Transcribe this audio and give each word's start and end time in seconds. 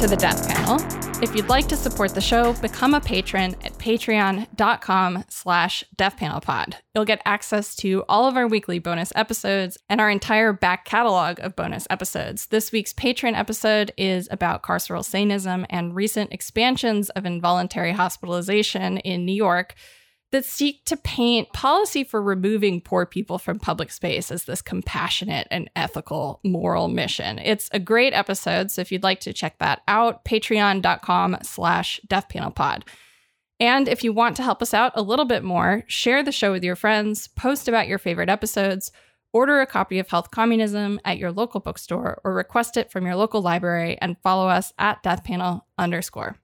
To 0.00 0.06
the 0.06 0.16
Death 0.16 0.48
Panel. 0.48 0.80
If 1.22 1.36
you'd 1.36 1.50
like 1.50 1.68
to 1.68 1.76
support 1.76 2.14
the 2.14 2.22
show, 2.22 2.54
become 2.54 2.94
a 2.94 3.02
patron 3.02 3.54
at 3.62 3.74
patreon.com 3.74 5.24
slash 5.28 5.84
deathpanelpod. 5.94 6.76
You'll 6.94 7.04
get 7.04 7.20
access 7.26 7.76
to 7.76 8.02
all 8.08 8.26
of 8.26 8.34
our 8.34 8.48
weekly 8.48 8.78
bonus 8.78 9.12
episodes 9.14 9.76
and 9.90 10.00
our 10.00 10.08
entire 10.08 10.54
back 10.54 10.86
catalog 10.86 11.38
of 11.40 11.54
bonus 11.54 11.86
episodes. 11.90 12.46
This 12.46 12.72
week's 12.72 12.94
patron 12.94 13.34
episode 13.34 13.92
is 13.98 14.26
about 14.30 14.62
carceral 14.62 15.04
sanism 15.04 15.66
and 15.68 15.94
recent 15.94 16.32
expansions 16.32 17.10
of 17.10 17.26
involuntary 17.26 17.92
hospitalization 17.92 18.96
in 18.96 19.26
New 19.26 19.34
York 19.34 19.74
that 20.32 20.44
seek 20.44 20.84
to 20.84 20.96
paint 20.96 21.52
policy 21.52 22.04
for 22.04 22.22
removing 22.22 22.80
poor 22.80 23.04
people 23.04 23.38
from 23.38 23.58
public 23.58 23.90
space 23.90 24.30
as 24.30 24.44
this 24.44 24.62
compassionate 24.62 25.48
and 25.50 25.70
ethical 25.74 26.40
moral 26.44 26.88
mission. 26.88 27.38
It's 27.38 27.68
a 27.72 27.80
great 27.80 28.12
episode, 28.12 28.70
so 28.70 28.80
if 28.80 28.92
you'd 28.92 29.02
like 29.02 29.20
to 29.20 29.32
check 29.32 29.58
that 29.58 29.82
out, 29.88 30.24
patreon.com 30.24 31.38
slash 31.42 32.00
deathpanelpod. 32.08 32.84
And 33.58 33.88
if 33.88 34.02
you 34.02 34.12
want 34.12 34.36
to 34.36 34.42
help 34.42 34.62
us 34.62 34.72
out 34.72 34.92
a 34.94 35.02
little 35.02 35.26
bit 35.26 35.44
more, 35.44 35.84
share 35.86 36.22
the 36.22 36.32
show 36.32 36.52
with 36.52 36.64
your 36.64 36.76
friends, 36.76 37.28
post 37.28 37.68
about 37.68 37.88
your 37.88 37.98
favorite 37.98 38.30
episodes, 38.30 38.90
order 39.32 39.60
a 39.60 39.66
copy 39.66 39.98
of 39.98 40.08
Health 40.08 40.30
Communism 40.30 40.98
at 41.04 41.18
your 41.18 41.30
local 41.30 41.60
bookstore, 41.60 42.20
or 42.24 42.32
request 42.32 42.76
it 42.76 42.90
from 42.90 43.04
your 43.04 43.16
local 43.16 43.42
library, 43.42 43.98
and 44.00 44.16
follow 44.22 44.48
us 44.48 44.72
at 44.78 45.02
deathpanel 45.02 45.62
underscore. 45.76 46.36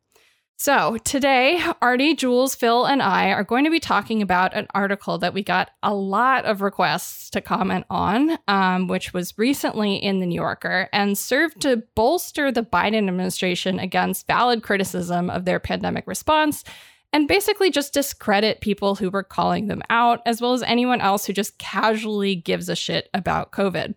So, 0.58 0.96
today, 1.04 1.62
Artie, 1.82 2.14
Jules, 2.14 2.54
Phil, 2.54 2.86
and 2.86 3.02
I 3.02 3.28
are 3.30 3.44
going 3.44 3.64
to 3.64 3.70
be 3.70 3.78
talking 3.78 4.22
about 4.22 4.54
an 4.54 4.66
article 4.74 5.18
that 5.18 5.34
we 5.34 5.42
got 5.42 5.70
a 5.82 5.92
lot 5.92 6.46
of 6.46 6.62
requests 6.62 7.28
to 7.30 7.42
comment 7.42 7.84
on, 7.90 8.38
um, 8.48 8.88
which 8.88 9.12
was 9.12 9.36
recently 9.36 9.96
in 9.96 10.18
The 10.18 10.24
New 10.24 10.34
Yorker 10.34 10.88
and 10.94 11.18
served 11.18 11.60
to 11.60 11.82
bolster 11.94 12.50
the 12.50 12.62
Biden 12.62 13.06
administration 13.06 13.78
against 13.78 14.26
valid 14.26 14.62
criticism 14.62 15.28
of 15.28 15.44
their 15.44 15.60
pandemic 15.60 16.06
response 16.06 16.64
and 17.12 17.28
basically 17.28 17.70
just 17.70 17.92
discredit 17.92 18.62
people 18.62 18.94
who 18.94 19.10
were 19.10 19.22
calling 19.22 19.66
them 19.66 19.82
out, 19.90 20.22
as 20.24 20.40
well 20.40 20.54
as 20.54 20.62
anyone 20.62 21.02
else 21.02 21.26
who 21.26 21.34
just 21.34 21.58
casually 21.58 22.34
gives 22.34 22.70
a 22.70 22.76
shit 22.76 23.10
about 23.12 23.52
COVID. 23.52 23.94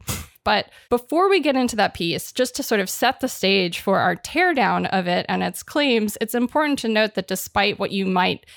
But 0.49 0.71
before 0.89 1.29
we 1.29 1.41
get 1.41 1.55
into 1.55 1.75
that 1.75 1.93
piece, 1.93 2.31
just 2.31 2.55
to 2.55 2.63
sort 2.63 2.81
of 2.81 2.89
set 2.89 3.19
the 3.19 3.27
stage 3.27 3.81
for 3.81 3.99
our 3.99 4.15
teardown 4.15 4.89
of 4.89 5.05
it 5.05 5.27
and 5.29 5.43
its 5.43 5.61
claims, 5.61 6.17
it's 6.21 6.33
important 6.33 6.79
to 6.79 6.87
note 6.87 7.13
that 7.13 7.27
despite 7.27 7.77
what 7.77 7.91
you 7.91 8.07
might 8.07 8.47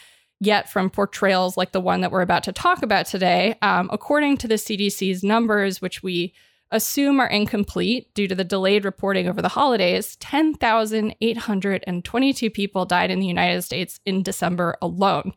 get 0.42 0.70
from 0.70 0.88
portrayals 0.88 1.58
like 1.58 1.72
the 1.72 1.82
one 1.82 2.00
that 2.00 2.10
we're 2.10 2.22
about 2.22 2.44
to 2.44 2.52
talk 2.52 2.82
about 2.82 3.04
today, 3.04 3.58
um, 3.60 3.90
according 3.92 4.38
to 4.38 4.48
the 4.48 4.54
CDC's 4.54 5.22
numbers, 5.22 5.82
which 5.82 6.02
we 6.02 6.32
assume 6.70 7.20
are 7.20 7.26
incomplete 7.26 8.14
due 8.14 8.26
to 8.26 8.34
the 8.34 8.42
delayed 8.42 8.86
reporting 8.86 9.28
over 9.28 9.42
the 9.42 9.50
holidays, 9.50 10.16
10,822 10.16 12.48
people 12.48 12.86
died 12.86 13.10
in 13.10 13.20
the 13.20 13.26
United 13.26 13.60
States 13.60 14.00
in 14.06 14.22
December 14.22 14.78
alone. 14.80 15.34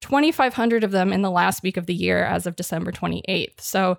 2,500 0.00 0.82
of 0.82 0.92
them 0.92 1.12
in 1.12 1.20
the 1.20 1.30
last 1.30 1.62
week 1.62 1.76
of 1.76 1.84
the 1.84 1.92
year 1.92 2.24
as 2.24 2.46
of 2.46 2.56
December 2.56 2.90
28th. 2.90 3.60
So 3.60 3.98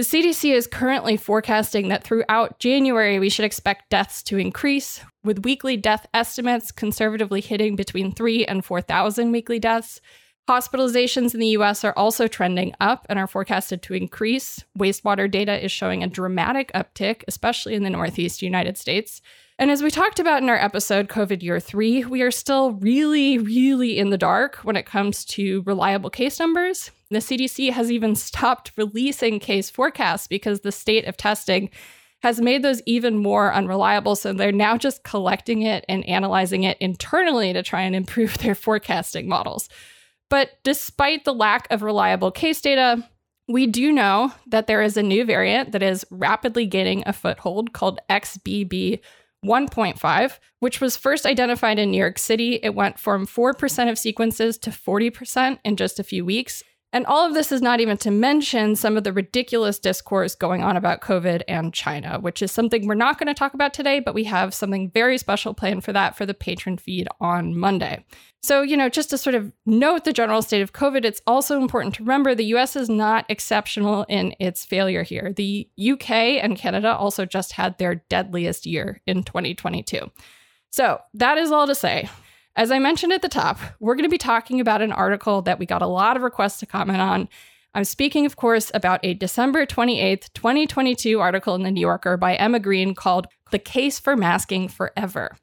the 0.00 0.06
CDC 0.06 0.54
is 0.54 0.66
currently 0.66 1.18
forecasting 1.18 1.88
that 1.88 2.02
throughout 2.02 2.58
January, 2.58 3.18
we 3.18 3.28
should 3.28 3.44
expect 3.44 3.90
deaths 3.90 4.22
to 4.22 4.38
increase, 4.38 5.02
with 5.22 5.44
weekly 5.44 5.76
death 5.76 6.06
estimates 6.14 6.72
conservatively 6.72 7.42
hitting 7.42 7.76
between 7.76 8.10
3 8.10 8.46
and 8.46 8.64
4,000 8.64 9.30
weekly 9.30 9.58
deaths. 9.58 10.00
Hospitalizations 10.48 11.34
in 11.34 11.40
the 11.40 11.48
US 11.48 11.84
are 11.84 11.92
also 11.98 12.26
trending 12.26 12.72
up 12.80 13.04
and 13.10 13.18
are 13.18 13.26
forecasted 13.26 13.82
to 13.82 13.92
increase. 13.92 14.64
Wastewater 14.78 15.30
data 15.30 15.62
is 15.62 15.70
showing 15.70 16.02
a 16.02 16.08
dramatic 16.08 16.72
uptick, 16.72 17.22
especially 17.28 17.74
in 17.74 17.82
the 17.82 17.90
Northeast 17.90 18.40
United 18.40 18.78
States. 18.78 19.20
And 19.58 19.70
as 19.70 19.82
we 19.82 19.90
talked 19.90 20.18
about 20.18 20.42
in 20.42 20.48
our 20.48 20.56
episode, 20.56 21.10
COVID 21.10 21.42
Year 21.42 21.60
3, 21.60 22.06
we 22.06 22.22
are 22.22 22.30
still 22.30 22.72
really, 22.72 23.36
really 23.36 23.98
in 23.98 24.08
the 24.08 24.16
dark 24.16 24.56
when 24.64 24.76
it 24.76 24.86
comes 24.86 25.26
to 25.26 25.62
reliable 25.66 26.08
case 26.08 26.40
numbers. 26.40 26.90
The 27.10 27.18
CDC 27.18 27.72
has 27.72 27.90
even 27.90 28.14
stopped 28.14 28.72
releasing 28.76 29.40
case 29.40 29.68
forecasts 29.68 30.26
because 30.28 30.60
the 30.60 30.72
state 30.72 31.06
of 31.06 31.16
testing 31.16 31.70
has 32.22 32.40
made 32.40 32.62
those 32.62 32.82
even 32.86 33.16
more 33.16 33.52
unreliable. 33.52 34.14
So 34.14 34.32
they're 34.32 34.52
now 34.52 34.76
just 34.76 35.02
collecting 35.02 35.62
it 35.62 35.84
and 35.88 36.06
analyzing 36.06 36.64
it 36.64 36.78
internally 36.78 37.52
to 37.52 37.62
try 37.62 37.82
and 37.82 37.96
improve 37.96 38.38
their 38.38 38.54
forecasting 38.54 39.28
models. 39.28 39.68
But 40.28 40.50
despite 40.62 41.24
the 41.24 41.34
lack 41.34 41.66
of 41.70 41.82
reliable 41.82 42.30
case 42.30 42.60
data, 42.60 43.08
we 43.48 43.66
do 43.66 43.90
know 43.90 44.32
that 44.46 44.68
there 44.68 44.82
is 44.82 44.96
a 44.96 45.02
new 45.02 45.24
variant 45.24 45.72
that 45.72 45.82
is 45.82 46.06
rapidly 46.10 46.66
gaining 46.66 47.02
a 47.04 47.12
foothold 47.12 47.72
called 47.72 47.98
XBB 48.08 49.00
1.5, 49.44 50.38
which 50.60 50.80
was 50.80 50.96
first 50.96 51.26
identified 51.26 51.78
in 51.78 51.90
New 51.90 51.98
York 51.98 52.18
City. 52.18 52.60
It 52.62 52.74
went 52.74 52.98
from 52.98 53.26
4% 53.26 53.90
of 53.90 53.98
sequences 53.98 54.56
to 54.58 54.70
40% 54.70 55.58
in 55.64 55.76
just 55.76 55.98
a 55.98 56.04
few 56.04 56.24
weeks. 56.24 56.62
And 56.92 57.06
all 57.06 57.24
of 57.24 57.34
this 57.34 57.52
is 57.52 57.62
not 57.62 57.78
even 57.78 57.96
to 57.98 58.10
mention 58.10 58.74
some 58.74 58.96
of 58.96 59.04
the 59.04 59.12
ridiculous 59.12 59.78
discourse 59.78 60.34
going 60.34 60.64
on 60.64 60.76
about 60.76 61.00
COVID 61.00 61.42
and 61.46 61.72
China, 61.72 62.18
which 62.18 62.42
is 62.42 62.50
something 62.50 62.86
we're 62.86 62.94
not 62.94 63.16
going 63.16 63.28
to 63.28 63.34
talk 63.34 63.54
about 63.54 63.72
today, 63.72 64.00
but 64.00 64.14
we 64.14 64.24
have 64.24 64.52
something 64.52 64.90
very 64.90 65.16
special 65.16 65.54
planned 65.54 65.84
for 65.84 65.92
that 65.92 66.16
for 66.16 66.26
the 66.26 66.34
patron 66.34 66.76
feed 66.76 67.06
on 67.20 67.56
Monday. 67.56 68.04
So, 68.42 68.62
you 68.62 68.76
know, 68.76 68.88
just 68.88 69.10
to 69.10 69.18
sort 69.18 69.36
of 69.36 69.52
note 69.66 70.04
the 70.04 70.12
general 70.12 70.42
state 70.42 70.62
of 70.62 70.72
COVID, 70.72 71.04
it's 71.04 71.22
also 71.28 71.60
important 71.60 71.94
to 71.96 72.02
remember 72.02 72.34
the 72.34 72.44
US 72.56 72.74
is 72.74 72.88
not 72.88 73.24
exceptional 73.28 74.04
in 74.08 74.34
its 74.40 74.64
failure 74.64 75.04
here. 75.04 75.32
The 75.32 75.68
UK 75.78 76.10
and 76.10 76.56
Canada 76.56 76.96
also 76.96 77.24
just 77.24 77.52
had 77.52 77.78
their 77.78 77.96
deadliest 78.08 78.66
year 78.66 79.00
in 79.06 79.22
2022. 79.22 80.10
So, 80.70 81.00
that 81.14 81.38
is 81.38 81.52
all 81.52 81.68
to 81.68 81.74
say. 81.74 82.08
As 82.60 82.70
I 82.70 82.78
mentioned 82.78 83.14
at 83.14 83.22
the 83.22 83.28
top, 83.30 83.58
we're 83.80 83.94
going 83.94 84.04
to 84.04 84.10
be 84.10 84.18
talking 84.18 84.60
about 84.60 84.82
an 84.82 84.92
article 84.92 85.40
that 85.40 85.58
we 85.58 85.64
got 85.64 85.80
a 85.80 85.86
lot 85.86 86.18
of 86.18 86.22
requests 86.22 86.58
to 86.58 86.66
comment 86.66 87.00
on. 87.00 87.26
I'm 87.74 87.84
speaking, 87.84 88.26
of 88.26 88.36
course, 88.36 88.70
about 88.74 89.00
a 89.02 89.14
December 89.14 89.64
28th, 89.64 90.30
2022 90.34 91.18
article 91.20 91.54
in 91.54 91.62
The 91.62 91.70
New 91.70 91.80
Yorker 91.80 92.18
by 92.18 92.34
Emma 92.34 92.60
Green 92.60 92.94
called 92.94 93.28
The 93.50 93.58
Case 93.58 93.98
for 93.98 94.14
Masking 94.14 94.68
Forever. 94.68 95.38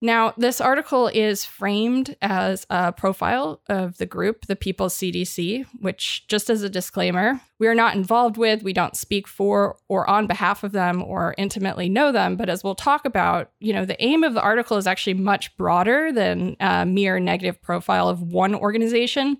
Now, 0.00 0.32
this 0.36 0.60
article 0.60 1.08
is 1.08 1.44
framed 1.44 2.14
as 2.22 2.64
a 2.70 2.92
profile 2.92 3.60
of 3.68 3.98
the 3.98 4.06
group, 4.06 4.46
the 4.46 4.54
People's 4.54 4.94
CDC, 4.94 5.66
which, 5.80 6.28
just 6.28 6.48
as 6.48 6.62
a 6.62 6.70
disclaimer, 6.70 7.40
we 7.58 7.66
are 7.66 7.74
not 7.74 7.96
involved 7.96 8.36
with, 8.36 8.62
we 8.62 8.72
don't 8.72 8.96
speak 8.96 9.26
for 9.26 9.76
or 9.88 10.08
on 10.08 10.28
behalf 10.28 10.62
of 10.62 10.70
them 10.70 11.02
or 11.02 11.34
intimately 11.36 11.88
know 11.88 12.12
them. 12.12 12.36
But 12.36 12.48
as 12.48 12.62
we'll 12.62 12.76
talk 12.76 13.04
about, 13.06 13.50
you 13.58 13.72
know, 13.72 13.84
the 13.84 14.00
aim 14.00 14.22
of 14.22 14.34
the 14.34 14.42
article 14.42 14.76
is 14.76 14.86
actually 14.86 15.14
much 15.14 15.56
broader 15.56 16.12
than 16.12 16.56
a 16.60 16.86
mere 16.86 17.18
negative 17.18 17.60
profile 17.60 18.08
of 18.08 18.22
one 18.22 18.54
organization. 18.54 19.36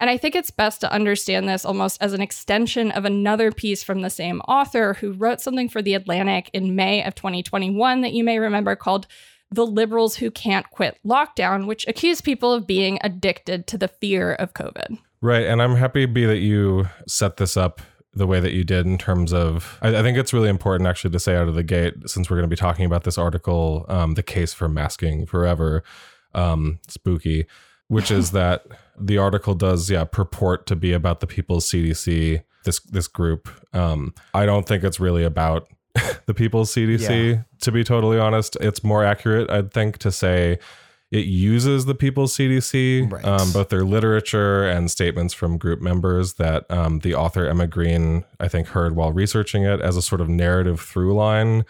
And 0.00 0.10
I 0.10 0.16
think 0.16 0.34
it's 0.34 0.50
best 0.50 0.80
to 0.80 0.90
understand 0.90 1.48
this 1.48 1.64
almost 1.64 2.02
as 2.02 2.14
an 2.14 2.22
extension 2.22 2.90
of 2.90 3.04
another 3.04 3.52
piece 3.52 3.84
from 3.84 4.00
the 4.00 4.10
same 4.10 4.40
author 4.48 4.94
who 4.94 5.12
wrote 5.12 5.40
something 5.42 5.68
for 5.68 5.82
The 5.82 5.94
Atlantic 5.94 6.50
in 6.52 6.74
May 6.74 7.04
of 7.04 7.14
2021 7.14 8.00
that 8.00 8.14
you 8.14 8.24
may 8.24 8.38
remember 8.38 8.74
called 8.74 9.06
the 9.50 9.66
liberals 9.66 10.16
who 10.16 10.30
can't 10.30 10.68
quit 10.70 10.98
lockdown, 11.04 11.66
which 11.66 11.86
accuse 11.88 12.20
people 12.20 12.52
of 12.52 12.66
being 12.66 12.98
addicted 13.02 13.66
to 13.68 13.78
the 13.78 13.88
fear 13.88 14.32
of 14.34 14.54
COVID. 14.54 14.98
Right. 15.20 15.46
And 15.46 15.60
I'm 15.60 15.76
happy, 15.76 16.06
B, 16.06 16.24
that 16.24 16.38
you 16.38 16.88
set 17.06 17.36
this 17.36 17.56
up 17.56 17.80
the 18.12 18.26
way 18.26 18.40
that 18.40 18.52
you 18.52 18.64
did 18.64 18.86
in 18.86 18.98
terms 18.98 19.32
of 19.32 19.78
I, 19.82 19.88
I, 19.96 20.02
think 20.02 20.18
it's 20.18 20.32
really 20.32 20.48
important 20.48 20.88
actually 20.88 21.12
to 21.12 21.20
say 21.20 21.36
out 21.36 21.48
of 21.48 21.54
the 21.54 21.62
gate 21.62 21.94
since 22.06 22.28
we're 22.28 22.36
going 22.36 22.48
to 22.48 22.54
be 22.54 22.56
talking 22.56 22.84
about 22.84 23.04
this 23.04 23.16
article 23.16 23.86
um, 23.88 24.14
the 24.14 24.22
case 24.22 24.52
for 24.52 24.68
masking 24.68 25.26
forever 25.26 25.84
um, 26.34 26.80
spooky 26.88 27.46
which 27.86 28.10
is 28.10 28.30
that 28.32 28.66
the 28.98 29.16
article 29.16 29.54
does 29.54 29.88
yeah 29.88 30.04
purport 30.04 30.66
to 30.66 30.74
be 30.74 30.92
about 30.92 31.20
the 31.20 31.26
people's 31.26 31.70
cdc 31.70 32.42
this 32.64 32.80
this 32.80 33.06
group 33.06 33.48
um, 33.74 34.12
i 34.34 34.44
don't 34.44 34.66
think 34.66 34.82
it's 34.82 34.98
really 34.98 35.22
about 35.22 35.68
the 36.26 36.34
people's 36.34 36.72
CDC, 36.72 37.34
yeah. 37.34 37.42
to 37.60 37.72
be 37.72 37.84
totally 37.84 38.18
honest. 38.18 38.56
It's 38.60 38.84
more 38.84 39.04
accurate, 39.04 39.50
I'd 39.50 39.72
think, 39.72 39.98
to 39.98 40.12
say 40.12 40.58
it 41.10 41.26
uses 41.26 41.86
the 41.86 41.94
people's 41.94 42.36
CDC, 42.36 43.10
right. 43.10 43.24
um, 43.24 43.50
both 43.52 43.68
their 43.68 43.84
literature 43.84 44.68
and 44.68 44.88
statements 44.90 45.34
from 45.34 45.58
group 45.58 45.80
members 45.80 46.34
that 46.34 46.70
um, 46.70 47.00
the 47.00 47.14
author 47.14 47.46
Emma 47.46 47.66
Green, 47.66 48.24
I 48.38 48.46
think, 48.46 48.68
heard 48.68 48.94
while 48.94 49.12
researching 49.12 49.64
it 49.64 49.80
as 49.80 49.96
a 49.96 50.02
sort 50.02 50.20
of 50.20 50.28
narrative 50.28 50.80
through 50.80 51.14
line 51.14 51.64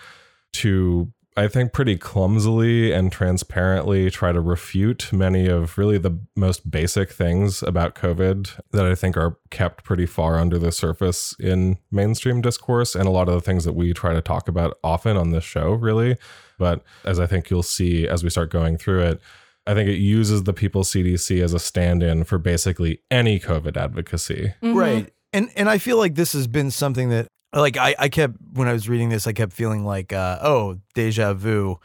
to 0.53 1.11
I 1.41 1.49
think, 1.49 1.73
pretty 1.73 1.97
clumsily 1.97 2.93
and 2.93 3.11
transparently 3.11 4.11
try 4.11 4.31
to 4.31 4.43
refute 4.43 5.11
many 5.11 5.47
of 5.47 5.79
really 5.79 5.97
the 5.97 6.19
most 6.37 6.71
basic 6.71 7.11
things 7.11 7.63
about 7.63 7.95
COVID 7.95 8.61
that 8.73 8.85
I 8.85 8.95
think 8.95 9.17
are 9.17 9.39
kept 9.49 9.83
pretty 9.83 10.05
far 10.05 10.39
under 10.39 10.59
the 10.59 10.71
surface 10.71 11.35
in 11.41 11.79
mainstream 11.91 12.43
discourse 12.43 12.95
and 12.95 13.07
a 13.07 13.11
lot 13.11 13.31
of 13.31 13.35
the 13.35 13.41
things 13.41 13.65
that 13.65 13.73
we 13.73 13.95
try 13.95 14.13
to 14.13 14.21
talk 14.21 14.49
about 14.49 14.77
often 14.85 15.17
on 15.17 15.31
this 15.31 15.43
show, 15.43 15.73
really. 15.73 16.19
But 16.59 16.85
as 17.07 17.19
I 17.19 17.27
think 17.27 17.49
you'll 17.49 17.63
see 17.63 18.07
as 18.07 18.23
we 18.23 18.29
start 18.29 18.51
going 18.51 18.77
through 18.77 19.01
it, 19.05 19.23
I 19.67 19.73
think 19.73 19.89
it 19.89 19.97
uses 19.97 20.43
the 20.43 20.53
People's 20.53 20.91
CDC 20.91 21.43
as 21.43 21.55
a 21.55 21.59
stand 21.59 22.03
in 22.03 22.25
for 22.25 22.37
basically 22.37 23.01
any 23.11 23.41
COVID 23.41 23.79
advocacy. 23.79 24.53
Mm-hmm. 24.63 24.77
Right. 24.77 25.13
And 25.33 25.49
and 25.57 25.71
I 25.71 25.79
feel 25.79 25.97
like 25.97 26.17
this 26.17 26.35
has 26.35 26.47
been 26.47 26.71
something 26.71 27.09
that 27.09 27.29
like 27.53 27.77
I, 27.77 27.95
I 27.99 28.09
kept 28.09 28.35
when 28.53 28.69
I 28.69 28.73
was 28.73 28.89
reading 28.89 29.09
this, 29.09 29.27
I 29.27 29.33
kept 29.33 29.53
feeling 29.53 29.85
like 29.85 30.13
uh, 30.13 30.39
oh 30.43 30.79
deja 30.95 31.35
vu, 31.35 31.79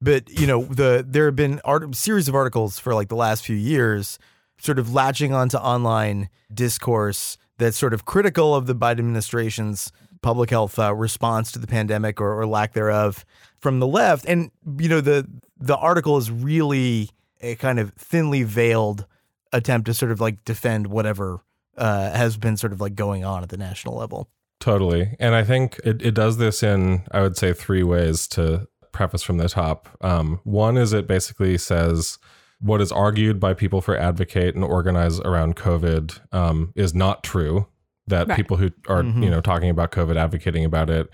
but 0.00 0.30
you 0.30 0.46
know 0.46 0.64
the 0.64 1.04
there 1.06 1.26
have 1.26 1.36
been 1.36 1.60
art, 1.64 1.94
series 1.94 2.28
of 2.28 2.34
articles 2.34 2.78
for 2.78 2.94
like 2.94 3.08
the 3.08 3.16
last 3.16 3.44
few 3.44 3.56
years, 3.56 4.18
sort 4.58 4.78
of 4.78 4.92
latching 4.94 5.32
onto 5.32 5.56
online 5.56 6.30
discourse 6.52 7.36
that's 7.58 7.76
sort 7.76 7.92
of 7.92 8.04
critical 8.04 8.54
of 8.54 8.66
the 8.66 8.74
Biden 8.74 9.00
administration's 9.00 9.92
public 10.22 10.50
health 10.50 10.78
uh, 10.78 10.94
response 10.94 11.52
to 11.52 11.58
the 11.58 11.66
pandemic 11.66 12.20
or, 12.20 12.40
or 12.40 12.46
lack 12.46 12.72
thereof 12.72 13.24
from 13.58 13.78
the 13.80 13.86
left, 13.86 14.24
and 14.26 14.50
you 14.78 14.88
know 14.88 15.00
the 15.00 15.28
the 15.58 15.76
article 15.76 16.16
is 16.16 16.30
really 16.30 17.10
a 17.42 17.54
kind 17.56 17.78
of 17.78 17.92
thinly 17.94 18.42
veiled 18.42 19.06
attempt 19.52 19.86
to 19.86 19.94
sort 19.94 20.12
of 20.12 20.20
like 20.20 20.44
defend 20.44 20.86
whatever 20.86 21.40
uh, 21.76 22.10
has 22.12 22.36
been 22.36 22.56
sort 22.56 22.72
of 22.72 22.80
like 22.80 22.94
going 22.94 23.24
on 23.24 23.42
at 23.42 23.48
the 23.48 23.56
national 23.56 23.96
level. 23.96 24.28
Totally. 24.60 25.16
And 25.18 25.34
I 25.34 25.42
think 25.42 25.80
it, 25.84 26.02
it 26.02 26.12
does 26.12 26.36
this 26.36 26.62
in, 26.62 27.02
I 27.10 27.22
would 27.22 27.36
say, 27.36 27.54
three 27.54 27.82
ways 27.82 28.28
to 28.28 28.68
preface 28.92 29.22
from 29.22 29.38
the 29.38 29.48
top. 29.48 29.88
Um, 30.02 30.40
one 30.44 30.76
is 30.76 30.92
it 30.92 31.06
basically 31.06 31.56
says 31.56 32.18
what 32.60 32.82
is 32.82 32.92
argued 32.92 33.40
by 33.40 33.54
people 33.54 33.80
for 33.80 33.96
advocate 33.96 34.54
and 34.54 34.62
organize 34.62 35.18
around 35.20 35.56
COVID 35.56 36.20
um, 36.34 36.72
is 36.76 36.94
not 36.94 37.24
true. 37.24 37.66
That 38.06 38.28
right. 38.28 38.36
people 38.36 38.56
who 38.56 38.70
are, 38.88 39.02
mm-hmm. 39.02 39.22
you 39.22 39.30
know, 39.30 39.40
talking 39.40 39.70
about 39.70 39.92
COVID, 39.92 40.16
advocating 40.16 40.64
about 40.64 40.90
it, 40.90 41.08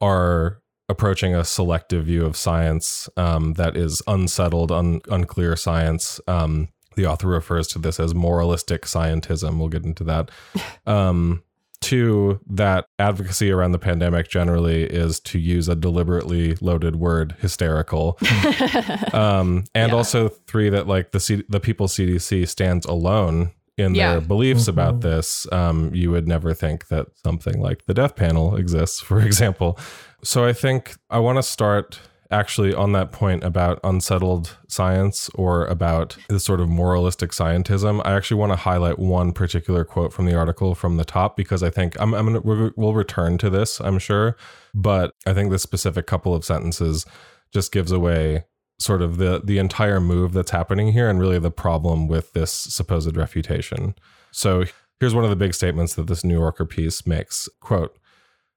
are 0.00 0.62
approaching 0.88 1.34
a 1.34 1.44
selective 1.44 2.06
view 2.06 2.24
of 2.24 2.36
science 2.36 3.08
um, 3.16 3.54
that 3.54 3.76
is 3.76 4.02
unsettled, 4.06 4.72
un- 4.72 5.00
unclear 5.10 5.56
science. 5.56 6.20
Um, 6.26 6.68
the 6.96 7.06
author 7.06 7.28
refers 7.28 7.66
to 7.68 7.78
this 7.78 8.00
as 8.00 8.14
moralistic 8.14 8.82
scientism. 8.82 9.58
We'll 9.58 9.68
get 9.68 9.84
into 9.84 10.04
that. 10.04 10.30
Um, 10.86 11.42
two, 11.80 12.40
that 12.48 12.86
advocacy 12.98 13.50
around 13.50 13.72
the 13.72 13.78
pandemic 13.78 14.28
generally 14.28 14.84
is 14.84 15.20
to 15.20 15.38
use 15.38 15.68
a 15.68 15.74
deliberately 15.74 16.56
loaded 16.60 16.96
word, 16.96 17.36
hysterical. 17.40 18.18
um, 19.12 19.64
and 19.74 19.90
yeah. 19.90 19.96
also 19.96 20.28
three, 20.28 20.68
that 20.70 20.86
like 20.86 21.12
the 21.12 21.20
C- 21.20 21.44
the 21.48 21.60
People's 21.60 21.94
CDC 21.94 22.48
stands 22.48 22.84
alone 22.86 23.52
in 23.76 23.94
yeah. 23.94 24.12
their 24.12 24.20
beliefs 24.20 24.62
mm-hmm. 24.62 24.70
about 24.70 25.00
this. 25.00 25.50
Um, 25.52 25.94
you 25.94 26.10
would 26.10 26.26
never 26.26 26.52
think 26.52 26.88
that 26.88 27.06
something 27.24 27.60
like 27.60 27.86
the 27.86 27.94
death 27.94 28.16
panel 28.16 28.56
exists, 28.56 29.00
for 29.08 29.20
example. 29.20 29.78
So 30.22 30.44
I 30.44 30.52
think 30.52 30.96
I 31.08 31.20
want 31.20 31.36
to 31.38 31.42
start 31.42 32.00
actually 32.30 32.74
on 32.74 32.92
that 32.92 33.10
point 33.10 33.42
about 33.42 33.80
unsettled 33.82 34.56
science 34.68 35.30
or 35.34 35.66
about 35.66 36.16
this 36.28 36.44
sort 36.44 36.60
of 36.60 36.68
moralistic 36.68 37.30
scientism, 37.30 38.02
I 38.04 38.12
actually 38.12 38.38
want 38.38 38.52
to 38.52 38.56
highlight 38.56 38.98
one 38.98 39.32
particular 39.32 39.84
quote 39.84 40.12
from 40.12 40.26
the 40.26 40.36
article 40.36 40.74
from 40.74 40.96
the 40.96 41.04
top 41.04 41.36
because 41.36 41.62
I 41.62 41.70
think 41.70 41.98
I'm, 42.00 42.14
I'm 42.14 42.26
gonna 42.26 42.72
we'll 42.76 42.94
return 42.94 43.38
to 43.38 43.50
this, 43.50 43.80
I'm 43.80 43.98
sure, 43.98 44.36
but 44.74 45.14
I 45.26 45.32
think 45.32 45.50
this 45.50 45.62
specific 45.62 46.06
couple 46.06 46.34
of 46.34 46.44
sentences 46.44 47.06
just 47.52 47.72
gives 47.72 47.92
away 47.92 48.44
sort 48.78 49.02
of 49.02 49.16
the 49.16 49.40
the 49.42 49.58
entire 49.58 50.00
move 50.00 50.32
that's 50.32 50.50
happening 50.50 50.92
here 50.92 51.08
and 51.08 51.18
really 51.18 51.38
the 51.38 51.50
problem 51.50 52.08
with 52.08 52.32
this 52.34 52.52
supposed 52.52 53.16
refutation. 53.16 53.94
So 54.30 54.64
here's 55.00 55.14
one 55.14 55.24
of 55.24 55.30
the 55.30 55.36
big 55.36 55.54
statements 55.54 55.94
that 55.94 56.06
this 56.06 56.24
New 56.24 56.38
Yorker 56.38 56.64
piece 56.64 57.06
makes. 57.06 57.48
Quote, 57.60 57.96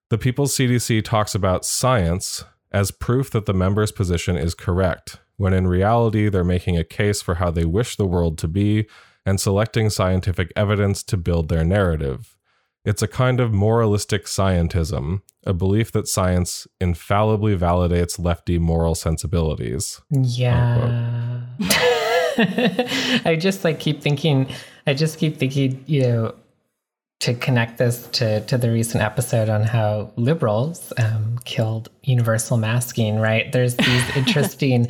the 0.10 0.18
People's 0.18 0.56
CDC 0.56 1.04
talks 1.04 1.34
about 1.34 1.66
science 1.66 2.44
as 2.72 2.92
proof 2.92 3.30
that 3.32 3.46
the 3.46 3.54
member's 3.54 3.92
position 3.92 4.38
is 4.38 4.54
correct, 4.54 5.20
when 5.38 5.54
in 5.54 5.68
reality 5.68 6.30
they're 6.30 6.44
making 6.44 6.78
a 6.78 6.84
case 6.84 7.22
for 7.22 7.36
how 7.36 7.52
they 7.52 7.66
wish 7.66 7.96
the 7.96 8.06
world 8.06 8.38
to 8.40 8.48
be 8.48 8.88
and 9.26 9.40
selecting 9.40 9.90
scientific 9.90 10.52
evidence 10.56 11.04
to 11.04 11.18
build 11.18 11.50
their 11.50 11.64
narrative. 11.64 12.38
It's 12.84 13.04
a 13.04 13.08
kind 13.08 13.40
of 13.40 13.54
moralistic 13.54 14.26
scientism, 14.26 15.22
a 15.46 15.54
belief 15.54 15.92
that 15.92 16.08
science 16.08 16.66
infallibly 16.80 17.56
validates 17.56 18.18
lefty 18.18 18.58
moral 18.58 18.96
sensibilities. 18.96 20.02
Yeah. 20.10 21.42
I 23.26 23.38
just 23.40 23.64
like 23.64 23.80
keep 23.80 24.02
thinking 24.02 24.48
I 24.88 24.94
just 24.94 25.20
keep 25.20 25.38
thinking, 25.38 25.84
you 25.86 26.02
know, 26.02 26.36
to 27.22 27.36
connect 27.36 27.78
this 27.78 28.08
to, 28.08 28.42
to 28.48 28.58
the 28.58 28.72
recent 28.72 29.04
episode 29.04 29.48
on 29.48 29.62
how 29.62 30.12
liberals 30.16 30.92
um, 30.98 31.38
killed 31.46 31.90
universal 32.04 32.58
masking, 32.58 33.20
right? 33.20 33.52
There's 33.52 33.76
these 33.76 34.04
interesting 34.16 34.88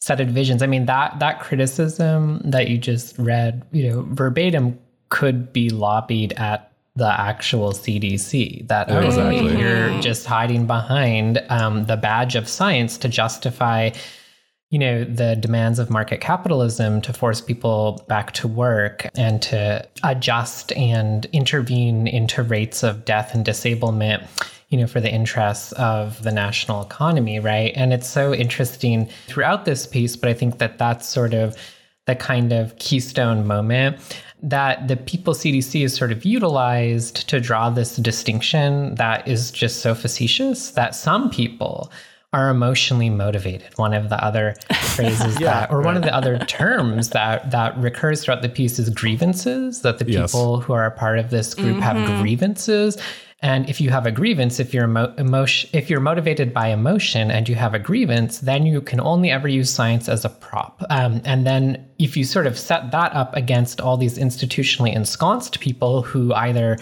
set 0.00 0.20
of 0.20 0.26
divisions. 0.26 0.60
I 0.60 0.66
mean, 0.66 0.86
that 0.86 1.20
that 1.20 1.40
criticism 1.40 2.42
that 2.44 2.68
you 2.68 2.78
just 2.78 3.16
read, 3.16 3.64
you 3.70 3.90
know, 3.90 4.06
verbatim 4.10 4.78
could 5.08 5.52
be 5.52 5.70
lobbied 5.70 6.32
at 6.32 6.72
the 6.96 7.08
actual 7.08 7.72
CDC. 7.72 8.66
That 8.66 8.90
oh, 8.90 8.98
exactly. 8.98 9.56
you're 9.56 10.00
just 10.00 10.26
hiding 10.26 10.66
behind 10.66 11.40
um, 11.48 11.84
the 11.86 11.96
badge 11.96 12.34
of 12.34 12.48
science 12.48 12.98
to 12.98 13.08
justify 13.08 13.90
you 14.70 14.78
know, 14.78 15.04
the 15.04 15.34
demands 15.36 15.78
of 15.78 15.88
market 15.88 16.20
capitalism 16.20 17.00
to 17.00 17.12
force 17.12 17.40
people 17.40 18.04
back 18.06 18.32
to 18.32 18.46
work 18.46 19.06
and 19.16 19.40
to 19.40 19.86
adjust 20.04 20.72
and 20.72 21.24
intervene 21.26 22.06
into 22.06 22.42
rates 22.42 22.82
of 22.82 23.04
death 23.06 23.34
and 23.34 23.46
disablement, 23.46 24.22
you 24.68 24.78
know, 24.78 24.86
for 24.86 25.00
the 25.00 25.10
interests 25.10 25.72
of 25.72 26.22
the 26.22 26.32
national 26.32 26.82
economy, 26.82 27.40
right? 27.40 27.72
And 27.76 27.94
it's 27.94 28.08
so 28.08 28.34
interesting 28.34 29.08
throughout 29.26 29.64
this 29.64 29.86
piece, 29.86 30.16
but 30.16 30.28
I 30.28 30.34
think 30.34 30.58
that 30.58 30.76
that's 30.76 31.08
sort 31.08 31.32
of 31.32 31.56
the 32.06 32.14
kind 32.14 32.52
of 32.52 32.76
keystone 32.78 33.46
moment 33.46 33.98
that 34.42 34.86
the 34.86 34.96
people 34.96 35.34
CDC 35.34 35.84
is 35.84 35.94
sort 35.94 36.12
of 36.12 36.24
utilized 36.24 37.28
to 37.28 37.40
draw 37.40 37.70
this 37.70 37.96
distinction 37.96 38.94
that 38.96 39.26
is 39.26 39.50
just 39.50 39.80
so 39.80 39.94
facetious 39.94 40.70
that 40.72 40.94
some 40.94 41.28
people 41.28 41.90
are 42.32 42.50
emotionally 42.50 43.08
motivated. 43.08 43.76
One 43.78 43.94
of 43.94 44.10
the 44.10 44.22
other 44.22 44.54
phrases 44.94 45.40
yeah, 45.40 45.60
that, 45.60 45.70
or 45.70 45.78
right. 45.78 45.86
one 45.86 45.96
of 45.96 46.02
the 46.02 46.14
other 46.14 46.38
terms 46.38 47.10
that 47.10 47.50
that 47.50 47.76
recurs 47.78 48.24
throughout 48.24 48.42
the 48.42 48.48
piece 48.48 48.78
is 48.78 48.90
grievances. 48.90 49.82
That 49.82 49.98
the 49.98 50.04
people 50.04 50.58
yes. 50.58 50.66
who 50.66 50.72
are 50.72 50.84
a 50.84 50.90
part 50.90 51.18
of 51.18 51.30
this 51.30 51.54
group 51.54 51.76
mm-hmm. 51.76 51.80
have 51.80 52.20
grievances. 52.20 52.98
And 53.40 53.70
if 53.70 53.80
you 53.80 53.90
have 53.90 54.04
a 54.04 54.10
grievance, 54.10 54.58
if 54.58 54.74
you're 54.74 54.84
emo- 54.84 55.14
emotion, 55.16 55.70
if 55.72 55.88
you're 55.88 56.00
motivated 56.00 56.52
by 56.52 56.68
emotion 56.68 57.30
and 57.30 57.48
you 57.48 57.54
have 57.54 57.72
a 57.72 57.78
grievance, 57.78 58.40
then 58.40 58.66
you 58.66 58.80
can 58.80 59.00
only 59.00 59.30
ever 59.30 59.46
use 59.46 59.70
science 59.70 60.08
as 60.08 60.24
a 60.24 60.28
prop. 60.28 60.82
Um, 60.90 61.22
and 61.24 61.46
then 61.46 61.86
if 62.00 62.16
you 62.16 62.24
sort 62.24 62.48
of 62.48 62.58
set 62.58 62.90
that 62.90 63.14
up 63.14 63.36
against 63.36 63.80
all 63.80 63.96
these 63.96 64.18
institutionally 64.18 64.92
ensconced 64.92 65.60
people 65.60 66.02
who 66.02 66.34
either 66.34 66.78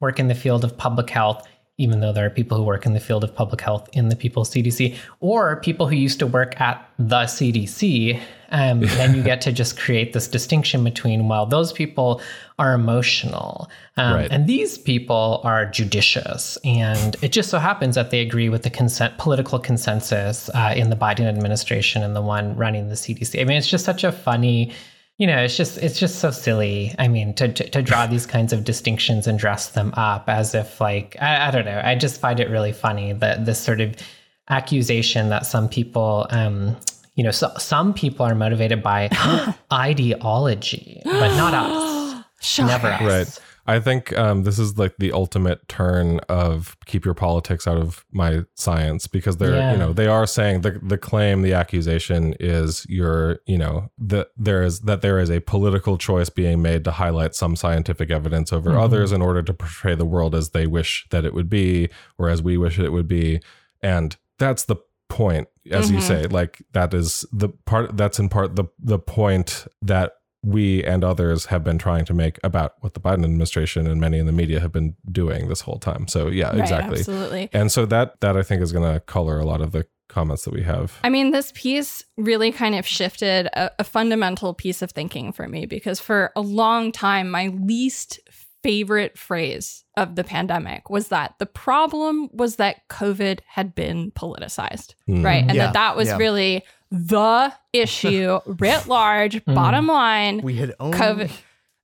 work 0.00 0.18
in 0.18 0.28
the 0.28 0.34
field 0.34 0.64
of 0.64 0.76
public 0.76 1.10
health 1.10 1.46
even 1.78 2.00
though 2.00 2.12
there 2.12 2.26
are 2.26 2.30
people 2.30 2.58
who 2.58 2.64
work 2.64 2.84
in 2.84 2.92
the 2.92 3.00
field 3.00 3.22
of 3.22 3.34
public 3.34 3.60
health 3.60 3.88
in 3.92 4.08
the 4.08 4.16
People's 4.16 4.50
CDC, 4.50 4.96
or 5.20 5.60
people 5.60 5.86
who 5.86 5.94
used 5.94 6.18
to 6.18 6.26
work 6.26 6.60
at 6.60 6.88
the 6.98 7.22
CDC. 7.22 8.20
Um, 8.50 8.80
then 8.98 9.14
you 9.14 9.22
get 9.22 9.40
to 9.42 9.52
just 9.52 9.78
create 9.78 10.12
this 10.12 10.26
distinction 10.26 10.82
between, 10.82 11.28
well, 11.28 11.46
those 11.46 11.72
people 11.72 12.20
are 12.58 12.72
emotional, 12.72 13.70
um, 13.96 14.14
right. 14.14 14.28
and 14.30 14.46
these 14.46 14.76
people 14.76 15.40
are 15.44 15.66
judicious. 15.66 16.58
And 16.64 17.14
it 17.22 17.30
just 17.30 17.50
so 17.50 17.58
happens 17.58 17.94
that 17.94 18.10
they 18.10 18.20
agree 18.20 18.48
with 18.48 18.64
the 18.64 18.70
consent, 18.70 19.16
political 19.18 19.58
consensus 19.58 20.50
uh, 20.54 20.74
in 20.76 20.90
the 20.90 20.96
Biden 20.96 21.26
administration 21.26 22.02
and 22.02 22.16
the 22.16 22.22
one 22.22 22.56
running 22.56 22.88
the 22.88 22.96
CDC. 22.96 23.40
I 23.40 23.44
mean, 23.44 23.58
it's 23.58 23.68
just 23.68 23.84
such 23.84 24.02
a 24.02 24.10
funny 24.10 24.72
you 25.18 25.26
know, 25.26 25.38
it's 25.38 25.56
just 25.56 25.78
it's 25.78 25.98
just 25.98 26.20
so 26.20 26.30
silly. 26.30 26.94
I 26.98 27.08
mean, 27.08 27.34
to 27.34 27.52
to, 27.52 27.68
to 27.70 27.82
draw 27.82 28.06
these 28.06 28.24
kinds 28.24 28.52
of 28.52 28.64
distinctions 28.64 29.26
and 29.26 29.38
dress 29.38 29.70
them 29.70 29.92
up 29.96 30.28
as 30.28 30.54
if 30.54 30.80
like 30.80 31.16
I, 31.20 31.48
I, 31.48 31.50
don't 31.50 31.64
know. 31.64 31.80
I 31.84 31.96
just 31.96 32.20
find 32.20 32.38
it 32.38 32.48
really 32.48 32.72
funny 32.72 33.12
that 33.14 33.44
this 33.44 33.58
sort 33.60 33.80
of 33.80 33.96
accusation 34.48 35.28
that 35.28 35.44
some 35.44 35.68
people, 35.68 36.26
um, 36.30 36.76
you 37.16 37.24
know, 37.24 37.32
so, 37.32 37.52
some 37.58 37.92
people 37.92 38.24
are 38.24 38.36
motivated 38.36 38.80
by 38.80 39.10
ideology, 39.72 41.02
but 41.04 41.36
not 41.36 41.52
us. 41.52 42.58
Never 42.58 42.86
us. 42.86 43.02
Right. 43.02 43.40
I 43.68 43.80
think 43.80 44.16
um, 44.16 44.44
this 44.44 44.58
is 44.58 44.78
like 44.78 44.96
the 44.96 45.12
ultimate 45.12 45.68
turn 45.68 46.20
of 46.30 46.74
keep 46.86 47.04
your 47.04 47.12
politics 47.12 47.66
out 47.66 47.76
of 47.76 48.02
my 48.10 48.44
science 48.54 49.06
because 49.06 49.36
they're 49.36 49.56
yeah. 49.56 49.72
you 49.72 49.78
know 49.78 49.92
they 49.92 50.06
are 50.06 50.26
saying 50.26 50.62
the 50.62 50.80
the 50.82 50.96
claim 50.96 51.42
the 51.42 51.52
accusation 51.52 52.34
is 52.40 52.86
you're 52.88 53.40
you 53.44 53.58
know 53.58 53.90
that 53.98 54.28
there 54.38 54.62
is 54.62 54.80
that 54.80 55.02
there 55.02 55.18
is 55.18 55.30
a 55.30 55.40
political 55.40 55.98
choice 55.98 56.30
being 56.30 56.62
made 56.62 56.82
to 56.84 56.90
highlight 56.90 57.34
some 57.34 57.54
scientific 57.54 58.10
evidence 58.10 58.54
over 58.54 58.70
mm-hmm. 58.70 58.80
others 58.80 59.12
in 59.12 59.20
order 59.20 59.42
to 59.42 59.52
portray 59.52 59.94
the 59.94 60.06
world 60.06 60.34
as 60.34 60.50
they 60.50 60.66
wish 60.66 61.06
that 61.10 61.26
it 61.26 61.34
would 61.34 61.50
be 61.50 61.90
or 62.16 62.30
as 62.30 62.42
we 62.42 62.56
wish 62.56 62.78
it 62.78 62.90
would 62.90 63.06
be 63.06 63.38
and 63.82 64.16
that's 64.38 64.64
the 64.64 64.76
point 65.10 65.46
as 65.70 65.86
mm-hmm. 65.86 65.96
you 65.96 66.00
say 66.00 66.26
like 66.28 66.62
that 66.72 66.94
is 66.94 67.26
the 67.32 67.50
part 67.66 67.94
that's 67.98 68.18
in 68.18 68.30
part 68.30 68.56
the 68.56 68.64
the 68.78 68.98
point 68.98 69.66
that 69.82 70.12
we 70.42 70.84
and 70.84 71.02
others 71.04 71.46
have 71.46 71.64
been 71.64 71.78
trying 71.78 72.04
to 72.04 72.14
make 72.14 72.38
about 72.44 72.74
what 72.80 72.94
the 72.94 73.00
Biden 73.00 73.24
administration 73.24 73.86
and 73.86 74.00
many 74.00 74.18
in 74.18 74.26
the 74.26 74.32
media 74.32 74.60
have 74.60 74.72
been 74.72 74.94
doing 75.10 75.48
this 75.48 75.62
whole 75.62 75.78
time. 75.78 76.06
So 76.08 76.28
yeah, 76.28 76.48
right, 76.50 76.58
exactly. 76.60 76.98
Absolutely. 77.00 77.48
And 77.52 77.72
so 77.72 77.86
that 77.86 78.20
that 78.20 78.36
I 78.36 78.42
think 78.42 78.62
is 78.62 78.72
going 78.72 78.92
to 78.92 79.00
color 79.00 79.38
a 79.38 79.44
lot 79.44 79.60
of 79.60 79.72
the 79.72 79.86
comments 80.08 80.44
that 80.44 80.54
we 80.54 80.62
have. 80.62 80.98
I 81.04 81.10
mean, 81.10 81.32
this 81.32 81.52
piece 81.54 82.02
really 82.16 82.50
kind 82.50 82.74
of 82.74 82.86
shifted 82.86 83.46
a, 83.48 83.70
a 83.80 83.84
fundamental 83.84 84.54
piece 84.54 84.80
of 84.80 84.92
thinking 84.92 85.32
for 85.32 85.48
me 85.48 85.66
because 85.66 86.00
for 86.00 86.32
a 86.34 86.40
long 86.40 86.92
time 86.92 87.30
my 87.30 87.48
least 87.48 88.20
favorite 88.62 89.16
phrase 89.16 89.84
of 89.96 90.16
the 90.16 90.24
pandemic 90.24 90.90
was 90.90 91.08
that 91.08 91.34
the 91.38 91.46
problem 91.46 92.28
was 92.32 92.56
that 92.56 92.88
COVID 92.88 93.40
had 93.46 93.74
been 93.74 94.10
politicized, 94.12 94.94
Mm. 95.08 95.24
right? 95.24 95.44
And 95.46 95.54
Yeah, 95.54 95.66
that 95.66 95.74
that 95.74 95.96
was 95.96 96.08
yeah. 96.08 96.16
really 96.16 96.64
the 96.90 97.52
issue 97.72 98.38
writ 98.46 98.86
large, 98.86 99.42
hmm. 99.42 99.54
bottom 99.54 99.86
line. 99.86 100.40
We 100.42 100.56
had 100.56 100.74
only 100.80 100.98
COVID. 100.98 101.30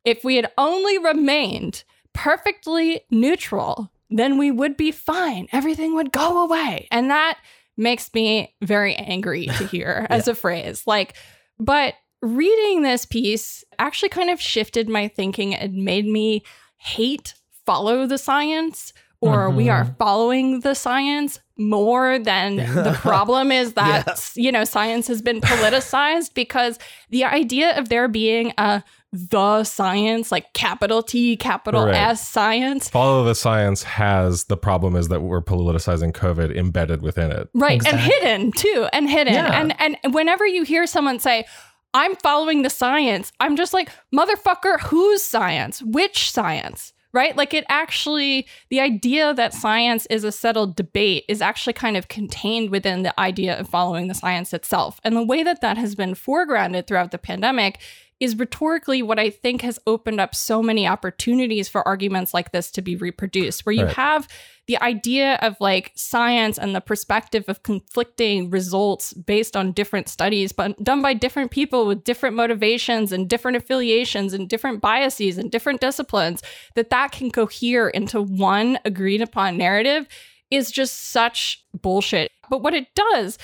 If 0.05 0.23
we 0.23 0.37
had 0.37 0.51
only 0.59 0.99
remained 0.99 1.85
perfectly 2.13 3.01
neutral, 3.11 3.91
then 4.11 4.39
we 4.39 4.51
would 4.51 4.77
be 4.77 4.93
fine. 4.93 5.49
Everything 5.53 5.95
would 5.95 6.13
go 6.13 6.45
away. 6.45 6.89
And 6.91 7.11
that 7.11 7.39
makes 7.77 8.13
me 8.15 8.55
very 8.63 8.95
angry 8.95 9.47
to 9.47 9.67
hear 9.69 10.07
as 10.11 10.29
a 10.29 10.35
phrase. 10.35 10.87
Like, 10.87 11.15
but 11.59 11.95
reading 12.23 12.83
this 12.83 13.05
piece 13.05 13.65
actually 13.79 14.09
kind 14.09 14.31
of 14.31 14.41
shifted 14.41 14.89
my 14.89 15.09
thinking 15.09 15.55
and 15.55 15.85
made 15.85 16.07
me 16.07 16.43
hate 16.77 17.35
follow 17.67 18.07
the 18.07 18.19
science 18.19 18.93
or 19.21 19.49
we 19.49 19.71
are 19.71 19.85
mm-hmm. 19.85 19.95
following 19.95 20.61
the 20.61 20.75
science 20.75 21.41
more 21.57 22.19
than 22.19 22.57
the 22.85 22.97
problem 23.01 23.53
is 23.53 23.75
that 23.75 24.33
you 24.35 24.51
know 24.51 24.65
science 24.65 25.07
has 25.07 25.23
been 25.23 25.41
politicized 25.41 26.35
because 26.35 26.79
the 27.11 27.25
idea 27.25 27.79
of 27.79 27.89
there 27.89 28.09
being 28.09 28.53
a 28.59 28.83
the 29.13 29.63
science 29.63 30.33
like 30.33 30.53
capital 30.55 31.01
T 31.01 31.37
capital 31.37 31.87
Right. 31.87 31.95
S 31.95 32.29
science 32.29 32.89
Follow 32.89 33.23
the 33.25 33.37
science 33.37 33.85
has 33.85 34.47
the 34.47 34.57
problem 34.57 34.97
is 34.97 35.07
that 35.09 35.21
we're 35.21 35.41
politicizing 35.41 36.11
COVID 36.13 36.57
embedded 36.57 37.01
within 37.03 37.31
it. 37.31 37.49
right 37.55 37.87
and 37.87 38.01
hidden 38.01 38.51
too 38.51 38.89
and 38.93 39.09
hidden 39.09 39.35
Yeah. 39.35 39.61
and 39.61 39.81
and 40.05 40.15
whenever 40.15 40.45
you 40.45 40.65
hear 40.65 40.89
someone 40.89 41.21
say 41.21 41.45
i'm 41.93 42.17
following 42.17 42.63
the 42.63 42.71
science 42.71 43.31
i'm 43.39 43.55
just 43.55 43.73
like 43.73 43.89
motherfucker 44.13 44.81
whose 44.81 45.23
science 45.23 45.81
which 45.83 46.33
science 46.33 46.93
right? 47.15 47.37
Like 47.37 47.55
it 47.55 47.65
actually 47.69 48.47
the 48.69 48.81
idea 48.81 49.33
that 49.33 49.55
science 49.55 50.05
is 50.11 50.25
a 50.25 50.33
settled 50.33 50.77
debate 50.77 51.25
is 51.29 51.41
actually 51.41 51.73
kind 51.73 51.97
of 51.97 52.09
contained 52.09 52.71
within 52.71 53.05
the 53.05 53.19
idea 53.19 53.59
of 53.59 53.69
following 53.69 54.09
the 54.09 54.15
science 54.15 54.53
itself. 54.53 55.01
And 55.05 55.17
the 55.17 55.25
way 55.25 55.43
that 55.45 55.61
that 55.63 55.79
has 55.79 55.95
been 55.95 56.15
foregrounded 56.15 56.87
throughout 56.87 57.13
the 57.13 57.19
pandemic 57.19 57.79
is 58.21 58.39
rhetorically 58.39 59.03
what 59.03 59.19
I 59.19 59.29
think 59.31 59.63
has 59.63 59.79
opened 59.87 60.21
up 60.21 60.35
so 60.35 60.63
many 60.63 60.87
opportunities 60.87 61.69
for 61.69 61.87
arguments 61.87 62.33
like 62.33 62.53
this 62.53 62.71
to 62.73 62.83
be 62.83 62.97
reproduced, 62.97 63.67
where 63.67 63.75
you 63.75 63.85
Right. 63.85 63.95
have 63.95 64.29
the 64.67 64.79
idea 64.81 65.35
of 65.43 65.57
like 65.61 65.93
science 65.95 66.57
and 66.57 66.75
the 66.75 66.81
perspective 66.81 67.45
of 67.49 67.63
conflicting 67.63 68.49
results 68.49 69.13
based 69.13 69.57
on 69.57 69.73
different 69.73 70.09
studies, 70.09 70.53
but 70.53 70.83
done 70.83 71.03
by 71.03 71.13
different 71.13 71.51
people 71.51 71.87
with 71.87 72.05
different 72.05 72.35
motivations 72.35 73.13
and 73.13 73.29
different 73.29 73.57
affiliations 73.57 74.33
and 74.33 74.49
different 74.49 74.81
biases 74.81 75.37
and 75.37 75.51
different 75.51 75.81
disciplines, 75.81 76.43
that 76.77 76.91
that 76.91 77.13
can 77.13 77.31
cohere 77.31 77.89
into 77.89 78.23
one 78.23 78.79
agreed 78.85 79.21
upon 79.21 79.59
narrative 79.59 80.07
is 80.51 80.71
just 80.71 81.11
such 81.11 81.63
bullshit. 81.75 82.31
But 82.49 82.63
what 82.63 82.75
it 82.75 82.87
does 82.95 83.39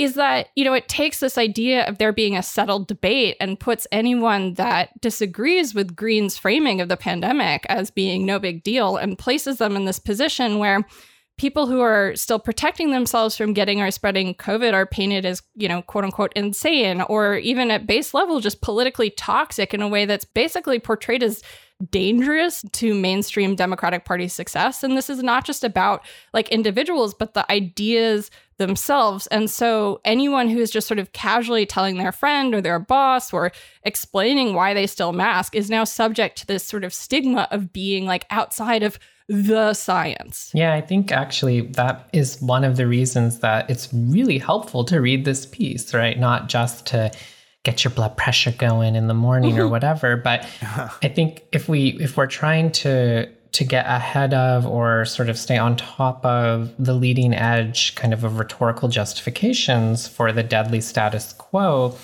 is 0.00 0.14
that 0.14 0.48
you 0.56 0.64
know 0.64 0.72
it 0.72 0.88
takes 0.88 1.20
this 1.20 1.36
idea 1.36 1.84
of 1.84 1.98
there 1.98 2.12
being 2.12 2.34
a 2.34 2.42
settled 2.42 2.88
debate 2.88 3.36
and 3.38 3.60
puts 3.60 3.86
anyone 3.92 4.54
that 4.54 4.98
disagrees 5.02 5.74
with 5.74 5.94
green's 5.94 6.38
framing 6.38 6.80
of 6.80 6.88
the 6.88 6.96
pandemic 6.96 7.66
as 7.68 7.90
being 7.90 8.24
no 8.24 8.38
big 8.38 8.62
deal 8.62 8.96
and 8.96 9.18
places 9.18 9.58
them 9.58 9.76
in 9.76 9.84
this 9.84 9.98
position 9.98 10.58
where 10.58 10.86
people 11.36 11.66
who 11.66 11.80
are 11.80 12.16
still 12.16 12.38
protecting 12.38 12.92
themselves 12.92 13.36
from 13.36 13.52
getting 13.52 13.82
or 13.82 13.90
spreading 13.90 14.34
covid 14.34 14.72
are 14.72 14.86
painted 14.86 15.26
as 15.26 15.42
you 15.54 15.68
know 15.68 15.82
quote 15.82 16.04
unquote 16.04 16.32
insane 16.34 17.02
or 17.02 17.36
even 17.36 17.70
at 17.70 17.86
base 17.86 18.14
level 18.14 18.40
just 18.40 18.62
politically 18.62 19.10
toxic 19.10 19.74
in 19.74 19.82
a 19.82 19.88
way 19.88 20.06
that's 20.06 20.24
basically 20.24 20.78
portrayed 20.78 21.22
as 21.22 21.42
dangerous 21.90 22.62
to 22.72 22.94
mainstream 22.94 23.54
democratic 23.54 24.04
party 24.04 24.28
success. 24.28 24.82
And 24.82 24.96
this 24.96 25.08
is 25.08 25.22
not 25.22 25.46
just 25.46 25.64
about 25.64 26.04
like 26.34 26.48
individuals 26.50 27.14
but 27.14 27.34
the 27.34 27.50
ideas 27.50 28.30
themselves. 28.60 29.26
And 29.28 29.50
so 29.50 30.00
anyone 30.04 30.48
who's 30.48 30.70
just 30.70 30.86
sort 30.86 31.00
of 31.00 31.12
casually 31.12 31.66
telling 31.66 31.96
their 31.96 32.12
friend 32.12 32.54
or 32.54 32.60
their 32.60 32.78
boss 32.78 33.32
or 33.32 33.50
explaining 33.82 34.54
why 34.54 34.72
they 34.74 34.86
still 34.86 35.12
mask 35.12 35.56
is 35.56 35.68
now 35.68 35.82
subject 35.82 36.38
to 36.38 36.46
this 36.46 36.62
sort 36.62 36.84
of 36.84 36.94
stigma 36.94 37.48
of 37.50 37.72
being 37.72 38.06
like 38.06 38.26
outside 38.30 38.84
of 38.84 38.98
the 39.28 39.74
science. 39.74 40.50
Yeah, 40.54 40.74
I 40.74 40.80
think 40.80 41.10
actually 41.10 41.62
that 41.72 42.08
is 42.12 42.40
one 42.42 42.62
of 42.64 42.76
the 42.76 42.86
reasons 42.86 43.40
that 43.40 43.68
it's 43.70 43.88
really 43.92 44.38
helpful 44.38 44.84
to 44.84 45.00
read 45.00 45.24
this 45.24 45.46
piece, 45.46 45.94
right? 45.94 46.18
Not 46.18 46.48
just 46.48 46.86
to 46.86 47.10
get 47.62 47.84
your 47.84 47.92
blood 47.92 48.16
pressure 48.16 48.52
going 48.52 48.96
in 48.96 49.06
the 49.06 49.14
morning 49.14 49.56
or 49.58 49.62
mm-hmm. 49.62 49.70
whatever, 49.70 50.16
but 50.16 50.46
I 51.02 51.08
think 51.08 51.44
if 51.52 51.68
we 51.68 51.90
if 52.00 52.16
we're 52.16 52.26
trying 52.26 52.72
to 52.72 53.28
to 53.52 53.64
get 53.64 53.86
ahead 53.86 54.32
of 54.32 54.66
or 54.66 55.04
sort 55.04 55.28
of 55.28 55.38
stay 55.38 55.58
on 55.58 55.76
top 55.76 56.24
of 56.24 56.72
the 56.78 56.94
leading 56.94 57.34
edge 57.34 57.94
kind 57.96 58.12
of 58.12 58.24
of 58.24 58.38
rhetorical 58.38 58.88
justifications 58.88 60.06
for 60.06 60.30
the 60.32 60.42
deadly 60.42 60.80
status 60.80 61.32
quo, 61.32 61.96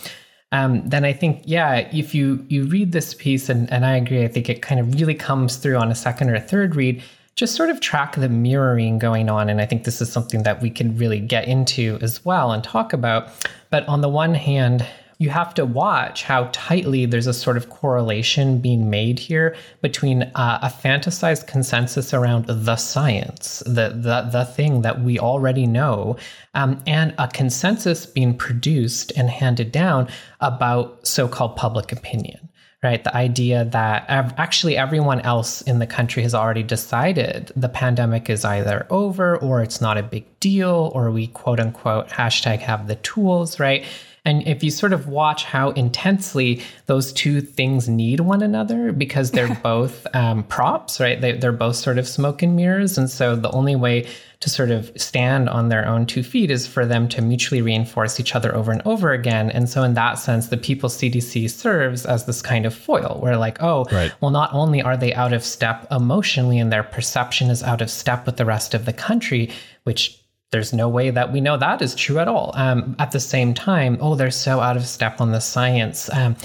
um, 0.52 0.88
then 0.88 1.04
I 1.04 1.12
think, 1.12 1.42
yeah, 1.44 1.88
if 1.92 2.14
you 2.14 2.44
you 2.48 2.64
read 2.66 2.92
this 2.92 3.14
piece, 3.14 3.48
and, 3.48 3.70
and 3.72 3.84
I 3.84 3.96
agree, 3.96 4.24
I 4.24 4.28
think 4.28 4.48
it 4.48 4.62
kind 4.62 4.80
of 4.80 4.94
really 4.94 5.14
comes 5.14 5.56
through 5.56 5.76
on 5.76 5.90
a 5.90 5.94
second 5.94 6.30
or 6.30 6.34
a 6.34 6.40
third 6.40 6.76
read, 6.76 7.02
just 7.34 7.54
sort 7.54 7.68
of 7.68 7.80
track 7.80 8.14
the 8.14 8.28
mirroring 8.28 8.98
going 8.98 9.28
on. 9.28 9.48
And 9.50 9.60
I 9.60 9.66
think 9.66 9.84
this 9.84 10.00
is 10.00 10.10
something 10.10 10.44
that 10.44 10.62
we 10.62 10.70
can 10.70 10.96
really 10.96 11.20
get 11.20 11.46
into 11.48 11.98
as 12.00 12.24
well 12.24 12.52
and 12.52 12.62
talk 12.62 12.92
about. 12.92 13.28
But 13.70 13.86
on 13.88 14.00
the 14.00 14.08
one 14.08 14.34
hand, 14.34 14.86
you 15.18 15.30
have 15.30 15.54
to 15.54 15.64
watch 15.64 16.24
how 16.24 16.48
tightly 16.52 17.06
there's 17.06 17.26
a 17.26 17.32
sort 17.32 17.56
of 17.56 17.70
correlation 17.70 18.58
being 18.58 18.90
made 18.90 19.18
here 19.18 19.56
between 19.80 20.22
uh, 20.22 20.58
a 20.62 20.68
fantasized 20.68 21.46
consensus 21.46 22.12
around 22.12 22.46
the 22.46 22.76
science, 22.76 23.62
the 23.64 23.88
the, 23.94 24.28
the 24.30 24.44
thing 24.44 24.82
that 24.82 25.00
we 25.00 25.18
already 25.18 25.66
know, 25.66 26.16
um, 26.54 26.82
and 26.86 27.14
a 27.18 27.28
consensus 27.28 28.04
being 28.04 28.36
produced 28.36 29.12
and 29.16 29.30
handed 29.30 29.72
down 29.72 30.08
about 30.40 31.06
so-called 31.06 31.56
public 31.56 31.92
opinion. 31.92 32.48
Right, 32.82 33.02
the 33.02 33.16
idea 33.16 33.64
that 33.64 34.04
actually 34.08 34.76
everyone 34.76 35.20
else 35.22 35.62
in 35.62 35.80
the 35.80 35.86
country 35.88 36.22
has 36.22 36.34
already 36.34 36.62
decided 36.62 37.50
the 37.56 37.70
pandemic 37.70 38.30
is 38.30 38.44
either 38.44 38.86
over 38.90 39.38
or 39.38 39.62
it's 39.62 39.80
not 39.80 39.96
a 39.96 40.02
big 40.04 40.38
deal, 40.40 40.92
or 40.94 41.10
we 41.10 41.26
quote 41.28 41.58
unquote 41.58 42.08
hashtag 42.08 42.58
have 42.58 42.86
the 42.86 42.96
tools, 42.96 43.58
right? 43.58 43.84
And 44.26 44.46
if 44.46 44.62
you 44.62 44.70
sort 44.70 44.92
of 44.92 45.08
watch 45.08 45.44
how 45.44 45.70
intensely 45.70 46.60
those 46.86 47.12
two 47.12 47.40
things 47.40 47.88
need 47.88 48.20
one 48.20 48.42
another 48.42 48.92
because 48.92 49.30
they're 49.30 49.54
both 49.62 50.06
um, 50.14 50.42
props, 50.44 51.00
right? 51.00 51.18
They, 51.20 51.32
they're 51.32 51.52
both 51.52 51.76
sort 51.76 51.96
of 51.96 52.06
smoke 52.06 52.42
and 52.42 52.54
mirrors. 52.56 52.98
And 52.98 53.08
so 53.08 53.36
the 53.36 53.50
only 53.52 53.76
way 53.76 54.06
to 54.40 54.50
sort 54.50 54.70
of 54.70 54.92
stand 54.96 55.48
on 55.48 55.70
their 55.70 55.86
own 55.86 56.04
two 56.04 56.22
feet 56.22 56.50
is 56.50 56.66
for 56.66 56.84
them 56.84 57.08
to 57.08 57.22
mutually 57.22 57.62
reinforce 57.62 58.20
each 58.20 58.34
other 58.34 58.54
over 58.54 58.70
and 58.70 58.82
over 58.84 59.12
again. 59.12 59.48
And 59.50 59.68
so, 59.68 59.82
in 59.82 59.94
that 59.94 60.18
sense, 60.18 60.48
the 60.48 60.58
People 60.58 60.90
CDC 60.90 61.48
serves 61.48 62.04
as 62.04 62.26
this 62.26 62.42
kind 62.42 62.66
of 62.66 62.74
foil 62.74 63.18
where, 63.20 63.38
like, 63.38 63.62
oh, 63.62 63.86
Right. 63.90 64.12
well, 64.20 64.30
not 64.30 64.52
only 64.52 64.82
are 64.82 64.96
they 64.96 65.14
out 65.14 65.32
of 65.32 65.42
step 65.42 65.86
emotionally 65.90 66.58
and 66.58 66.70
their 66.70 66.82
perception 66.82 67.48
is 67.48 67.62
out 67.62 67.80
of 67.80 67.90
step 67.90 68.26
with 68.26 68.36
the 68.36 68.44
rest 68.44 68.74
of 68.74 68.84
the 68.84 68.92
country, 68.92 69.50
which 69.84 70.20
there's 70.52 70.72
no 70.72 70.88
way 70.88 71.10
that 71.10 71.32
we 71.32 71.40
know 71.40 71.56
that 71.56 71.82
is 71.82 71.94
true 71.94 72.18
at 72.18 72.28
all. 72.28 72.52
Um, 72.54 72.94
at 72.98 73.10
the 73.12 73.20
same 73.20 73.52
time, 73.54 73.98
oh, 74.00 74.14
they're 74.14 74.30
so 74.30 74.60
out 74.60 74.76
of 74.76 74.86
step 74.86 75.20
on 75.20 75.32
the 75.32 75.40
science. 75.40 76.08
Um, 76.12 76.36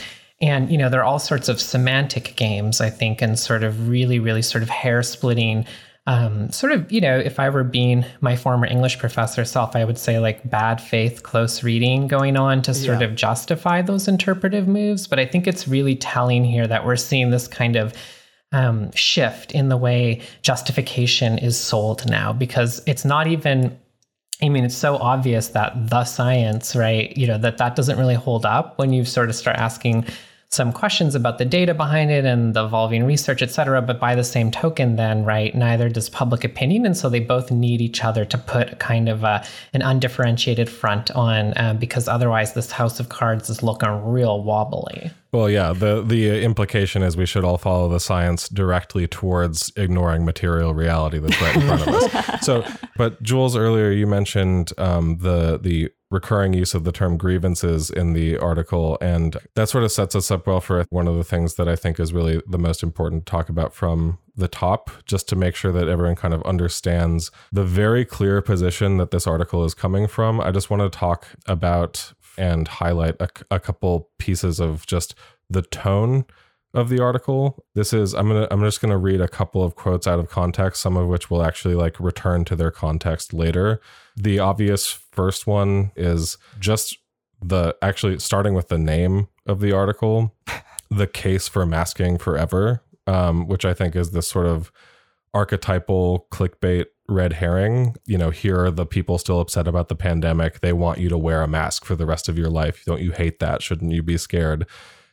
and, 0.41 0.71
you 0.71 0.77
know, 0.77 0.89
there 0.89 1.01
are 1.01 1.05
all 1.05 1.19
sorts 1.19 1.49
of 1.49 1.61
semantic 1.61 2.35
games, 2.35 2.81
I 2.81 2.89
think, 2.89 3.21
and 3.21 3.37
sort 3.37 3.63
of 3.63 3.87
really, 3.87 4.17
really 4.19 4.41
sort 4.41 4.63
of 4.63 4.69
hair 4.69 5.03
splitting. 5.03 5.65
Um, 6.07 6.51
sort 6.51 6.71
of, 6.71 6.91
you 6.91 6.99
know, 6.99 7.15
if 7.15 7.39
I 7.39 7.49
were 7.49 7.63
being 7.63 8.03
my 8.21 8.35
former 8.35 8.65
English 8.65 8.97
professor 8.97 9.45
self, 9.45 9.75
I 9.75 9.85
would 9.85 9.99
say 9.99 10.17
like 10.17 10.49
bad 10.49 10.81
faith, 10.81 11.21
close 11.21 11.61
reading 11.61 12.07
going 12.07 12.37
on 12.37 12.63
to 12.63 12.73
sort 12.73 13.01
Yeah. 13.01 13.07
of 13.07 13.15
justify 13.15 13.83
those 13.83 14.07
interpretive 14.07 14.67
moves. 14.67 15.05
But 15.05 15.19
I 15.19 15.27
think 15.27 15.45
it's 15.45 15.67
really 15.67 15.95
telling 15.95 16.43
here 16.43 16.65
that 16.65 16.87
we're 16.87 16.95
seeing 16.95 17.29
this 17.29 17.47
kind 17.47 17.75
of 17.75 17.93
um, 18.51 18.91
shift 18.93 19.51
in 19.51 19.69
the 19.69 19.77
way 19.77 20.21
justification 20.41 21.37
is 21.37 21.57
sold 21.57 22.09
now 22.09 22.33
because 22.33 22.81
it's 22.87 23.05
not 23.05 23.27
even 23.27 23.77
I 24.43 24.49
mean, 24.49 24.63
it's 24.63 24.75
so 24.75 24.97
obvious 24.97 25.49
that 25.49 25.89
the 25.89 26.03
science, 26.03 26.75
right, 26.75 27.15
you 27.15 27.27
know, 27.27 27.37
that 27.37 27.57
that 27.59 27.75
doesn't 27.75 27.97
really 27.97 28.15
hold 28.15 28.45
up 28.45 28.77
when 28.79 28.91
you 28.91 29.05
sort 29.05 29.29
of 29.29 29.35
start 29.35 29.57
asking 29.57 30.05
some 30.51 30.73
questions 30.73 31.15
about 31.15 31.37
the 31.37 31.45
data 31.45 31.73
behind 31.73 32.11
it 32.11 32.25
and 32.25 32.53
the 32.53 32.65
evolving 32.65 33.05
research, 33.05 33.41
et 33.41 33.51
cetera. 33.51 33.81
But 33.81 34.01
by 34.01 34.15
the 34.15 34.23
same 34.23 34.51
token, 34.51 34.97
then, 34.97 35.23
right, 35.23 35.55
neither 35.55 35.87
does 35.87 36.09
public 36.09 36.43
opinion. 36.43 36.85
And 36.85 36.95
so 36.95 37.09
they 37.09 37.21
both 37.21 37.51
need 37.51 37.79
each 37.79 38.03
other 38.03 38.25
to 38.25 38.37
put 38.37 38.77
kind 38.77 39.07
of 39.07 39.23
a, 39.23 39.45
an 39.73 39.81
undifferentiated 39.81 40.69
front 40.69 41.09
on 41.11 41.53
uh, 41.55 41.73
because 41.79 42.09
otherwise 42.09 42.53
this 42.53 42.69
house 42.69 42.99
of 42.99 43.07
cards 43.07 43.49
is 43.49 43.63
looking 43.63 43.89
real 44.03 44.43
wobbly. 44.43 45.11
Well, 45.31 45.49
yeah, 45.49 45.71
the 45.71 46.01
the 46.01 46.43
implication 46.43 47.03
is 47.03 47.15
we 47.15 47.25
should 47.25 47.45
all 47.45 47.57
follow 47.57 47.87
the 47.87 48.01
science 48.01 48.49
directly 48.49 49.07
towards 49.07 49.71
ignoring 49.77 50.25
material 50.25 50.73
reality 50.73 51.19
that's 51.19 51.41
right 51.41 51.55
in 51.55 51.61
front 51.61 51.87
of 51.87 51.87
us. 51.87 52.41
So, 52.41 52.65
but 52.97 53.21
Jules, 53.21 53.55
earlier 53.55 53.91
you 53.91 54.07
mentioned 54.07 54.73
um, 54.77 55.19
the 55.19 55.57
the 55.61 55.91
recurring 56.11 56.53
use 56.53 56.75
of 56.75 56.83
the 56.83 56.91
term 56.91 57.17
grievances 57.17 57.89
in 57.89 58.13
the 58.13 58.37
article, 58.37 58.97
and 59.01 59.37
that 59.55 59.69
sort 59.69 59.83
of 59.83 59.91
sets 59.91 60.15
us 60.15 60.29
up 60.29 60.45
well 60.45 60.59
for 60.59 60.85
one 60.89 61.07
of 61.07 61.15
the 61.15 61.23
things 61.23 61.55
that 61.55 61.67
I 61.67 61.75
think 61.75 61.99
is 61.99 62.13
really 62.13 62.41
the 62.47 62.59
most 62.59 62.83
important 62.83 63.25
to 63.25 63.31
talk 63.31 63.49
about 63.49 63.73
from 63.73 64.19
the 64.35 64.47
top 64.47 64.91
just 65.05 65.27
to 65.29 65.35
make 65.35 65.55
sure 65.55 65.71
that 65.71 65.87
everyone 65.87 66.15
kind 66.15 66.33
of 66.33 66.43
understands 66.43 67.31
the 67.51 67.63
very 67.63 68.05
clear 68.05 68.41
position 68.41 68.97
that 68.97 69.11
this 69.11 69.25
article 69.25 69.63
is 69.63 69.73
coming 69.73 70.07
from. 70.07 70.39
I 70.39 70.51
just 70.51 70.69
want 70.69 70.81
to 70.81 70.97
talk 70.97 71.27
about 71.47 72.13
and 72.37 72.67
highlight 72.67 73.15
a, 73.19 73.29
a 73.49 73.59
couple 73.59 74.09
pieces 74.19 74.59
of 74.59 74.85
just 74.85 75.15
the 75.49 75.61
tone 75.61 76.25
of 76.73 76.89
the 76.89 77.01
article. 77.01 77.63
This 77.75 77.93
is 77.93 78.13
I'm 78.13 78.27
gonna 78.27 78.47
I'm 78.49 78.61
just 78.61 78.81
gonna 78.81 78.97
read 78.97 79.21
a 79.21 79.27
couple 79.27 79.63
of 79.63 79.75
quotes 79.75 80.07
out 80.07 80.19
of 80.19 80.29
context, 80.29 80.81
some 80.81 80.97
of 80.97 81.07
which 81.07 81.29
will 81.29 81.43
actually 81.43 81.75
like 81.75 81.99
return 81.99 82.45
to 82.45 82.55
their 82.55 82.71
context 82.71 83.33
later. 83.33 83.81
The 84.15 84.39
obvious 84.39 84.87
first 84.87 85.47
one 85.47 85.91
is 85.95 86.37
just 86.59 86.97
the 87.41 87.75
actually 87.81 88.19
starting 88.19 88.53
with 88.53 88.69
the 88.69 88.77
name 88.77 89.27
of 89.45 89.59
the 89.59 89.71
article, 89.71 90.35
the 90.89 91.07
case 91.07 91.47
for 91.47 91.65
masking 91.65 92.17
forever, 92.17 92.83
um, 93.07 93.47
which 93.47 93.65
I 93.65 93.73
think 93.73 93.95
is 93.95 94.11
this 94.11 94.27
sort 94.27 94.45
of 94.45 94.71
archetypal 95.33 96.27
clickbait 96.31 96.85
red 97.07 97.33
herring. 97.33 97.95
You 98.05 98.17
know, 98.17 98.29
here 98.29 98.65
are 98.65 98.71
the 98.71 98.85
people 98.85 99.17
still 99.17 99.41
upset 99.41 99.67
about 99.67 99.89
the 99.89 99.95
pandemic. 99.95 100.61
They 100.61 100.73
want 100.73 100.99
you 100.99 101.09
to 101.09 101.17
wear 101.17 101.41
a 101.41 101.47
mask 101.47 101.83
for 101.83 101.95
the 101.95 102.05
rest 102.05 102.29
of 102.29 102.37
your 102.37 102.49
life. 102.49 102.83
Don't 102.85 103.01
you 103.01 103.11
hate 103.11 103.39
that? 103.39 103.61
Shouldn't 103.61 103.91
you 103.91 104.03
be 104.03 104.17
scared? 104.17 104.65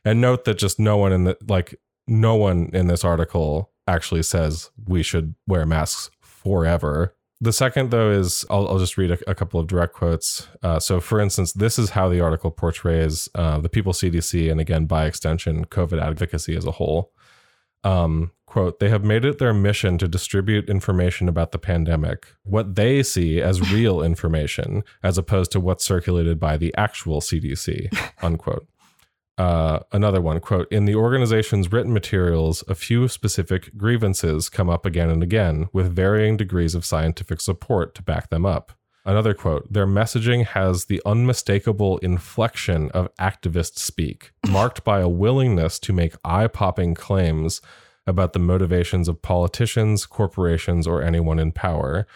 And 0.08 0.22
note 0.22 0.46
that 0.46 0.56
just 0.56 0.80
no 0.80 0.96
one 0.96 1.12
in 1.12 1.24
the 1.24 1.36
like 1.48 1.78
no 2.06 2.34
one 2.34 2.70
in 2.72 2.86
this 2.86 3.04
article 3.04 3.70
actually 3.86 4.22
says 4.22 4.70
we 4.86 5.02
should 5.02 5.34
wear 5.46 5.66
masks 5.66 6.10
forever. 6.22 7.14
The 7.42 7.52
second, 7.52 7.90
though, 7.90 8.10
is 8.10 8.46
I'll, 8.48 8.66
I'll 8.68 8.78
just 8.78 8.96
read 8.96 9.10
a, 9.10 9.30
a, 9.30 9.34
couple 9.34 9.60
of 9.60 9.66
direct 9.66 9.92
quotes. 9.92 10.48
Uh, 10.62 10.80
so, 10.80 10.98
for 10.98 11.20
instance, 11.20 11.52
this 11.52 11.78
is 11.78 11.90
how 11.90 12.08
the 12.08 12.20
article 12.20 12.50
portrays 12.50 13.28
uh, 13.34 13.58
the 13.58 13.68
People 13.68 13.92
CDC 13.92 14.50
and, 14.50 14.60
again, 14.60 14.86
by 14.86 15.04
extension, 15.04 15.66
COVID 15.66 16.02
advocacy 16.02 16.56
as 16.56 16.64
a 16.64 16.72
whole. 16.72 17.12
Um, 17.84 18.32
quote, 18.46 18.80
they 18.80 18.88
have 18.88 19.04
made 19.04 19.26
it 19.26 19.38
their 19.38 19.54
mission 19.54 19.98
to 19.98 20.08
distribute 20.08 20.70
information 20.70 21.28
about 21.28 21.52
the 21.52 21.58
pandemic, 21.58 22.26
what 22.44 22.76
they 22.76 23.02
see 23.02 23.42
as 23.42 23.72
real 23.72 24.02
information, 24.02 24.84
as 25.02 25.18
opposed 25.18 25.52
to 25.52 25.60
what's 25.60 25.84
circulated 25.84 26.40
by 26.40 26.56
the 26.56 26.74
actual 26.76 27.20
CDC, 27.20 27.94
unquote. 28.22 28.66
Uh, 29.38 29.78
another 29.92 30.20
one 30.20 30.40
quote 30.40 30.70
in 30.72 30.84
the 30.84 30.96
organization's 30.96 31.70
written 31.70 31.92
materials 31.92 32.64
a 32.66 32.74
few 32.74 33.06
specific 33.06 33.76
grievances 33.76 34.48
come 34.48 34.68
up 34.68 34.84
again 34.84 35.08
and 35.08 35.22
again 35.22 35.68
with 35.72 35.94
varying 35.94 36.36
degrees 36.36 36.74
of 36.74 36.84
scientific 36.84 37.40
support 37.40 37.94
to 37.94 38.02
back 38.02 38.30
them 38.30 38.44
up. 38.44 38.72
Another 39.04 39.34
quote 39.34 39.72
their 39.72 39.86
messaging 39.86 40.44
has 40.44 40.86
the 40.86 41.00
unmistakable 41.06 41.98
inflection 41.98 42.90
of 42.90 43.14
activist 43.16 43.78
speak 43.78 44.32
marked 44.50 44.82
by 44.82 44.98
a 44.98 45.08
willingness 45.08 45.78
to 45.78 45.92
make 45.92 46.16
eye-popping 46.24 46.96
claims 46.96 47.62
about 48.08 48.32
the 48.32 48.40
motivations 48.40 49.06
of 49.06 49.22
politicians 49.22 50.04
corporations 50.04 50.84
or 50.84 51.00
anyone 51.00 51.38
in 51.38 51.52
power 51.52 52.08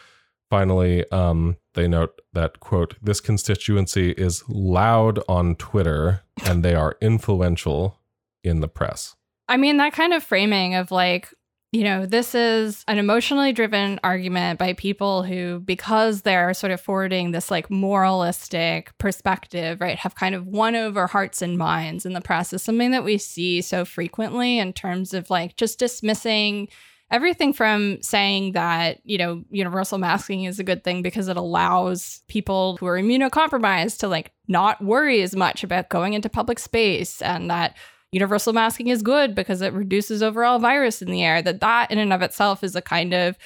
finally 0.52 1.10
um, 1.10 1.56
they 1.72 1.88
note 1.88 2.20
that 2.34 2.60
quote 2.60 2.94
this 3.00 3.22
constituency 3.22 4.10
is 4.10 4.44
loud 4.50 5.18
on 5.26 5.54
twitter 5.54 6.20
and 6.44 6.62
they 6.62 6.74
are 6.74 6.98
influential 7.00 7.98
in 8.44 8.60
the 8.60 8.68
press. 8.68 9.16
I 9.48 9.56
mean 9.56 9.78
that 9.78 9.94
kind 9.94 10.12
of 10.12 10.22
framing 10.22 10.74
of 10.74 10.90
like 10.90 11.32
you 11.72 11.84
know 11.84 12.04
this 12.04 12.34
is 12.34 12.84
an 12.86 12.98
emotionally 12.98 13.54
driven 13.54 13.98
argument 14.04 14.58
by 14.58 14.74
people 14.74 15.22
who 15.22 15.60
because 15.60 16.20
they're 16.20 16.52
sort 16.52 16.70
of 16.70 16.82
forwarding 16.82 17.30
this 17.30 17.50
like 17.50 17.70
moralistic 17.70 18.92
perspective 18.98 19.80
right 19.80 19.96
have 19.96 20.14
kind 20.14 20.34
of 20.34 20.46
won 20.46 20.76
over 20.76 21.06
hearts 21.06 21.40
and 21.40 21.56
minds 21.56 22.04
in 22.04 22.12
the 22.12 22.20
press 22.20 22.52
is 22.52 22.62
something 22.62 22.90
that 22.90 23.04
we 23.04 23.16
see 23.16 23.62
so 23.62 23.86
frequently 23.86 24.58
in 24.58 24.74
terms 24.74 25.14
of 25.14 25.30
like 25.30 25.56
just 25.56 25.78
dismissing 25.78 26.68
everything 27.12 27.52
from 27.52 28.00
saying 28.00 28.52
that, 28.52 28.98
you 29.04 29.18
know, 29.18 29.44
universal 29.50 29.98
masking 29.98 30.44
is 30.44 30.58
a 30.58 30.64
good 30.64 30.82
thing 30.82 31.02
because 31.02 31.28
it 31.28 31.36
allows 31.36 32.22
people 32.26 32.78
who 32.78 32.86
are 32.86 32.98
immunocompromised 32.98 33.98
to 33.98 34.08
like 34.08 34.32
not 34.48 34.82
worry 34.82 35.22
as 35.22 35.36
much 35.36 35.62
about 35.62 35.90
going 35.90 36.14
into 36.14 36.28
public 36.28 36.58
space 36.58 37.20
and 37.22 37.50
that 37.50 37.76
universal 38.12 38.52
masking 38.52 38.88
is 38.88 39.02
good 39.02 39.34
because 39.34 39.60
it 39.60 39.72
reduces 39.74 40.22
overall 40.22 40.58
virus 40.58 41.02
in 41.02 41.10
the 41.10 41.22
air, 41.22 41.42
that 41.42 41.60
that 41.60 41.90
in 41.90 41.98
and 41.98 42.12
of 42.12 42.22
itself 42.22 42.64
is 42.64 42.74
a 42.74 42.82
kind 42.82 43.12
of 43.12 43.36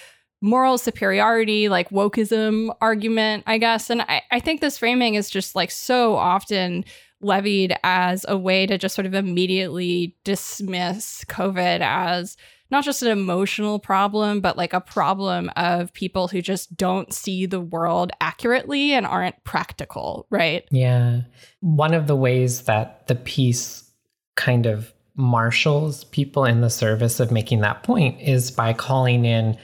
moral 0.41 0.79
superiority, 0.79 1.69
like 1.69 1.91
wokeism 1.91 2.75
argument, 2.81 3.43
I 3.47 3.59
guess. 3.59 3.91
And 3.91 4.03
I, 4.03 4.23
I 4.31 4.41
think 4.41 4.61
this 4.61 4.79
framing 4.79 5.15
is 5.15 5.29
just 5.29 5.57
like 5.57 5.71
so 5.71 6.15
often 6.15 6.85
levied 7.21 7.75
as 7.83 8.25
a 8.29 8.37
way 8.37 8.67
to 8.67 8.79
just 8.79 8.95
sort 8.95 9.07
of 9.07 9.15
immediately 9.15 10.15
dismiss 10.25 11.25
COVID 11.25 11.81
as 11.81 12.37
not 12.71 12.85
just 12.85 13.03
an 13.03 13.09
emotional 13.09 13.79
problem, 13.79 14.41
but 14.41 14.57
like 14.57 14.73
a 14.73 14.81
problem 14.81 15.51
of 15.57 15.93
people 15.93 16.29
who 16.29 16.43
just 16.43 16.77
don't 16.77 17.13
see 17.13 17.47
the 17.47 17.61
world 17.61 18.11
accurately 18.21 18.93
and 18.93 19.07
aren't 19.07 19.43
practical, 19.45 20.27
right? 20.31 20.65
Yeah. 20.71 21.23
One 21.61 21.95
of 21.95 22.07
the 22.07 22.17
ways 22.17 22.63
that 22.63 23.07
the 23.07 23.15
piece 23.15 23.91
kind 24.35 24.67
of 24.67 24.93
marshals 25.17 26.05
people 26.05 26.45
in 26.45 26.61
the 26.61 26.69
service 26.69 27.21
of 27.21 27.31
making 27.31 27.61
that 27.61 27.83
point 27.83 28.21
is 28.21 28.51
by 28.51 28.73
calling 28.73 29.25
in 29.25 29.57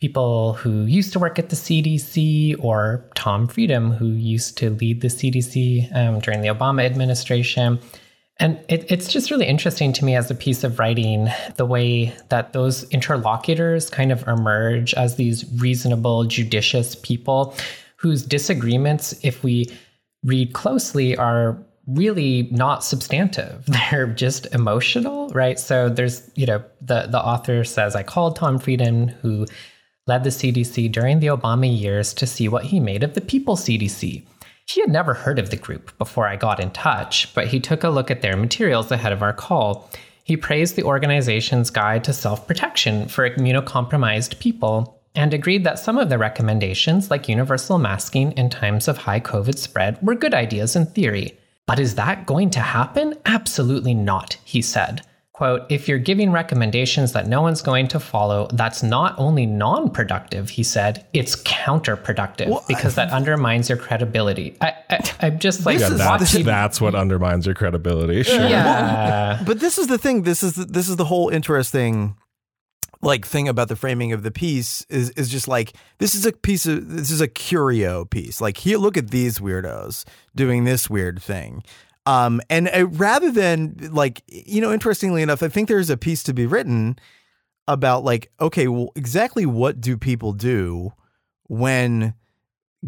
people 0.00 0.52
who 0.52 0.82
used 0.82 1.12
to 1.12 1.18
work 1.18 1.38
at 1.38 1.48
the 1.48 1.56
CDC 1.56 2.62
or 2.62 3.08
Tom 3.14 3.48
Frieden, 3.48 3.90
who 3.90 4.08
used 4.08 4.56
to 4.58 4.70
lead 4.70 5.00
the 5.00 5.08
CDC 5.08 5.94
um, 5.96 6.20
during 6.20 6.40
the 6.40 6.48
Obama 6.48 6.84
administration 6.84 7.80
and 8.40 8.58
it, 8.68 8.90
it's 8.90 9.08
just 9.08 9.30
really 9.30 9.46
interesting 9.46 9.92
to 9.94 10.04
me 10.04 10.14
as 10.14 10.30
a 10.30 10.34
piece 10.34 10.62
of 10.62 10.78
writing 10.78 11.28
the 11.56 11.66
way 11.66 12.14
that 12.28 12.52
those 12.52 12.84
interlocutors 12.90 13.90
kind 13.90 14.12
of 14.12 14.26
emerge 14.28 14.94
as 14.94 15.16
these 15.16 15.44
reasonable, 15.60 16.24
judicious 16.24 16.94
people 16.94 17.54
whose 17.96 18.22
disagreements, 18.22 19.18
if 19.22 19.42
we 19.42 19.66
read 20.22 20.52
closely, 20.52 21.16
are 21.16 21.58
really 21.88 22.48
not 22.52 22.84
substantive. 22.84 23.64
They're 23.90 24.06
just 24.06 24.46
emotional, 24.54 25.28
right? 25.30 25.58
So 25.58 25.88
there's, 25.88 26.30
you 26.36 26.46
know, 26.46 26.62
the, 26.80 27.08
the 27.10 27.20
author 27.20 27.64
says, 27.64 27.96
I 27.96 28.04
called 28.04 28.36
Tom 28.36 28.58
Frieden, 28.58 29.08
who 29.08 29.46
led 30.06 30.22
the 30.22 30.30
CDC 30.30 30.92
during 30.92 31.18
the 31.18 31.26
Obama 31.26 31.68
years, 31.68 32.14
to 32.14 32.26
see 32.26 32.48
what 32.48 32.64
he 32.64 32.78
made 32.78 33.02
of 33.02 33.14
the 33.14 33.20
People 33.20 33.56
CDC. 33.56 34.24
He 34.68 34.82
had 34.82 34.90
never 34.90 35.14
heard 35.14 35.38
of 35.38 35.48
the 35.48 35.56
group 35.56 35.96
before 35.96 36.28
I 36.28 36.36
got 36.36 36.60
in 36.60 36.70
touch, 36.72 37.32
but 37.34 37.46
he 37.46 37.58
took 37.58 37.82
a 37.82 37.88
look 37.88 38.10
at 38.10 38.20
their 38.20 38.36
materials 38.36 38.92
ahead 38.92 39.12
of 39.12 39.22
our 39.22 39.32
call. 39.32 39.88
He 40.24 40.36
praised 40.36 40.76
the 40.76 40.82
organization's 40.82 41.70
guide 41.70 42.04
to 42.04 42.12
self 42.12 42.46
protection 42.46 43.08
for 43.08 43.28
immunocompromised 43.28 44.38
people 44.40 45.00
and 45.14 45.32
agreed 45.32 45.64
that 45.64 45.78
some 45.78 45.96
of 45.96 46.10
the 46.10 46.18
recommendations, 46.18 47.10
like 47.10 47.30
universal 47.30 47.78
masking 47.78 48.32
in 48.32 48.50
times 48.50 48.88
of 48.88 48.98
high 48.98 49.20
COVID 49.20 49.56
spread, 49.56 49.96
were 50.02 50.14
good 50.14 50.34
ideas 50.34 50.76
in 50.76 50.84
theory. 50.84 51.38
But 51.64 51.80
is 51.80 51.94
that 51.94 52.26
going 52.26 52.50
to 52.50 52.60
happen? 52.60 53.14
Absolutely 53.24 53.94
not, 53.94 54.36
he 54.44 54.60
said. 54.60 55.00
Quote, 55.38 55.70
if 55.70 55.86
you're 55.86 56.00
giving 56.00 56.32
recommendations 56.32 57.12
that 57.12 57.28
no 57.28 57.40
one's 57.40 57.62
going 57.62 57.86
to 57.86 58.00
follow, 58.00 58.48
that's 58.54 58.82
not 58.82 59.14
only 59.18 59.46
non 59.46 59.88
productive, 59.88 60.50
he 60.50 60.64
said, 60.64 61.06
it's 61.12 61.36
counterproductive 61.36 62.48
well, 62.48 62.64
because 62.66 62.98
I, 62.98 63.04
that 63.04 63.14
undermines 63.14 63.68
your 63.68 63.78
credibility. 63.78 64.56
I, 64.60 64.74
I, 64.90 65.26
am 65.28 65.38
just 65.38 65.64
like, 65.64 65.78
yeah, 65.78 65.90
that's, 65.90 66.32
that's, 66.32 66.80
what 66.80 66.96
undermines 66.96 67.46
your 67.46 67.54
credibility. 67.54 68.24
Sure. 68.24 68.34
Yeah. 68.34 69.36
Well, 69.36 69.44
but 69.44 69.60
this 69.60 69.78
is 69.78 69.86
the 69.86 69.96
thing. 69.96 70.24
This 70.24 70.42
is 70.42 70.54
the, 70.54 70.64
this 70.64 70.88
is 70.88 70.96
the 70.96 71.04
whole 71.04 71.28
interesting 71.28 72.16
like 73.00 73.24
thing 73.24 73.46
about 73.46 73.68
the 73.68 73.76
framing 73.76 74.12
of 74.12 74.24
the 74.24 74.32
piece 74.32 74.84
is 74.88 75.10
is 75.10 75.28
just 75.28 75.46
like 75.46 75.72
this 75.98 76.16
is 76.16 76.26
a 76.26 76.32
piece 76.32 76.66
of 76.66 76.88
this 76.88 77.12
is 77.12 77.20
a 77.20 77.28
curio 77.28 78.04
piece. 78.04 78.40
Like 78.40 78.56
here, 78.56 78.76
look 78.76 78.96
at 78.96 79.12
these 79.12 79.38
weirdos 79.38 80.04
doing 80.34 80.64
this 80.64 80.90
weird 80.90 81.22
thing. 81.22 81.62
Um, 82.08 82.40
and 82.48 82.70
uh, 82.74 82.86
rather 82.86 83.30
than 83.30 83.76
like, 83.92 84.22
you 84.28 84.62
know, 84.62 84.72
interestingly 84.72 85.20
enough, 85.20 85.42
I 85.42 85.48
think 85.48 85.68
there's 85.68 85.90
a 85.90 85.96
piece 85.98 86.22
to 86.22 86.32
be 86.32 86.46
written 86.46 86.98
about 87.68 88.02
like, 88.02 88.32
okay, 88.40 88.66
well, 88.66 88.92
exactly 88.96 89.44
what 89.44 89.78
do 89.78 89.98
people 89.98 90.32
do 90.32 90.94
when 91.48 92.14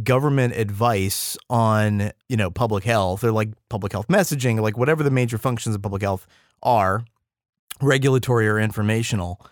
government 0.02 0.54
advice 0.56 1.36
on, 1.50 2.12
you 2.30 2.36
know, 2.38 2.50
public 2.50 2.82
health 2.82 3.22
or 3.22 3.30
like 3.30 3.50
public 3.68 3.92
health 3.92 4.08
messaging, 4.08 4.58
like 4.58 4.78
whatever 4.78 5.02
the 5.02 5.10
major 5.10 5.36
functions 5.36 5.74
of 5.74 5.82
public 5.82 6.00
health 6.00 6.26
are, 6.62 7.04
regulatory 7.82 8.48
or 8.48 8.58
informational. 8.58 9.44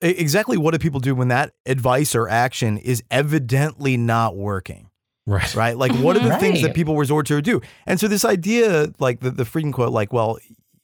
Exactly 0.00 0.56
what 0.56 0.72
do 0.72 0.80
people 0.80 0.98
do 0.98 1.14
when 1.14 1.28
that 1.28 1.52
advice 1.64 2.16
or 2.16 2.28
action 2.28 2.76
is 2.76 3.04
evidently 3.12 3.96
not 3.96 4.36
working? 4.36 4.85
Right. 5.26 5.54
Right. 5.54 5.76
Like, 5.76 5.92
what 5.92 6.16
are 6.16 6.20
the 6.20 6.30
right. 6.30 6.40
things 6.40 6.62
that 6.62 6.74
people 6.74 6.96
resort 6.96 7.26
to 7.26 7.42
do? 7.42 7.60
And 7.84 7.98
so, 7.98 8.08
this 8.08 8.24
idea, 8.24 8.92
like 8.98 9.20
the, 9.20 9.30
the 9.30 9.44
Frieden 9.44 9.72
quote, 9.72 9.92
like, 9.92 10.12
well, 10.12 10.38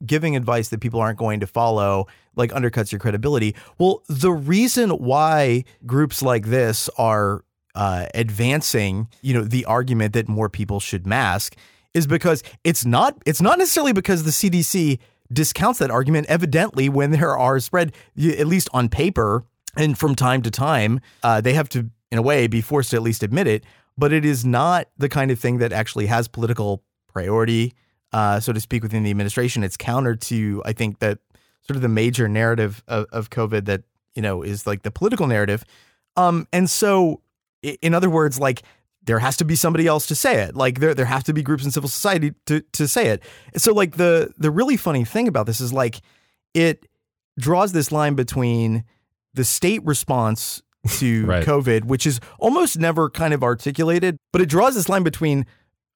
giving 0.05 0.35
advice 0.35 0.69
that 0.71 0.81
people 0.81 1.01
aren't 1.01 1.19
going 1.19 1.41
to 1.41 1.47
follow, 1.47 2.07
like, 2.35 2.51
undercuts 2.51 2.91
your 2.91 2.99
credibility. 2.99 3.55
Well, 3.79 4.03
the 4.09 4.33
reason 4.33 4.91
why 4.91 5.65
groups 5.87 6.23
like 6.23 6.47
this 6.47 6.91
are 6.99 7.45
uh, 7.75 8.07
advancing, 8.15 9.09
you 9.23 9.33
know, 9.33 9.45
the 9.45 9.65
argument 9.65 10.13
that 10.15 10.29
more 10.29 10.49
people 10.49 10.81
should 10.81 11.07
mask 11.07 11.57
is 11.95 12.07
because 12.07 12.43
it's 12.65 12.85
not 12.85 13.17
it's 13.27 13.41
not 13.41 13.59
necessarily 13.59 13.93
because 13.93 14.25
the 14.25 14.31
CDC 14.31 14.99
discounts 15.33 15.79
that 15.79 15.91
argument. 15.91 16.27
Evidently, 16.29 16.89
when 16.89 17.11
there 17.11 17.37
are 17.37 17.61
spread, 17.61 17.93
at 18.19 18.47
least 18.47 18.69
on 18.73 18.89
paper, 18.89 19.45
and 19.77 19.97
from 19.99 20.15
time 20.15 20.43
to 20.43 20.51
time, 20.51 21.01
uh, 21.23 21.41
they 21.41 21.55
have 21.55 21.69
to, 21.71 21.91
in 22.11 22.19
a 22.19 22.23
way, 22.23 22.47
be 22.47 22.61
forced 22.61 22.91
to 22.91 22.97
at 22.97 23.03
least 23.03 23.23
admit 23.23 23.47
it. 23.47 23.65
But 23.99 24.13
it 24.13 24.25
is 24.25 24.45
not 24.45 24.89
the 24.97 25.09
kind 25.09 25.31
of 25.31 25.39
thing 25.39 25.59
that 25.59 25.73
actually 25.73 26.07
has 26.07 26.29
political 26.29 26.83
priority, 27.09 27.75
uh, 28.13 28.41
so 28.41 28.53
to 28.53 28.61
speak, 28.61 28.83
within 28.83 29.03
the 29.03 29.11
administration. 29.11 29.63
It's 29.63 29.77
counter 29.77 30.17
to, 30.17 30.63
I 30.65 30.73
think, 30.73 30.99
that 31.01 31.19
sort 31.63 31.77
of 31.77 31.83
the 31.83 31.89
major 31.89 32.29
narrative 32.29 32.83
of, 32.89 33.07
of 33.13 33.31
COVID 33.31 33.67
that 33.67 33.83
you 34.15 34.23
know 34.23 34.43
is 34.43 34.67
like 34.67 34.83
the 34.83 34.91
political 34.91 35.27
narrative. 35.27 35.65
Um, 36.17 36.47
and 36.53 36.69
so, 36.69 37.21
in 37.63 37.95
other 37.95 38.11
words, 38.11 38.39
like 38.41 38.63
there 39.05 39.19
has 39.19 39.37
to 39.39 39.45
be 39.45 39.57
somebody 39.57 39.87
else 39.87 40.07
to 40.07 40.15
say 40.15 40.43
it. 40.43 40.55
Like 40.55 40.81
there 40.81 40.95
there 40.95 41.07
have 41.07 41.25
to 41.25 41.33
be 41.33 41.43
groups 41.43 41.65
in 41.65 41.71
civil 41.71 41.89
society 41.89 42.35
to 42.47 42.61
to 42.61 42.89
say 42.89 43.09
it. 43.09 43.23
so 43.57 43.73
like 43.73 43.97
the 43.97 44.33
the 44.39 44.51
really 44.51 44.77
funny 44.77 45.05
thing 45.05 45.29
about 45.29 45.47
this 45.47 45.61
is 45.61 45.73
like 45.73 46.01
it 46.55 46.87
draws 47.39 47.73
this 47.73 47.91
line 47.91 48.15
between 48.15 48.85
the 49.35 49.45
state 49.45 49.85
response 49.85 50.63
to 50.88 51.27
right. 51.27 51.45
COVID, 51.45 51.85
which 51.85 52.07
is 52.07 52.21
almost 52.38 52.79
never 52.79 53.11
kind 53.11 53.35
of 53.35 53.42
articulated, 53.42 54.18
but 54.33 54.42
it 54.42 54.47
draws 54.47 54.75
this 54.75 54.88
line 54.88 55.03
between 55.03 55.47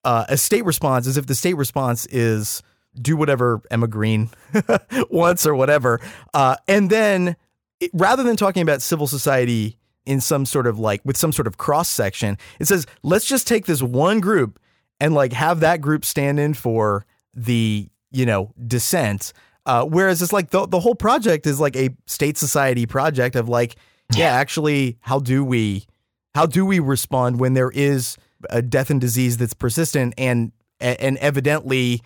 uh, 0.05 0.25
a 0.29 0.37
state 0.37 0.65
response 0.65 1.07
as 1.07 1.17
if 1.17 1.27
the 1.27 1.35
state 1.35 1.55
response 1.55 2.07
is 2.07 2.63
do 3.01 3.17
whatever 3.17 3.61
Emma 3.71 3.89
Green 3.89 4.31
wants 5.11 5.47
or 5.47 5.55
whatever, 5.55 6.01
uh, 6.35 6.57
and 6.67 6.91
then 6.91 7.37
it, 7.81 7.91
rather 7.93 8.23
than 8.23 8.37
talking 8.37 8.63
about 8.63 8.83
civil 8.83 9.07
society 9.07 9.77
in 10.07 10.21
some 10.21 10.47
sort 10.47 10.67
of 10.67 10.79
like 10.79 11.01
with 11.05 11.17
some 11.17 11.33
sort 11.33 11.47
of 11.47 11.59
cross 11.59 11.89
section. 11.89 12.39
It 12.61 12.67
says, 12.67 12.87
let's 13.03 13.27
just 13.27 13.47
take 13.47 13.67
this 13.67 13.83
one 13.83 14.21
group 14.21 14.59
and 15.01 15.15
like 15.15 15.33
have 15.33 15.61
that 15.61 15.81
group 15.81 16.05
stand 16.05 16.41
in 16.41 16.55
for 16.55 17.05
the, 17.35 17.89
you 18.13 18.25
know, 18.25 18.53
dissent. 18.67 19.33
Uh, 19.67 19.85
whereas 19.85 20.23
it's 20.23 20.33
like 20.33 20.51
the, 20.51 20.67
the 20.67 20.81
whole 20.81 20.95
project 20.95 21.47
is 21.47 21.59
like 21.59 21.77
a 21.77 21.91
state 22.07 22.39
society 22.39 22.87
project 22.87 23.35
of 23.35 23.49
like, 23.49 23.77
yeah, 24.15 24.33
actually, 24.33 24.99
how 25.01 25.19
do 25.19 25.45
we 25.45 25.87
how 26.35 26.47
do 26.47 26.67
we 26.67 26.79
respond 26.79 27.41
when 27.41 27.55
there 27.55 27.71
is 27.71 28.17
a 28.51 28.63
death 28.63 28.91
and 28.91 29.01
disease 29.01 29.37
that's 29.39 29.55
persistent 29.55 30.15
and 30.19 30.53
and 30.81 31.17
evidently 31.19 32.03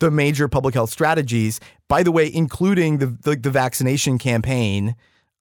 the 0.00 0.10
major 0.10 0.48
public 0.48 0.74
health 0.74 0.90
strategies, 0.90 1.60
by 1.88 2.02
the 2.02 2.12
way, 2.12 2.30
including 2.32 2.98
the 2.98 3.06
the, 3.06 3.36
the 3.36 3.50
vaccination 3.50 4.18
campaign, 4.18 4.94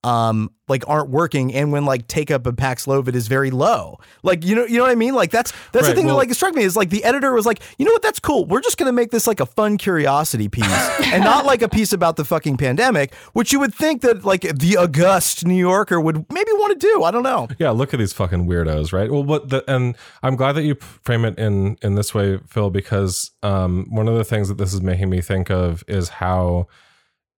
um, 0.04 0.52
like 0.68 0.84
aren't 0.88 1.10
working 1.10 1.54
and 1.54 1.72
when 1.72 1.86
like 1.86 2.08
take 2.08 2.32
up 2.32 2.46
of 2.46 2.56
Paxlovid 2.56 3.16
is 3.16 3.28
very 3.28 3.52
low. 3.52 4.00
Like 4.22 4.46
you 4.46 4.56
know 4.56 4.66
you 4.66 4.78
know 4.78 4.84
what 4.84 4.92
I 4.92 4.96
mean? 4.96 5.14
Like 5.14 5.32
that's 5.32 5.52
that's 5.72 5.88
right, 5.88 5.90
the 5.90 5.96
thing 5.96 6.06
well, 6.06 6.16
that 6.16 6.28
like 6.28 6.34
struck 6.34 6.56
me 6.56 6.64
is 6.64 6.76
like 6.76 6.90
the 6.90 7.04
editor 7.04 7.34
was 7.34 7.46
like, 7.46 7.62
you 7.78 7.86
know 7.86 7.92
what, 7.92 8.02
that's 8.02 8.20
cool. 8.20 8.46
We're 8.46 8.62
just 8.62 8.78
gonna 8.78 8.92
make 8.92 9.12
this 9.12 9.28
like 9.28 9.40
a 9.40 9.46
fun 9.46 9.78
curiosity 9.78 10.50
piece 10.50 10.66
and 11.06 11.24
not 11.24 11.46
like 11.46 11.62
a 11.62 11.70
piece 11.70 11.94
about 11.94 12.16
the 12.16 12.26
fucking 12.26 12.58
pandemic, 12.58 13.14
which 13.34 13.52
you 13.52 13.60
would 13.60 13.74
think 13.74 14.02
that 14.02 14.26
like 14.26 14.42
the 14.42 14.78
august 14.78 15.46
New 15.46 15.56
Yorker 15.56 16.00
would 16.00 16.26
maybe 16.32 16.52
want 16.54 16.80
to 16.80 16.88
do. 16.88 17.04
I 17.04 17.12
don't 17.12 17.24
know. 17.24 17.48
Yeah, 17.60 17.72
look 17.72 17.94
at 17.94 18.00
these 18.00 18.14
fucking 18.14 18.48
weirdos, 18.48 18.94
right? 18.94 19.12
Well, 19.12 19.24
what 19.24 19.50
the 19.50 19.70
and 19.70 19.96
I'm 20.22 20.36
glad 20.36 20.54
that 20.54 20.64
you 20.64 20.76
frame 20.76 21.26
it 21.26 21.38
in 21.38 21.78
in 21.82 21.96
this 21.96 22.14
way, 22.14 22.40
Phil, 22.48 22.70
because 22.70 23.32
um, 23.42 23.88
one 23.90 24.08
of 24.08 24.16
the 24.16 24.24
things 24.24 24.50
that 24.50 24.58
this 24.58 24.74
is 24.74 24.82
making 24.82 25.10
me 25.10 25.22
think 25.22 25.50
of 25.50 25.84
is 25.88 26.10
how 26.10 26.68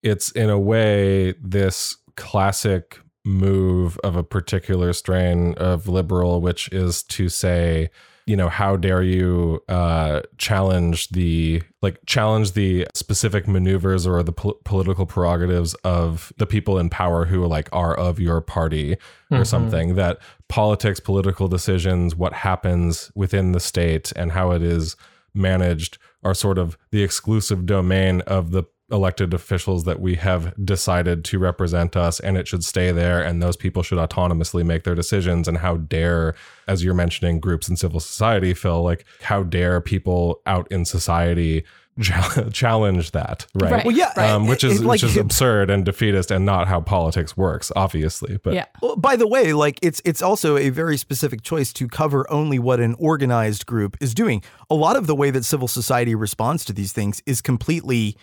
it's 0.04 0.32
in 0.32 0.50
a 0.52 0.60
way 0.60 1.34
this 1.42 1.98
classic 2.16 3.00
move 3.26 3.98
of 4.04 4.16
a 4.16 4.24
particular 4.24 4.94
strain 4.94 5.56
of 5.56 5.88
liberal, 5.88 6.42
which 6.42 6.70
is 6.72 7.04
to 7.04 7.28
say, 7.28 7.90
you 8.28 8.36
know, 8.36 8.50
how 8.50 8.76
dare 8.76 9.04
you 9.04 9.64
uh, 9.68 10.22
challenge 10.38 11.10
the 11.10 11.62
like 11.82 12.00
challenge 12.06 12.54
the 12.54 12.88
specific 12.96 13.48
maneuvers 13.48 14.08
or 14.08 14.24
the 14.24 14.32
po- 14.32 14.60
political 14.64 15.06
prerogatives 15.06 15.76
of 15.84 16.34
the 16.38 16.48
people 16.48 16.80
in 16.80 16.90
power 16.90 17.26
who 17.26 17.46
like 17.46 17.70
are 17.72 17.96
of 17.96 18.20
your 18.20 18.42
party 18.42 18.94
or 18.94 18.98
mm-hmm. 19.38 19.44
something 19.44 19.96
that 19.96 20.18
politics, 20.50 21.00
political 21.00 21.48
decisions, 21.48 22.16
what 22.16 22.34
happens 22.34 23.12
within 23.16 23.52
the 23.52 23.60
state 23.60 24.12
and 24.16 24.32
how 24.32 24.52
it 24.52 24.64
is 24.64 24.96
managed 25.36 25.98
are 26.24 26.34
sort 26.34 26.58
of 26.58 26.78
the 26.92 27.04
exclusive 27.04 27.66
domain 27.66 28.22
of 28.22 28.52
the 28.52 28.64
elected 28.92 29.34
officials 29.34 29.84
that 29.86 30.00
we 30.00 30.16
have 30.16 30.54
decided 30.64 31.26
to 31.26 31.40
represent 31.40 31.96
us 31.96 32.20
and 32.20 32.38
it 32.38 32.48
should 32.48 32.64
stay 32.64 32.92
there 32.92 33.22
and 33.22 33.42
those 33.42 33.58
people 33.58 33.82
should 33.82 33.98
autonomously 33.98 34.64
make 34.64 34.84
their 34.84 34.96
decisions. 34.96 35.48
And 35.48 35.58
how 35.58 35.78
dare 35.78 36.36
as 36.68 36.84
you're 36.84 36.94
mentioning 36.94 37.40
groups 37.40 37.70
in 37.70 37.76
civil 37.76 38.00
society 38.00 38.54
phil 38.54 38.84
like 38.84 39.06
how 39.22 39.44
dare 39.44 39.82
people 39.82 40.42
out 40.46 40.68
in 40.72 40.86
society 40.86 41.64
challenge 42.52 43.12
that 43.12 43.48
right, 43.56 43.72
right. 43.72 43.86
well 43.86 43.96
yeah 43.96 44.12
um, 44.18 44.48
which 44.48 44.66
is 44.66 44.84
like, 44.84 44.96
which 44.96 45.04
is 45.04 45.16
absurd 45.16 45.70
and 45.70 45.86
defeatist 45.86 46.30
and 46.30 46.46
not 46.46 46.68
how 46.68 46.82
politics 46.82 47.38
works 47.38 47.72
obviously 47.76 48.38
but 48.44 48.54
yeah. 48.54 48.66
Well, 48.82 48.98
by 48.98 49.16
the 49.16 49.28
way 49.28 49.54
like 49.54 49.80
it's 49.82 50.02
it's 50.04 50.22
also 50.22 50.58
a 50.58 50.70
very 50.70 50.98
specific 50.98 51.42
choice 51.42 51.72
to 51.74 51.88
cover 51.88 52.30
only 52.30 52.60
what 52.60 52.82
an 52.82 52.96
organized 53.00 53.66
group 53.66 53.96
is 54.02 54.14
doing. 54.14 54.44
A 54.70 54.76
lot 54.76 54.98
of 54.98 55.08
the 55.08 55.16
way 55.16 55.32
that 55.32 55.46
civil 55.46 55.70
society 55.70 56.16
responds 56.16 56.66
to 56.66 56.74
these 56.74 56.92
things 56.92 57.24
is 57.26 57.42
completely 57.42 58.18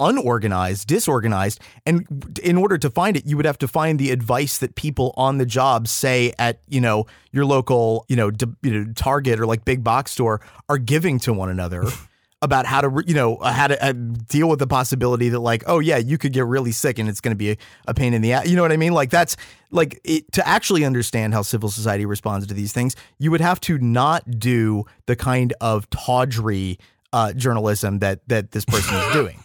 unorganized, 0.00 0.88
disorganized. 0.88 1.60
And 1.86 2.38
in 2.42 2.56
order 2.56 2.78
to 2.78 2.90
find 2.90 3.16
it, 3.16 3.26
you 3.26 3.36
would 3.36 3.46
have 3.46 3.58
to 3.58 3.68
find 3.68 3.98
the 3.98 4.10
advice 4.10 4.58
that 4.58 4.74
people 4.74 5.14
on 5.16 5.38
the 5.38 5.46
job 5.46 5.86
say 5.86 6.32
at, 6.38 6.60
you 6.68 6.80
know, 6.80 7.06
your 7.30 7.44
local, 7.44 8.06
you 8.08 8.16
know, 8.16 8.30
d- 8.30 8.46
you 8.62 8.72
know 8.72 8.92
Target 8.94 9.38
or 9.38 9.46
like 9.46 9.64
big 9.64 9.84
box 9.84 10.10
store 10.12 10.40
are 10.68 10.78
giving 10.78 11.18
to 11.20 11.32
one 11.32 11.50
another. 11.50 11.84
about 12.42 12.64
how 12.64 12.80
to, 12.80 13.02
you 13.06 13.14
know, 13.14 13.36
how 13.36 13.66
to 13.66 13.84
uh, 13.84 13.92
deal 13.92 14.48
with 14.48 14.58
the 14.58 14.66
possibility 14.66 15.28
that, 15.28 15.40
like, 15.40 15.62
oh 15.66 15.78
yeah, 15.78 15.98
you 15.98 16.16
could 16.16 16.32
get 16.32 16.46
really 16.46 16.72
sick 16.72 16.98
and 16.98 17.08
it's 17.08 17.20
going 17.20 17.32
to 17.32 17.36
be 17.36 17.50
a, 17.50 17.56
a, 17.88 17.92
pain 17.92 18.14
in 18.14 18.22
the 18.22 18.32
ass. 18.32 18.48
You 18.48 18.56
know 18.56 18.62
what 18.62 18.72
I 18.72 18.78
mean? 18.78 18.94
Like 18.94 19.10
that's 19.10 19.36
like 19.70 20.00
it, 20.04 20.32
to 20.32 20.48
actually 20.48 20.84
understand 20.84 21.34
how 21.34 21.42
civil 21.42 21.68
society 21.68 22.06
responds 22.06 22.46
to 22.46 22.54
these 22.54 22.72
things, 22.72 22.96
you 23.18 23.30
would 23.30 23.42
have 23.42 23.60
to 23.60 23.78
not 23.78 24.38
do 24.38 24.84
the 25.04 25.16
kind 25.16 25.52
of 25.60 25.88
tawdry 25.90 26.78
uh, 27.12 27.32
journalism 27.34 27.98
that 27.98 28.26
that 28.28 28.52
this 28.52 28.64
person 28.64 28.94
is 28.94 29.12
doing. 29.12 29.44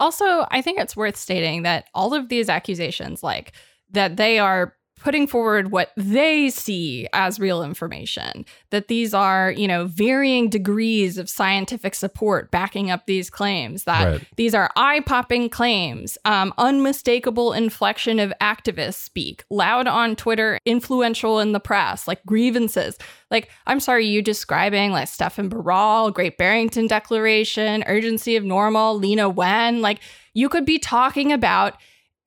Also, 0.00 0.46
I 0.50 0.62
think 0.62 0.78
it's 0.78 0.96
worth 0.96 1.16
stating 1.16 1.62
that 1.62 1.88
all 1.94 2.14
of 2.14 2.28
these 2.28 2.48
accusations, 2.48 3.22
like 3.22 3.52
that 3.90 4.16
they 4.16 4.38
are 4.38 4.74
putting 5.00 5.26
forward 5.26 5.70
what 5.70 5.92
they 5.96 6.50
see 6.50 7.08
as 7.12 7.38
real 7.38 7.62
information 7.62 8.44
that 8.70 8.88
these 8.88 9.14
are 9.14 9.52
you 9.52 9.68
know 9.68 9.86
varying 9.86 10.48
degrees 10.48 11.18
of 11.18 11.28
scientific 11.28 11.94
support 11.94 12.50
backing 12.50 12.90
up 12.90 13.06
these 13.06 13.30
claims 13.30 13.84
that 13.84 14.04
right. 14.04 14.28
these 14.36 14.54
are 14.54 14.70
eye-popping 14.76 15.48
claims 15.48 16.18
um, 16.24 16.52
unmistakable 16.58 17.52
inflection 17.52 18.18
of 18.18 18.32
activists 18.40 18.94
speak 18.94 19.44
loud 19.50 19.86
on 19.86 20.16
twitter 20.16 20.58
influential 20.64 21.38
in 21.38 21.52
the 21.52 21.60
press 21.60 22.08
like 22.08 22.24
grievances 22.26 22.98
like 23.30 23.50
i'm 23.66 23.80
sorry 23.80 24.06
you 24.06 24.22
describing 24.22 24.90
like 24.90 25.08
Stefan 25.08 25.48
Baral, 25.48 26.10
great 26.10 26.38
barrington 26.38 26.86
declaration 26.86 27.84
urgency 27.86 28.36
of 28.36 28.44
normal 28.44 28.98
lena 28.98 29.28
wen 29.28 29.80
like 29.80 30.00
you 30.34 30.48
could 30.48 30.64
be 30.64 30.78
talking 30.78 31.32
about 31.32 31.74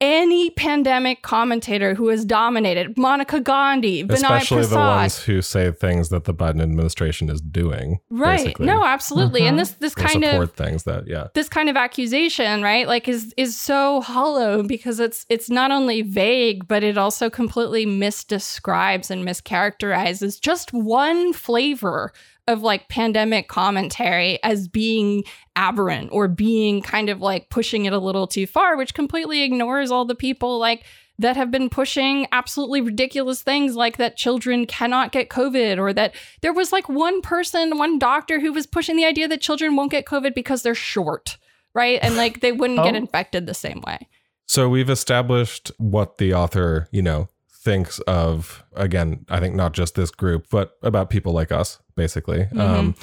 any 0.02 0.50
pandemic 0.50 1.22
commentator 1.22 1.94
who 1.94 2.08
has 2.08 2.24
dominated 2.24 2.98
Monica 2.98 3.40
Gandhi, 3.40 4.02
Vinay 4.02 4.14
especially 4.14 4.56
Prasad. 4.58 4.72
the 4.72 4.76
ones 4.76 5.22
who 5.22 5.40
say 5.40 5.70
things 5.70 6.08
that 6.08 6.24
the 6.24 6.34
Biden 6.34 6.60
administration 6.60 7.30
is 7.30 7.40
doing. 7.40 8.00
Right? 8.10 8.38
Basically. 8.38 8.66
No, 8.66 8.84
absolutely. 8.84 9.46
And 9.46 9.56
this 9.56 9.70
this 9.72 9.94
kind 9.94 10.24
of 10.24 10.52
things 10.52 10.82
that 10.82 11.06
yeah 11.06 11.28
this 11.34 11.48
kind 11.48 11.68
of 11.68 11.76
accusation, 11.76 12.62
right? 12.62 12.88
Like 12.88 13.06
is 13.06 13.32
is 13.36 13.56
so 13.56 14.00
hollow 14.00 14.64
because 14.64 14.98
it's 14.98 15.24
it's 15.28 15.48
not 15.48 15.70
only 15.70 16.02
vague, 16.02 16.66
but 16.66 16.82
it 16.82 16.98
also 16.98 17.30
completely 17.30 17.86
misdescribes 17.86 19.08
and 19.08 19.24
mischaracterizes 19.24 20.40
just 20.40 20.72
one 20.72 21.32
flavor 21.32 22.12
of 22.48 22.62
like 22.62 22.88
pandemic 22.88 23.48
commentary 23.48 24.42
as 24.42 24.66
being 24.68 25.24
aberrant 25.54 26.10
or 26.12 26.26
being 26.28 26.82
kind 26.82 27.08
of 27.08 27.20
like 27.20 27.48
pushing 27.50 27.84
it 27.84 27.92
a 27.92 27.98
little 27.98 28.26
too 28.26 28.46
far, 28.46 28.76
which 28.76 28.94
completely 28.94 29.42
ignores 29.42 29.90
all 29.90 30.04
the 30.04 30.14
people 30.14 30.58
like 30.58 30.84
that 31.18 31.36
have 31.36 31.50
been 31.50 31.68
pushing 31.68 32.26
absolutely 32.32 32.80
ridiculous 32.80 33.42
things 33.42 33.76
like 33.76 33.96
that 33.96 34.16
children 34.16 34.66
cannot 34.66 35.12
get 35.12 35.28
COVID 35.28 35.78
or 35.78 35.92
that 35.92 36.14
there 36.40 36.52
was 36.52 36.72
like 36.72 36.88
one 36.88 37.22
person, 37.22 37.78
one 37.78 37.98
doctor 37.98 38.40
who 38.40 38.52
was 38.52 38.66
pushing 38.66 38.96
the 38.96 39.04
idea 39.04 39.28
that 39.28 39.40
children 39.40 39.76
won't 39.76 39.92
get 39.92 40.04
COVID 40.04 40.34
because 40.34 40.62
they're 40.62 40.74
short, 40.74 41.38
right? 41.74 42.00
And 42.02 42.16
like 42.16 42.40
they 42.40 42.50
wouldn't 42.50 42.80
oh. 42.80 42.84
get 42.84 42.96
infected 42.96 43.46
the 43.46 43.54
same 43.54 43.82
way. 43.86 44.08
So 44.46 44.68
we've 44.68 44.90
established 44.90 45.70
what 45.78 46.18
the 46.18 46.34
author, 46.34 46.88
you 46.90 47.02
know, 47.02 47.28
thinks 47.62 48.00
of 48.00 48.64
again 48.74 49.24
i 49.28 49.38
think 49.38 49.54
not 49.54 49.72
just 49.72 49.94
this 49.94 50.10
group 50.10 50.46
but 50.50 50.76
about 50.82 51.10
people 51.10 51.32
like 51.32 51.52
us 51.52 51.78
basically 51.94 52.40
mm-hmm. 52.46 52.60
um, 52.60 52.94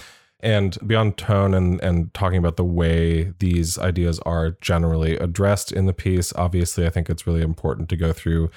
and 0.41 0.77
beyond 0.85 1.17
tone 1.17 1.53
and 1.53 1.81
and 1.81 2.13
talking 2.13 2.37
about 2.37 2.57
the 2.57 2.63
way 2.63 3.31
these 3.39 3.79
ideas 3.79 4.19
are 4.19 4.51
generally 4.59 5.15
addressed 5.15 5.71
in 5.71 5.85
the 5.85 5.93
piece 5.93 6.33
obviously 6.35 6.85
i 6.85 6.89
think 6.89 7.09
it's 7.09 7.25
really 7.25 7.41
important 7.41 7.87
to 7.87 7.95
go 7.95 8.11
through 8.11 8.49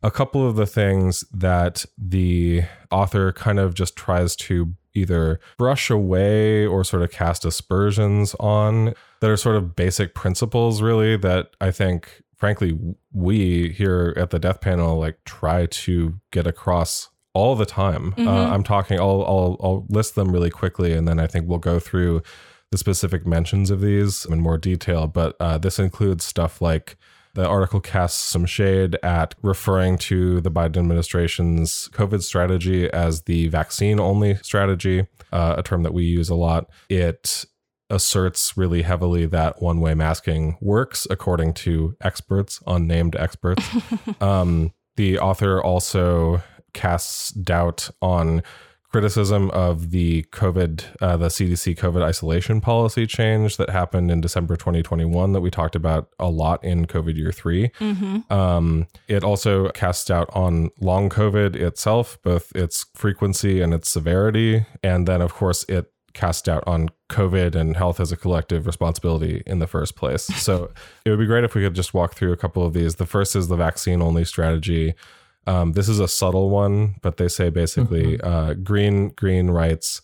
a 0.00 0.12
couple 0.12 0.48
of 0.48 0.54
the 0.54 0.66
things 0.66 1.24
that 1.32 1.84
the 1.98 2.62
author 2.92 3.32
kind 3.32 3.58
of 3.58 3.74
just 3.74 3.96
tries 3.96 4.36
to 4.36 4.74
either 4.94 5.40
brush 5.56 5.90
away 5.90 6.64
or 6.64 6.84
sort 6.84 7.02
of 7.02 7.10
cast 7.10 7.44
aspersions 7.44 8.36
on 8.38 8.94
that 9.20 9.28
are 9.28 9.36
sort 9.36 9.56
of 9.56 9.74
basic 9.74 10.14
principles 10.14 10.80
really 10.80 11.16
that 11.16 11.50
i 11.60 11.72
think 11.72 12.22
frankly, 12.38 12.78
we 13.12 13.70
here 13.70 14.14
at 14.16 14.30
the 14.30 14.38
Death 14.38 14.60
Panel 14.60 14.98
like 14.98 15.18
try 15.24 15.66
to 15.66 16.20
get 16.30 16.46
across 16.46 17.10
all 17.34 17.54
the 17.54 17.66
time. 17.66 18.14
Uh, 18.16 18.22
Mhm. 18.22 18.50
I'm 18.52 18.62
talking. 18.64 18.98
I'll, 18.98 19.22
I'll 19.26 19.56
I'll 19.62 19.86
list 19.88 20.14
them 20.14 20.32
really 20.32 20.50
quickly, 20.50 20.92
and 20.92 21.06
then 21.06 21.20
I 21.20 21.26
think 21.26 21.46
we'll 21.48 21.58
go 21.58 21.78
through 21.78 22.22
the 22.70 22.78
specific 22.78 23.26
mentions 23.26 23.70
of 23.70 23.80
these 23.80 24.24
in 24.26 24.40
more 24.40 24.58
detail. 24.58 25.06
But 25.06 25.36
uh, 25.40 25.58
this 25.58 25.78
includes 25.78 26.24
stuff 26.24 26.60
like 26.60 26.96
the 27.34 27.46
article 27.46 27.80
casts 27.80 28.18
some 28.18 28.44
shade 28.46 28.96
at 29.02 29.34
referring 29.42 29.96
to 29.98 30.40
the 30.40 30.50
Biden 30.50 30.78
administration's 30.78 31.88
COVID 31.92 32.22
strategy 32.22 32.90
as 32.90 33.22
the 33.22 33.48
vaccine 33.48 34.00
only 34.00 34.36
strategy, 34.42 35.06
uh, 35.32 35.54
a 35.58 35.62
term 35.62 35.82
that 35.84 35.94
we 35.94 36.04
use 36.04 36.28
a 36.30 36.34
lot. 36.34 36.68
It 36.88 37.44
asserts 37.90 38.56
really 38.56 38.82
heavily 38.82 39.26
that 39.26 39.62
one 39.62 39.80
way 39.80 39.94
masking 39.94 40.56
works 40.60 41.06
according 41.10 41.54
to 41.54 41.96
experts, 42.00 42.60
unnamed 42.66 43.16
experts. 43.16 43.66
um, 44.20 44.72
the 44.96 45.18
author 45.18 45.62
also 45.62 46.42
casts 46.74 47.30
doubt 47.30 47.90
on 48.02 48.42
criticism 48.90 49.50
of 49.50 49.90
the 49.90 50.22
COVID, 50.32 50.84
uh, 51.00 51.16
the 51.16 51.28
CDC 51.28 51.76
COVID 51.76 52.02
isolation 52.02 52.60
policy 52.60 53.06
change 53.06 53.58
that 53.58 53.68
happened 53.68 54.10
in 54.10 54.20
December 54.20 54.56
2021 54.56 55.32
that 55.32 55.40
we 55.40 55.50
talked 55.50 55.76
about 55.76 56.08
a 56.18 56.30
lot 56.30 56.64
in 56.64 56.86
COVID 56.86 57.16
year 57.16 57.30
three. 57.30 57.68
Mm-hmm. 57.80 58.32
Um, 58.32 58.86
it 59.06 59.22
also 59.24 59.68
casts 59.70 60.06
doubt 60.06 60.30
on 60.32 60.70
long 60.80 61.10
COVID 61.10 61.54
itself, 61.54 62.18
both 62.22 62.50
its 62.56 62.86
frequency 62.94 63.60
and 63.60 63.74
its 63.74 63.90
severity. 63.90 64.64
And 64.82 65.06
then, 65.06 65.20
of 65.20 65.34
course, 65.34 65.64
it 65.68 65.92
casts 66.18 66.42
doubt 66.42 66.64
on 66.66 66.90
COVID 67.08 67.54
and 67.54 67.76
health 67.76 68.00
as 68.00 68.12
a 68.12 68.16
collective 68.16 68.66
responsibility 68.66 69.42
in 69.46 69.60
the 69.60 69.66
first 69.66 69.96
place. 69.96 70.28
So 70.48 70.70
it 71.04 71.10
would 71.10 71.18
be 71.18 71.26
great 71.26 71.44
if 71.44 71.54
we 71.54 71.62
could 71.62 71.74
just 71.74 71.92
walk 71.92 72.14
through 72.14 72.32
a 72.32 72.36
couple 72.36 72.64
of 72.64 72.72
these. 72.72 72.94
The 72.94 73.06
first 73.06 73.36
is 73.36 73.48
the 73.48 73.56
vaccine 73.56 74.00
only 74.00 74.24
strategy. 74.24 74.94
Um, 75.46 75.72
this 75.72 75.88
is 75.88 76.00
a 76.00 76.08
subtle 76.08 76.48
one, 76.48 76.96
but 77.02 77.18
they 77.18 77.28
say 77.28 77.50
basically 77.50 78.18
uh, 78.20 78.54
Green 78.54 79.10
Green 79.10 79.50
writes 79.50 80.00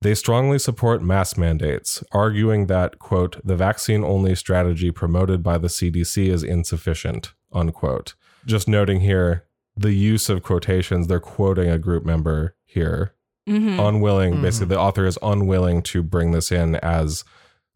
they 0.00 0.14
strongly 0.14 0.60
support 0.60 1.02
mask 1.02 1.36
mandates, 1.36 2.04
arguing 2.12 2.66
that 2.66 3.00
quote 3.00 3.44
the 3.44 3.56
vaccine 3.56 4.04
only 4.04 4.36
strategy 4.36 4.92
promoted 4.92 5.42
by 5.42 5.58
the 5.58 5.68
CDC 5.68 6.28
is 6.28 6.44
insufficient 6.44 7.32
unquote. 7.52 8.14
Just 8.46 8.68
noting 8.68 9.00
here 9.00 9.44
the 9.76 9.92
use 9.92 10.28
of 10.28 10.42
quotations. 10.42 11.06
They're 11.06 11.20
quoting 11.20 11.68
a 11.68 11.78
group 11.78 12.04
member 12.04 12.54
here, 12.64 13.14
Mm-hmm. 13.48 13.80
unwilling. 13.80 14.34
Mhm. 14.34 14.42
Basically, 14.42 14.74
the 14.74 14.80
author 14.80 15.06
is 15.06 15.18
unwilling 15.22 15.82
to 15.82 16.02
bring 16.02 16.32
this 16.32 16.52
in 16.52 16.76
as 16.76 17.24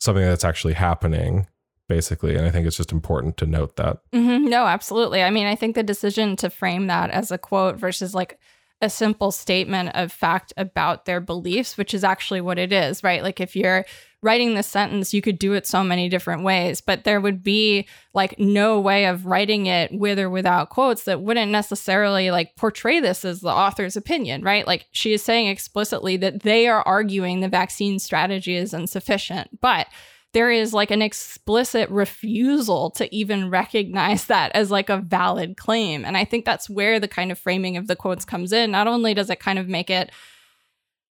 something 0.01 0.25
that's 0.25 0.45
actually 0.45 0.75
happening. 0.75 1.47
Basically, 1.89 2.37
and 2.37 2.47
I 2.47 2.51
think 2.51 2.67
it's 2.67 2.77
just 2.77 2.93
important 2.93 3.37
to 3.39 3.47
note 3.47 3.77
that. 3.77 3.99
hmm 4.13 4.45
No, 4.47 4.65
absolutely. 4.67 5.23
I 5.23 5.31
mean, 5.31 5.47
I 5.47 5.57
think 5.57 5.75
the 5.75 5.83
decision 5.83 6.37
to 6.37 6.49
frame 6.49 6.87
that 6.87 7.11
as 7.11 7.31
a 7.31 7.37
quote 7.39 7.77
versus 7.77 8.15
like 8.15 8.39
a 8.81 8.89
simple 8.89 9.31
statement 9.31 9.91
of 9.95 10.11
fact 10.11 10.53
about 10.57 11.05
their 11.05 11.21
beliefs, 11.21 11.77
which 11.77 11.93
is 11.93 12.03
actually 12.03 12.41
what 12.41 12.59
it 12.59 12.73
is, 12.73 13.05
right? 13.05 13.23
Like 13.23 13.41
if 13.41 13.55
you're 13.55 13.85
writing 14.23 14.55
this 14.55 14.69
sentence, 14.69 15.13
you 15.13 15.21
could 15.21 15.39
do 15.39 15.53
it 15.53 15.67
so 15.67 15.83
many 15.83 16.09
different 16.09 16.45
ways, 16.45 16.81
but 16.81 17.05
there 17.05 17.21
would 17.21 17.43
be 17.43 17.87
like 18.15 18.39
no 18.39 18.81
way 18.81 19.07
of 19.07 19.27
writing 19.27 19.67
it 19.67 19.93
with 19.93 20.19
or 20.19 20.31
without 20.31 20.71
quotes 20.71 21.05
that 21.05 21.21
wouldn't 21.21 21.51
necessarily 21.51 22.31
like 22.31 22.55
portray 22.57 23.01
this 23.01 23.25
as 23.25 23.41
the 23.41 23.49
author's 23.49 23.97
opinion, 23.97 24.43
right? 24.43 24.67
Like 24.67 24.87
she 24.93 25.13
is 25.13 25.23
saying 25.23 25.49
explicitly 25.49 26.17
that 26.19 26.43
they 26.43 26.69
are 26.69 26.83
arguing 26.83 27.41
the 27.41 27.49
vaccine 27.49 27.99
strategy 27.99 28.55
is 28.55 28.73
insufficient, 28.73 29.61
but 29.61 29.89
there 30.33 30.51
is 30.51 30.73
like 30.73 30.91
an 30.91 31.03
explicit 31.03 31.91
refusal 31.91 32.91
to 32.93 33.15
even 33.15 33.51
recognize 33.51 34.27
that 34.27 34.53
as 34.55 34.71
like 34.71 34.89
a 34.89 34.99
valid 34.99 35.57
claim. 35.57 36.05
And 36.05 36.17
I 36.17 36.25
think 36.25 36.45
that's 36.45 36.71
where 36.71 36.99
the 36.99 37.09
kind 37.09 37.31
of 37.31 37.39
framing 37.39 37.77
of 37.77 37.87
the 37.87 37.97
quotes 37.97 38.25
comes 38.25 38.53
in. 38.53 38.71
Not 38.71 38.87
only 38.87 39.15
does 39.15 39.31
it 39.31 39.41
kind 39.41 39.59
of 39.59 39.69
make 39.69 39.91
it, 39.91 40.11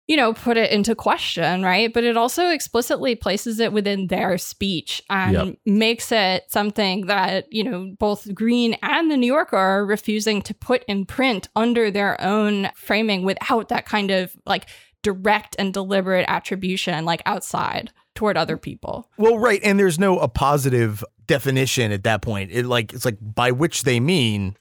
you 0.09 0.17
know, 0.17 0.33
put 0.33 0.57
it 0.57 0.71
into 0.73 0.95
question, 0.95 1.63
right? 1.63 1.93
But 1.93 2.03
it 2.03 2.17
also 2.17 2.49
explicitly 2.49 3.15
places 3.15 3.61
it 3.61 3.73
within 3.75 4.07
their 4.09 4.39
speech 4.39 5.03
and 5.11 5.33
Yep. 5.35 5.55
makes 5.67 6.11
it 6.11 6.45
something 6.49 7.07
that, 7.07 7.45
you 7.53 7.63
know, 7.63 7.95
both 7.99 8.35
Green 8.35 8.75
and 8.83 9.11
the 9.11 9.17
New 9.19 9.27
Yorker 9.27 9.57
are 9.57 9.85
refusing 9.85 10.41
to 10.43 10.55
put 10.55 10.83
in 10.89 11.05
print 11.05 11.49
under 11.55 11.91
their 11.91 12.19
own 12.23 12.71
framing 12.75 13.23
without 13.23 13.69
that 13.69 13.85
kind 13.85 14.11
of 14.11 14.35
like 14.47 14.67
direct 15.03 15.55
and 15.59 15.75
deliberate 15.75 16.25
attribution, 16.27 17.05
like 17.05 17.21
outside 17.27 17.93
toward 18.15 18.37
other 18.39 18.57
people. 18.57 19.11
Well, 19.19 19.39
right, 19.39 19.61
and 19.63 19.79
there's 19.79 19.99
no 19.99 20.19
a 20.19 20.27
positive 20.29 21.05
definition 21.27 21.93
at 21.93 22.03
that 22.05 22.23
point. 22.23 22.51
It 22.51 22.65
like 22.65 22.95
it's 22.95 23.05
like 23.05 23.19
by 23.21 23.53
which 23.53 23.83
they 23.83 24.01
mean 24.01 24.57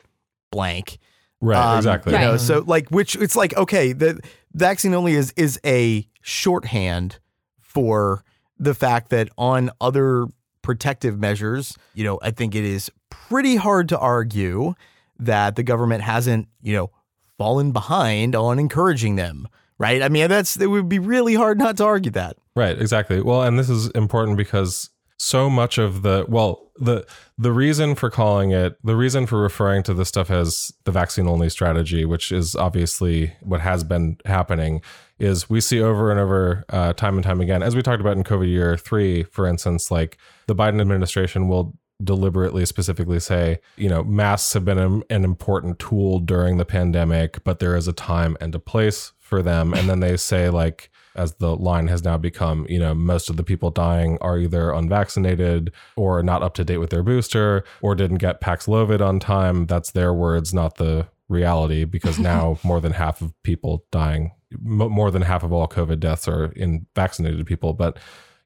blank. 0.51 0.97
Right, 1.39 1.71
Um, 1.73 1.77
exactly. 1.77 2.13
You 2.13 2.19
know, 2.19 2.31
Right. 2.31 2.39
so 2.39 2.63
like 2.67 2.89
which 2.89 3.15
it's 3.15 3.35
like 3.35 3.55
okay, 3.55 3.93
the 3.93 4.19
vaccine 4.57 4.93
only 4.93 5.13
is 5.13 5.33
is 5.37 5.59
a 5.65 6.07
shorthand 6.21 7.19
for 7.61 8.23
the 8.59 8.73
fact 8.73 9.09
that 9.09 9.29
on 9.37 9.69
other 9.79 10.25
protective 10.61 11.19
measures, 11.19 11.77
you 11.93 12.03
know, 12.03 12.19
I 12.21 12.31
think 12.31 12.55
it 12.55 12.65
is 12.65 12.91
pretty 13.09 13.55
hard 13.55 13.87
to 13.89 13.99
argue 13.99 14.73
that 15.19 15.55
the 15.55 15.63
government 15.63 16.03
hasn't, 16.03 16.47
you 16.61 16.75
know, 16.75 16.91
fallen 17.37 17.71
behind 17.71 18.35
on 18.35 18.59
encouraging 18.59 19.15
them, 19.15 19.47
right? 19.77 20.01
I 20.01 20.09
mean, 20.09 20.27
that's 20.27 20.59
it 20.59 20.67
would 20.67 20.89
be 20.89 20.99
really 20.99 21.35
hard 21.35 21.59
not 21.59 21.77
to 21.77 21.85
argue 21.85 22.11
that. 22.11 22.37
Right, 22.55 22.79
exactly. 22.79 23.21
Well, 23.21 23.43
and 23.43 23.57
this 23.57 23.69
is 23.69 23.89
important 23.91 24.37
because 24.37 24.89
so 25.17 25.49
much 25.49 25.77
of 25.77 26.03
the 26.03 26.25
well, 26.27 26.71
the 26.79 27.05
the 27.37 27.51
reason 27.51 27.95
for 27.95 28.09
calling 28.09 28.51
it, 28.51 28.77
the 28.83 28.95
reason 28.95 29.25
for 29.25 29.41
referring 29.41 29.83
to 29.83 29.93
this 29.93 30.09
stuff 30.09 30.29
as 30.29 30.71
the 30.83 30.91
vaccine 30.91 31.27
only 31.27 31.49
strategy, 31.49 32.05
which 32.05 32.31
is 32.31 32.55
obviously 32.55 33.33
what 33.41 33.61
has 33.61 33.83
been 33.83 34.17
happening, 34.25 34.81
is 35.19 35.49
we 35.49 35.59
see 35.59 35.81
over 35.81 36.11
and 36.11 36.19
over, 36.19 36.65
uh, 36.69 36.93
time 36.93 37.15
and 37.15 37.23
time 37.23 37.41
again, 37.41 37.63
as 37.63 37.75
we 37.75 37.81
talked 37.81 38.01
about 38.01 38.17
in 38.17 38.23
COVID 38.23 38.47
year 38.47 38.77
three, 38.77 39.23
for 39.23 39.47
instance, 39.47 39.89
like 39.89 40.17
the 40.45 40.55
Biden 40.55 40.79
administration 40.79 41.47
will 41.47 41.75
deliberately 42.03 42.63
specifically 42.65 43.19
say, 43.19 43.59
you 43.75 43.89
know, 43.89 44.03
masks 44.03 44.53
have 44.53 44.63
been 44.63 44.77
an, 44.77 45.03
an 45.09 45.23
important 45.23 45.79
tool 45.79 46.19
during 46.19 46.57
the 46.57 46.65
pandemic, 46.65 47.43
but 47.43 47.57
there 47.57 47.75
is 47.75 47.87
a 47.87 47.93
time 47.93 48.37
and 48.39 48.53
a 48.53 48.59
place 48.59 49.13
for 49.19 49.41
them. 49.41 49.73
And 49.73 49.89
then 49.89 49.99
they 49.99 50.15
say, 50.15 50.49
like, 50.49 50.91
as 51.17 51.33
the 51.35 51.55
line 51.55 51.87
has 51.87 52.03
now 52.03 52.17
become, 52.17 52.65
you 52.69 52.79
know, 52.79 52.93
most 52.93 53.29
of 53.29 53.37
the 53.37 53.43
people 53.43 53.71
dying 53.71 54.17
are 54.21 54.37
either 54.37 54.71
unvaccinated 54.71 55.71
or 55.95 56.21
not 56.23 56.43
up 56.43 56.53
to 56.55 56.63
date 56.63 56.77
with 56.77 56.89
their 56.89 57.03
booster 57.03 57.63
or 57.81 57.95
didn't 57.95 58.17
get 58.17 58.41
Paxlovid 58.41 59.01
on 59.01 59.19
time. 59.19 59.65
That's 59.65 59.91
their 59.91 60.13
words, 60.13 60.53
not 60.53 60.75
the 60.75 61.07
reality, 61.27 61.83
because 61.83 62.19
now 62.19 62.59
more 62.63 62.79
than 62.79 62.93
half 62.93 63.21
of 63.21 63.33
people 63.43 63.85
dying, 63.91 64.31
more 64.61 65.11
than 65.11 65.23
half 65.23 65.43
of 65.43 65.51
all 65.51 65.67
COVID 65.67 65.99
deaths 65.99 66.27
are 66.27 66.51
in 66.53 66.85
vaccinated 66.95 67.45
people. 67.45 67.73
But 67.73 67.97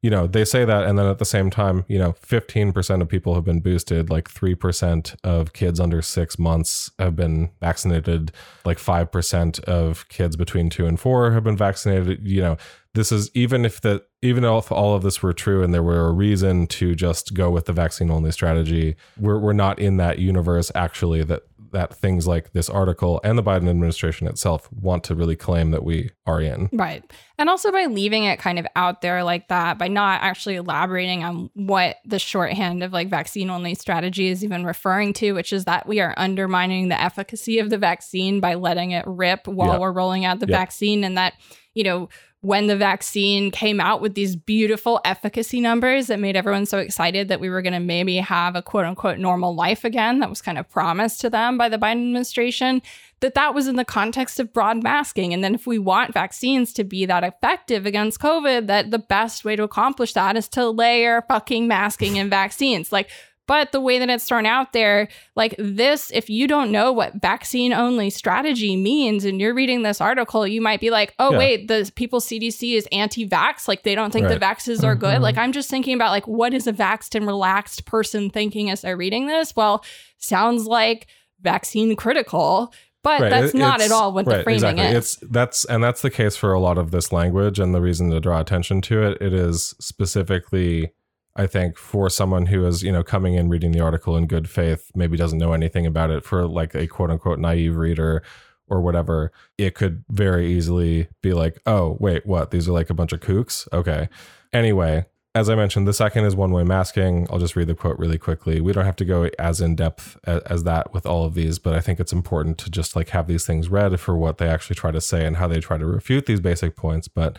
you 0.02 0.10
know, 0.10 0.26
they 0.26 0.44
say 0.44 0.66
that, 0.66 0.86
and 0.86 0.98
then 0.98 1.06
at 1.06 1.20
the 1.20 1.26
same 1.26 1.52
time, 1.52 1.86
you 1.88 2.00
know, 2.00 2.14
15% 2.14 3.02
of 3.02 3.08
people 3.08 3.36
have 3.36 3.44
been 3.44 3.60
boosted, 3.60 4.10
like 4.10 4.28
3% 4.28 5.16
of 5.24 5.54
kids 5.54 5.80
under 5.80 6.02
six 6.02 6.40
months 6.40 6.90
have 6.98 7.16
been 7.16 7.52
vaccinated, 7.60 8.32
like 8.66 8.80
5% 8.80 9.60
of 9.66 10.10
kids 10.10 10.36
between 10.36 10.72
two 10.72 10.88
and 10.88 11.00
four 11.00 11.32
have 11.32 11.44
been 11.44 11.58
vaccinated. 11.58 12.28
You 12.28 12.42
know, 12.42 12.58
this 12.94 13.12
is 13.12 13.30
even 13.36 13.64
if 13.64 13.80
the 13.82 14.04
even 14.24 14.44
if 14.44 14.72
all 14.72 14.96
of 14.96 15.04
this 15.04 15.24
were 15.24 15.34
true 15.34 15.64
and 15.64 15.74
there 15.74 15.84
were 15.84 16.08
a 16.08 16.12
reason 16.12 16.68
to 16.68 16.94
just 16.94 17.34
go 17.34 17.50
with 17.50 17.66
the 17.66 17.74
vaccine 17.74 18.12
only 18.12 18.32
strategy, 18.32 18.96
we're 19.20 19.40
we're 19.40 19.54
not 19.54 19.80
in 19.80 19.98
that 19.98 20.20
universe 20.20 20.72
actually 20.76 21.24
that 21.24 21.44
that 21.72 21.96
things 21.96 22.28
like 22.28 22.54
this 22.54 22.70
article 22.70 23.20
and 23.24 23.38
the 23.38 23.44
Biden 23.44 23.70
administration 23.70 24.28
itself 24.28 24.72
want 24.72 25.04
to 25.06 25.16
really 25.16 25.36
claim 25.36 25.72
that 25.72 25.84
we 25.84 26.10
are 26.26 26.42
in. 26.42 26.70
Right. 26.72 27.04
And 27.38 27.50
also 27.50 27.72
by 27.72 27.86
leaving 27.86 28.26
it 28.26 28.40
kind 28.40 28.60
of 28.60 28.68
out 28.76 29.02
there 29.02 29.24
like 29.24 29.48
that, 29.48 29.78
by 29.78 29.88
not 29.88 30.22
actually 30.22 30.56
elaborating 30.56 31.24
on 31.24 31.50
what 31.54 31.98
the 32.06 32.20
shorthand 32.20 32.84
of 32.84 32.94
like 32.94 33.10
vaccine 33.10 33.50
only 33.50 33.74
strategy 33.76 34.28
is 34.28 34.44
even 34.44 34.66
referring 34.66 35.14
to, 35.14 35.34
which 35.34 35.52
is 35.54 35.66
that 35.66 35.88
we 35.88 36.00
are 36.00 36.14
undermining 36.18 36.90
the 36.90 37.02
efficacy 37.02 37.60
of 37.60 37.70
the 37.70 37.78
vaccine 37.78 38.40
by 38.40 38.56
letting 38.56 38.92
it 38.92 39.06
rip 39.08 39.48
while 39.48 39.74
Yeah. 39.74 39.80
we're 39.80 39.92
rolling 39.92 40.26
out 40.26 40.40
the 40.40 40.48
Yeah. 40.48 40.58
vaccine. 40.58 41.04
And 41.04 41.18
that, 41.18 41.34
you 41.74 41.84
know, 41.84 42.10
when 42.42 42.66
the 42.66 42.76
vaccine 42.76 43.52
came 43.52 43.80
out 43.80 44.02
with 44.02 44.16
these 44.16 44.36
beautiful 44.36 45.00
efficacy 45.06 45.62
numbers 45.62 46.08
that 46.08 46.20
made 46.20 46.36
everyone 46.36 46.66
so 46.66 46.80
excited 46.80 47.28
that 47.28 47.40
we 47.40 47.50
were 47.50 47.62
going 47.62 47.74
to 47.74 47.80
maybe 47.80 48.18
have 48.18 48.56
a 48.56 48.64
quote 48.64 48.86
unquote 48.86 49.20
normal 49.20 49.54
life 49.54 49.84
again, 49.84 50.20
that 50.20 50.30
was 50.30 50.42
kind 50.42 50.58
of 50.58 50.68
promised 50.68 51.22
to 51.22 51.30
them 51.30 51.56
by 51.56 51.70
the 51.70 51.78
Biden 51.78 52.04
administration 52.04 52.82
that 53.20 53.36
that 53.36 53.54
was 53.54 53.68
in 53.68 53.76
the 53.76 53.86
context 53.86 54.40
of 54.40 54.52
broad 54.52 54.82
masking. 54.82 55.34
And 55.34 55.44
then 55.44 55.54
if 55.54 55.68
we 55.68 55.78
want 55.78 56.14
vaccines 56.14 56.74
to 56.74 56.84
be 56.84 57.06
that 57.06 57.24
effective 57.24 57.86
against 57.86 58.20
covid 58.20 58.66
that 58.66 58.90
the 58.90 58.98
best 58.98 59.46
way 59.46 59.56
to 59.56 59.62
accomplish 59.62 60.14
that 60.14 60.36
is 60.36 60.48
to 60.50 60.68
layer 60.68 61.24
fucking 61.28 61.68
masking 61.68 62.18
and 62.18 62.32
vaccines. 62.32 62.92
Like 62.92 63.12
But 63.48 63.72
the 63.74 63.82
way 63.82 64.00
that 64.00 64.10
it's 64.10 64.26
thrown 64.26 64.46
out 64.46 64.72
there, 64.72 65.10
like 65.36 65.56
this, 65.58 66.10
if 66.14 66.30
you 66.30 66.48
don't 66.48 66.72
know 66.72 66.92
what 66.94 67.22
vaccine 67.22 67.74
only 67.74 68.10
strategy 68.10 68.78
means 68.78 69.26
and 69.26 69.42
you're 69.42 69.54
reading 69.54 69.82
this 69.82 70.00
article, 70.00 70.48
you 70.48 70.62
might 70.62 70.80
be 70.80 70.90
like, 70.90 71.14
oh, 71.20 71.32
Yeah. 71.32 71.38
wait, 71.38 71.68
the 71.68 71.92
people 71.96 72.22
CDC 72.22 72.76
is 72.76 72.88
anti 72.94 73.28
vax. 73.28 73.68
Like 73.68 73.84
they 73.84 73.96
don't 73.96 74.12
think 74.14 74.28
the 74.30 74.40
Right. 74.40 74.58
vaxes 74.58 74.84
are 74.86 74.96
good. 74.96 75.18
Mhm. 75.18 75.22
Like 75.22 75.38
I'm 75.38 75.52
just 75.52 75.70
thinking 75.70 75.96
about 75.96 76.12
like, 76.12 76.28
what 76.28 76.54
is 76.54 76.66
a 76.66 76.72
vaxxed 76.72 77.14
and 77.16 77.28
relaxed 77.28 77.86
person 77.86 78.30
thinking 78.30 78.70
as 78.70 78.82
they're 78.82 78.96
reading 78.96 79.28
this? 79.28 79.54
Well, 79.56 79.84
sounds 80.18 80.66
like 80.66 81.08
vaccine 81.42 81.96
critical, 81.98 82.72
but 83.04 83.20
Right, 83.20 83.30
that's 83.32 83.54
it- 83.54 83.58
not 83.58 83.82
at 83.82 83.92
all 83.92 84.14
what 84.14 84.26
the 84.26 84.36
right, 84.36 84.44
framing 84.44 84.78
exactly. 84.78 84.86
is. 84.86 84.96
It's 84.96 85.32
that's 85.32 85.66
and 85.66 85.84
that's 85.84 86.04
the 86.04 86.12
case 86.12 86.38
for 86.38 86.54
a 86.54 86.60
lot 86.60 86.78
of 86.78 86.92
this 86.92 87.12
language, 87.12 87.60
and 87.60 87.74
the 87.74 87.82
reason 87.82 88.12
to 88.12 88.20
draw 88.22 88.40
attention 88.40 88.80
to 88.84 89.04
it, 89.04 89.18
it 89.20 89.34
is 89.34 89.74
specifically, 89.80 90.92
I 91.36 91.48
think, 91.48 91.78
for 91.78 92.10
someone 92.10 92.48
who 92.48 92.66
is 92.66 92.84
you 92.84 92.92
know 92.92 93.04
coming 93.04 93.36
in 93.36 93.50
reading 93.50 93.72
the 93.72 93.80
article 93.80 94.18
in 94.18 94.28
good 94.28 94.50
faith, 94.50 94.92
maybe 94.96 95.18
doesn't 95.18 95.40
know 95.40 95.54
anything 95.54 95.86
about 95.86 96.10
it, 96.12 96.24
for 96.24 96.48
like 96.48 96.76
a 96.76 96.88
quote 96.88 97.12
unquote 97.12 97.40
naive 97.40 97.76
reader 97.76 98.24
or 98.68 98.82
whatever, 98.82 99.32
it 99.58 99.76
could 99.76 100.04
very 100.10 100.52
easily 100.52 101.08
be 101.22 101.34
like, 101.34 101.62
oh 101.66 101.98
wait, 102.00 102.26
what? 102.26 102.52
These 102.52 102.70
are 102.70 102.72
like 102.72 102.90
a 102.90 102.94
bunch 102.94 103.12
of 103.12 103.20
kooks. 103.20 103.68
Okay. 103.74 104.08
Anyway, 104.54 105.06
as 105.36 105.50
I 105.50 105.56
mentioned, 105.56 105.88
the 105.88 105.94
second 105.94 106.26
is 106.26 106.36
one 106.36 106.52
way 106.52 106.64
masking. 106.64 107.28
I'll 107.30 107.40
just 107.40 107.56
read 107.56 107.68
the 107.68 107.76
quote 107.76 107.98
really 107.98 108.18
quickly. 108.18 108.60
We 108.60 108.74
don't 108.74 108.86
have 108.86 108.98
to 108.98 109.06
go 109.06 109.30
as 109.40 109.62
in 109.62 109.76
depth 109.76 110.18
as, 110.26 110.42
as 110.44 110.64
that 110.64 110.94
with 110.94 111.06
all 111.06 111.26
of 111.26 111.36
these, 111.36 111.60
but 111.60 111.74
I 111.74 111.80
think 111.80 112.00
it's 112.00 112.14
important 112.14 112.58
to 112.60 112.70
just 112.70 112.96
like 112.96 113.10
have 113.10 113.28
these 113.28 113.46
things 113.46 113.70
read 113.70 113.98
for 114.00 114.18
what 114.18 114.38
they 114.38 114.48
actually 114.48 114.76
try 114.76 114.92
to 114.92 115.02
say 115.02 115.26
and 115.26 115.38
how 115.38 115.48
they 115.48 115.60
try 115.60 115.78
to 115.78 115.86
refute 115.86 116.26
these 116.26 116.42
basic 116.42 116.76
points. 116.76 117.08
But 117.08 117.38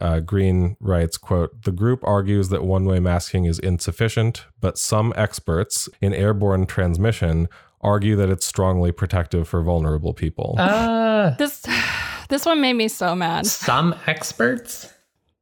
uh, 0.00 0.20
Green 0.20 0.76
writes, 0.80 1.16
quote, 1.16 1.62
the 1.62 1.72
group 1.72 2.00
argues 2.04 2.48
that 2.48 2.64
one-way 2.64 3.00
masking 3.00 3.44
is 3.44 3.58
insufficient, 3.58 4.44
but 4.60 4.78
some 4.78 5.12
experts 5.16 5.88
in 6.00 6.12
airborne 6.14 6.66
transmission 6.66 7.48
argue 7.80 8.16
that 8.16 8.30
it's 8.30 8.46
strongly 8.46 8.90
protective 8.92 9.46
for 9.46 9.62
vulnerable 9.62 10.14
people. 10.14 10.56
Uh, 10.58 11.30
this 11.36 11.64
this 12.28 12.46
one 12.46 12.60
made 12.60 12.72
me 12.74 12.88
so 12.88 13.14
mad. 13.14 13.46
some 13.46 13.94
experts 14.06 14.90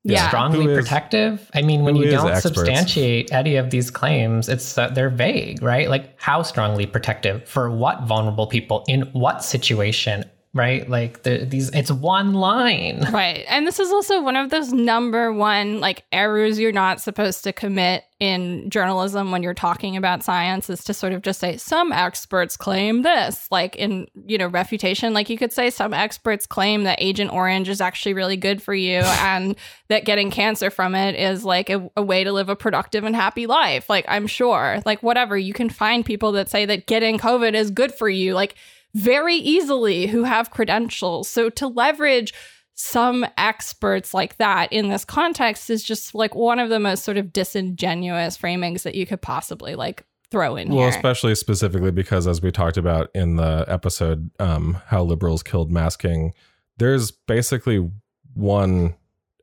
Yeah. 0.04 0.26
strongly 0.28 0.64
Who 0.64 0.70
is- 0.72 0.78
protective. 0.78 1.48
I 1.54 1.62
mean, 1.62 1.82
when 1.84 1.94
you 1.94 2.10
don't 2.10 2.30
experts? 2.32 2.56
substantiate 2.56 3.32
any 3.32 3.54
of 3.56 3.70
these 3.70 3.90
claims, 3.90 4.48
it's 4.48 4.74
that 4.74 4.96
they're 4.96 5.08
vague, 5.10 5.62
right? 5.62 5.88
Like 5.88 6.20
how 6.20 6.42
strongly 6.42 6.86
protective 6.86 7.48
for 7.48 7.70
what 7.70 8.02
vulnerable 8.02 8.48
people 8.48 8.84
in 8.88 9.02
what 9.12 9.44
situation, 9.44 10.24
right? 10.54 10.88
Like 10.88 11.22
the, 11.22 11.46
these, 11.46 11.70
it's 11.70 11.90
one 11.90 12.34
line. 12.34 13.06
Right. 13.12 13.44
And 13.48 13.66
this 13.66 13.78
is 13.78 13.92
also 13.92 14.22
one 14.22 14.36
of 14.36 14.48
those 14.48 14.72
number 14.72 15.32
one 15.32 15.80
like 15.80 16.04
errors 16.12 16.58
you're 16.58 16.72
not 16.72 17.00
supposed 17.00 17.44
to 17.44 17.52
commit 17.52 18.04
in 18.20 18.70
journalism 18.70 19.30
when 19.30 19.42
you're 19.42 19.52
talking 19.52 19.98
about 19.98 20.22
science 20.22 20.70
is 20.70 20.82
to 20.84 20.94
sort 20.94 21.12
of 21.12 21.20
just 21.20 21.38
say 21.40 21.58
some 21.58 21.92
experts 21.92 22.56
claim 22.56 23.02
this. 23.02 23.48
Like 23.50 23.76
in, 23.76 24.06
you 24.26 24.38
know, 24.38 24.46
refutation, 24.46 25.12
like 25.12 25.28
you 25.28 25.36
could 25.36 25.52
say 25.52 25.68
some 25.68 25.92
experts 25.92 26.46
claim 26.46 26.84
that 26.84 27.02
Agent 27.02 27.32
Orange 27.32 27.68
is 27.68 27.82
actually 27.82 28.14
really 28.14 28.36
good 28.36 28.62
for 28.62 28.74
you 28.74 28.98
and 29.04 29.56
that 29.88 30.06
getting 30.06 30.30
cancer 30.30 30.70
from 30.70 30.94
it 30.94 31.14
is 31.14 31.44
like 31.44 31.68
a, 31.68 31.90
a 31.96 32.02
way 32.02 32.24
to 32.24 32.32
live 32.32 32.48
a 32.48 32.56
productive 32.56 33.04
and 33.04 33.14
happy 33.14 33.46
life. 33.46 33.90
Like 33.90 34.06
I'm 34.08 34.26
sure, 34.26 34.80
like 34.86 35.02
whatever, 35.02 35.36
you 35.36 35.52
can 35.52 35.68
find 35.68 36.04
people 36.04 36.32
that 36.32 36.48
say 36.48 36.64
that 36.64 36.86
getting 36.86 37.18
COVID 37.18 37.52
is 37.54 37.70
good 37.70 37.92
for 37.92 38.08
you. 38.08 38.34
Like 38.34 38.54
very 38.94 39.36
easily 39.36 40.06
who 40.06 40.24
have 40.24 40.50
credentials. 40.50 41.28
So 41.28 41.48
to 41.50 41.66
leverage 41.68 42.34
some 42.74 43.26
experts 43.36 44.14
like 44.14 44.36
that 44.38 44.72
in 44.72 44.88
this 44.88 45.04
context 45.04 45.70
is 45.70 45.82
just 45.82 46.14
like 46.14 46.34
one 46.34 46.58
of 46.58 46.70
the 46.70 46.80
most 46.80 47.04
sort 47.04 47.16
of 47.16 47.32
disingenuous 47.32 48.36
framings 48.36 48.82
that 48.82 48.94
you 48.94 49.06
could 49.06 49.20
possibly 49.20 49.74
like 49.74 50.04
throw 50.30 50.56
in 50.56 50.70
Well, 50.70 50.78
here. 50.80 50.88
especially 50.88 51.34
specifically 51.34 51.90
because, 51.90 52.26
as 52.26 52.40
we 52.40 52.50
talked 52.50 52.78
about 52.78 53.10
in 53.14 53.36
the 53.36 53.64
episode, 53.68 54.30
um, 54.40 54.78
how 54.86 55.02
liberals 55.02 55.42
killed 55.42 55.70
masking, 55.70 56.32
there's 56.78 57.10
basically 57.10 57.90
one 58.34 58.94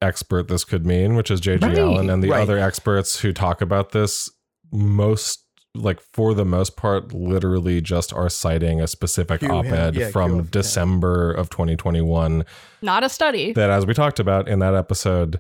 expert 0.02 0.48
this 0.48 0.66
could 0.66 0.86
mean, 0.86 1.16
which 1.16 1.30
is 1.30 1.40
J.G. 1.40 1.66
Right, 1.66 1.78
Allen, 1.78 2.10
and 2.10 2.24
the 2.24 2.30
right. 2.32 2.42
other 2.42 2.58
experts 2.58 3.20
who 3.20 3.32
talk 3.32 3.62
about 3.62 3.92
this 3.92 4.30
most 4.72 5.46
like 5.80 6.00
for 6.14 6.34
the 6.34 6.46
most 6.46 6.76
part 6.76 7.14
literally 7.14 7.82
just 7.82 8.14
are 8.14 8.30
citing 8.30 8.82
a 8.82 8.88
specific 8.88 9.42
Hugh, 9.42 9.52
op-ed 9.52 9.96
yeah, 9.96 10.06
yeah, 10.06 10.12
from 10.12 10.32
Hugh, 10.32 10.38
yeah. 10.38 10.48
December 10.52 11.32
of 11.32 11.50
2021 11.50 12.46
Not 12.82 13.04
a 13.04 13.10
study. 13.10 13.54
that 13.54 13.70
as 13.70 13.86
we 13.86 13.94
talked 13.94 14.20
about 14.20 14.48
in 14.48 14.60
that 14.60 14.76
episode 14.76 15.40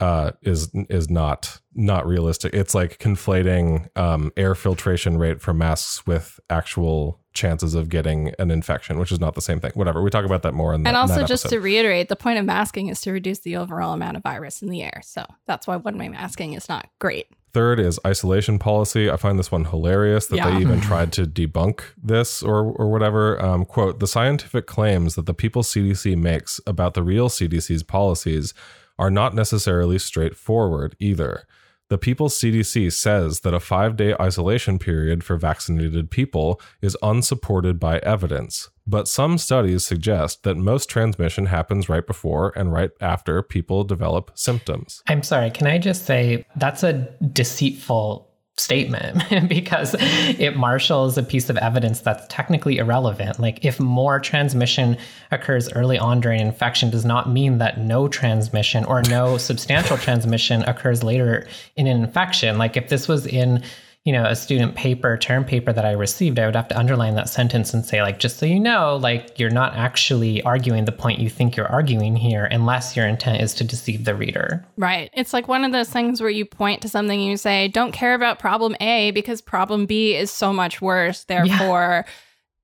uh 0.00 0.30
is 0.42 0.70
is 0.88 1.10
not 1.10 1.60
not 1.74 2.06
realistic 2.06 2.54
it's 2.54 2.74
like 2.74 2.98
conflating 2.98 3.86
um 3.98 4.32
air 4.36 4.54
filtration 4.54 5.18
rate 5.18 5.40
from 5.40 5.58
masks 5.58 6.06
with 6.06 6.40
actual 6.48 7.20
chances 7.32 7.74
of 7.74 7.88
getting 7.88 8.32
an 8.38 8.50
infection 8.50 8.98
which 8.98 9.12
is 9.12 9.20
not 9.20 9.34
the 9.34 9.40
same 9.42 9.60
thing 9.60 9.70
whatever 9.74 10.02
we 10.02 10.10
talk 10.10 10.24
about 10.24 10.42
that 10.42 10.52
more 10.52 10.74
in, 10.74 10.82
the, 10.82 10.88
and 10.88 10.96
in 10.96 11.00
also, 11.00 11.16
that 11.20 11.28
just 11.28 11.44
episode. 11.44 11.56
to 11.56 11.62
reiterate, 11.62 12.08
the 12.08 12.16
point 12.16 12.38
of 12.38 12.44
masking 12.44 12.88
is 12.88 13.00
to 13.02 13.12
reduce 13.12 13.40
the 13.40 13.56
overall 13.56 13.92
amount 13.92 14.16
of 14.16 14.22
virus 14.22 14.62
in 14.62 14.68
the 14.68 14.82
air. 14.82 15.00
So 15.04 15.24
that's 15.46 15.66
why 15.66 15.76
one 15.76 15.96
way 15.96 16.08
masking 16.08 16.54
is 16.54 16.68
not 16.68 16.88
great. 16.98 17.28
Third 17.52 17.80
is 17.80 17.98
isolation 18.06 18.58
policy. 18.58 19.10
I 19.10 19.16
find 19.16 19.38
this 19.38 19.50
one 19.50 19.64
hilarious 19.64 20.26
that 20.28 20.36
Yeah. 20.36 20.50
they 20.50 20.60
even 20.60 20.80
tried 20.90 21.12
to 21.14 21.24
debunk 21.24 21.80
this 22.02 22.42
or 22.42 22.64
or 22.72 22.90
whatever. 22.90 23.40
Um, 23.44 23.64
quote: 23.64 23.98
The 24.00 24.06
scientific 24.06 24.66
claims 24.66 25.14
that 25.16 25.26
the 25.26 25.34
people 25.34 25.62
CDC 25.62 26.16
makes 26.16 26.60
about 26.66 26.94
the 26.94 27.02
real 27.02 27.28
CDC's 27.28 27.82
policies 27.82 28.54
are 28.98 29.10
not 29.10 29.34
necessarily 29.34 29.98
straightforward 29.98 30.94
either. 31.00 31.44
The 31.90 31.98
People's 31.98 32.38
CDC 32.38 32.92
says 32.92 33.40
that 33.40 33.52
a 33.52 33.58
five 33.58 33.96
day 33.96 34.14
isolation 34.20 34.78
period 34.78 35.24
for 35.24 35.36
vaccinated 35.36 36.08
people 36.08 36.60
is 36.80 36.96
unsupported 37.02 37.80
by 37.80 37.98
evidence, 37.98 38.70
but 38.86 39.08
some 39.08 39.38
studies 39.38 39.84
suggest 39.84 40.44
that 40.44 40.56
most 40.56 40.88
transmission 40.88 41.46
happens 41.46 41.88
right 41.88 42.06
before 42.06 42.52
and 42.54 42.72
right 42.72 42.92
after 43.00 43.42
people 43.42 43.82
develop 43.82 44.30
symptoms. 44.36 45.02
I'm 45.08 45.24
sorry, 45.24 45.50
can 45.50 45.66
I 45.66 45.78
just 45.78 46.06
say 46.06 46.46
that's 46.54 46.84
a 46.84 47.08
deceitful 47.32 48.29
statement 48.60 49.22
because 49.48 49.94
it 49.98 50.56
marshals 50.56 51.16
a 51.18 51.22
piece 51.22 51.50
of 51.50 51.56
evidence 51.58 52.00
that's 52.00 52.26
technically 52.28 52.78
irrelevant. 52.78 53.40
Like, 53.40 53.64
if 53.64 53.80
more 53.80 54.20
transmission 54.20 54.96
occurs 55.30 55.72
early 55.72 55.98
on 55.98 56.20
during 56.20 56.40
infection, 56.40 56.90
does 56.90 57.04
not 57.04 57.28
mean 57.28 57.58
that 57.58 57.78
no 57.78 58.08
transmission 58.08 58.84
or 58.84 59.02
no 59.02 59.38
substantial 59.38 59.96
transmission 59.96 60.62
occurs 60.62 61.02
later 61.02 61.46
in 61.76 61.86
an 61.86 62.02
infection. 62.02 62.58
Like, 62.58 62.76
if 62.76 62.88
this 62.88 63.08
was 63.08 63.26
in 63.26 63.62
you 64.04 64.14
know, 64.14 64.24
a 64.24 64.34
student 64.34 64.76
paper, 64.76 65.18
term 65.18 65.44
paper 65.44 65.74
that 65.74 65.84
I 65.84 65.92
received, 65.92 66.38
I 66.38 66.46
would 66.46 66.56
have 66.56 66.68
to 66.68 66.78
underline 66.78 67.16
that 67.16 67.28
sentence 67.28 67.74
and 67.74 67.84
say, 67.84 68.00
like, 68.00 68.18
just 68.18 68.38
so 68.38 68.46
you 68.46 68.58
know, 68.58 68.96
like, 68.96 69.38
you're 69.38 69.50
not 69.50 69.74
actually 69.74 70.42
arguing 70.42 70.86
the 70.86 70.92
point 70.92 71.18
you 71.18 71.28
think 71.28 71.54
you're 71.54 71.70
arguing 71.70 72.16
here, 72.16 72.46
unless 72.46 72.96
your 72.96 73.06
intent 73.06 73.42
is 73.42 73.52
to 73.54 73.64
deceive 73.64 74.06
the 74.06 74.14
reader. 74.14 74.66
Right. 74.78 75.10
It's 75.12 75.34
like 75.34 75.48
one 75.48 75.64
of 75.64 75.72
those 75.72 75.90
things 75.90 76.20
where 76.20 76.30
you 76.30 76.46
point 76.46 76.80
to 76.80 76.88
something 76.88 77.20
and 77.20 77.28
you 77.28 77.36
say, 77.36 77.68
don't 77.68 77.92
care 77.92 78.14
about 78.14 78.38
problem 78.38 78.74
A 78.80 79.10
because 79.10 79.42
problem 79.42 79.84
B 79.84 80.16
is 80.16 80.30
so 80.30 80.50
much 80.50 80.80
worse. 80.80 81.24
Therefore, 81.24 82.06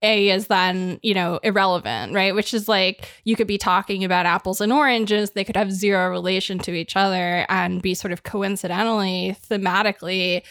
A 0.01 0.31
is 0.31 0.47
then, 0.47 0.99
you 1.03 1.13
know, 1.13 1.39
irrelevant, 1.43 2.15
right? 2.15 2.35
Which 2.35 2.55
is 2.55 2.67
like 2.67 3.11
you 3.25 3.37
could 3.37 3.47
be 3.47 3.59
talking 3.59 4.05
about 4.05 4.25
apples 4.25 4.63
and 4.63 4.73
oranges. 4.73 5.33
They 5.33 5.45
could 5.45 5.57
have 5.57 5.71
zero 5.71 6.09
relation 6.09 6.59
to 6.61 6.73
each 6.73 6.97
other 6.97 7.45
and 7.51 7.83
be 7.83 7.93
sort 7.93 8.13
of 8.13 8.23
coincidentally, 8.23 9.37
thematically 9.51 10.43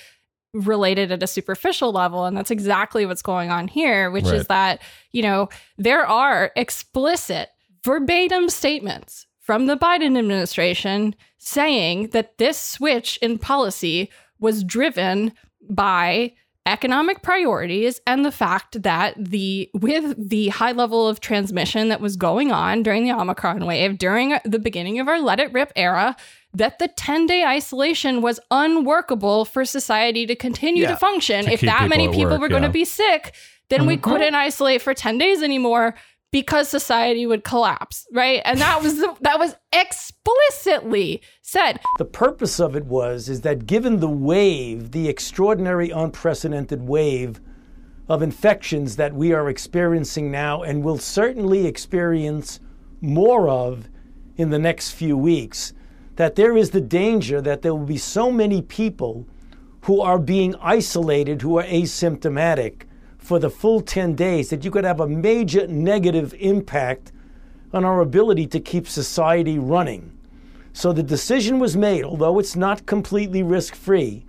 related 0.55 1.11
at 1.11 1.21
a 1.21 1.27
superficial 1.27 1.91
level. 1.91 2.25
And 2.25 2.35
that's 2.35 2.51
exactly 2.51 3.05
what's 3.05 3.21
going 3.21 3.51
on 3.51 3.67
here, 3.67 4.09
which 4.09 4.27
is 4.27 4.47
that, 4.47 4.81
you 5.11 5.21
know, 5.21 5.49
there 5.77 6.05
are 6.05 6.51
explicit 6.55 7.49
verbatim 7.83 8.49
statements 8.49 9.27
from 9.41 9.67
the 9.67 9.77
Biden 9.77 10.17
administration 10.17 11.15
saying 11.37 12.09
that 12.09 12.37
this 12.37 12.59
switch 12.59 13.17
in 13.21 13.37
policy 13.37 14.09
was 14.39 14.63
driven 14.63 15.33
by 15.69 16.33
economic 16.65 17.21
priorities 17.21 18.01
and 18.07 18.25
the 18.25 18.31
fact 18.31 18.81
that 18.81 19.13
the 19.17 19.69
with 19.75 20.15
the 20.29 20.47
high 20.47 20.71
level 20.71 21.07
of 21.07 21.19
transmission 21.19 21.89
that 21.89 22.01
was 22.01 22.15
going 22.15 22.51
on 22.51 22.81
during 22.81 23.03
the 23.03 23.11
Omicron 23.11 23.67
wave 23.67 23.99
during 23.99 24.35
the 24.43 24.57
beginning 24.57 24.99
of 24.99 25.07
our 25.07 25.21
let 25.21 25.39
it 25.39 25.53
rip 25.53 25.71
era 25.75 26.15
that 26.57 26.79
the 26.79 26.87
10-day 26.87 27.43
isolation 27.43 28.21
was 28.21 28.39
unworkable 28.51 29.45
for 29.45 29.65
society 29.65 30.25
to 30.25 30.35
continue 30.35 30.83
Yeah, 30.83 30.91
to 30.91 30.97
function. 30.97 31.45
To 31.45 31.51
if 31.51 31.61
that 31.61 31.87
many 31.89 32.07
people 32.07 32.13
at 32.13 32.17
people 32.17 32.31
work, 32.31 32.41
were 32.41 32.49
going 32.49 32.63
to 32.63 32.69
be 32.69 32.85
sick 32.85 33.33
then 33.69 33.87
we 33.87 33.97
Mhm. 33.97 34.01
couldn't 34.03 34.35
isolate 34.35 34.79
for 34.81 34.93
10 34.93 35.17
days 35.17 35.41
anymore 35.41 35.95
because 36.31 36.69
society 36.69 37.25
would 37.25 37.43
collapse 37.43 38.05
right? 38.13 38.41
And 38.45 38.59
that 38.59 38.81
was 38.83 39.01
that 39.21 39.39
was 39.39 39.55
explicitly 39.73 41.21
said. 41.41 41.79
The 41.97 42.05
purpose 42.05 42.59
of 42.59 42.75
it 42.75 42.85
was 42.85 43.29
is 43.29 43.41
that 43.41 43.65
given 43.65 43.99
the 43.99 44.09
wave, 44.09 44.91
the 44.91 45.07
extraordinary 45.09 45.89
unprecedented 45.89 46.87
wave 46.87 47.41
of 48.07 48.21
infections 48.21 48.97
that 48.97 49.13
we 49.15 49.33
are 49.33 49.49
experiencing 49.49 50.29
now 50.29 50.61
and 50.61 50.83
will 50.83 50.97
certainly 50.99 51.65
experience 51.65 52.59
more 53.01 53.49
of 53.49 53.87
in 54.37 54.49
the 54.51 54.59
next 54.59 54.91
few 54.91 55.17
weeks, 55.17 55.73
that 56.15 56.35
there 56.35 56.55
is 56.55 56.71
the 56.71 56.81
danger 56.81 57.41
that 57.41 57.61
there 57.61 57.73
will 57.73 57.85
be 57.85 57.97
so 57.97 58.31
many 58.31 58.61
people 58.61 59.25
who 59.81 60.01
are 60.01 60.17
being 60.17 60.55
isolated, 60.61 61.41
who 61.41 61.57
are 61.57 61.63
asymptomatic 61.65 62.83
for 63.17 63.39
the 63.39 63.49
full 63.49 63.81
10 63.81 64.15
days, 64.15 64.49
that 64.49 64.63
you 64.63 64.71
could 64.71 64.83
have 64.83 64.99
a 64.99 65.07
major 65.07 65.67
negative 65.67 66.33
impact 66.39 67.11
on 67.73 67.83
our 67.83 68.01
ability 68.01 68.47
to 68.47 68.59
keep 68.59 68.87
society 68.87 69.59
running. 69.59 70.11
So 70.73 70.91
the 70.91 71.03
decision 71.03 71.59
was 71.59 71.77
made, 71.77 72.03
although 72.03 72.39
it's 72.39 72.55
not 72.55 72.85
completely 72.85 73.43
risk 73.43 73.75
free, 73.75 74.25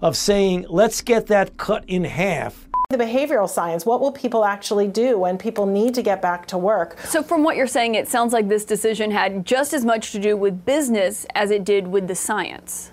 of 0.00 0.16
saying, 0.16 0.66
let's 0.68 1.00
get 1.00 1.26
that 1.26 1.56
cut 1.56 1.84
in 1.86 2.04
half. 2.04 2.67
The 2.90 2.96
behavioral 2.96 3.50
science, 3.50 3.84
what 3.84 4.00
will 4.00 4.12
people 4.12 4.46
actually 4.46 4.88
do 4.88 5.18
when 5.18 5.36
people 5.36 5.66
need 5.66 5.94
to 5.96 6.02
get 6.02 6.22
back 6.22 6.46
to 6.46 6.56
work? 6.56 6.98
So, 7.00 7.22
from 7.22 7.44
what 7.44 7.54
you're 7.54 7.66
saying, 7.66 7.96
it 7.96 8.08
sounds 8.08 8.32
like 8.32 8.48
this 8.48 8.64
decision 8.64 9.10
had 9.10 9.44
just 9.44 9.74
as 9.74 9.84
much 9.84 10.10
to 10.12 10.18
do 10.18 10.38
with 10.38 10.64
business 10.64 11.26
as 11.34 11.50
it 11.50 11.64
did 11.64 11.88
with 11.88 12.08
the 12.08 12.14
science. 12.14 12.90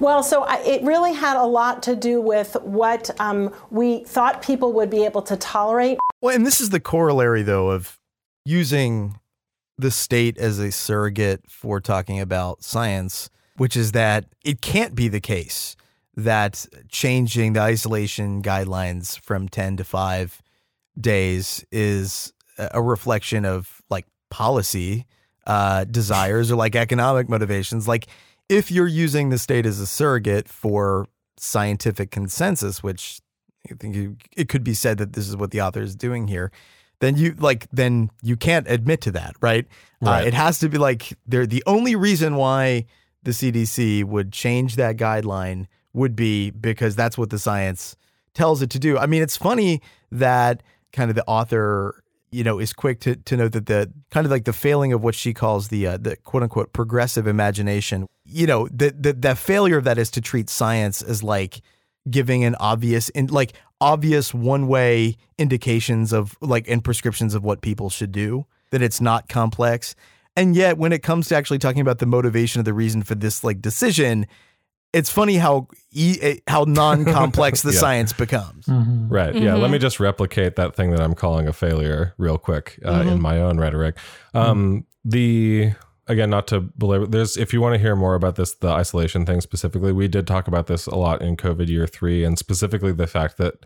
Well, 0.00 0.22
so 0.22 0.44
I, 0.44 0.62
it 0.62 0.82
really 0.82 1.12
had 1.12 1.36
a 1.36 1.44
lot 1.44 1.82
to 1.82 1.94
do 1.94 2.22
with 2.22 2.56
what 2.62 3.10
um, 3.20 3.54
we 3.70 4.02
thought 4.04 4.40
people 4.40 4.72
would 4.72 4.88
be 4.88 5.04
able 5.04 5.20
to 5.20 5.36
tolerate. 5.36 5.98
Well, 6.22 6.34
and 6.34 6.46
this 6.46 6.58
is 6.58 6.70
the 6.70 6.80
corollary, 6.80 7.42
though, 7.42 7.68
of 7.68 7.98
using 8.46 9.20
the 9.76 9.90
state 9.90 10.38
as 10.38 10.58
a 10.58 10.72
surrogate 10.72 11.50
for 11.50 11.82
talking 11.82 12.18
about 12.18 12.64
science, 12.64 13.28
which 13.58 13.76
is 13.76 13.92
that 13.92 14.24
it 14.42 14.62
can't 14.62 14.94
be 14.94 15.08
the 15.08 15.20
case 15.20 15.76
that 16.16 16.66
changing 16.88 17.54
the 17.54 17.60
isolation 17.60 18.42
guidelines 18.42 19.18
from 19.20 19.48
10 19.48 19.78
to 19.78 19.84
5 19.84 20.42
days 21.00 21.64
is 21.72 22.32
a 22.58 22.82
reflection 22.82 23.44
of 23.44 23.82
like 23.88 24.06
policy 24.30 25.06
uh, 25.46 25.84
desires 25.84 26.50
or 26.50 26.56
like 26.56 26.76
economic 26.76 27.28
motivations. 27.28 27.88
Like 27.88 28.06
if 28.48 28.70
you're 28.70 28.86
using 28.86 29.30
the 29.30 29.38
state 29.38 29.66
as 29.66 29.80
a 29.80 29.86
surrogate 29.86 30.48
for 30.48 31.06
scientific 31.38 32.10
consensus, 32.10 32.82
which 32.82 33.20
I 33.70 33.74
think 33.74 33.94
you, 33.94 34.16
it 34.36 34.48
could 34.48 34.64
be 34.64 34.74
said 34.74 34.98
that 34.98 35.14
this 35.14 35.28
is 35.28 35.36
what 35.36 35.50
the 35.50 35.60
author 35.60 35.82
is 35.82 35.96
doing 35.96 36.28
here, 36.28 36.50
then 37.00 37.16
you 37.16 37.34
like 37.38 37.66
then 37.72 38.10
you 38.22 38.36
can't 38.36 38.68
admit 38.68 39.00
to 39.02 39.10
that, 39.12 39.34
right? 39.40 39.66
right. 40.00 40.22
Uh, 40.22 40.26
it 40.26 40.34
has 40.34 40.58
to 40.60 40.68
be 40.68 40.78
like 40.78 41.14
they're 41.26 41.46
the 41.46 41.62
only 41.66 41.96
reason 41.96 42.36
why 42.36 42.86
the 43.24 43.32
CDC 43.32 44.04
would 44.04 44.32
change 44.32 44.76
that 44.76 44.96
guideline 44.96 45.66
would 45.94 46.16
be 46.16 46.50
because 46.50 46.96
that's 46.96 47.18
what 47.18 47.30
the 47.30 47.38
science 47.38 47.96
tells 48.34 48.62
it 48.62 48.70
to 48.70 48.78
do. 48.78 48.98
I 48.98 49.06
mean, 49.06 49.22
it's 49.22 49.36
funny 49.36 49.82
that 50.10 50.62
kind 50.92 51.10
of 51.10 51.16
the 51.16 51.24
author, 51.26 52.02
you 52.30 52.44
know, 52.44 52.58
is 52.58 52.72
quick 52.72 53.00
to 53.00 53.16
to 53.16 53.36
note 53.36 53.52
that 53.52 53.66
the 53.66 53.92
kind 54.10 54.24
of 54.24 54.30
like 54.30 54.44
the 54.44 54.52
failing 54.52 54.92
of 54.92 55.02
what 55.02 55.14
she 55.14 55.34
calls 55.34 55.68
the 55.68 55.86
uh, 55.86 55.96
the 55.98 56.16
quote 56.16 56.42
unquote 56.42 56.72
progressive 56.72 57.26
imagination. 57.26 58.06
You 58.24 58.46
know, 58.46 58.68
the 58.68 58.94
the 58.98 59.12
the 59.12 59.34
failure 59.34 59.78
of 59.78 59.84
that 59.84 59.98
is 59.98 60.10
to 60.12 60.20
treat 60.20 60.48
science 60.48 61.02
as 61.02 61.22
like 61.22 61.60
giving 62.10 62.44
an 62.44 62.56
obvious 62.56 63.08
in 63.10 63.26
like 63.26 63.54
obvious 63.80 64.32
one 64.32 64.66
way 64.68 65.16
indications 65.38 66.12
of 66.12 66.36
like 66.40 66.68
and 66.68 66.82
prescriptions 66.82 67.34
of 67.34 67.44
what 67.44 67.60
people 67.60 67.90
should 67.90 68.12
do. 68.12 68.46
That 68.70 68.80
it's 68.80 69.02
not 69.02 69.28
complex. 69.28 69.94
And 70.34 70.56
yet, 70.56 70.78
when 70.78 70.92
it 70.92 71.02
comes 71.02 71.28
to 71.28 71.36
actually 71.36 71.58
talking 71.58 71.82
about 71.82 71.98
the 71.98 72.06
motivation 72.06 72.58
of 72.58 72.64
the 72.64 72.72
reason 72.72 73.02
for 73.02 73.14
this 73.14 73.44
like 73.44 73.60
decision, 73.60 74.26
it's 74.92 75.10
funny 75.10 75.36
how 75.36 75.68
e- 75.92 76.18
eh, 76.20 76.36
how 76.46 76.64
non-complex 76.64 77.62
the 77.62 77.72
yeah. 77.72 77.78
science 77.78 78.12
becomes. 78.12 78.66
Mm-hmm. 78.66 79.08
Right. 79.08 79.34
Mm-hmm. 79.34 79.44
Yeah. 79.44 79.54
Let 79.54 79.70
me 79.70 79.78
just 79.78 80.00
replicate 80.00 80.56
that 80.56 80.74
thing 80.74 80.90
that 80.90 81.00
I'm 81.00 81.14
calling 81.14 81.48
a 81.48 81.52
failure 81.52 82.14
real 82.18 82.38
quick 82.38 82.78
uh, 82.84 83.00
mm-hmm. 83.00 83.08
in 83.08 83.22
my 83.22 83.40
own 83.40 83.58
rhetoric. 83.58 83.96
Um, 84.34 84.86
the 85.04 85.72
again, 86.06 86.30
not 86.30 86.46
to 86.48 86.60
belabor. 86.60 87.06
There's 87.06 87.36
if 87.36 87.52
you 87.52 87.60
want 87.60 87.74
to 87.74 87.78
hear 87.80 87.96
more 87.96 88.14
about 88.14 88.36
this, 88.36 88.54
the 88.54 88.68
isolation 88.68 89.24
thing 89.24 89.40
specifically, 89.40 89.92
we 89.92 90.08
did 90.08 90.26
talk 90.26 90.46
about 90.46 90.66
this 90.66 90.86
a 90.86 90.96
lot 90.96 91.22
in 91.22 91.36
COVID 91.36 91.68
year 91.68 91.86
three, 91.86 92.24
and 92.24 92.38
specifically 92.38 92.92
the 92.92 93.06
fact 93.06 93.36
that. 93.38 93.64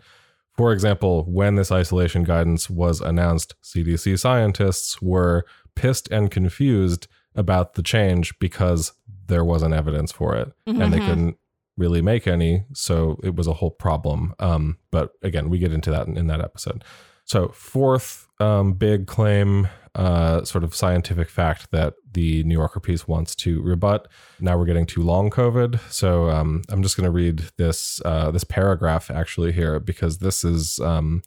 For 0.55 0.73
example, 0.73 1.23
when 1.25 1.53
this 1.53 1.71
isolation 1.71 2.23
guidance 2.23 2.67
was 2.67 2.99
announced, 2.99 3.53
CDC 3.61 4.17
scientists 4.17 4.99
were 4.99 5.45
pissed 5.75 6.09
and 6.09 6.31
confused 6.31 7.07
about 7.35 7.75
the 7.75 7.83
change 7.83 8.37
because 8.39 8.93
there 9.27 9.43
wasn't 9.43 9.73
evidence 9.73 10.11
for 10.11 10.35
it 10.35 10.51
mm-hmm. 10.67 10.81
and 10.81 10.93
they 10.93 10.97
mm-hmm. 10.97 11.07
couldn't 11.07 11.37
really 11.77 12.01
make 12.01 12.27
any 12.27 12.65
so 12.73 13.19
it 13.23 13.35
was 13.35 13.47
a 13.47 13.53
whole 13.53 13.71
problem. 13.71 14.33
Um, 14.39 14.77
but 14.91 15.11
again 15.21 15.49
we 15.49 15.59
get 15.59 15.71
into 15.71 15.91
that 15.91 16.07
in, 16.07 16.17
in 16.17 16.27
that 16.27 16.41
episode. 16.41 16.83
So 17.25 17.49
fourth 17.49 18.27
um, 18.39 18.73
big 18.73 19.07
claim 19.07 19.67
uh, 19.95 20.43
sort 20.43 20.63
of 20.63 20.75
scientific 20.75 21.29
fact 21.29 21.71
that 21.71 21.95
the 22.11 22.43
new 22.43 22.55
yorker 22.55 22.79
piece 22.79 23.07
wants 23.07 23.35
to 23.35 23.61
rebut. 23.61 24.07
Now 24.39 24.57
we're 24.57 24.65
getting 24.65 24.85
to 24.87 25.01
long 25.01 25.29
covid. 25.29 25.79
So 25.91 26.29
um, 26.29 26.63
i'm 26.69 26.81
just 26.81 26.97
going 26.97 27.05
to 27.05 27.11
read 27.11 27.43
this 27.57 28.01
uh, 28.05 28.31
this 28.31 28.43
paragraph 28.43 29.11
actually 29.11 29.51
here 29.51 29.79
because 29.79 30.17
this 30.17 30.43
is 30.43 30.79
um, 30.79 31.23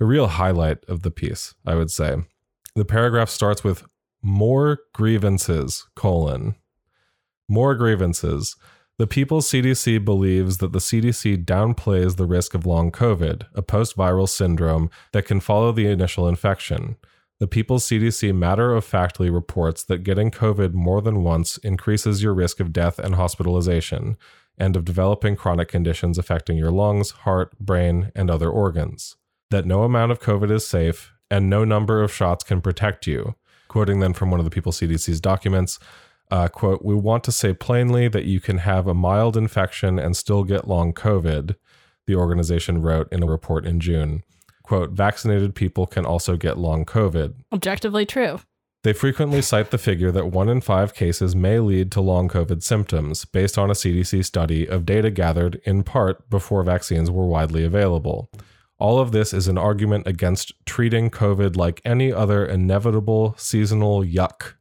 a 0.00 0.04
real 0.04 0.26
highlight 0.26 0.84
of 0.88 1.02
the 1.02 1.10
piece 1.10 1.54
i 1.66 1.74
would 1.74 1.90
say. 1.90 2.16
The 2.76 2.84
paragraph 2.84 3.28
starts 3.28 3.62
with 3.62 3.84
more 4.20 4.78
grievances 4.94 5.86
colon 5.94 6.56
more 7.48 7.74
grievances. 7.74 8.56
The 8.98 9.06
People's 9.06 9.50
CDC 9.50 10.04
believes 10.04 10.58
that 10.58 10.72
the 10.72 10.78
CDC 10.78 11.44
downplays 11.44 12.16
the 12.16 12.26
risk 12.26 12.54
of 12.54 12.64
long 12.64 12.92
COVID, 12.92 13.46
a 13.54 13.62
post 13.62 13.96
viral 13.96 14.28
syndrome 14.28 14.88
that 15.12 15.26
can 15.26 15.40
follow 15.40 15.72
the 15.72 15.86
initial 15.86 16.28
infection. 16.28 16.96
The 17.40 17.48
People's 17.48 17.84
CDC 17.84 18.32
matter 18.32 18.72
of 18.72 18.84
factly 18.84 19.30
reports 19.30 19.82
that 19.84 20.04
getting 20.04 20.30
COVID 20.30 20.74
more 20.74 21.02
than 21.02 21.24
once 21.24 21.58
increases 21.58 22.22
your 22.22 22.34
risk 22.34 22.60
of 22.60 22.72
death 22.72 23.00
and 23.00 23.16
hospitalization, 23.16 24.16
and 24.56 24.76
of 24.76 24.84
developing 24.84 25.34
chronic 25.34 25.66
conditions 25.66 26.16
affecting 26.16 26.56
your 26.56 26.70
lungs, 26.70 27.10
heart, 27.10 27.58
brain, 27.58 28.12
and 28.14 28.30
other 28.30 28.48
organs. 28.48 29.16
That 29.50 29.66
no 29.66 29.82
amount 29.82 30.12
of 30.12 30.20
COVID 30.20 30.52
is 30.52 30.66
safe, 30.66 31.12
and 31.30 31.50
no 31.50 31.64
number 31.64 32.02
of 32.02 32.12
shots 32.12 32.44
can 32.44 32.60
protect 32.60 33.08
you. 33.08 33.34
Quoting 33.66 33.98
then 33.98 34.12
from 34.12 34.30
one 34.30 34.38
of 34.38 34.44
the 34.44 34.50
People's 34.50 34.78
CDC's 34.78 35.20
documents, 35.20 35.80
uh, 36.30 36.48
quote, 36.48 36.84
we 36.84 36.94
want 36.94 37.24
to 37.24 37.32
say 37.32 37.52
plainly 37.52 38.08
that 38.08 38.24
you 38.24 38.40
can 38.40 38.58
have 38.58 38.86
a 38.86 38.94
mild 38.94 39.36
infection 39.36 39.98
and 39.98 40.16
still 40.16 40.44
get 40.44 40.68
long 40.68 40.92
COVID, 40.92 41.56
the 42.06 42.14
organization 42.14 42.82
wrote 42.82 43.12
in 43.12 43.22
a 43.22 43.26
report 43.26 43.66
in 43.66 43.80
June. 43.80 44.22
Quote, 44.62 44.90
vaccinated 44.90 45.54
people 45.54 45.86
can 45.86 46.06
also 46.06 46.36
get 46.36 46.58
long 46.58 46.84
COVID. 46.84 47.34
Objectively 47.52 48.06
true. 48.06 48.40
They 48.82 48.92
frequently 48.92 49.40
cite 49.40 49.70
the 49.70 49.78
figure 49.78 50.10
that 50.12 50.26
one 50.26 50.48
in 50.48 50.60
five 50.60 50.94
cases 50.94 51.34
may 51.34 51.58
lead 51.58 51.90
to 51.92 52.02
long 52.02 52.28
COVID 52.28 52.62
symptoms, 52.62 53.24
based 53.24 53.56
on 53.56 53.70
a 53.70 53.74
CDC 53.74 54.24
study 54.24 54.66
of 54.66 54.84
data 54.84 55.10
gathered 55.10 55.60
in 55.64 55.82
part 55.82 56.28
before 56.28 56.62
vaccines 56.62 57.10
were 57.10 57.26
widely 57.26 57.64
available. 57.64 58.30
All 58.78 58.98
of 58.98 59.12
this 59.12 59.32
is 59.32 59.48
an 59.48 59.56
argument 59.56 60.06
against 60.06 60.52
treating 60.66 61.08
COVID 61.08 61.56
like 61.56 61.80
any 61.84 62.12
other 62.12 62.44
inevitable 62.44 63.34
seasonal 63.38 64.02
yuck 64.02 64.54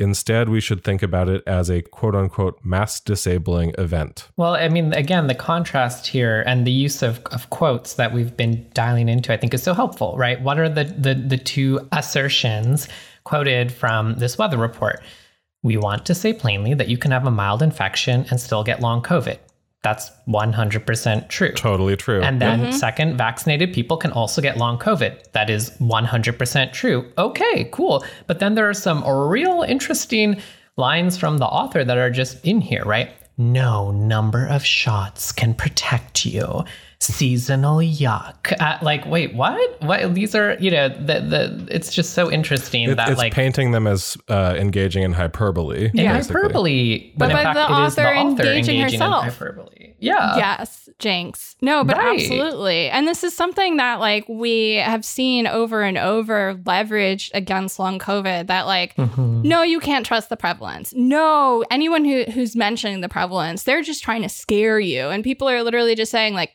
Instead, 0.00 0.48
we 0.48 0.62
should 0.62 0.82
think 0.82 1.02
about 1.02 1.28
it 1.28 1.42
as 1.46 1.68
a 1.68 1.82
quote 1.82 2.14
unquote 2.14 2.58
mass 2.64 3.00
disabling 3.00 3.74
event. 3.76 4.28
Well, 4.38 4.54
I 4.54 4.70
mean, 4.70 4.94
again, 4.94 5.26
the 5.26 5.34
contrast 5.34 6.06
here 6.06 6.42
and 6.46 6.66
the 6.66 6.72
use 6.72 7.02
of, 7.02 7.20
of 7.26 7.50
quotes 7.50 7.94
that 7.94 8.14
we've 8.14 8.34
been 8.34 8.66
dialing 8.72 9.10
into, 9.10 9.30
I 9.30 9.36
think, 9.36 9.52
is 9.52 9.62
so 9.62 9.74
helpful, 9.74 10.16
right? 10.16 10.40
What 10.40 10.58
are 10.58 10.70
the, 10.70 10.84
the, 10.84 11.14
the 11.14 11.36
two 11.36 11.86
assertions 11.92 12.88
quoted 13.24 13.70
from 13.70 14.14
this 14.14 14.38
weather 14.38 14.56
report? 14.56 15.02
We 15.62 15.76
want 15.76 16.06
to 16.06 16.14
say 16.14 16.32
plainly 16.32 16.72
that 16.72 16.88
you 16.88 16.96
can 16.96 17.10
have 17.10 17.26
a 17.26 17.30
mild 17.30 17.62
infection 17.62 18.24
and 18.30 18.40
still 18.40 18.64
get 18.64 18.80
long 18.80 19.02
COVID. 19.02 19.38
That's 19.82 20.10
100% 20.28 21.28
true. 21.28 21.52
Totally 21.52 21.96
true. 21.96 22.20
And 22.20 22.40
then, 22.40 22.60
mm-hmm. 22.60 22.72
second, 22.72 23.16
vaccinated 23.16 23.72
people 23.72 23.96
can 23.96 24.12
also 24.12 24.42
get 24.42 24.58
long 24.58 24.78
COVID. 24.78 25.32
That 25.32 25.48
is 25.48 25.70
100% 25.78 26.72
true. 26.72 27.10
Okay, 27.16 27.68
cool. 27.72 28.04
But 28.26 28.40
then 28.40 28.54
there 28.54 28.68
are 28.68 28.74
some 28.74 29.02
real 29.06 29.62
interesting 29.62 30.40
lines 30.76 31.16
from 31.16 31.38
the 31.38 31.46
author 31.46 31.82
that 31.82 31.96
are 31.96 32.10
just 32.10 32.44
in 32.44 32.60
here, 32.60 32.84
right? 32.84 33.10
No 33.38 33.90
number 33.90 34.46
of 34.46 34.64
shots 34.64 35.32
can 35.32 35.54
protect 35.54 36.26
you 36.26 36.64
seasonal 37.00 37.78
yuck. 37.78 38.52
Uh, 38.60 38.78
like, 38.82 39.04
wait, 39.06 39.34
what? 39.34 39.82
What? 39.82 40.14
These 40.14 40.34
are, 40.34 40.56
you 40.60 40.70
know, 40.70 40.88
the 40.88 41.20
the. 41.20 41.68
It's 41.70 41.92
just 41.92 42.12
so 42.12 42.30
interesting 42.30 42.90
it, 42.90 42.96
that 42.96 43.08
it's 43.08 43.18
like 43.18 43.32
painting 43.32 43.72
them 43.72 43.86
as 43.86 44.16
uh, 44.28 44.54
engaging 44.58 45.02
in 45.02 45.12
hyperbole. 45.12 45.90
Yeah, 45.94 46.12
hyperbole. 46.12 47.12
But, 47.16 47.30
but 47.30 47.30
in 47.30 47.36
fact, 47.36 47.54
the 47.54 47.82
it 47.82 47.86
is 47.86 47.94
the 47.94 48.02
author 48.02 48.42
engaging, 48.42 48.76
engaging 48.76 49.00
herself. 49.00 49.24
in 49.24 49.30
hyperbole. 49.30 49.94
Yeah. 50.00 50.36
Yes, 50.36 50.88
Jinx. 50.98 51.56
No, 51.60 51.84
but 51.84 51.96
right. 51.98 52.18
absolutely. 52.18 52.88
And 52.88 53.06
this 53.06 53.22
is 53.22 53.36
something 53.36 53.76
that 53.76 54.00
like 54.00 54.26
we 54.28 54.76
have 54.76 55.04
seen 55.04 55.46
over 55.46 55.82
and 55.82 55.98
over 55.98 56.54
leveraged 56.64 57.30
against 57.34 57.78
long 57.78 57.98
COVID. 57.98 58.46
That 58.46 58.66
like, 58.66 58.96
mm-hmm. 58.96 59.42
no, 59.42 59.62
you 59.62 59.78
can't 59.78 60.06
trust 60.06 60.30
the 60.30 60.36
prevalence. 60.36 60.94
No, 60.94 61.64
anyone 61.70 62.04
who 62.04 62.24
who's 62.24 62.56
mentioning 62.56 63.02
the 63.02 63.08
prevalence, 63.08 63.64
they're 63.64 63.82
just 63.82 64.02
trying 64.02 64.22
to 64.22 64.28
scare 64.28 64.80
you. 64.80 65.08
And 65.08 65.22
people 65.22 65.48
are 65.48 65.62
literally 65.62 65.94
just 65.94 66.10
saying 66.10 66.34
like 66.34 66.54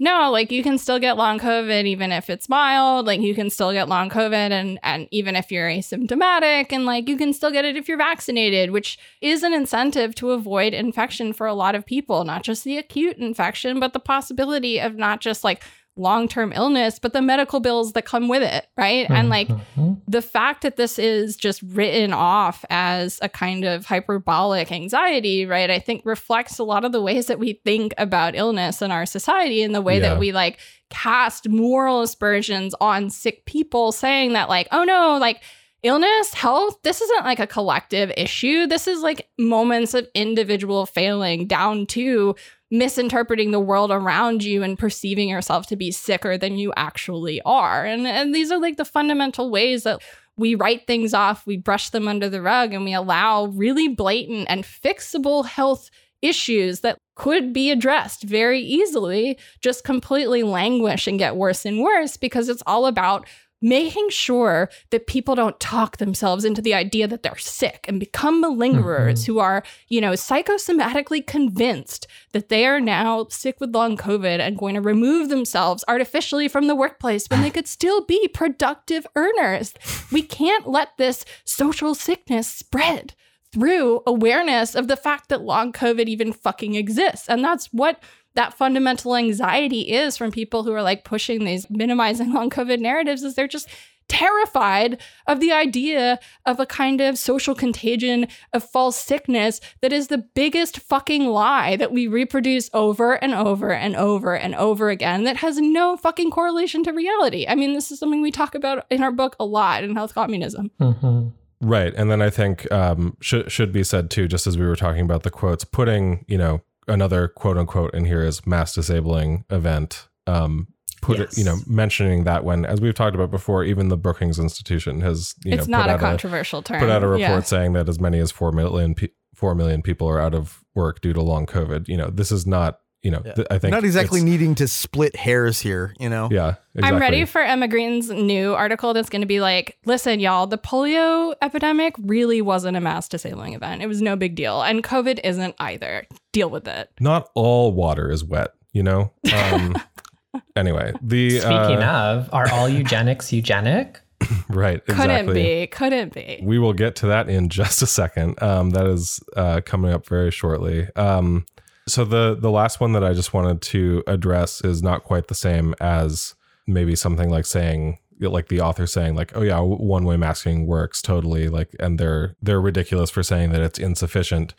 no, 0.00 0.28
like 0.32 0.50
you 0.50 0.64
can 0.64 0.76
still 0.76 0.98
get 0.98 1.16
long 1.16 1.38
COVID 1.38 1.84
even 1.84 2.10
if 2.10 2.28
it's 2.28 2.48
mild. 2.48 3.06
Like 3.06 3.20
you 3.20 3.34
can 3.34 3.48
still 3.48 3.72
get 3.72 3.88
long 3.88 4.10
COVID 4.10 4.50
and 4.50 4.78
and 4.82 5.06
even 5.12 5.36
if 5.36 5.52
you're 5.52 5.68
asymptomatic 5.68 6.72
and 6.72 6.84
like 6.84 7.08
you 7.08 7.16
can 7.16 7.32
still 7.32 7.52
get 7.52 7.64
it 7.64 7.76
if 7.76 7.88
you're 7.88 7.96
vaccinated, 7.96 8.70
which 8.70 8.98
is 9.20 9.44
an 9.44 9.54
incentive 9.54 10.14
to 10.16 10.32
avoid 10.32 10.74
infection 10.74 11.32
for 11.32 11.46
a 11.46 11.54
lot 11.54 11.76
of 11.76 11.86
people, 11.86 12.24
not 12.24 12.42
just 12.42 12.64
the 12.64 12.76
acute 12.76 13.18
infection, 13.18 13.78
but 13.78 13.92
the 13.92 14.00
possibility 14.00 14.80
of 14.80 14.96
not 14.96 15.20
just 15.20 15.44
like 15.44 15.62
long 15.96 16.26
term 16.26 16.52
illness, 16.52 16.98
but 16.98 17.12
the 17.12 17.22
medical 17.22 17.60
bills 17.60 17.92
that 17.92 18.04
come 18.04 18.26
with 18.28 18.42
it, 18.42 18.66
right? 18.76 19.06
And 19.08 19.28
like 19.28 19.48
Mhm. 19.48 20.00
the 20.08 20.22
fact 20.22 20.62
that 20.62 20.76
this 20.76 20.98
is 20.98 21.36
just 21.36 21.62
written 21.62 22.12
off 22.12 22.64
as 22.68 23.18
a 23.22 23.28
kind 23.28 23.64
of 23.64 23.86
hyperbolic 23.86 24.72
anxiety, 24.72 25.46
right? 25.46 25.70
I 25.70 25.78
think 25.78 26.02
reflects 26.04 26.58
a 26.58 26.64
lot 26.64 26.84
of 26.84 26.90
the 26.92 27.00
ways 27.00 27.26
that 27.26 27.38
we 27.38 27.60
think 27.64 27.94
about 27.96 28.34
illness 28.34 28.82
in 28.82 28.90
our 28.90 29.06
society 29.06 29.62
and 29.62 29.74
the 29.74 29.80
way 29.82 29.94
Yeah. 29.94 30.10
that 30.10 30.18
we 30.18 30.32
like 30.32 30.58
cast 30.90 31.48
moral 31.48 32.02
aspersions 32.02 32.74
on 32.80 33.08
sick 33.10 33.44
people, 33.46 33.92
saying 33.92 34.32
that, 34.32 34.48
like, 34.48 34.66
oh 34.72 34.84
no, 34.84 35.16
like, 35.18 35.40
Illness, 35.82 36.32
health, 36.32 36.78
this 36.82 37.02
isn't 37.02 37.26
like 37.26 37.38
a 37.40 37.46
collective 37.46 38.10
issue. 38.16 38.66
This 38.66 38.88
is 38.88 39.02
like 39.02 39.28
moments 39.38 39.92
of 39.92 40.08
individual 40.14 40.86
failing 40.86 41.46
down 41.46 41.84
to 41.88 42.34
misinterpreting 42.74 43.52
the 43.52 43.60
world 43.60 43.90
around 43.90 44.42
you 44.42 44.62
and 44.62 44.78
perceiving 44.78 45.28
yourself 45.28 45.66
to 45.68 45.76
be 45.76 45.90
sicker 45.90 46.36
than 46.36 46.58
you 46.58 46.72
actually 46.76 47.40
are. 47.42 47.84
And 47.84 48.06
and 48.06 48.34
these 48.34 48.50
are 48.50 48.60
like 48.60 48.76
the 48.76 48.84
fundamental 48.84 49.50
ways 49.50 49.84
that 49.84 50.02
we 50.36 50.56
write 50.56 50.86
things 50.86 51.14
off, 51.14 51.46
we 51.46 51.56
brush 51.56 51.90
them 51.90 52.08
under 52.08 52.28
the 52.28 52.42
rug 52.42 52.72
and 52.72 52.84
we 52.84 52.92
allow 52.92 53.46
really 53.46 53.88
blatant 53.88 54.46
and 54.50 54.64
fixable 54.64 55.46
health 55.46 55.90
issues 56.22 56.80
that 56.80 56.98
could 57.16 57.52
be 57.52 57.70
addressed 57.70 58.24
very 58.24 58.60
easily 58.60 59.38
just 59.60 59.84
completely 59.84 60.42
languish 60.42 61.06
and 61.06 61.18
get 61.18 61.36
worse 61.36 61.64
and 61.64 61.80
worse 61.80 62.16
because 62.16 62.48
it's 62.48 62.62
all 62.66 62.86
about 62.86 63.28
making 63.64 64.10
sure 64.10 64.68
that 64.90 65.06
people 65.06 65.34
don't 65.34 65.58
talk 65.58 65.96
themselves 65.96 66.44
into 66.44 66.60
the 66.60 66.74
idea 66.74 67.08
that 67.08 67.22
they're 67.22 67.38
sick 67.38 67.86
and 67.88 67.98
become 67.98 68.42
malingerers 68.44 69.20
mm-hmm. 69.20 69.32
who 69.32 69.38
are, 69.38 69.62
you 69.88 70.02
know, 70.02 70.12
psychosomatically 70.12 71.26
convinced 71.26 72.06
that 72.32 72.50
they 72.50 72.66
are 72.66 72.78
now 72.78 73.26
sick 73.30 73.58
with 73.60 73.74
long 73.74 73.96
COVID 73.96 74.38
and 74.38 74.58
going 74.58 74.74
to 74.74 74.82
remove 74.82 75.30
themselves 75.30 75.82
artificially 75.88 76.46
from 76.46 76.66
the 76.66 76.74
workplace 76.74 77.26
when 77.28 77.40
they 77.40 77.50
could 77.50 77.66
still 77.66 78.04
be 78.04 78.28
productive 78.28 79.06
earners. 79.16 79.72
We 80.12 80.20
can't 80.20 80.68
let 80.68 80.98
this 80.98 81.24
social 81.44 81.94
sickness 81.94 82.46
spread 82.46 83.14
through 83.50 84.02
awareness 84.06 84.74
of 84.74 84.88
the 84.88 84.96
fact 84.96 85.30
that 85.30 85.40
long 85.40 85.72
COVID 85.72 86.06
even 86.06 86.34
fucking 86.34 86.74
exists. 86.74 87.30
And 87.30 87.42
that's 87.42 87.72
what 87.72 88.02
that 88.34 88.54
fundamental 88.54 89.16
anxiety 89.16 89.92
is 89.92 90.16
from 90.16 90.30
people 90.30 90.62
who 90.64 90.72
are 90.72 90.82
like 90.82 91.04
pushing 91.04 91.44
these 91.44 91.68
minimizing 91.70 92.32
long 92.32 92.50
COVID 92.50 92.80
narratives 92.80 93.22
is 93.22 93.34
they're 93.34 93.48
just 93.48 93.68
terrified 94.06 95.00
of 95.26 95.40
the 95.40 95.50
idea 95.50 96.18
of 96.44 96.60
a 96.60 96.66
kind 96.66 97.00
of 97.00 97.16
social 97.16 97.54
contagion 97.54 98.26
of 98.52 98.62
false 98.62 98.96
sickness 98.96 99.60
that 99.80 99.94
is 99.94 100.08
the 100.08 100.18
biggest 100.18 100.78
fucking 100.78 101.26
lie 101.26 101.74
that 101.76 101.90
we 101.90 102.06
reproduce 102.06 102.68
over 102.74 103.14
and 103.24 103.34
over 103.34 103.72
and 103.72 103.96
over 103.96 104.36
and 104.36 104.54
over 104.56 104.90
again 104.90 105.24
that 105.24 105.38
has 105.38 105.58
no 105.58 105.96
fucking 105.96 106.30
correlation 106.30 106.84
to 106.84 106.92
reality. 106.92 107.46
I 107.48 107.54
mean, 107.54 107.72
this 107.72 107.90
is 107.90 107.98
something 107.98 108.20
we 108.20 108.30
talk 108.30 108.54
about 108.54 108.84
in 108.90 109.02
our 109.02 109.12
book 109.12 109.36
a 109.40 109.44
lot 109.46 109.82
in 109.82 109.94
Health 109.94 110.14
Communism. 110.14 110.70
Mhm. 110.80 111.32
Right, 111.60 111.94
and 111.96 112.10
then 112.10 112.20
I 112.20 112.28
think 112.28 112.70
um, 112.70 113.16
should 113.20 113.50
should 113.50 113.72
be 113.72 113.84
said 113.84 114.10
too, 114.10 114.28
just 114.28 114.46
as 114.46 114.58
we 114.58 114.66
were 114.66 114.76
talking 114.76 115.00
about 115.00 115.22
the 115.22 115.30
quotes, 115.30 115.64
putting 115.64 116.26
you 116.28 116.36
know 116.36 116.60
another 116.88 117.28
quote 117.28 117.56
unquote 117.58 117.94
in 117.94 118.04
here 118.04 118.22
is 118.22 118.46
mass 118.46 118.74
disabling 118.74 119.44
event. 119.50 120.08
Um, 120.26 120.68
put 121.02 121.20
it, 121.20 121.36
you 121.36 121.44
know, 121.44 121.58
mentioning 121.66 122.24
that 122.24 122.44
when, 122.44 122.64
as 122.64 122.80
we've 122.80 122.94
talked 122.94 123.14
about 123.14 123.30
before, 123.30 123.62
even 123.64 123.88
the 123.88 123.96
Brookings 123.96 124.38
Institution 124.38 125.00
has 125.02 125.34
you 125.44 125.52
it's 125.54 125.66
know 125.68 125.78
not 125.78 125.84
put 125.84 125.90
a 125.90 125.94
out 125.94 126.00
controversial 126.00 126.62
term. 126.62 126.80
put 126.80 126.88
out 126.90 127.02
a 127.02 127.08
report 127.08 127.20
Yeah. 127.20 127.40
saying 127.40 127.74
that 127.74 127.88
as 127.88 128.00
many 128.00 128.18
as 128.18 128.30
four 128.30 128.52
million 128.52 128.94
pe- 128.94 129.08
four 129.34 129.54
million 129.54 129.82
people 129.82 130.08
are 130.08 130.20
out 130.20 130.34
of 130.34 130.64
work 130.74 131.00
due 131.02 131.12
to 131.12 131.20
long 131.20 131.44
COVID. 131.46 131.88
You 131.88 131.96
know, 131.98 132.08
this 132.08 132.32
is 132.32 132.46
not 132.46 132.78
you 133.04 133.10
know 133.10 133.20
th- 133.20 133.46
I 133.50 133.58
think 133.58 133.70
Not 133.70 133.84
exactly 133.84 134.22
needing 134.22 134.54
to 134.56 134.66
split 134.66 135.14
hairs 135.14 135.60
here, 135.60 135.94
you 136.00 136.08
know? 136.08 136.28
yeah, 136.32 136.54
exactly. 136.74 136.82
I'm 136.82 136.98
ready 136.98 137.24
for 137.26 137.42
Emma 137.42 137.68
Green's 137.68 138.10
new 138.10 138.54
article 138.54 138.94
that's 138.94 139.10
going 139.10 139.20
to 139.20 139.26
be 139.26 139.40
like, 139.40 139.78
listen, 139.84 140.18
y'all, 140.18 140.46
the 140.46 140.58
polio 140.58 141.34
epidemic 141.42 141.94
really 142.00 142.40
wasn't 142.40 142.76
a 142.76 142.80
mass 142.80 143.06
disabling 143.06 143.52
event. 143.52 143.82
It 143.82 143.86
was 143.86 144.00
no 144.00 144.16
big 144.16 144.34
deal. 144.34 144.62
And 144.62 144.82
COVID 144.82 145.20
isn't 145.22 145.54
either. 145.58 146.06
Deal 146.32 146.48
with 146.48 146.66
it. 146.66 146.90
Not 146.98 147.28
all 147.34 147.72
water 147.72 148.10
is 148.10 148.24
wet. 148.24 148.54
You 148.72 148.82
know. 148.82 149.12
Um, 149.32 149.76
anyway, 150.56 150.94
the 151.00 151.38
Speaking 151.38 151.82
uh, 151.82 152.24
of, 152.24 152.30
are 152.32 152.50
all 152.50 152.68
eugenics 152.68 153.32
eugenic? 153.32 154.00
right 154.48 154.84
Couldn't 154.86 155.32
be. 155.32 155.66
Couldn't 155.66 156.14
be. 156.14 156.40
We 156.42 156.58
will 156.58 156.72
get 156.72 156.96
to 156.96 157.06
that 157.06 157.28
in 157.28 157.48
just 157.50 157.82
a 157.82 157.86
second. 157.86 158.42
Um, 158.42 158.70
that 158.70 158.86
is 158.86 159.20
uh, 159.36 159.60
coming 159.64 159.92
up 159.92 160.06
very 160.06 160.30
shortly. 160.30 160.88
Um, 160.96 161.46
so 161.86 162.04
the 162.04 162.34
the 162.38 162.50
last 162.50 162.80
one 162.80 162.92
that 162.92 163.04
I 163.04 163.12
just 163.12 163.32
wanted 163.34 163.60
to 163.62 164.02
address 164.06 164.60
is 164.62 164.82
not 164.82 165.04
quite 165.04 165.28
the 165.28 165.34
same 165.34 165.74
as 165.80 166.34
maybe 166.66 166.94
something 166.96 167.30
like 167.30 167.46
saying 167.46 167.98
like 168.20 168.48
the 168.48 168.60
author 168.60 168.86
saying 168.86 169.14
like 169.16 169.32
oh 169.36 169.42
yeah 169.42 169.58
one 169.60 170.04
way 170.04 170.16
masking 170.16 170.66
works 170.66 171.02
totally 171.02 171.48
like 171.48 171.74
and 171.80 171.98
they're 171.98 172.36
they're 172.40 172.60
ridiculous 172.60 173.10
for 173.10 173.22
saying 173.22 173.50
that 173.50 173.60
it's 173.60 173.78
insufficient 173.78 174.54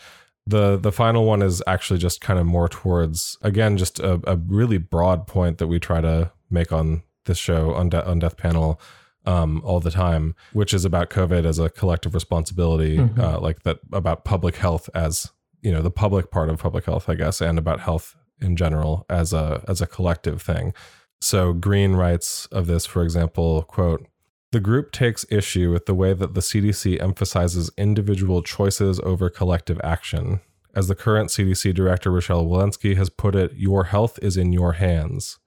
the 0.45 0.77
the 0.77 0.91
final 0.91 1.25
one 1.25 1.41
is 1.41 1.63
actually 1.65 1.97
just 1.97 2.21
kind 2.21 2.37
of 2.37 2.45
more 2.45 2.67
towards 2.69 3.37
again 3.41 3.77
just 3.77 3.99
a, 3.99 4.19
a 4.27 4.35
really 4.35 4.77
broad 4.77 5.25
point 5.25 5.57
that 5.57 5.67
we 5.67 5.79
try 5.79 5.99
to 6.01 6.31
make 6.51 6.71
on 6.71 7.01
this 7.25 7.37
show 7.39 7.73
on, 7.73 7.89
De- 7.89 8.05
on 8.07 8.19
death 8.19 8.37
panel 8.37 8.79
um, 9.25 9.59
all 9.65 9.79
the 9.79 9.89
time, 9.89 10.35
which 10.53 10.71
is 10.71 10.85
about 10.85 11.09
COVID 11.09 11.43
as 11.45 11.57
a 11.57 11.71
collective 11.71 12.13
responsibility, 12.13 12.97
Mhm. 12.99 13.17
uh, 13.17 13.39
like 13.39 13.63
that 13.63 13.79
about 13.91 14.23
public 14.23 14.57
health 14.57 14.87
as 14.93 15.31
you 15.61 15.71
know 15.71 15.81
the 15.81 15.91
public 15.91 16.31
part 16.31 16.49
of 16.49 16.59
public 16.59 16.85
health, 16.85 17.09
I 17.09 17.15
guess, 17.15 17.41
and 17.41 17.57
about 17.57 17.81
health 17.81 18.15
in 18.41 18.55
general 18.55 19.05
as 19.09 19.33
a 19.33 19.63
as 19.67 19.81
a 19.81 19.87
collective 19.87 20.41
thing. 20.41 20.73
So 21.21 21.53
Green 21.53 21.93
writes 21.93 22.45
of 22.47 22.67
this, 22.67 22.85
for 22.85 23.03
example, 23.03 23.63
quote. 23.63 24.05
The 24.51 24.59
group 24.61 24.91
takes 24.91 25.25
issue 25.29 25.71
with 25.71 25.85
the 25.85 25.93
way 25.93 26.13
that 26.13 26.33
the 26.33 26.39
CDC 26.39 27.01
emphasizes 27.01 27.71
individual 27.77 28.41
choices 28.41 29.01
over 29.01 29.29
collective 29.29 29.81
action. 29.83 30.39
As 30.73 30.87
the 30.87 30.95
current 30.95 31.29
CDC 31.29 31.73
director, 31.73 32.11
Rochelle 32.11 32.45
Walensky, 32.45 32.95
has 32.95 33.09
put 33.09 33.35
it, 33.35 33.53
your 33.55 33.85
health 33.85 34.19
is 34.21 34.37
in 34.37 34.53
your 34.53 34.73
hands. 34.73 35.39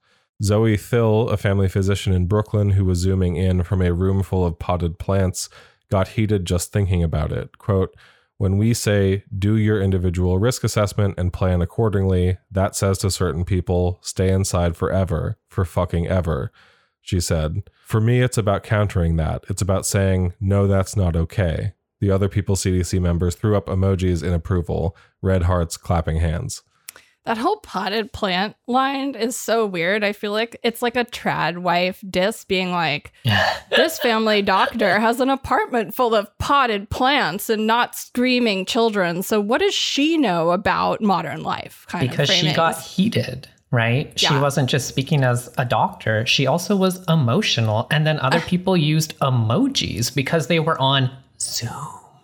Zoe 0.43 0.77
Thill, 0.77 1.29
a 1.29 1.37
family 1.37 1.67
physician 1.67 2.13
in 2.13 2.27
Brooklyn 2.27 2.71
who 2.71 2.85
was 2.85 2.99
zooming 2.99 3.35
in 3.35 3.63
from 3.63 3.81
a 3.81 3.93
room 3.93 4.23
full 4.23 4.45
of 4.45 4.57
potted 4.57 4.97
plants, 4.99 5.49
got 5.89 6.09
heated 6.09 6.45
just 6.45 6.71
thinking 6.71 7.03
about 7.03 7.31
it. 7.31 7.57
Quote, 7.57 7.95
when 8.39 8.57
we 8.57 8.73
say 8.73 9.25
do 9.37 9.57
your 9.57 9.81
individual 9.81 10.39
risk 10.39 10.63
assessment 10.63 11.13
and 11.17 11.33
plan 11.33 11.61
accordingly, 11.61 12.37
that 12.49 12.73
says 12.73 12.97
to 12.99 13.11
certain 13.11 13.43
people, 13.43 13.99
stay 14.01 14.29
inside 14.31 14.77
forever, 14.77 15.37
for 15.49 15.65
fucking 15.65 16.07
ever. 16.07 16.49
She 17.01 17.19
said, 17.19 17.69
For 17.83 17.99
me, 17.99 18.21
it's 18.21 18.37
about 18.37 18.63
countering 18.63 19.17
that. 19.17 19.43
It's 19.49 19.61
about 19.61 19.85
saying, 19.85 20.35
no, 20.39 20.67
that's 20.67 20.95
not 20.95 21.17
okay. 21.17 21.73
The 21.99 22.11
other 22.11 22.29
people 22.29 22.55
CDC 22.55 23.01
members 23.01 23.35
threw 23.35 23.57
up 23.57 23.65
emojis 23.65 24.23
in 24.23 24.31
approval, 24.31 24.95
red 25.21 25.43
hearts, 25.43 25.75
clapping 25.75 26.21
hands. 26.21 26.63
That 27.29 27.37
whole 27.37 27.57
potted 27.57 28.11
plant 28.11 28.55
line 28.65 29.13
is 29.13 29.37
so 29.37 29.63
weird. 29.63 30.03
I 30.03 30.13
feel 30.13 30.31
like 30.31 30.57
it's 30.63 30.81
like 30.81 30.95
a 30.95 31.05
trad 31.05 31.59
wife 31.59 32.03
diss 32.09 32.43
being 32.43 32.71
like, 32.71 33.11
this 33.69 33.99
family 33.99 34.41
doctor 34.41 34.99
has 34.99 35.19
an 35.19 35.29
apartment 35.29 35.93
full 35.93 36.15
of 36.15 36.35
potted 36.39 36.89
plants 36.89 37.47
and 37.47 37.67
not 37.67 37.93
screaming 37.95 38.65
children. 38.65 39.21
So 39.21 39.39
what 39.39 39.61
does 39.61 39.75
she 39.75 40.17
know 40.17 40.49
about 40.49 41.01
modern 41.01 41.43
life? 41.43 41.85
Kind 41.87 42.09
because 42.09 42.31
of 42.31 42.35
she 42.35 42.47
framings. 42.47 42.55
got 42.55 42.81
heated 42.81 43.47
right 43.71 44.19
she 44.19 44.35
wasn't 44.39 44.67
just 44.67 44.87
speaking 44.87 45.23
as 45.23 45.47
a 45.59 45.63
doctor 45.63 46.25
she 46.25 46.47
also 46.47 46.75
was 46.75 47.05
emotional 47.07 47.85
and 47.91 48.07
then 48.07 48.17
other 48.21 48.39
people 48.41 48.75
used 48.75 49.15
emojis 49.19 50.11
because 50.15 50.47
they 50.47 50.59
were 50.59 50.75
on 50.81 51.07
zoom 51.39 51.69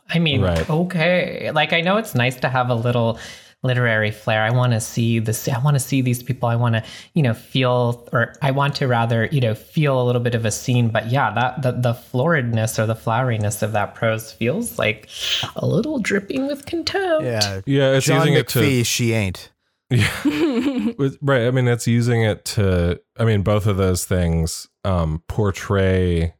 i 0.10 0.18
mean 0.18 0.41
Right. 0.41 0.68
okay 0.68 1.51
like 1.51 1.72
i 1.72 1.82
know 1.82 1.97
it's 1.97 2.16
nice 2.16 2.36
to 2.38 2.49
have 2.49 2.72
a 2.72 2.74
little 2.74 3.20
literary 3.66 4.11
flair 4.11 4.43
i 4.43 4.49
want 4.49 4.74
to 4.74 4.80
see 4.80 5.20
this 5.20 5.47
i 5.47 5.59
want 5.59 5.76
to 5.76 5.80
see 5.80 6.01
these 6.01 6.22
people 6.24 6.47
i 6.47 6.55
want 6.55 6.76
to 6.76 6.84
you 7.13 7.24
know 7.24 7.34
feel 7.34 8.07
or 8.13 8.34
i 8.41 8.51
want 8.51 8.76
to 8.76 8.88
rather 8.88 9.26
you 9.32 9.41
know 9.41 9.55
feel 9.55 10.01
a 10.01 10.03
little 10.03 10.22
bit 10.22 10.36
of 10.36 10.45
a 10.45 10.51
scene 10.51 10.89
but 10.89 11.09
yeah 11.09 11.32
that 11.34 11.61
the, 11.61 11.72
the 11.72 11.93
floridness 11.93 12.80
or 12.80 12.86
the 12.86 12.95
floweriness 12.95 13.61
of 13.61 13.72
that 13.72 13.95
prose 13.95 14.32
feels 14.32 14.78
like 14.80 15.09
a 15.55 15.66
little 15.66 15.99
dripping 15.99 16.47
with 16.47 16.66
contempt 16.66 17.26
Yeah. 17.26 17.61
Yeah, 17.66 17.93
it's 17.93 18.05
John 18.05 18.20
using 18.20 18.34
it 18.36 18.47
to 18.49 18.59
McPhee, 18.59 18.86
she 18.86 19.13
ain't. 19.13 19.51
Yeah, 19.89 20.09
right. 21.22 21.45
I 21.45 21.51
mean, 21.51 21.68
it's 21.68 21.88
using 21.88 22.24
it 22.24 22.43
to, 22.45 22.99
I 23.18 23.26
mean, 23.26 23.43
both 23.43 23.68
of 23.68 23.78
those 23.78 24.05
things 24.05 24.68
um, 24.84 25.22
portray 25.28 26.34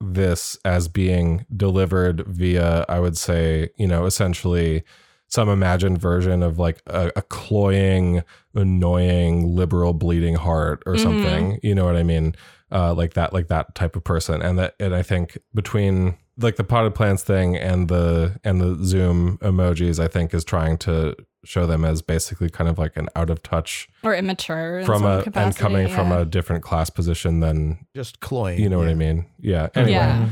this 0.00 0.58
as 0.64 0.88
being 0.88 1.46
delivered 1.54 2.26
via, 2.26 2.84
I 2.88 3.00
would 3.00 3.16
say, 3.16 3.70
you 3.76 3.86
know, 3.86 4.04
essentially 4.06 4.82
some 5.30 5.48
imagined 5.48 5.98
version 5.98 6.42
of 6.42 6.58
like 6.58 6.82
a, 6.86 7.10
a 7.16 7.22
cloying, 7.22 8.22
annoying 8.54 9.54
liberal 9.54 9.92
bleeding 9.94 10.34
heart 10.34 10.82
or 10.86 10.96
something. 10.98 11.58
You 11.62 11.74
know 11.74 11.84
what 11.84 11.96
I 11.96 12.02
mean? 12.02 12.34
Uh, 12.72 12.94
like 12.94 13.14
that, 13.14 13.32
like 13.32 13.48
that 13.48 13.74
type 13.74 13.96
of 13.96 14.04
person. 14.04 14.42
And 14.42 14.58
that, 14.58 14.74
and 14.78 14.94
I 14.94 15.02
think 15.02 15.38
between 15.54 16.16
like 16.38 16.56
the 16.56 16.64
potted 16.64 16.94
plants 16.94 17.22
thing 17.22 17.56
and 17.56 17.88
the 17.88 18.38
and 18.44 18.60
the 18.60 18.84
Zoom 18.84 19.38
emojis, 19.38 19.98
I 20.02 20.08
think 20.08 20.32
is 20.34 20.44
trying 20.44 20.78
to 20.78 21.14
show 21.44 21.66
them 21.66 21.84
as 21.84 22.02
basically 22.02 22.50
kind 22.50 22.68
of 22.68 22.78
like 22.78 22.96
an 22.96 23.08
out 23.16 23.30
of 23.30 23.42
touch 23.42 23.88
or 24.02 24.14
immature 24.14 24.82
from 24.84 25.02
some 25.02 25.10
a 25.10 25.14
and 25.16 25.24
capacity, 25.24 25.60
coming 25.62 25.88
from 25.88 26.12
a 26.12 26.24
different 26.24 26.62
class 26.62 26.90
position 26.90 27.40
than 27.40 27.86
Just 27.94 28.20
cloying. 28.20 28.60
you 28.60 28.68
know 28.68 28.78
what 28.78 28.88
I 28.88 28.94
mean. 28.94 29.26
Yeah. 29.40 29.68
Anyway. 29.74 29.92
Yeah. 29.92 30.28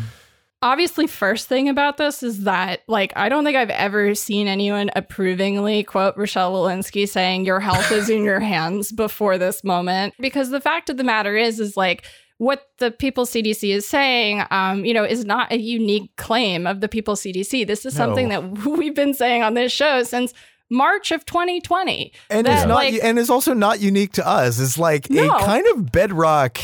Obviously, 0.61 1.07
first 1.07 1.47
thing 1.47 1.69
about 1.69 1.99
this 1.99 2.23
is 2.25 2.43
that, 2.43 2.81
like, 2.89 3.13
I 3.15 3.29
don't 3.29 3.45
think 3.45 3.57
I've 3.57 3.71
ever 3.71 4.15
seen 4.17 4.49
anyone 4.49 4.91
approvingly 4.97 5.85
quote 5.85 6.17
Rochelle 6.17 6.53
Walensky 6.53 7.09
saying, 7.09 7.45
Your 7.45 7.61
health 7.61 7.93
is 7.93 8.11
in 8.11 8.25
your 8.25 8.41
hands 8.41 8.91
before 8.91 9.39
this 9.39 9.63
moment. 9.63 10.15
Because 10.19 10.51
the 10.51 10.61
fact 10.61 10.91
of 10.91 10.97
the 10.97 11.05
matter 11.05 11.37
is, 11.37 11.61
is 11.61 11.77
like, 11.77 12.05
what 12.39 12.69
the 12.79 12.91
People's 12.91 13.31
CDC 13.31 13.73
is 13.75 13.89
saying, 13.89 14.43
um, 14.51 14.85
you 14.85 14.95
know, 14.95 15.05
is 15.05 15.25
not 15.25 15.53
a 15.53 15.59
unique 15.59 16.15
claim 16.17 16.67
of 16.67 16.81
the 16.81 16.89
People's 16.89 17.21
CDC. 17.23 17.65
This 17.67 17.87
is 17.87 17.95
something 17.95 18.29
that 18.31 18.59
we've 18.67 18.95
been 18.95 19.15
saying 19.15 19.43
on 19.45 19.55
this 19.55 19.71
show 19.73 20.03
since 20.03 20.35
March 20.71 21.13
of 21.13 21.25
2020. 21.25 22.13
and 22.31 22.47
That, 22.47 22.59
it's 22.59 22.67
not 22.69 22.75
like- 22.75 22.95
and 23.03 23.19
it's 23.19 23.31
also 23.31 23.55
not 23.55 23.81
unique 23.81 24.13
to 24.15 24.27
us 24.27 24.59
it's 24.61 24.79
like 24.79 25.09
No. 25.09 25.31
a 25.37 25.41
kind 25.41 25.67
of 25.69 25.91
bedrock 25.91 26.59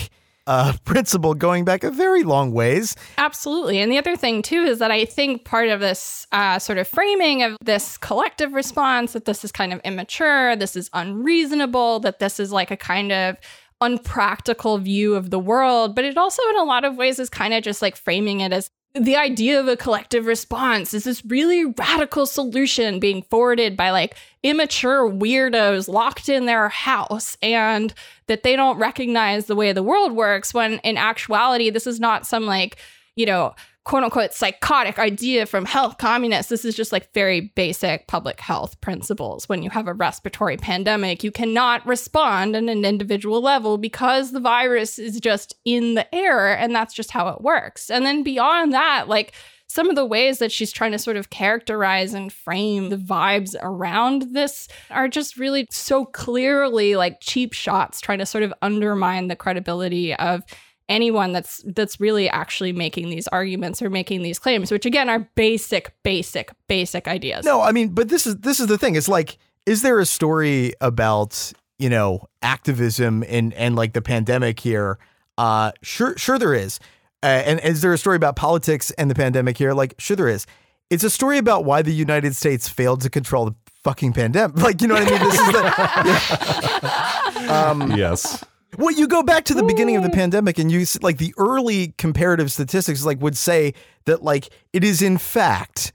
uh 0.47 0.73
principle 0.85 1.35
going 1.35 1.65
back 1.65 1.85
a 1.85 1.91
very 1.91 2.23
long 2.23 2.53
ways 2.53 2.97
Absolutely. 3.19 3.81
And 3.81 3.91
the 3.91 3.99
other 3.99 4.17
thing, 4.17 4.43
too, 4.43 4.63
is 4.63 4.79
that 4.79 4.91
I 4.91 5.05
think 5.05 5.45
part 5.45 5.69
of 5.69 5.81
this 5.81 6.27
uh, 6.33 6.59
sort 6.59 6.79
of 6.79 6.87
framing 6.87 7.43
of 7.43 7.57
this 7.63 7.97
collective 7.97 8.53
response 8.53 9.13
that 9.13 9.25
this 9.25 9.45
is 9.45 9.53
kind 9.53 9.73
of 9.73 9.81
immature, 9.85 10.57
this 10.57 10.77
is 10.77 10.91
unreasonable, 10.93 12.01
that 12.01 12.19
this 12.19 12.39
is 12.39 12.53
like 12.53 12.71
a 12.71 12.77
kind 12.77 13.13
of 13.13 13.37
unpractical 13.81 14.79
view 14.79 15.15
of 15.15 15.31
the 15.31 15.39
world, 15.39 15.95
but 15.95 16.05
it 16.05 16.17
also, 16.17 16.43
in 16.51 16.59
a 16.59 16.65
lot 16.65 16.85
of 16.85 16.97
ways, 16.97 17.19
is 17.19 17.29
kind 17.29 17.55
of 17.55 17.63
just 17.63 17.83
like 17.83 17.97
framing 17.97 18.41
it 18.41 18.53
as 18.53 18.71
the 18.95 19.17
idea 19.17 19.59
of 19.59 19.67
a 19.67 19.77
collective 19.77 20.27
response 20.27 20.95
is 20.95 21.03
this 21.03 21.25
really 21.25 21.65
radical 21.65 22.27
solution 22.27 23.01
being 23.01 23.23
forwarded 23.23 23.77
by 23.77 23.91
like 23.91 24.17
immature 24.45 25.11
weirdos 25.11 25.89
locked 25.89 26.29
in 26.29 26.47
their 26.47 26.69
house 26.69 27.37
and 27.43 27.93
that 28.29 28.45
they 28.45 28.55
don't 28.55 28.79
recognize 28.79 29.47
the 29.47 29.57
way 29.57 29.73
the 29.73 29.83
world 29.83 30.13
works 30.13 30.55
when 30.55 30.75
in 30.79 30.97
actuality 30.97 31.71
this 31.71 31.89
is 31.89 31.99
not 31.99 32.25
some 32.25 32.47
like 32.47 32.77
you 33.17 33.27
know 33.27 33.53
quote 33.85 34.03
unquote 34.03 34.32
psychotic 34.32 34.99
idea 34.99 35.45
from 35.47 35.66
health 35.66 35.99
communists. 35.99 36.49
This 36.49 36.64
is 36.64 36.74
just 36.74 36.91
like 36.91 37.12
very 37.12 37.41
basic 37.41 38.07
public 38.07 38.41
health 38.41 38.80
principles. 38.80 39.49
When 39.49 39.62
you 39.62 39.70
have 39.70 39.87
a 39.87 39.95
respiratory 39.95 40.57
pandemic 40.57 41.22
you 41.22 41.30
cannot 41.30 41.87
respond 41.87 42.57
on 42.57 42.68
an 42.68 42.85
individual 42.85 43.43
level 43.43 43.78
because 43.78 44.32
the 44.32 44.41
virus 44.41 44.99
is 44.99 45.20
just 45.20 45.55
in 45.64 45.95
the 45.95 46.14
air 46.14 46.57
and 46.57 46.74
that's 46.74 46.95
just 46.95 47.11
how 47.11 47.28
it 47.28 47.43
works. 47.43 47.91
And 47.91 48.07
then 48.07 48.22
beyond 48.22 48.72
that 48.72 49.09
like 49.09 49.32
some 49.66 49.89
of 49.89 49.97
the 49.97 50.05
ways 50.05 50.39
that 50.39 50.53
she's 50.53 50.72
trying 50.72 50.93
to 50.93 50.99
sort 50.99 51.16
of 51.16 51.30
characterize 51.30 52.14
and 52.14 52.32
frame 52.32 52.91
the 52.91 52.97
vibes 52.97 53.57
around 53.61 54.35
this 54.35 54.68
are 54.91 55.09
just 55.09 55.37
really 55.37 55.66
so 55.70 56.05
clearly 56.05 56.97
like 56.97 57.18
cheap 57.20 57.53
shots 57.53 58.01
trying 58.01 58.18
to 58.18 58.26
sort 58.26 58.45
of 58.45 58.55
undermine 58.62 59.28
the 59.28 59.37
credibility 59.37 60.14
of 60.14 60.43
anyone 60.89 61.32
that's 61.32 61.62
that's 61.66 61.99
really 61.99 62.28
actually 62.28 62.72
making 62.72 63.09
these 63.09 63.26
arguments 63.28 63.80
or 63.80 63.89
making 63.89 64.22
these 64.22 64.39
claims 64.39 64.70
which 64.70 64.85
again 64.85 65.09
are 65.09 65.20
basic 65.35 65.95
basic 66.03 66.53
basic 66.68 67.09
ideas. 67.09 67.45
No 67.45 67.62
i 67.62 67.72
mean 67.72 67.89
but 67.89 68.09
this 68.09 68.26
is 68.26 68.37
this 68.37 68.61
is 68.61 68.66
the 68.66 68.78
thing. 68.78 68.95
It's 68.97 69.09
like 69.09 69.39
is 69.66 69.82
there 69.82 69.99
a 69.99 70.07
story 70.07 70.74
about 70.80 71.53
you 71.78 71.89
know 71.89 72.26
activism 72.43 73.24
and 73.28 73.55
and 73.55 73.76
like 73.76 73.95
the 73.95 74.03
pandemic 74.03 74.61
here? 74.61 74.99
Uh 75.39 75.72
sure 75.82 76.16
sure 76.18 76.39
there 76.39 76.55
is. 76.55 76.80
Uh, 77.22 77.43
and 77.47 77.61
is 77.61 77.80
there 77.80 77.93
a 77.95 77.99
story 77.99 78.16
about 78.16 78.37
politics 78.37 78.91
and 78.93 79.11
the 79.11 79.14
pandemic 79.14 79.57
here? 79.57 79.72
Like 79.72 79.95
sure 79.99 80.16
there 80.16 80.28
is. 80.28 80.47
It's 80.91 81.05
a 81.05 81.11
story 81.11 81.39
about 81.39 81.64
why 81.64 81.80
the 81.80 81.95
united 81.95 82.37
states 82.37 82.68
failed 82.68 83.01
to 83.01 83.11
control 83.11 83.47
the 83.47 83.55
fucking 83.82 84.12
pandemic 84.12 84.57
like 84.62 84.82
you 84.82 84.89
know 84.89 84.95
what 84.95 85.07
i 85.07 85.11
mean? 85.11 85.18
This 85.30 85.41
is 85.41 85.47
the 87.47 87.55
um 87.55 87.97
Yes. 87.97 88.45
Well, 88.79 88.91
you 88.91 89.07
go 89.09 89.22
back 89.22 89.45
to 89.47 89.55
the 89.55 89.62
beginning 89.62 89.97
of 89.97 90.03
the 90.03 90.11
pandemic 90.11 90.59
and 90.59 90.70
you 90.70 90.85
like 91.03 91.18
the 91.18 91.35
early 91.37 91.95
comparative 91.99 92.51
statistics 92.51 93.05
like 93.05 93.20
would 93.20 93.37
say 93.37 93.75
that 94.07 94.22
like 94.22 94.49
it 94.72 94.85
is 94.85 95.03
in 95.03 95.18
fact 95.18 95.93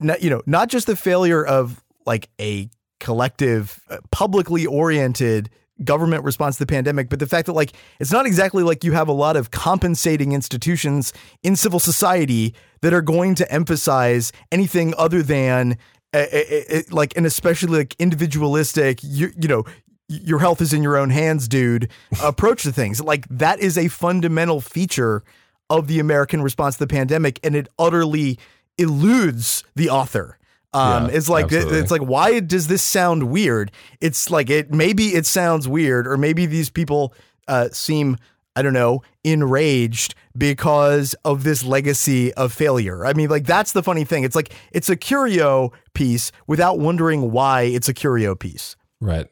not, 0.00 0.22
you 0.22 0.30
know, 0.30 0.42
not 0.46 0.68
just 0.68 0.86
the 0.86 0.96
failure 0.96 1.44
of 1.44 1.82
like 2.06 2.28
a 2.40 2.68
collective 3.00 3.80
uh, 3.90 3.98
publicly 4.10 4.66
oriented 4.66 5.50
government 5.84 6.24
response 6.24 6.56
to 6.56 6.64
the 6.64 6.66
pandemic, 6.66 7.08
but 7.08 7.18
the 7.18 7.26
fact 7.26 7.46
that 7.46 7.54
like 7.54 7.72
it's 7.98 8.12
not 8.12 8.26
exactly 8.26 8.62
like 8.62 8.84
you 8.84 8.92
have 8.92 9.08
a 9.08 9.12
lot 9.12 9.36
of 9.36 9.50
compensating 9.50 10.32
institutions 10.32 11.12
in 11.42 11.56
civil 11.56 11.80
society 11.80 12.54
that 12.82 12.92
are 12.92 13.02
going 13.02 13.34
to 13.34 13.50
emphasize 13.52 14.32
anything 14.50 14.94
other 14.98 15.22
than 15.22 15.76
uh, 16.14 16.26
uh, 16.32 16.42
uh, 16.74 16.82
like 16.90 17.16
an 17.16 17.24
especially 17.24 17.78
like 17.78 17.96
individualistic 17.98 19.00
you, 19.02 19.32
you 19.36 19.48
know 19.48 19.64
your 20.12 20.38
health 20.38 20.60
is 20.60 20.72
in 20.72 20.82
your 20.82 20.96
own 20.96 21.10
hands, 21.10 21.48
dude, 21.48 21.90
approach 22.22 22.62
to 22.64 22.72
things. 22.72 23.00
Like 23.00 23.26
that 23.28 23.60
is 23.60 23.78
a 23.78 23.88
fundamental 23.88 24.60
feature 24.60 25.22
of 25.70 25.86
the 25.86 25.98
American 25.98 26.42
response 26.42 26.76
to 26.76 26.80
the 26.80 26.86
pandemic, 26.86 27.40
and 27.42 27.56
it 27.56 27.68
utterly 27.78 28.38
eludes 28.78 29.64
the 29.74 29.90
author. 29.90 30.38
Um, 30.74 31.04
Yeah, 31.06 31.16
it's 31.16 31.28
like 31.28 31.44
absolutely. 31.46 31.78
it's 31.78 31.90
like 31.90 32.02
why 32.02 32.40
does 32.40 32.66
this 32.66 32.82
sound 32.82 33.24
weird? 33.24 33.70
It's 34.00 34.30
like 34.30 34.50
it 34.50 34.72
maybe 34.72 35.08
it 35.08 35.26
sounds 35.26 35.68
weird, 35.68 36.06
or 36.06 36.16
maybe 36.16 36.46
these 36.46 36.70
people 36.70 37.14
uh, 37.48 37.68
seem 37.72 38.16
I 38.54 38.62
don't 38.62 38.72
know 38.72 39.02
enraged 39.24 40.14
because 40.36 41.14
of 41.24 41.44
this 41.44 41.64
legacy 41.64 42.32
of 42.34 42.52
failure. 42.52 43.04
I 43.06 43.12
mean, 43.12 43.28
like 43.28 43.44
that's 43.44 43.72
the 43.72 43.82
funny 43.82 44.04
thing. 44.04 44.24
It's 44.24 44.36
like 44.36 44.54
it's 44.72 44.88
a 44.88 44.96
curio 44.96 45.72
piece 45.94 46.32
without 46.46 46.78
wondering 46.78 47.32
why 47.32 47.62
it's 47.62 47.88
a 47.88 47.94
curio 47.94 48.34
piece. 48.34 48.76
Right. 49.00 49.28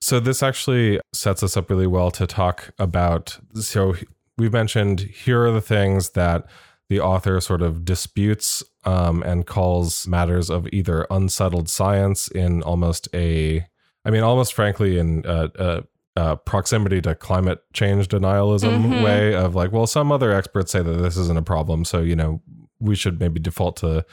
So 0.00 0.18
this 0.18 0.42
actually 0.42 1.00
sets 1.12 1.42
us 1.42 1.56
up 1.56 1.68
really 1.70 1.86
well 1.86 2.10
to 2.12 2.26
talk 2.26 2.70
about. 2.78 3.38
So 3.54 3.94
we've 4.38 4.52
mentioned 4.52 5.00
here 5.00 5.44
are 5.44 5.52
the 5.52 5.60
things 5.60 6.10
that 6.10 6.46
the 6.88 7.00
author 7.00 7.40
sort 7.40 7.62
of 7.62 7.84
disputes 7.84 8.64
um, 8.84 9.22
and 9.22 9.46
calls 9.46 10.06
matters 10.08 10.50
of 10.50 10.66
either 10.72 11.06
unsettled 11.10 11.68
science 11.68 12.28
in 12.28 12.62
almost 12.62 13.08
a, 13.14 13.66
I 14.04 14.10
mean, 14.10 14.22
almost 14.22 14.54
frankly, 14.54 14.98
in 14.98 15.24
uh, 15.26 15.48
uh, 15.58 15.80
uh, 16.16 16.36
proximity 16.36 17.00
to 17.02 17.14
climate 17.14 17.60
change 17.72 18.08
denialism 18.08 18.82
Mhm. 18.84 19.04
way 19.04 19.34
of 19.34 19.54
like, 19.54 19.70
well, 19.70 19.86
some 19.86 20.10
other 20.10 20.32
experts 20.32 20.72
say 20.72 20.82
that 20.82 20.92
this 20.92 21.16
isn't 21.16 21.38
a 21.38 21.42
problem, 21.42 21.84
so 21.84 22.00
you 22.00 22.16
know 22.16 22.42
we 22.80 22.96
should 22.96 23.20
maybe 23.20 23.38
default 23.38 23.76
to 23.76 24.04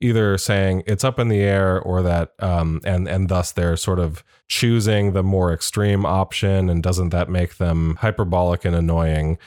either 0.00 0.36
saying 0.36 0.82
it's 0.86 1.04
up 1.04 1.18
in 1.18 1.28
the 1.28 1.40
air 1.40 1.80
or 1.80 2.02
that 2.02 2.32
um 2.40 2.80
and 2.84 3.08
and 3.08 3.28
thus 3.28 3.52
they're 3.52 3.76
sort 3.76 3.98
of 3.98 4.22
choosing 4.48 5.12
the 5.12 5.22
more 5.22 5.52
extreme 5.52 6.04
option 6.04 6.68
and 6.68 6.82
doesn't 6.82 7.10
that 7.10 7.28
make 7.28 7.56
them 7.56 7.96
hyperbolic 8.00 8.64
and 8.64 8.76
annoying? 8.76 9.38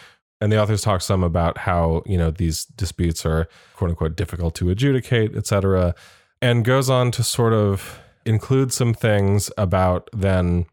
And 0.41 0.51
the 0.51 0.61
authors 0.61 0.81
talk 0.81 1.01
some 1.01 1.23
about 1.23 1.59
how 1.59 2.01
you 2.05 2.17
know 2.17 2.31
these 2.31 2.65
disputes 2.65 3.25
are 3.25 3.47
quote 3.75 3.91
unquote 3.91 4.15
difficult 4.15 4.55
to 4.55 4.69
adjudicate 4.69 5.35
etc 5.35 5.93
and 6.41 6.63
goes 6.63 6.89
on 6.89 7.11
to 7.11 7.23
sort 7.23 7.53
of 7.53 7.99
include 8.25 8.71
some 8.71 8.93
things 8.93 9.51
about 9.57 10.09
then 10.13 10.65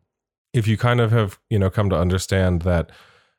if 0.52 0.66
you 0.66 0.76
kind 0.76 1.00
of 1.00 1.10
have 1.12 1.38
you 1.50 1.58
know 1.58 1.70
come 1.70 1.90
to 1.90 1.96
understand 1.96 2.62
that 2.62 2.90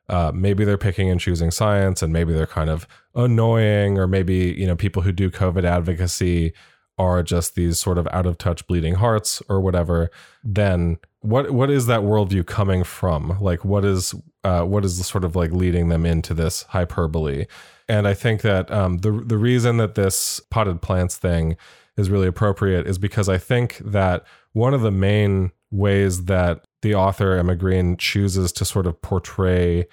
uh, 0.08 0.32
maybe 0.34 0.64
they're 0.64 0.78
picking 0.78 1.10
and 1.10 1.20
choosing 1.20 1.50
science 1.50 2.02
and 2.02 2.12
maybe 2.12 2.32
they're 2.32 2.46
kind 2.46 2.70
of 2.70 2.86
annoying 3.14 3.98
or 3.98 4.06
maybe 4.06 4.54
you 4.56 4.66
know 4.66 4.76
people 4.76 5.02
who 5.02 5.12
do 5.12 5.30
covid 5.30 5.64
advocacy 5.64 6.52
are 6.98 7.22
just 7.22 7.54
these 7.54 7.78
sort 7.78 7.96
of 7.96 8.08
out 8.10 8.26
of 8.26 8.38
touch 8.38 8.66
bleeding 8.66 8.94
hearts 8.94 9.40
or 9.48 9.60
whatever. 9.60 10.10
Then 10.42 10.98
what 11.20 11.52
what 11.52 11.70
is 11.70 11.86
that 11.86 12.00
worldview 12.00 12.46
coming 12.46 12.84
from? 12.84 13.38
Like 13.40 13.64
what 13.64 13.84
is 13.84 14.14
uh, 14.44 14.62
what 14.62 14.84
is 14.84 15.06
sort 15.06 15.24
of 15.24 15.36
like 15.36 15.52
leading 15.52 15.88
them 15.88 16.04
into 16.04 16.34
this 16.34 16.64
hyperbole? 16.64 17.46
And 17.88 18.06
i 18.06 18.14
think 18.14 18.42
that 18.42 18.70
um, 18.70 18.98
the 18.98 19.12
the 19.12 19.38
reason 19.38 19.78
that 19.78 19.94
this 19.94 20.40
potted 20.50 20.82
plants 20.82 21.16
thing 21.16 21.56
is 21.96 22.10
really 22.10 22.28
appropriate 22.28 22.86
is 22.86 22.98
because 22.98 23.28
i 23.28 23.38
think 23.38 23.78
that 23.78 24.24
one 24.52 24.74
of 24.74 24.82
the 24.82 24.90
main 24.90 25.50
ways 25.70 26.26
that 26.26 26.64
the 26.82 26.94
author 26.94 27.36
Emma 27.36 27.56
Green 27.56 27.96
chooses 27.96 28.52
to 28.52 28.64
sort 28.64 28.86
of 28.86 29.00
portray 29.02 29.86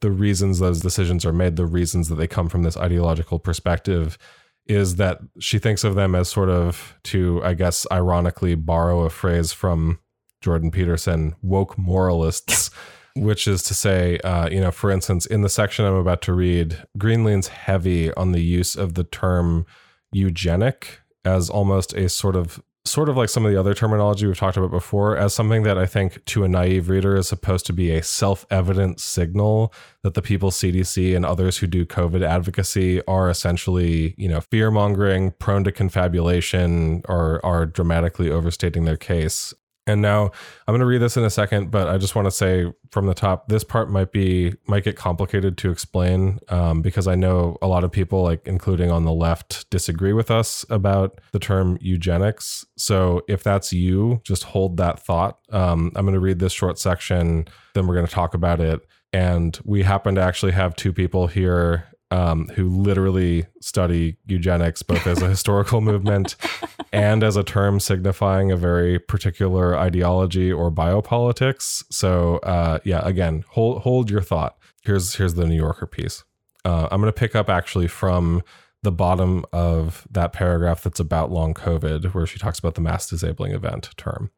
the 0.00 0.10
reasons 0.10 0.58
those 0.58 0.80
decisions 0.80 1.24
are 1.24 1.32
made, 1.32 1.56
the 1.56 1.66
reasons 1.66 2.08
that 2.08 2.16
they 2.16 2.26
come 2.26 2.48
from 2.48 2.64
this 2.64 2.76
ideological 2.76 3.38
perspective, 3.38 4.18
is 4.66 4.96
that 4.96 5.18
she 5.38 5.58
thinks 5.58 5.84
of 5.84 5.94
them 5.94 6.14
as 6.14 6.28
sort 6.28 6.50
of, 6.50 6.98
to, 7.04 7.42
I 7.44 7.54
guess, 7.54 7.86
ironically 7.90 8.54
borrow 8.54 9.02
a 9.02 9.10
phrase 9.10 9.52
from 9.52 10.00
Jordan 10.40 10.70
Peterson, 10.70 11.34
woke 11.40 11.78
moralists, 11.78 12.70
which 13.16 13.46
is 13.46 13.62
to 13.64 13.74
say, 13.74 14.18
uh, 14.18 14.48
you 14.48 14.60
know, 14.60 14.70
for 14.70 14.90
instance, 14.90 15.24
in 15.26 15.42
the 15.42 15.48
section 15.48 15.84
I'm 15.84 15.94
about 15.94 16.22
to 16.22 16.32
read, 16.32 16.84
Green 16.98 17.24
leans 17.24 17.48
heavy 17.48 18.12
on 18.14 18.32
the 18.32 18.42
use 18.42 18.74
of 18.74 18.94
the 18.94 19.04
term 19.04 19.66
eugenic 20.12 21.00
as 21.24 21.48
almost 21.48 21.92
a 21.94 22.08
sort 22.08 22.36
of 22.36 22.62
sort 22.84 23.08
of 23.08 23.16
like 23.16 23.28
some 23.28 23.44
of 23.44 23.52
the 23.52 23.58
other 23.58 23.74
terminology 23.74 24.26
we've 24.26 24.36
talked 24.36 24.56
about 24.56 24.70
before, 24.70 25.16
as 25.16 25.34
something 25.34 25.62
that 25.62 25.78
I 25.78 25.86
think 25.86 26.24
to 26.26 26.44
a 26.44 26.48
naive 26.48 26.88
reader 26.88 27.16
is 27.16 27.28
supposed 27.28 27.64
to 27.66 27.72
be 27.72 27.90
a 27.92 28.02
self 28.02 28.44
evident 28.50 29.00
signal 29.00 29.72
that 30.02 30.14
the 30.14 30.22
people 30.22 30.50
CDC 30.50 31.14
and 31.14 31.24
others 31.24 31.58
who 31.58 31.66
do 31.66 31.86
COVID 31.86 32.26
advocacy 32.26 33.04
are 33.06 33.30
essentially, 33.30 34.14
you 34.18 34.28
know, 34.28 34.40
fear 34.40 34.70
mongering, 34.70 35.30
prone 35.32 35.64
to 35.64 35.72
confabulation, 35.72 37.02
or 37.08 37.44
are 37.44 37.66
dramatically 37.66 38.30
overstating 38.30 38.84
their 38.84 38.96
case. 38.96 39.54
And 39.86 40.00
now 40.00 40.30
I'm 40.66 40.72
going 40.72 40.80
to 40.80 40.86
read 40.86 41.02
this 41.02 41.16
in 41.16 41.24
a 41.24 41.30
second, 41.30 41.72
but 41.72 41.88
I 41.88 41.98
just 41.98 42.14
want 42.14 42.26
to 42.26 42.30
say 42.30 42.72
from 42.90 43.06
the 43.06 43.14
top, 43.14 43.48
this 43.48 43.64
part 43.64 43.90
might 43.90 44.12
be 44.12 44.54
might 44.66 44.84
get 44.84 44.96
complicated 44.96 45.58
to 45.58 45.70
explain 45.70 46.38
um, 46.48 46.82
because 46.82 47.08
I 47.08 47.16
know 47.16 47.56
a 47.60 47.66
lot 47.66 47.82
of 47.82 47.90
people, 47.90 48.22
like 48.22 48.46
including 48.46 48.92
on 48.92 49.04
the 49.04 49.12
left, 49.12 49.68
disagree 49.70 50.12
with 50.12 50.30
us 50.30 50.64
about 50.70 51.20
the 51.32 51.40
term 51.40 51.78
eugenics. 51.80 52.64
So 52.76 53.22
if 53.28 53.42
that's 53.42 53.72
you, 53.72 54.20
just 54.22 54.44
hold 54.44 54.76
that 54.76 55.00
thought. 55.00 55.38
Um, 55.50 55.90
I'm 55.96 56.04
going 56.04 56.14
to 56.14 56.20
read 56.20 56.38
this 56.38 56.52
short 56.52 56.78
section, 56.78 57.48
then 57.74 57.86
we're 57.86 57.94
going 57.94 58.06
to 58.06 58.12
talk 58.12 58.34
about 58.34 58.60
it. 58.60 58.80
And 59.12 59.58
we 59.64 59.82
happen 59.82 60.14
to 60.14 60.22
actually 60.22 60.52
have 60.52 60.74
two 60.74 60.92
people 60.92 61.26
here 61.26 61.91
um, 62.12 62.46
who 62.48 62.68
literally 62.68 63.46
study 63.60 64.18
eugenics 64.26 64.82
both 64.82 65.06
as 65.06 65.22
a 65.22 65.28
historical 65.28 65.80
movement 65.80 66.36
and 66.92 67.24
as 67.24 67.36
a 67.36 67.42
term 67.42 67.80
signifying 67.80 68.52
a 68.52 68.56
very 68.56 68.98
particular 68.98 69.78
ideology 69.78 70.52
or 70.52 70.70
biopolitics. 70.70 71.82
So, 71.90 72.36
uh, 72.38 72.80
yeah, 72.84 73.00
again, 73.02 73.44
hold 73.48 73.82
hold 73.82 74.10
your 74.10 74.20
thought. 74.20 74.58
Here's 74.82 75.14
here's 75.14 75.34
the 75.34 75.46
New 75.46 75.56
Yorker 75.56 75.86
piece. 75.86 76.22
Uh, 76.66 76.86
I'm 76.90 77.00
going 77.00 77.12
to 77.12 77.18
pick 77.18 77.34
up 77.34 77.48
actually 77.48 77.88
from 77.88 78.42
the 78.82 78.92
bottom 78.92 79.46
of 79.50 80.06
that 80.10 80.34
paragraph 80.34 80.82
that's 80.82 81.00
about 81.00 81.30
long 81.30 81.54
COVID, 81.54 82.12
where 82.12 82.26
she 82.26 82.38
talks 82.38 82.58
about 82.58 82.74
the 82.74 82.82
mass 82.82 83.08
disabling 83.08 83.52
event 83.52 83.88
term. 83.96 84.30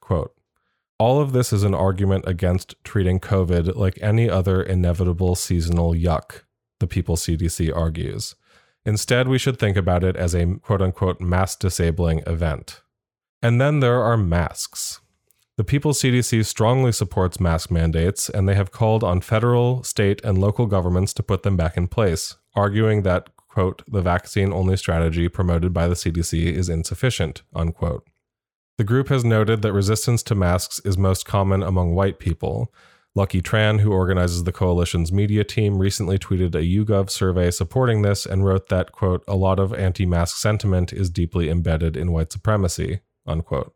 Quote. 0.00 0.34
All 0.98 1.20
of 1.20 1.32
this 1.32 1.52
is 1.52 1.64
an 1.64 1.74
argument 1.74 2.24
against 2.26 2.74
treating 2.84 3.20
COVID 3.20 3.74
like 3.74 3.98
any 4.02 4.28
other 4.28 4.62
inevitable 4.62 5.34
seasonal 5.34 5.94
yuck 5.94 6.42
the 6.80 6.86
People 6.86 7.16
CDC 7.16 7.74
argues. 7.74 8.34
Instead, 8.84 9.28
we 9.28 9.38
should 9.38 9.58
think 9.58 9.76
about 9.76 10.02
it 10.02 10.16
as 10.16 10.34
a 10.34 10.56
quote 10.56 10.82
unquote 10.82 11.20
mass 11.20 11.54
disabling 11.54 12.22
event. 12.26 12.80
And 13.42 13.60
then 13.60 13.80
there 13.80 14.02
are 14.02 14.16
masks. 14.16 15.00
The 15.56 15.64
People 15.64 15.92
CDC 15.92 16.44
strongly 16.46 16.90
supports 16.90 17.38
mask 17.38 17.70
mandates, 17.70 18.30
and 18.30 18.48
they 18.48 18.54
have 18.54 18.72
called 18.72 19.04
on 19.04 19.20
federal, 19.20 19.82
state, 19.82 20.22
and 20.24 20.38
local 20.38 20.66
governments 20.66 21.12
to 21.14 21.22
put 21.22 21.42
them 21.42 21.56
back 21.56 21.76
in 21.76 21.86
place, 21.86 22.36
arguing 22.54 23.02
that, 23.02 23.28
quote, 23.36 23.82
the 23.86 24.00
vaccine 24.00 24.52
only 24.54 24.78
strategy 24.78 25.28
promoted 25.28 25.74
by 25.74 25.86
the 25.86 25.94
CDC 25.94 26.52
is 26.52 26.70
insufficient, 26.70 27.42
unquote. 27.54 28.06
The 28.78 28.84
group 28.84 29.08
has 29.08 29.22
noted 29.22 29.60
that 29.60 29.74
resistance 29.74 30.22
to 30.22 30.34
masks 30.34 30.80
is 30.86 30.96
most 30.96 31.26
common 31.26 31.62
among 31.62 31.94
white 31.94 32.18
people, 32.18 32.72
Lucky 33.16 33.42
Tran, 33.42 33.80
who 33.80 33.92
organizes 33.92 34.44
the 34.44 34.52
coalition's 34.52 35.10
media 35.10 35.42
team, 35.42 35.78
recently 35.78 36.16
tweeted 36.16 36.54
a 36.54 36.62
YouGov 36.62 37.10
survey 37.10 37.50
supporting 37.50 38.02
this 38.02 38.24
and 38.24 38.44
wrote 38.44 38.68
that, 38.68 38.92
quote, 38.92 39.24
a 39.26 39.34
lot 39.34 39.58
of 39.58 39.74
anti 39.74 40.06
mask 40.06 40.36
sentiment 40.36 40.92
is 40.92 41.10
deeply 41.10 41.50
embedded 41.50 41.96
in 41.96 42.12
white 42.12 42.30
supremacy, 42.30 43.00
unquote. 43.26 43.74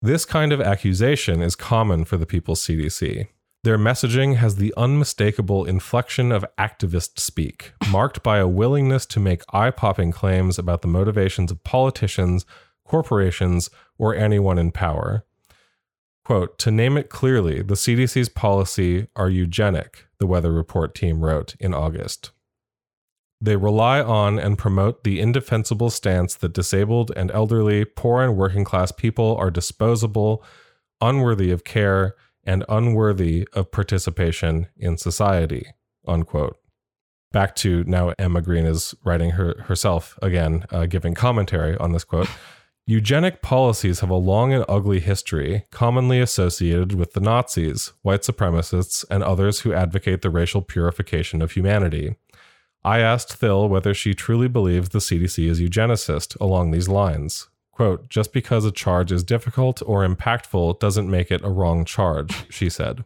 This 0.00 0.24
kind 0.24 0.52
of 0.52 0.60
accusation 0.60 1.42
is 1.42 1.56
common 1.56 2.04
for 2.04 2.16
the 2.16 2.26
People's 2.26 2.64
CDC. 2.64 3.26
Their 3.64 3.78
messaging 3.78 4.36
has 4.36 4.56
the 4.56 4.72
unmistakable 4.76 5.64
inflection 5.64 6.30
of 6.30 6.46
activist 6.56 7.18
speak, 7.18 7.72
marked 7.90 8.22
by 8.22 8.38
a 8.38 8.46
willingness 8.46 9.04
to 9.06 9.18
make 9.18 9.42
eye 9.52 9.72
popping 9.72 10.12
claims 10.12 10.56
about 10.56 10.82
the 10.82 10.88
motivations 10.88 11.50
of 11.50 11.64
politicians, 11.64 12.46
corporations, 12.84 13.70
or 13.98 14.14
anyone 14.14 14.56
in 14.56 14.70
power. 14.70 15.24
Quote, 16.28 16.58
to 16.58 16.70
name 16.70 16.98
it 16.98 17.08
clearly, 17.08 17.62
the 17.62 17.72
CDC's 17.72 18.28
policy 18.28 19.06
are 19.16 19.30
eugenic, 19.30 20.04
the 20.18 20.26
Weather 20.26 20.52
Report 20.52 20.94
team 20.94 21.24
wrote 21.24 21.54
in 21.58 21.72
August. 21.72 22.32
They 23.40 23.56
rely 23.56 24.02
on 24.02 24.38
and 24.38 24.58
promote 24.58 25.04
the 25.04 25.20
indefensible 25.20 25.88
stance 25.88 26.34
that 26.34 26.52
disabled 26.52 27.12
and 27.16 27.30
elderly, 27.30 27.86
poor 27.86 28.22
and 28.22 28.36
working 28.36 28.62
class 28.62 28.92
people 28.92 29.38
are 29.38 29.50
disposable, 29.50 30.44
unworthy 31.00 31.50
of 31.50 31.64
care, 31.64 32.14
and 32.44 32.62
unworthy 32.68 33.48
of 33.54 33.72
participation 33.72 34.66
in 34.76 34.98
society. 34.98 35.68
Unquote. 36.06 36.58
Back 37.32 37.56
to 37.56 37.84
now, 37.84 38.12
Emma 38.18 38.42
Green 38.42 38.66
is 38.66 38.94
writing 39.02 39.30
her, 39.30 39.62
herself 39.62 40.18
again, 40.20 40.66
uh, 40.70 40.84
giving 40.84 41.14
commentary 41.14 41.74
on 41.78 41.92
this 41.92 42.04
quote. 42.04 42.28
Eugenic 42.90 43.42
policies 43.42 44.00
have 44.00 44.08
a 44.08 44.14
long 44.14 44.54
and 44.54 44.64
ugly 44.66 44.98
history, 44.98 45.66
commonly 45.70 46.20
associated 46.20 46.94
with 46.94 47.12
the 47.12 47.20
Nazis, 47.20 47.92
white 48.00 48.22
supremacists, 48.22 49.04
and 49.10 49.22
others 49.22 49.60
who 49.60 49.74
advocate 49.74 50.22
the 50.22 50.30
racial 50.30 50.62
purification 50.62 51.42
of 51.42 51.52
humanity. 51.52 52.16
I 52.82 53.00
asked 53.00 53.34
Thill 53.34 53.68
whether 53.68 53.92
she 53.92 54.14
truly 54.14 54.48
believes 54.48 54.88
the 54.88 55.00
CDC 55.00 55.50
is 55.50 55.60
eugenicist 55.60 56.40
along 56.40 56.70
these 56.70 56.88
lines. 56.88 57.50
Quote, 57.72 58.08
just 58.08 58.32
because 58.32 58.64
a 58.64 58.72
charge 58.72 59.12
is 59.12 59.22
difficult 59.22 59.82
or 59.84 60.08
impactful 60.08 60.80
doesn't 60.80 61.10
make 61.10 61.30
it 61.30 61.44
a 61.44 61.50
wrong 61.50 61.84
charge, 61.84 62.50
she 62.50 62.70
said. 62.70 63.04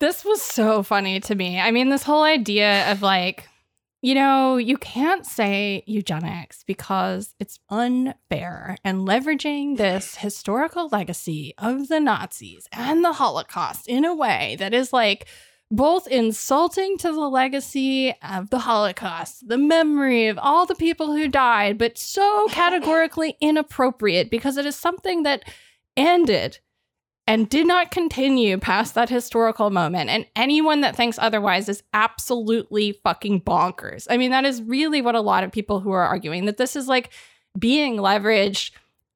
This 0.00 0.24
was 0.24 0.40
so 0.40 0.82
funny 0.82 1.20
to 1.20 1.34
me. 1.34 1.60
I 1.60 1.70
mean, 1.70 1.90
this 1.90 2.04
whole 2.04 2.22
idea 2.22 2.90
of 2.90 3.02
like, 3.02 3.46
you 4.04 4.14
know, 4.14 4.58
you 4.58 4.76
can't 4.76 5.24
say 5.24 5.82
eugenics 5.86 6.62
because 6.62 7.34
it's 7.40 7.58
unfair 7.70 8.76
and 8.84 9.08
leveraging 9.08 9.78
this 9.78 10.16
historical 10.16 10.90
legacy 10.92 11.54
of 11.56 11.88
the 11.88 12.00
Nazis 12.00 12.68
and 12.70 13.02
the 13.02 13.14
Holocaust 13.14 13.88
in 13.88 14.04
a 14.04 14.14
way 14.14 14.56
that 14.58 14.74
is 14.74 14.92
like 14.92 15.26
both 15.70 16.06
insulting 16.06 16.98
to 16.98 17.12
the 17.12 17.30
legacy 17.30 18.14
of 18.22 18.50
the 18.50 18.58
Holocaust, 18.58 19.48
the 19.48 19.56
memory 19.56 20.26
of 20.26 20.38
all 20.38 20.66
the 20.66 20.74
people 20.74 21.16
who 21.16 21.26
died, 21.26 21.78
but 21.78 21.96
so 21.96 22.46
categorically 22.50 23.38
inappropriate 23.40 24.30
because 24.30 24.58
it 24.58 24.66
is 24.66 24.76
something 24.76 25.22
that 25.22 25.44
ended 25.96 26.58
and 27.26 27.48
did 27.48 27.66
not 27.66 27.90
continue 27.90 28.58
past 28.58 28.94
that 28.94 29.08
historical 29.08 29.70
moment. 29.70 30.10
And 30.10 30.26
anyone 30.36 30.82
that 30.82 30.94
thinks 30.94 31.18
otherwise 31.18 31.68
is 31.68 31.82
absolutely 31.94 32.92
fucking 33.02 33.42
bonkers. 33.42 34.06
I 34.10 34.16
mean, 34.16 34.30
that 34.30 34.44
is 34.44 34.62
really 34.62 35.00
what 35.00 35.14
a 35.14 35.20
lot 35.20 35.44
of 35.44 35.52
people 35.52 35.80
who 35.80 35.90
are 35.92 36.04
arguing 36.04 36.44
that 36.44 36.58
this 36.58 36.76
is 36.76 36.86
like 36.86 37.10
being 37.58 37.96
leveraged 37.96 38.72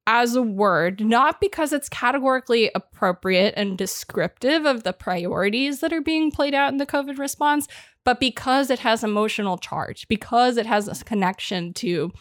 as 0.07 0.35
a 0.35 0.41
word, 0.41 1.01
not 1.01 1.39
because 1.39 1.71
it's 1.71 1.87
categorically 1.87 2.71
appropriate 2.73 3.53
and 3.55 3.77
descriptive 3.77 4.65
of 4.65 4.81
the 4.81 4.93
priorities 4.93 5.81
that 5.81 5.93
are 5.93 6.01
being 6.01 6.31
played 6.31 6.55
out 6.55 6.71
in 6.71 6.77
the 6.77 6.85
COVID 6.85 7.19
response, 7.19 7.67
but 8.03 8.19
because 8.19 8.71
it 8.71 8.79
has 8.79 9.03
emotional 9.03 9.59
charge, 9.59 10.07
because 10.07 10.57
it 10.57 10.65
has 10.65 10.87
a 10.87 11.05
connection 11.05 11.73
to 11.75 12.11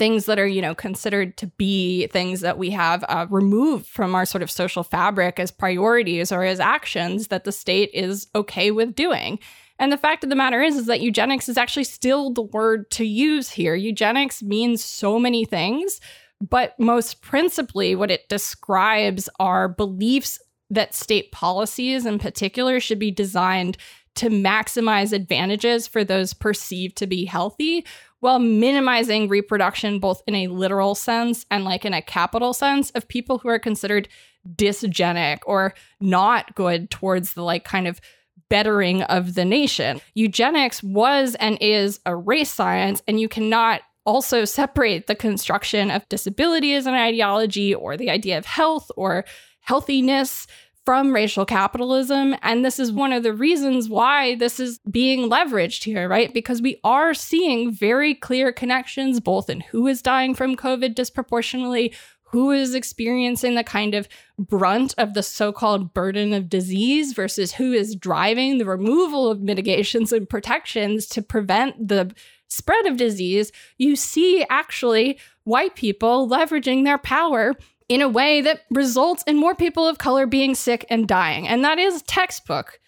things 0.00 0.24
that 0.24 0.38
are 0.38 0.46
you 0.46 0.62
know 0.62 0.74
considered 0.74 1.36
to 1.36 1.46
be 1.46 2.06
things 2.06 2.40
that 2.40 2.56
we 2.56 2.70
have 2.70 3.04
uh, 3.10 3.26
removed 3.28 3.86
from 3.86 4.14
our 4.14 4.24
sort 4.24 4.42
of 4.42 4.50
social 4.50 4.82
fabric 4.82 5.38
as 5.38 5.50
priorities 5.50 6.32
or 6.32 6.42
as 6.42 6.58
actions 6.58 7.28
that 7.28 7.44
the 7.44 7.52
state 7.52 7.90
is 7.92 8.26
okay 8.34 8.70
with 8.70 8.94
doing. 8.94 9.38
And 9.78 9.92
the 9.92 9.98
fact 9.98 10.24
of 10.24 10.30
the 10.30 10.36
matter 10.36 10.62
is 10.62 10.76
is 10.78 10.86
that 10.86 11.02
eugenics 11.02 11.50
is 11.50 11.58
actually 11.58 11.84
still 11.84 12.32
the 12.32 12.40
word 12.40 12.90
to 12.92 13.04
use 13.04 13.50
here. 13.50 13.74
Eugenics 13.74 14.42
means 14.42 14.82
so 14.82 15.18
many 15.18 15.44
things 15.44 16.00
but 16.40 16.78
most 16.80 17.20
principally 17.20 17.94
what 17.94 18.10
it 18.10 18.26
describes 18.30 19.28
are 19.38 19.68
beliefs 19.68 20.40
that 20.70 20.94
state 20.94 21.30
policies 21.32 22.06
in 22.06 22.18
particular 22.18 22.80
should 22.80 22.98
be 22.98 23.10
designed 23.10 23.76
to 24.14 24.28
maximize 24.28 25.12
advantages 25.12 25.86
for 25.86 26.02
those 26.02 26.32
perceived 26.32 26.96
to 26.96 27.06
be 27.06 27.24
healthy 27.24 27.84
while 28.20 28.38
minimizing 28.38 29.28
reproduction 29.28 29.98
both 29.98 30.22
in 30.26 30.34
a 30.34 30.46
literal 30.46 30.94
sense 30.94 31.44
and 31.50 31.64
like 31.64 31.84
in 31.84 31.94
a 31.94 32.02
capital 32.02 32.52
sense 32.54 32.90
of 32.90 33.08
people 33.08 33.38
who 33.38 33.48
are 33.48 33.58
considered 33.58 34.08
dysgenic 34.54 35.40
or 35.46 35.74
not 36.00 36.54
good 36.54 36.90
towards 36.90 37.34
the 37.34 37.42
like 37.42 37.64
kind 37.64 37.86
of 37.86 38.00
bettering 38.48 39.02
of 39.02 39.34
the 39.34 39.44
nation. 39.44 40.00
Eugenics 40.14 40.82
was 40.82 41.34
and 41.36 41.56
is 41.60 42.00
a 42.04 42.14
race 42.14 42.50
science, 42.50 43.02
and 43.06 43.20
you 43.20 43.28
cannot 43.28 43.80
also 44.04 44.44
separate 44.44 45.06
the 45.06 45.14
construction 45.14 45.90
of 45.90 46.08
disability 46.08 46.74
as 46.74 46.86
an 46.86 46.94
ideology 46.94 47.74
or 47.74 47.96
the 47.96 48.10
idea 48.10 48.36
of 48.36 48.44
health 48.44 48.90
or 48.96 49.24
healthiness 49.60 50.46
from 50.90 51.14
racial 51.14 51.46
capitalism. 51.46 52.34
And 52.42 52.64
this 52.64 52.80
is 52.80 52.90
one 52.90 53.12
of 53.12 53.22
the 53.22 53.32
reasons 53.32 53.88
why 53.88 54.34
this 54.34 54.58
is 54.58 54.80
being 54.90 55.30
leveraged 55.30 55.84
here, 55.84 56.08
right? 56.08 56.34
Because 56.34 56.60
we 56.60 56.80
are 56.82 57.14
seeing 57.14 57.70
very 57.70 58.12
clear 58.12 58.50
connections 58.50 59.20
both 59.20 59.48
in 59.48 59.60
who 59.60 59.86
is 59.86 60.02
dying 60.02 60.34
from 60.34 60.56
COVID 60.56 60.96
disproportionately, 60.96 61.94
who 62.22 62.50
is 62.50 62.74
experiencing 62.74 63.54
the 63.54 63.62
kind 63.62 63.94
of 63.94 64.08
brunt 64.36 64.92
of 64.98 65.14
the 65.14 65.22
so 65.22 65.52
called 65.52 65.94
burden 65.94 66.32
of 66.32 66.48
disease 66.48 67.12
versus 67.12 67.52
who 67.52 67.72
is 67.72 67.94
driving 67.94 68.58
the 68.58 68.66
removal 68.66 69.30
of 69.30 69.40
mitigations 69.40 70.12
and 70.12 70.28
protections 70.28 71.06
to 71.06 71.22
prevent 71.22 71.86
the 71.86 72.12
spread 72.48 72.86
of 72.86 72.96
disease, 72.96 73.52
you 73.78 73.94
see 73.94 74.44
actually 74.50 75.20
white 75.44 75.76
people 75.76 76.28
leveraging 76.28 76.82
their 76.82 76.98
power 76.98 77.54
in 77.90 78.00
a 78.00 78.08
way 78.08 78.40
that 78.40 78.62
results 78.70 79.24
in 79.26 79.36
more 79.36 79.54
people 79.56 79.86
of 79.86 79.98
color 79.98 80.24
being 80.24 80.54
sick 80.54 80.86
and 80.88 81.08
dying. 81.08 81.48
And 81.48 81.64
that 81.64 81.76
is 81.80 82.02
textbook 82.02 82.78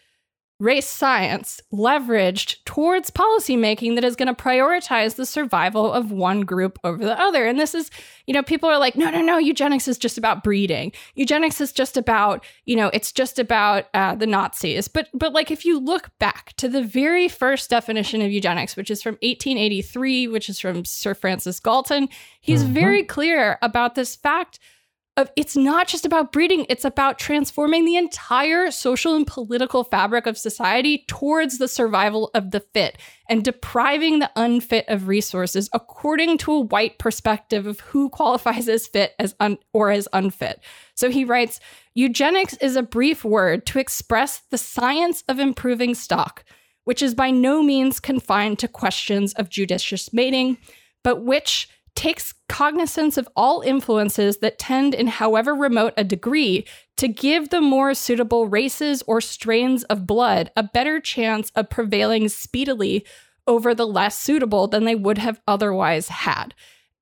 race 0.60 0.86
science 0.86 1.60
leveraged 1.72 2.58
towards 2.64 3.10
policymaking 3.10 3.96
that 3.96 4.04
is 4.04 4.14
going 4.14 4.32
to 4.32 4.42
prioritize 4.42 5.16
the 5.16 5.26
survival 5.26 5.92
of 5.92 6.12
one 6.12 6.42
group 6.42 6.78
over 6.84 7.04
the 7.04 7.18
other. 7.20 7.46
And 7.46 7.58
this 7.58 7.74
is, 7.74 7.90
you 8.28 8.32
know, 8.32 8.44
people 8.44 8.68
are 8.68 8.78
like, 8.78 8.94
no, 8.94 9.10
no, 9.10 9.20
no, 9.20 9.38
eugenics 9.38 9.88
is 9.88 9.98
just 9.98 10.18
about 10.18 10.44
breeding. 10.44 10.92
Eugenics 11.16 11.60
is 11.60 11.72
just 11.72 11.96
about, 11.96 12.44
you 12.64 12.76
know, 12.76 12.88
it's 12.92 13.10
just 13.10 13.40
about 13.40 13.86
uh, 13.94 14.14
the 14.14 14.28
Nazis. 14.28 14.86
But, 14.86 15.08
but 15.12 15.32
like, 15.32 15.50
if 15.50 15.64
you 15.64 15.80
look 15.80 16.16
back 16.20 16.52
to 16.58 16.68
the 16.68 16.84
very 16.84 17.26
first 17.26 17.68
definition 17.70 18.22
of 18.22 18.30
eugenics, 18.30 18.76
which 18.76 18.88
is 18.88 19.02
from 19.02 19.14
1883, 19.14 20.28
which 20.28 20.48
is 20.48 20.60
from 20.60 20.84
Sir 20.84 21.12
Francis 21.12 21.58
Galton, 21.58 22.08
he's 22.40 22.62
mm-hmm. 22.62 22.72
very 22.72 23.02
clear 23.02 23.58
about 23.62 23.96
this 23.96 24.14
fact 24.14 24.60
of 25.18 25.30
it's 25.36 25.56
not 25.56 25.88
just 25.88 26.06
about 26.06 26.32
breeding, 26.32 26.64
it's 26.70 26.86
about 26.86 27.18
transforming 27.18 27.84
the 27.84 27.96
entire 27.96 28.70
social 28.70 29.14
and 29.14 29.26
political 29.26 29.84
fabric 29.84 30.26
of 30.26 30.38
society 30.38 31.04
towards 31.06 31.58
the 31.58 31.68
survival 31.68 32.30
of 32.34 32.50
the 32.50 32.60
fit 32.60 32.96
and 33.28 33.44
depriving 33.44 34.18
the 34.18 34.30
unfit 34.36 34.86
of 34.88 35.08
resources 35.08 35.68
according 35.74 36.38
to 36.38 36.52
a 36.52 36.60
white 36.60 36.98
perspective 36.98 37.66
of 37.66 37.80
who 37.80 38.08
qualifies 38.08 38.68
as 38.68 38.86
fit 38.86 39.14
as 39.18 39.34
un- 39.38 39.58
or 39.74 39.90
as 39.90 40.08
unfit. 40.14 40.60
So 40.94 41.10
he 41.10 41.24
writes, 41.24 41.60
eugenics 41.92 42.54
is 42.54 42.74
a 42.74 42.82
brief 42.82 43.22
word 43.22 43.66
to 43.66 43.78
express 43.78 44.38
the 44.50 44.58
science 44.58 45.24
of 45.28 45.38
improving 45.38 45.94
stock, 45.94 46.42
which 46.84 47.02
is 47.02 47.14
by 47.14 47.30
no 47.30 47.62
means 47.62 48.00
confined 48.00 48.58
to 48.60 48.68
questions 48.68 49.34
of 49.34 49.50
judicious 49.50 50.10
mating, 50.10 50.56
but 51.04 51.22
which 51.22 51.68
takes 51.94 52.34
cognizance 52.48 53.16
of 53.16 53.28
all 53.36 53.60
influences 53.60 54.38
that 54.38 54.58
tend, 54.58 54.94
in 54.94 55.06
however 55.06 55.54
remote 55.54 55.94
a 55.96 56.04
degree, 56.04 56.66
to 56.96 57.08
give 57.08 57.50
the 57.50 57.60
more 57.60 57.94
suitable 57.94 58.46
races 58.46 59.02
or 59.06 59.20
strains 59.20 59.84
of 59.84 60.06
blood 60.06 60.50
a 60.56 60.62
better 60.62 61.00
chance 61.00 61.50
of 61.54 61.70
prevailing 61.70 62.28
speedily 62.28 63.04
over 63.46 63.74
the 63.74 63.86
less 63.86 64.18
suitable 64.18 64.68
than 64.68 64.84
they 64.84 64.94
would 64.94 65.18
have 65.18 65.40
otherwise 65.46 66.08
had. 66.08 66.54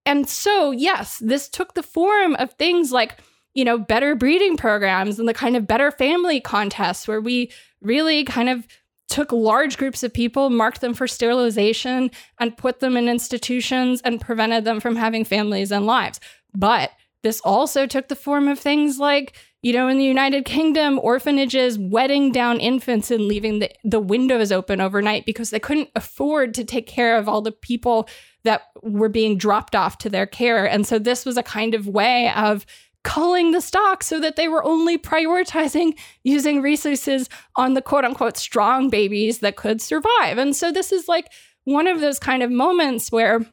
And 0.06 0.28
so, 0.28 0.70
yes, 0.70 1.18
this 1.18 1.48
took 1.48 1.74
the 1.74 1.82
form 1.82 2.34
of 2.36 2.52
things 2.54 2.90
like, 2.90 3.18
you 3.54 3.64
know, 3.64 3.78
better 3.78 4.14
breeding 4.14 4.56
programs 4.56 5.18
and 5.18 5.28
the 5.28 5.34
kind 5.34 5.56
of 5.56 5.66
better 5.66 5.90
family 5.90 6.40
contests 6.40 7.06
where 7.06 7.20
we 7.20 7.50
really 7.82 8.24
kind 8.24 8.48
of 8.48 8.66
took 9.10 9.32
large 9.32 9.76
groups 9.76 10.02
of 10.02 10.14
people, 10.14 10.48
marked 10.48 10.80
them 10.80 10.94
for 10.94 11.06
sterilization, 11.06 12.10
and 12.38 12.56
put 12.56 12.80
them 12.80 12.96
in 12.96 13.08
institutions 13.08 14.00
and 14.02 14.20
prevented 14.20 14.64
them 14.64 14.80
from 14.80 14.96
having 14.96 15.24
families 15.24 15.70
and 15.70 15.84
lives. 15.84 16.20
But 16.54 16.92
this 17.22 17.40
also 17.40 17.86
took 17.86 18.08
the 18.08 18.16
form 18.16 18.48
of 18.48 18.58
things 18.58 18.98
like, 18.98 19.36
you 19.62 19.74
know, 19.74 19.88
in 19.88 19.98
the 19.98 20.04
United 20.04 20.46
Kingdom, 20.46 20.98
orphanages 21.02 21.78
wetting 21.78 22.32
down 22.32 22.60
infants 22.60 23.10
and 23.10 23.26
leaving 23.26 23.58
the, 23.58 23.70
the 23.84 24.00
windows 24.00 24.50
open 24.50 24.80
overnight 24.80 25.26
because 25.26 25.50
they 25.50 25.60
couldn't 25.60 25.90
afford 25.94 26.54
to 26.54 26.64
take 26.64 26.86
care 26.86 27.18
of 27.18 27.28
all 27.28 27.42
the 27.42 27.52
people 27.52 28.08
that 28.44 28.68
were 28.82 29.10
being 29.10 29.36
dropped 29.36 29.76
off 29.76 29.98
to 29.98 30.08
their 30.08 30.26
care. 30.26 30.66
And 30.66 30.86
so 30.86 30.98
this 30.98 31.26
was 31.26 31.36
a 31.36 31.42
kind 31.42 31.74
of 31.74 31.86
way 31.86 32.32
of 32.34 32.64
culling 33.02 33.52
the 33.52 33.60
stock 33.60 34.02
so 34.02 34.20
that 34.20 34.36
they 34.36 34.48
were 34.48 34.64
only 34.64 34.98
prioritizing 34.98 35.98
using 36.22 36.60
resources 36.60 37.28
on 37.56 37.74
the 37.74 37.82
quote 37.82 38.04
unquote 38.04 38.36
strong 38.36 38.90
babies 38.90 39.38
that 39.38 39.56
could 39.56 39.80
survive. 39.80 40.38
And 40.38 40.54
so 40.54 40.70
this 40.70 40.92
is 40.92 41.08
like 41.08 41.28
one 41.64 41.86
of 41.86 42.00
those 42.00 42.18
kind 42.18 42.42
of 42.42 42.50
moments 42.50 43.10
where 43.10 43.44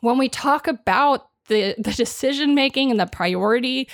when 0.00 0.18
we 0.18 0.28
talk 0.28 0.66
about 0.66 1.28
the, 1.48 1.74
the 1.78 1.92
decision 1.92 2.54
making 2.54 2.90
and 2.90 3.00
the 3.00 3.06
priority 3.06 3.88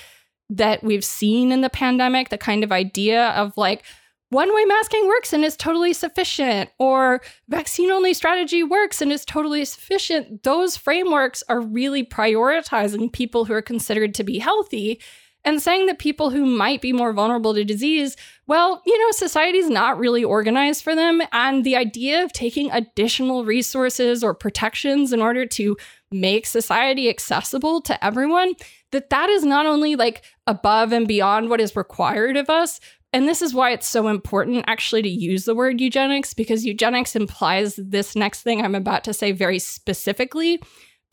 that 0.51 0.83
we've 0.83 1.05
seen 1.05 1.53
in 1.53 1.61
the 1.61 1.71
pandemic, 1.71 2.29
the 2.29 2.39
kind 2.39 2.63
of 2.63 2.71
idea 2.71 3.29
of 3.31 3.57
like, 3.57 3.85
one 4.31 4.55
way 4.55 4.65
masking 4.65 5.07
works 5.07 5.33
and 5.33 5.45
is 5.45 5.57
totally 5.57 5.93
sufficient, 5.93 6.71
or 6.79 7.21
vaccine 7.49 7.91
only 7.91 8.13
strategy 8.13 8.63
works 8.63 9.01
and 9.01 9.13
is 9.13 9.25
totally 9.25 9.65
sufficient, 9.65 10.43
those 10.43 10.77
frameworks 10.77 11.45
are 11.49 11.61
really 11.61 12.05
prioritizing 12.05 13.13
people 13.13 13.45
who 13.45 13.53
are 13.53 13.63
considered 13.63 14.15
to 14.15 14.25
be 14.25 14.39
healthy 14.39 15.01
and 15.45 15.63
saying 15.63 15.87
that 15.87 16.01
people 16.01 16.31
who 16.31 16.45
might 16.45 16.83
be 16.83 16.93
more 16.93 17.13
vulnerable 17.13 17.55
to 17.55 17.65
disease, 17.65 18.17
well, 18.49 18.83
you 18.85 18.99
know, 18.99 19.13
society's 19.13 19.71
not 19.71 19.97
really 19.97 20.25
organized 20.25 20.83
for 20.83 20.97
them. 20.97 21.23
And 21.31 21.63
the 21.63 21.77
idea 21.77 22.25
of 22.25 22.33
taking 22.33 22.69
additional 22.73 23.45
resources 23.45 24.25
or 24.25 24.35
protections 24.35 25.13
in 25.13 25.23
order 25.23 25.47
to 25.47 25.77
make 26.11 26.47
society 26.47 27.09
accessible 27.09 27.81
to 27.83 28.05
everyone, 28.05 28.55
that 28.91 29.11
that 29.11 29.31
is 29.31 29.45
not 29.45 29.67
only 29.67 29.95
like 29.95 30.25
above 30.49 30.91
and 30.93 31.07
beyond 31.07 31.49
what 31.49 31.61
is 31.61 31.77
required 31.77 32.37
of 32.37 32.51
us, 32.51 32.81
and 33.13 33.29
this 33.29 33.43
is 33.43 33.55
why 33.55 33.71
it's 33.71 33.89
so 33.89 34.09
important 34.09 34.65
actually 34.67 35.03
to 35.03 35.09
use 35.09 35.45
the 35.45 35.55
word 35.55 35.81
eugenics, 35.81 36.35
because 36.35 36.65
eugenics 36.65 37.17
implies 37.17 37.77
this 37.77 38.15
next 38.17 38.43
thing 38.43 38.61
I'm 38.61 38.75
about 38.75 39.05
to 39.05 39.15
say 39.15 39.33
very 39.33 39.59
specifically. 39.59 40.61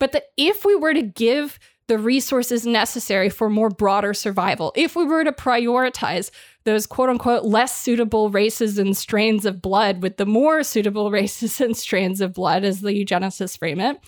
But 0.00 0.12
that 0.12 0.24
if 0.36 0.64
we 0.64 0.74
were 0.74 0.92
to 0.92 1.02
give 1.02 1.58
the 1.86 1.98
resources 1.98 2.66
necessary 2.66 3.28
for 3.28 3.48
more 3.48 3.70
broader 3.70 4.12
survival, 4.12 4.72
if 4.74 4.96
we 4.96 5.04
were 5.04 5.24
to 5.24 5.32
prioritize 5.32 6.30
those 6.64 6.86
quote 6.86 7.10
unquote 7.10 7.44
less 7.44 7.76
suitable 7.76 8.30
races 8.30 8.78
and 8.78 8.96
strains 8.96 9.46
of 9.46 9.62
blood 9.62 10.02
with 10.02 10.16
the 10.16 10.26
more 10.26 10.62
suitable 10.62 11.10
races 11.12 11.60
and 11.60 11.76
strains 11.76 12.20
of 12.20 12.34
blood, 12.34 12.64
as 12.64 12.80
the 12.80 12.92
eugenicists 12.92 13.58
frame 13.58 13.80
it, 13.80 13.98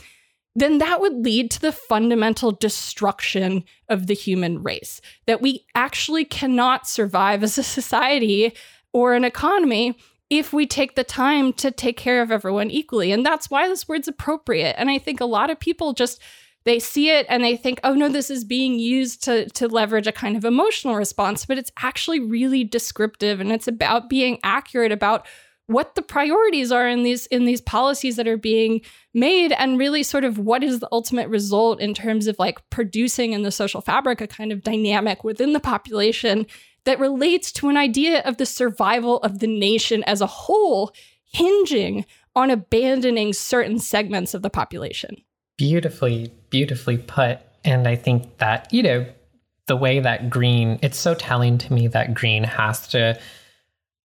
then 0.57 0.78
that 0.78 1.02
would 1.02 1.22
lead 1.22 1.50
to 1.50 1.61
the 1.61 1.70
fundamental 1.70 2.50
destruction 2.50 3.62
of 3.90 4.07
the 4.07 4.14
human 4.14 4.62
race. 4.62 5.02
That 5.26 5.42
we 5.42 5.66
actually 5.74 6.24
cannot 6.24 6.88
survive 6.88 7.42
as 7.42 7.59
a 7.59 7.62
society 7.62 8.57
or 8.94 9.12
an 9.12 9.22
economy 9.22 9.98
if 10.30 10.54
we 10.54 10.66
take 10.66 10.96
the 10.96 11.04
time 11.04 11.52
to 11.52 11.70
take 11.70 11.98
care 11.98 12.22
of 12.22 12.32
everyone 12.32 12.70
equally. 12.70 13.12
And 13.12 13.24
that's 13.24 13.50
why 13.50 13.68
this 13.68 13.86
word's 13.86 14.09
appropriate. 14.09 14.74
And 14.78 14.90
I 14.90 14.98
think 14.98 15.20
a 15.20 15.26
lot 15.26 15.50
of 15.50 15.61
people 15.61 15.92
just 15.92 16.20
they 16.64 16.80
see 16.80 17.11
it 17.11 17.26
and 17.28 17.44
they 17.44 17.57
think, 17.57 17.78
oh 17.84 17.94
no, 17.94 18.09
this 18.09 18.28
is 18.28 18.42
being 18.42 18.76
used 18.78 19.22
to, 19.22 19.48
to 19.50 19.68
leverage 19.68 20.09
a 20.09 20.12
kind 20.12 20.36
of 20.36 20.44
emotional 20.44 20.96
response, 20.96 21.46
but 21.46 21.59
it's 21.59 21.70
actually 21.80 22.18
really 22.18 22.64
descriptive 22.64 23.38
and 23.38 23.52
it's 23.52 23.68
about 23.68 24.09
being 24.11 24.40
accurate 24.42 24.90
about 24.90 25.28
what 25.66 25.94
the 25.94 26.02
priorities 26.02 26.70
are 26.70 26.88
in 26.88 27.02
these 27.02 27.26
in 27.26 27.44
these 27.44 27.60
policies 27.60 28.16
that 28.16 28.28
are 28.28 28.36
being 28.36 28.80
made 29.14 29.52
and 29.52 29.78
really 29.78 30.02
sort 30.02 30.24
of 30.24 30.38
what 30.38 30.62
is 30.62 30.80
the 30.80 30.88
ultimate 30.92 31.28
result 31.28 31.80
in 31.80 31.94
terms 31.94 32.26
of 32.26 32.38
like 32.38 32.58
producing 32.70 33.32
in 33.32 33.42
the 33.42 33.50
social 33.50 33.80
fabric 33.80 34.20
a 34.20 34.26
kind 34.26 34.52
of 34.52 34.62
dynamic 34.62 35.24
within 35.24 35.52
the 35.52 35.60
population 35.60 36.46
that 36.84 37.00
relates 37.00 37.50
to 37.50 37.68
an 37.68 37.76
idea 37.76 38.20
of 38.20 38.36
the 38.36 38.46
survival 38.46 39.18
of 39.18 39.40
the 39.40 39.46
nation 39.46 40.04
as 40.04 40.20
a 40.20 40.26
whole 40.26 40.92
hinging 41.24 42.06
on 42.36 42.50
abandoning 42.50 43.32
certain 43.32 43.78
segments 43.78 44.34
of 44.34 44.42
the 44.42 44.50
population. 44.50 45.16
Beautifully 45.56 46.32
beautifully 46.50 46.98
put. 46.98 47.40
And 47.64 47.88
i 47.88 47.96
think 47.96 48.38
that 48.38 48.72
you 48.72 48.82
know 48.82 49.06
the 49.66 49.76
way 49.76 49.98
that 49.98 50.30
green 50.30 50.78
it's 50.82 50.98
so 50.98 51.14
telling 51.14 51.58
to 51.58 51.72
me 51.72 51.88
that 51.88 52.14
green 52.14 52.44
has 52.44 52.86
to 52.88 53.18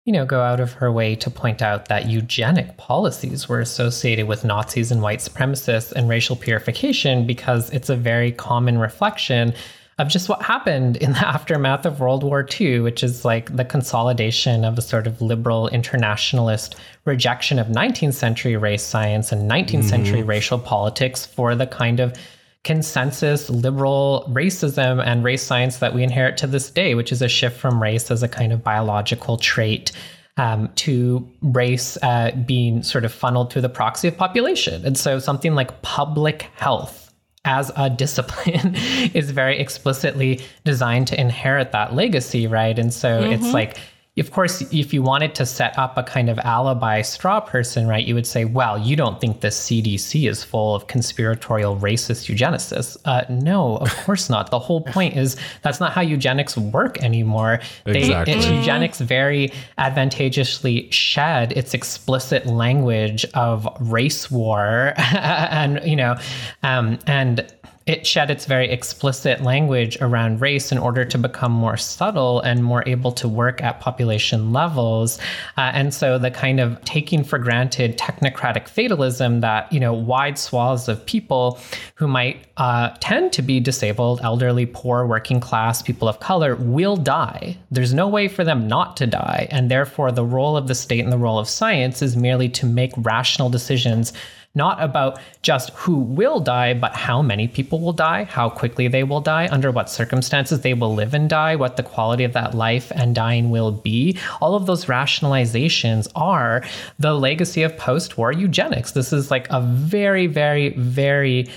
you 0.09 0.13
know, 0.13 0.25
go 0.25 0.41
out 0.41 0.59
of 0.59 0.73
her 0.73 0.91
way 0.91 1.15
to 1.15 1.29
point 1.29 1.61
out 1.61 1.87
that 1.87 2.09
eugenic 2.09 2.77
policies 2.77 3.47
were 3.47 3.59
associated 3.59 4.27
with 4.27 4.43
Nazis 4.43 4.91
and 4.91 5.03
white 5.03 5.19
supremacists 5.19 5.91
and 5.91 6.09
racial 6.09 6.35
purification 6.35 7.27
because 7.27 7.69
it's 7.69 7.89
a 7.89 7.95
very 7.95 8.31
common 8.31 8.79
reflection 8.79 9.53
of 9.99 10.07
just 10.07 10.27
what 10.27 10.41
happened 10.41 10.97
in 10.97 11.11
the 11.11 11.19
aftermath 11.27 11.85
of 11.85 11.99
World 11.99 12.23
War 12.23 12.43
II, 12.59 12.79
which 12.79 13.03
is 13.03 13.23
like 13.23 13.55
the 13.55 13.63
consolidation 13.63 14.65
of 14.65 14.79
a 14.79 14.81
sort 14.81 15.05
of 15.05 15.21
liberal 15.21 15.67
internationalist 15.67 16.75
rejection 17.05 17.59
of 17.59 17.67
19th 17.67 18.15
century 18.15 18.57
race 18.57 18.81
science 18.81 19.31
and 19.31 19.47
19th 19.47 19.67
mm-hmm. 19.69 19.81
century 19.89 20.23
racial 20.23 20.57
politics 20.57 21.23
for 21.23 21.53
the 21.53 21.67
kind 21.67 21.99
of 21.99 22.17
consensus 22.63 23.49
liberal 23.49 24.29
racism 24.29 25.03
and 25.03 25.23
race 25.23 25.43
science 25.43 25.77
that 25.77 25.93
we 25.93 26.03
inherit 26.03 26.37
to 26.37 26.47
this 26.47 26.69
day, 26.69 26.95
which 26.95 27.11
is 27.11 27.21
a 27.21 27.27
shift 27.27 27.57
from 27.57 27.81
race 27.81 28.11
as 28.11 28.21
a 28.21 28.27
kind 28.27 28.51
of 28.51 28.63
biological 28.63 29.37
trait 29.37 29.91
um, 30.37 30.69
to 30.75 31.27
race 31.41 31.97
uh, 32.01 32.31
being 32.45 32.83
sort 32.83 33.05
of 33.05 33.13
funneled 33.13 33.51
through 33.51 33.61
the 33.61 33.69
proxy 33.69 34.07
of 34.07 34.17
population. 34.17 34.85
And 34.85 34.97
so 34.97 35.19
something 35.19 35.55
like 35.55 35.81
public 35.81 36.43
health 36.55 37.13
as 37.45 37.71
a 37.75 37.89
discipline 38.03 38.75
is 39.13 39.31
very 39.31 39.59
explicitly 39.59 40.41
designed 40.63 41.07
to 41.07 41.19
inherit 41.19 41.71
that 41.71 41.93
legacy, 41.93 42.47
right? 42.47 42.77
And 42.77 42.93
so 42.93 43.21
mm-hmm. 43.21 43.33
it's 43.33 43.53
like, 43.53 43.77
of 44.19 44.31
course, 44.31 44.61
if 44.73 44.93
you 44.93 45.01
wanted 45.01 45.33
to 45.35 45.45
set 45.45 45.77
up 45.77 45.97
a 45.97 46.03
kind 46.03 46.29
of 46.29 46.37
alibi 46.39 47.01
straw 47.01 47.39
person, 47.39 47.87
right, 47.87 48.05
you 48.05 48.13
would 48.15 48.27
say, 48.27 48.45
well, 48.45 48.77
you 48.77 48.95
don't 48.95 49.19
think 49.21 49.41
the 49.41 49.47
CDC 49.47 50.29
is 50.29 50.43
full 50.43 50.75
of 50.75 50.87
conspiratorial 50.87 51.77
racist 51.77 52.29
eugenicists. 52.33 52.97
Uh, 53.05 53.23
no, 53.29 53.77
of 53.77 53.95
course 54.05 54.29
not. 54.29 54.51
The 54.51 54.59
whole 54.59 54.81
point 54.81 55.15
is 55.15 55.35
that's 55.61 55.79
not 55.79 55.93
how 55.93 56.01
eugenics 56.01 56.57
work 56.57 57.01
anymore. 57.03 57.59
They, 57.85 57.99
Exactly. 57.99 58.33
it- 58.33 58.53
eugenics 58.53 58.99
very 58.99 59.51
advantageously 59.77 60.89
shed 60.91 61.51
its 61.53 61.73
explicit 61.73 62.45
language 62.45 63.25
of 63.33 63.67
race 63.79 64.31
war 64.31 64.93
and, 64.97 65.79
you 65.83 65.95
know, 65.95 66.15
um, 66.63 66.99
and 67.07 67.45
it 67.89 68.05
shed 68.05 68.29
its 68.29 68.45
very 68.45 68.69
explicit 68.69 69.41
language 69.41 69.97
around 69.99 70.39
race 70.41 70.71
in 70.71 70.77
order 70.77 71.03
to 71.03 71.17
become 71.17 71.51
more 71.51 71.75
subtle 71.75 72.39
and 72.41 72.63
more 72.63 72.83
able 72.85 73.11
to 73.11 73.27
work 73.27 73.63
at 73.63 73.79
population 73.79 74.53
levels. 74.53 75.17
Uh, 75.57 75.71
and 75.73 75.91
so 75.91 76.19
the 76.19 76.29
kind 76.29 76.59
of 76.59 76.79
taking 76.85 77.23
for 77.23 77.39
granted 77.39 77.97
technocratic 77.97 78.67
fatalism 78.67 79.41
that, 79.41 79.73
you 79.73 79.79
know, 79.79 79.91
wide 79.91 80.37
swaths 80.37 80.87
of 80.87 81.03
people 81.07 81.59
who 81.95 82.07
might 82.07 82.45
uh, 82.57 82.95
tend 82.99 83.33
to 83.33 83.41
be 83.41 83.59
disabled, 83.59 84.21
elderly, 84.21 84.67
poor, 84.67 85.07
working 85.07 85.39
class, 85.39 85.81
people 85.81 86.07
of 86.07 86.19
color 86.19 86.55
will 86.57 86.95
die. 86.95 87.57
There's 87.71 87.91
no 87.91 88.07
way 88.07 88.27
for 88.27 88.43
them 88.43 88.67
not 88.67 88.97
to 88.97 89.07
die. 89.07 89.47
And 89.49 89.71
therefore, 89.71 90.11
the 90.11 90.23
role 90.23 90.55
of 90.55 90.67
the 90.67 90.75
state 90.75 91.03
and 91.03 91.11
the 91.11 91.17
role 91.17 91.39
of 91.39 91.49
science 91.49 92.03
is 92.03 92.15
merely 92.15 92.49
to 92.49 92.67
make 92.67 92.93
rational 92.97 93.49
decisions 93.49 94.13
not 94.59 94.83
about 94.83 95.19
just 95.41 95.69
who 95.71 95.95
will 95.95 96.41
die, 96.41 96.73
but 96.73 96.93
how 96.93 97.21
many 97.21 97.47
people 97.47 97.79
will 97.79 97.93
die, 97.93 98.25
how 98.25 98.49
quickly 98.49 98.89
they 98.89 99.03
will 99.03 99.21
die, 99.21 99.47
under 99.51 99.71
what 99.71 99.89
circumstances 99.89 100.61
they 100.61 100.73
will 100.73 100.93
live 100.93 101.13
and 101.13 101.29
die, 101.29 101.55
what 101.55 101.77
the 101.77 101.89
quality 101.93 102.25
of 102.25 102.33
that 102.33 102.53
life 102.53 102.91
and 102.93 103.15
dying 103.15 103.49
will 103.49 103.71
be. 103.71 104.19
All 104.41 104.55
of 104.55 104.65
those 104.65 104.85
rationalizations 104.85 106.07
are 106.13 106.61
the 106.99 107.13
legacy 107.13 107.63
of 107.63 107.77
post 107.77 108.17
war 108.17 108.33
eugenics. 108.33 108.91
This 108.91 109.13
is 109.13 109.31
like 109.31 109.47
a 109.49 109.61
very, 109.61 110.27
very, 110.27 110.69
very 110.77 111.47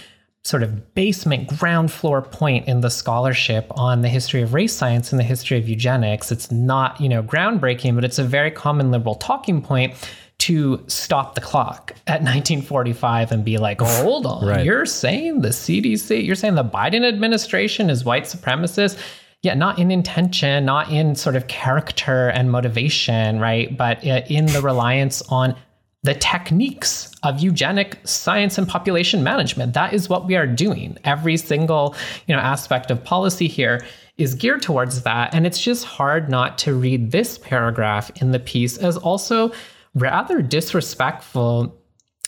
sort 0.44 0.62
of 0.62 0.94
basement 0.94 1.46
ground 1.58 1.90
floor 1.92 2.20
point 2.20 2.66
in 2.66 2.80
the 2.80 2.90
scholarship 2.90 3.66
on 3.70 4.02
the 4.02 4.08
history 4.08 4.42
of 4.42 4.54
race 4.54 4.74
science 4.74 5.12
and 5.12 5.18
the 5.18 5.24
history 5.24 5.56
of 5.58 5.68
eugenics. 5.68 6.32
It's 6.32 6.50
not, 6.50 7.00
you 7.00 7.08
know, 7.08 7.22
groundbreaking, 7.22 7.94
but 7.94 8.04
it's 8.04 8.18
a 8.18 8.24
very 8.24 8.50
common 8.50 8.90
liberal 8.90 9.14
talking 9.14 9.62
point 9.62 9.94
to 10.42 10.82
stop 10.88 11.36
the 11.36 11.40
clock 11.40 11.92
at 12.08 12.20
1945 12.20 13.30
and 13.30 13.44
be 13.44 13.58
like, 13.58 13.80
hold 13.80 14.26
on, 14.26 14.44
Right. 14.44 14.64
you're 14.66 14.86
saying 14.86 15.42
the 15.42 15.50
CDC, 15.50 16.26
you're 16.26 16.34
saying 16.34 16.56
the 16.56 16.64
Biden 16.64 17.06
administration 17.06 17.88
is 17.88 18.04
white 18.04 18.24
supremacist. 18.24 18.98
Yeah, 19.42 19.54
not 19.54 19.78
in 19.78 19.92
intention, 19.92 20.64
not 20.64 20.90
in 20.90 21.14
sort 21.14 21.36
of 21.36 21.46
character 21.46 22.28
and 22.28 22.50
motivation, 22.50 23.38
right? 23.38 23.76
But 23.76 24.04
uh, 24.04 24.22
in 24.28 24.46
the 24.46 24.60
reliance 24.62 25.22
on 25.28 25.54
the 26.02 26.14
techniques 26.14 27.12
of 27.22 27.38
eugenic 27.38 27.98
science 28.02 28.58
and 28.58 28.66
population 28.66 29.22
management. 29.22 29.74
That 29.74 29.92
is 29.94 30.08
what 30.08 30.26
we 30.26 30.34
are 30.34 30.48
doing. 30.48 30.98
Every 31.04 31.36
single, 31.36 31.94
you 32.26 32.34
know, 32.34 32.40
aspect 32.42 32.90
of 32.90 33.04
policy 33.04 33.46
here 33.46 33.84
is 34.18 34.34
geared 34.34 34.62
towards 34.62 35.02
that. 35.02 35.32
And 35.32 35.46
it's 35.46 35.60
just 35.60 35.84
hard 35.84 36.28
not 36.28 36.58
to 36.58 36.74
read 36.74 37.12
this 37.12 37.38
paragraph 37.38 38.10
in 38.20 38.32
the 38.32 38.40
piece 38.40 38.76
as 38.78 38.96
also 38.96 39.52
rather 39.94 40.42
disrespectful 40.42 41.78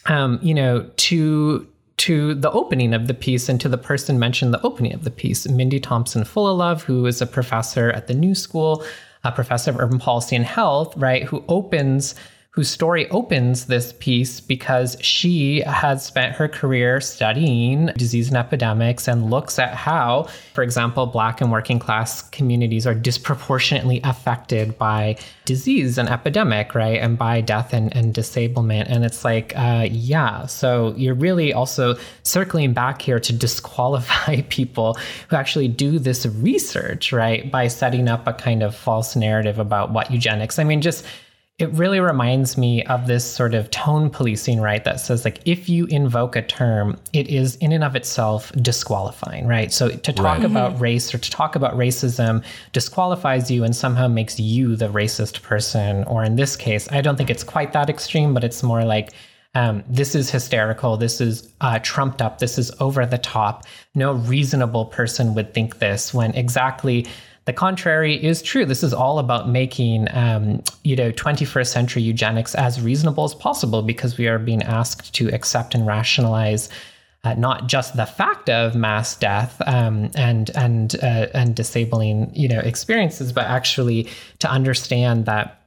um, 0.07 0.39
you 0.43 0.55
know, 0.55 0.91
to 0.97 1.67
to 1.97 2.35
the 2.35 2.51
opening 2.51 2.93
of 2.93 3.07
the 3.07 3.15
piece 3.15 3.49
and 3.49 3.61
to 3.61 3.69
the 3.69 3.79
person 3.79 4.19
mentioned 4.19 4.53
the 4.53 4.63
opening 4.63 4.93
of 4.93 5.05
the 5.05 5.11
piece, 5.11 5.49
Mindy 5.49 5.79
Thompson 5.79 6.25
Fullilove, 6.25 6.83
who 6.83 7.07
is 7.07 7.23
a 7.23 7.27
professor 7.27 7.91
at 7.93 8.09
the 8.09 8.15
New 8.15 8.35
School, 8.35 8.85
a 9.23 9.31
professor 9.31 9.71
of 9.71 9.79
urban 9.79 10.01
policy 10.01 10.35
and 10.35 10.45
health, 10.45 10.95
right, 10.97 11.23
who 11.23 11.45
opens 11.49 12.17
whose 12.55 12.71
story 12.71 13.11
opens 13.11 13.67
this 13.67 13.93
piece 13.99 14.39
because 14.39 14.97
she 15.01 15.61
has 15.63 16.07
spent 16.07 16.37
her 16.37 16.47
career 16.47 17.01
studying 17.01 17.87
disease 17.97 18.29
and 18.29 18.37
epidemics 18.37 19.09
and 19.09 19.29
looks 19.29 19.59
at 19.59 19.75
how, 19.75 20.29
for 20.53 20.63
example, 20.63 21.05
Black 21.07 21.41
and 21.41 21.51
working 21.51 21.81
class 21.81 22.23
communities 22.31 22.87
are 22.87 22.95
disproportionately 22.95 24.01
affected 24.05 24.79
by 24.79 25.17
disease 25.47 25.99
and 25.99 26.09
epidemic, 26.09 26.77
right? 26.77 27.01
And 27.01 27.19
by 27.19 27.41
death 27.41 27.73
and, 27.73 27.95
and 27.97 28.15
disablement. 28.15 28.89
And 28.89 29.05
it's 29.05 29.25
like, 29.25 29.53
uh, 29.57 29.89
yeah, 29.91 30.47
so 30.47 30.95
you're 30.97 31.15
really 31.15 31.53
also 31.53 31.97
circling 32.23 32.73
back 32.73 33.03
here 33.03 33.19
to 33.19 33.33
disqualify 33.33 34.43
people 34.49 34.97
who 35.29 35.35
actually 35.35 35.67
do 35.67 35.99
this 35.99 36.25
research, 36.25 37.13
right? 37.13 37.51
By 37.51 37.67
setting 37.67 38.07
up 38.07 38.29
a 38.29 38.33
kind 38.33 38.63
of 38.63 38.77
false 38.77 39.17
narrative 39.17 39.59
about 39.59 39.91
what 39.91 40.13
eugenics. 40.13 40.61
I 40.61 40.65
mean, 40.65 40.81
just 40.81 41.05
it 41.59 41.71
really 41.73 42.01
reminds 42.01 42.59
me 42.59 42.83
of 42.87 43.07
this 43.07 43.25
sort 43.25 43.55
of 43.55 43.71
tone 43.71 44.11
policing, 44.11 44.61
right? 44.61 44.83
That 44.83 44.99
says, 44.99 45.25
like, 45.25 45.41
if 45.45 45.69
you 45.69 45.87
invoke 45.87 46.35
a 46.35 46.43
term, 46.43 46.99
it 47.13 47.29
is 47.29 47.55
in 47.57 47.71
and 47.71 47.85
of 47.85 47.95
itself 47.95 48.51
disqualifying, 48.61 49.47
right? 49.47 49.73
So 49.73 49.89
to 49.89 50.13
talk 50.13 50.39
Right. 50.39 50.45
about 50.45 50.81
race 50.81 51.15
or 51.15 51.19
to 51.19 51.31
talk 51.31 51.55
about 51.55 51.77
racism 51.77 52.43
disqualifies 52.73 53.53
you 53.53 53.63
and 53.63 53.75
somehow 53.75 54.09
makes 54.09 54.41
you 54.41 54.75
the 54.75 54.89
racist 54.89 55.43
person. 55.43 56.03
Or 56.05 56.25
in 56.25 56.35
this 56.35 56.57
case, 56.57 56.89
I 56.91 57.01
don't 57.01 57.15
think 57.15 57.31
it's 57.31 57.45
quite 57.45 57.73
that 57.73 57.89
extreme, 57.89 58.35
but 58.35 58.43
it's 58.43 58.65
more 58.65 58.85
like, 58.85 59.13
um, 59.55 59.85
this 59.89 60.17
is 60.17 60.31
hysterical. 60.31 60.97
This 60.97 61.21
is 61.21 61.49
uh, 61.61 61.79
trumped 61.85 62.21
up. 62.21 62.41
This 62.41 62.59
is 62.59 62.73
over 62.81 63.07
the 63.07 63.19
top. 63.19 63.63
No 63.95 64.15
reasonable 64.15 64.87
person 64.87 65.35
would 65.35 65.55
think 65.55 65.79
this 65.79 66.13
when 66.13 66.35
exactly 66.35 67.07
the 67.47 67.53
contrary 67.53 68.23
is 68.23 68.41
true. 68.41 68.65
This 68.65 68.83
is 68.83 68.95
all 68.95 69.19
about 69.19 69.49
making, 69.49 70.09
um, 70.13 70.63
you 70.83 70.97
know, 70.97 71.13
21st 71.13 71.67
century 71.67 72.03
eugenics 72.03 72.55
as 72.55 72.81
reasonable 72.81 73.25
as 73.25 73.35
possible 73.35 73.83
because 73.83 74.17
we 74.17 74.29
are 74.29 74.39
being 74.39 74.63
asked 74.63 75.15
to 75.15 75.29
accept 75.29 75.75
and 75.75 75.87
rationalize 75.87 76.71
uh, 77.25 77.35
not 77.35 77.67
just 77.67 77.97
the 77.97 78.07
fact 78.07 78.51
of 78.51 78.75
mass 78.75 79.17
death 79.17 79.61
um, 79.67 80.11
and 80.15 80.51
and 80.55 80.97
uh, 81.03 81.27
and 81.33 81.55
disabling, 81.55 82.31
you 82.35 82.49
know, 82.49 82.61
experiences, 82.61 83.33
but 83.33 83.47
actually 83.47 84.09
to 84.39 84.51
understand 84.51 85.25
that 85.27 85.65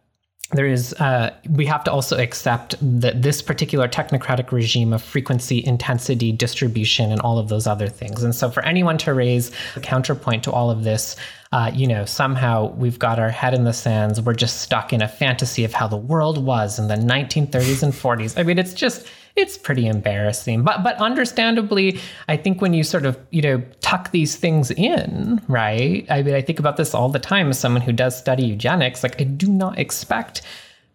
there 0.54 0.68
is 0.68 0.94
uh, 0.94 1.34
we 1.50 1.66
have 1.66 1.84
to 1.84 1.92
also 1.92 2.18
accept 2.18 2.76
that 2.82 3.22
this 3.22 3.42
particular 3.42 3.88
technocratic 3.88 4.52
regime 4.52 4.94
of 4.94 5.04
frequency 5.04 5.64
intensity 5.66 6.32
distribution 6.32 7.12
and 7.12 7.20
all 7.22 7.38
of 7.38 7.50
those 7.50 7.68
other 7.68 7.90
things 7.90 8.24
and 8.24 8.34
so 8.34 8.50
for 8.50 8.64
anyone 8.64 8.98
to 8.98 9.14
raise 9.14 9.52
a 9.76 9.82
counterpoint 9.82 10.44
to 10.44 10.52
all 10.52 10.72
of 10.72 10.86
this 10.86 11.18
uh, 11.52 11.72
you 11.74 11.88
know 11.88 12.06
somehow 12.06 12.74
we've 12.74 13.00
got 13.00 13.20
our 13.20 13.30
head 13.30 13.54
in 13.54 13.64
the 13.64 13.74
sands. 13.74 14.22
We're 14.22 14.34
just 14.34 14.62
stuck 14.62 14.94
in 14.94 15.02
a 15.02 15.08
fantasy 15.08 15.64
of 15.64 15.74
how 15.74 15.88
the 15.88 15.98
world 15.98 16.44
was 16.44 16.80
in 16.80 16.88
the 16.88 16.96
1930s 16.96 17.84
and 17.84 17.94
40s 17.94 18.38
i 18.40 18.44
mean 18.44 18.60
it's 18.60 18.74
just 18.74 19.08
it's 19.36 19.56
pretty 19.56 19.86
embarrassing. 19.86 20.64
But 20.64 20.84
but 20.84 20.98
understandably 20.98 22.00
i 22.28 22.36
think 22.38 22.62
when 22.62 22.74
you 22.74 22.84
sort 22.84 23.06
of 23.06 23.18
you 23.32 23.42
know 23.42 23.62
tuck 23.82 24.12
these 24.12 24.36
things 24.36 24.72
in 24.72 25.42
right? 25.48 26.06
I 26.10 26.24
mean 26.24 26.36
i 26.36 26.42
think 26.42 26.60
about 26.60 26.78
this 26.78 26.94
all 26.94 27.10
the 27.10 27.20
time 27.20 27.50
as 27.50 27.60
someone 27.60 27.82
who 27.82 27.94
does 27.94 28.18
study 28.18 28.46
eugenics. 28.46 29.04
Like 29.04 29.20
i 29.22 29.24
do 29.24 29.48
not 29.48 29.78
expect 29.80 30.42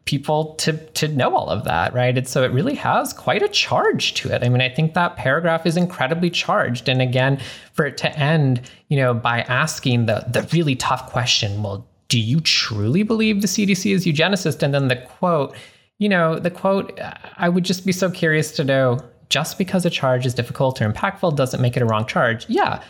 people 0.05 0.55
to 0.57 0.73
to 0.93 1.07
know 1.09 1.37
all 1.37 1.49
of 1.49 1.65
that 1.65 1.95
right 1.95 2.19
and 2.19 2.27
so 2.27 2.43
it 2.43 2.51
really 2.51 2.75
has 2.75 3.13
quite 3.13 3.43
a 3.43 3.49
charge 3.49 4.15
to 4.15 4.29
it 4.35 4.43
i 4.43 4.49
mean 4.49 4.61
i 4.61 4.69
think 4.69 4.95
that 4.95 5.17
paragraph 5.17 5.65
is 5.65 5.77
incredibly 5.77 6.29
charged 6.29 6.89
and 6.89 7.01
again 7.01 7.41
for 7.73 7.87
it 7.87 7.97
to 7.97 8.11
end 8.19 8.61
you 8.89 8.97
know 8.97 9.15
by 9.15 9.43
asking 9.43 10.07
the 10.07 10.25
the 10.29 10.43
really 10.53 10.75
tough 10.75 11.09
question 11.11 11.63
well 11.63 11.87
do 12.09 12.19
you 12.19 12.41
truly 12.41 13.05
believe 13.05 13.43
the 13.43 13.49
cdc 13.49 13.95
is 13.95 14.05
eugenicist 14.05 14.63
and 14.63 14.75
then 14.75 14.89
the 14.89 14.97
quote 14.97 15.55
you 16.03 16.09
know, 16.09 16.37
the 16.41 16.51
quote, 16.51 16.99
I 17.37 17.49
would 17.49 17.63
just 17.63 17.87
be 17.87 17.93
so 17.93 18.11
curious 18.11 18.51
to 18.57 18.65
know 18.65 18.99
just 19.29 19.57
because 19.57 19.87
a 19.87 19.91
charge 19.91 20.27
is 20.27 20.35
difficult 20.35 20.83
or 20.83 20.91
impactful 20.91 21.37
doesn't 21.37 21.61
make 21.63 21.77
it 21.77 21.83
a 21.83 21.87
wrong 21.87 22.07
charge. 22.07 22.45
Yeah. 22.49 22.83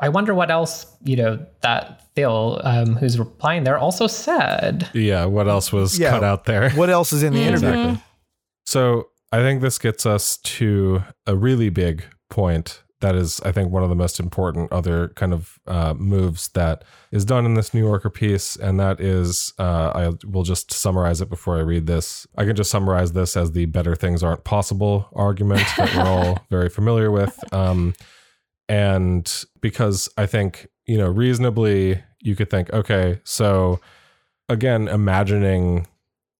I 0.00 0.08
wonder 0.08 0.34
what 0.34 0.50
else, 0.50 0.84
you 1.04 1.14
know, 1.14 1.46
that 1.60 2.02
Phil, 2.16 2.60
um, 2.64 2.96
who's 2.96 3.18
replying 3.18 3.62
there, 3.64 3.78
also 3.78 4.06
said. 4.08 4.88
Yeah, 4.94 5.26
what 5.26 5.46
else 5.46 5.72
was 5.72 5.98
Yeah. 5.98 6.10
cut 6.10 6.24
out 6.24 6.44
there? 6.46 6.70
What 6.70 6.90
else 6.90 7.12
is 7.12 7.22
in 7.22 7.32
the 7.34 7.42
interview? 7.48 7.68
Exactly. 7.68 8.02
So 8.64 9.08
I 9.30 9.38
think 9.38 9.60
this 9.60 9.78
gets 9.78 10.06
us 10.06 10.38
to 10.38 11.02
a 11.26 11.36
really 11.36 11.68
big 11.68 12.04
point 12.30 12.82
that 13.02 13.14
is, 13.14 13.40
I 13.44 13.52
think, 13.52 13.70
one 13.70 13.82
of 13.82 13.90
the 13.90 13.94
most 13.94 14.18
important 14.18 14.72
other 14.72 15.08
kind 15.08 15.34
of 15.34 15.58
uh, 15.66 15.92
moves 15.92 16.48
that 16.54 16.82
is 17.12 17.26
done 17.26 17.44
in 17.44 17.52
this 17.52 17.74
New 17.74 17.80
Yorker 17.84 18.08
piece. 18.08 18.56
And 18.56 18.80
that 18.80 19.00
is, 19.02 19.52
uh, 19.58 19.92
I 19.94 20.12
will 20.26 20.44
just 20.44 20.72
summarize 20.72 21.20
it 21.20 21.28
before 21.28 21.58
I 21.58 21.60
read 21.60 21.86
this. 21.86 22.26
I 22.38 22.46
can 22.46 22.56
just 22.56 22.70
summarize 22.70 23.12
this 23.12 23.36
as 23.36 23.52
the 23.52 23.66
better 23.66 23.94
things 23.94 24.22
aren't 24.22 24.44
possible 24.44 25.10
argument 25.14 25.60
that 25.76 25.94
we're 25.94 26.02
all 26.10 26.46
very 26.50 26.70
familiar 26.70 27.10
with. 27.10 27.38
Um, 27.52 27.92
and 28.68 29.30
because 29.60 30.08
I 30.16 30.24
think, 30.26 30.66
you 30.86 30.96
know, 30.98 31.08
reasonably, 31.08 32.02
you 32.20 32.36
could 32.36 32.50
think, 32.50 32.72
okay, 32.72 33.20
so 33.24 33.80
again, 34.48 34.88
imagining 34.88 35.86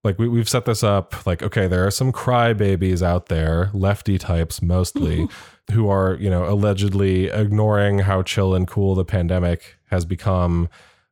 like 0.03 0.17
we, 0.17 0.29
we've 0.29 0.47
set 0.47 0.63
this 0.63 0.83
up 0.83 1.25
like 1.25 1.43
okay 1.43 1.67
there 1.67 1.85
are 1.85 1.91
some 1.91 2.13
crybabies 2.13 3.01
out 3.01 3.25
there 3.25 3.69
lefty 3.73 4.17
types 4.17 4.61
mostly 4.61 5.27
who 5.71 5.89
are 5.89 6.15
you 6.15 6.29
know 6.29 6.47
allegedly 6.47 7.25
ignoring 7.25 7.99
how 7.99 8.21
chill 8.21 8.55
and 8.55 8.67
cool 8.67 8.95
the 8.95 9.03
pandemic 9.03 9.75
has 9.87 10.05
become 10.05 10.69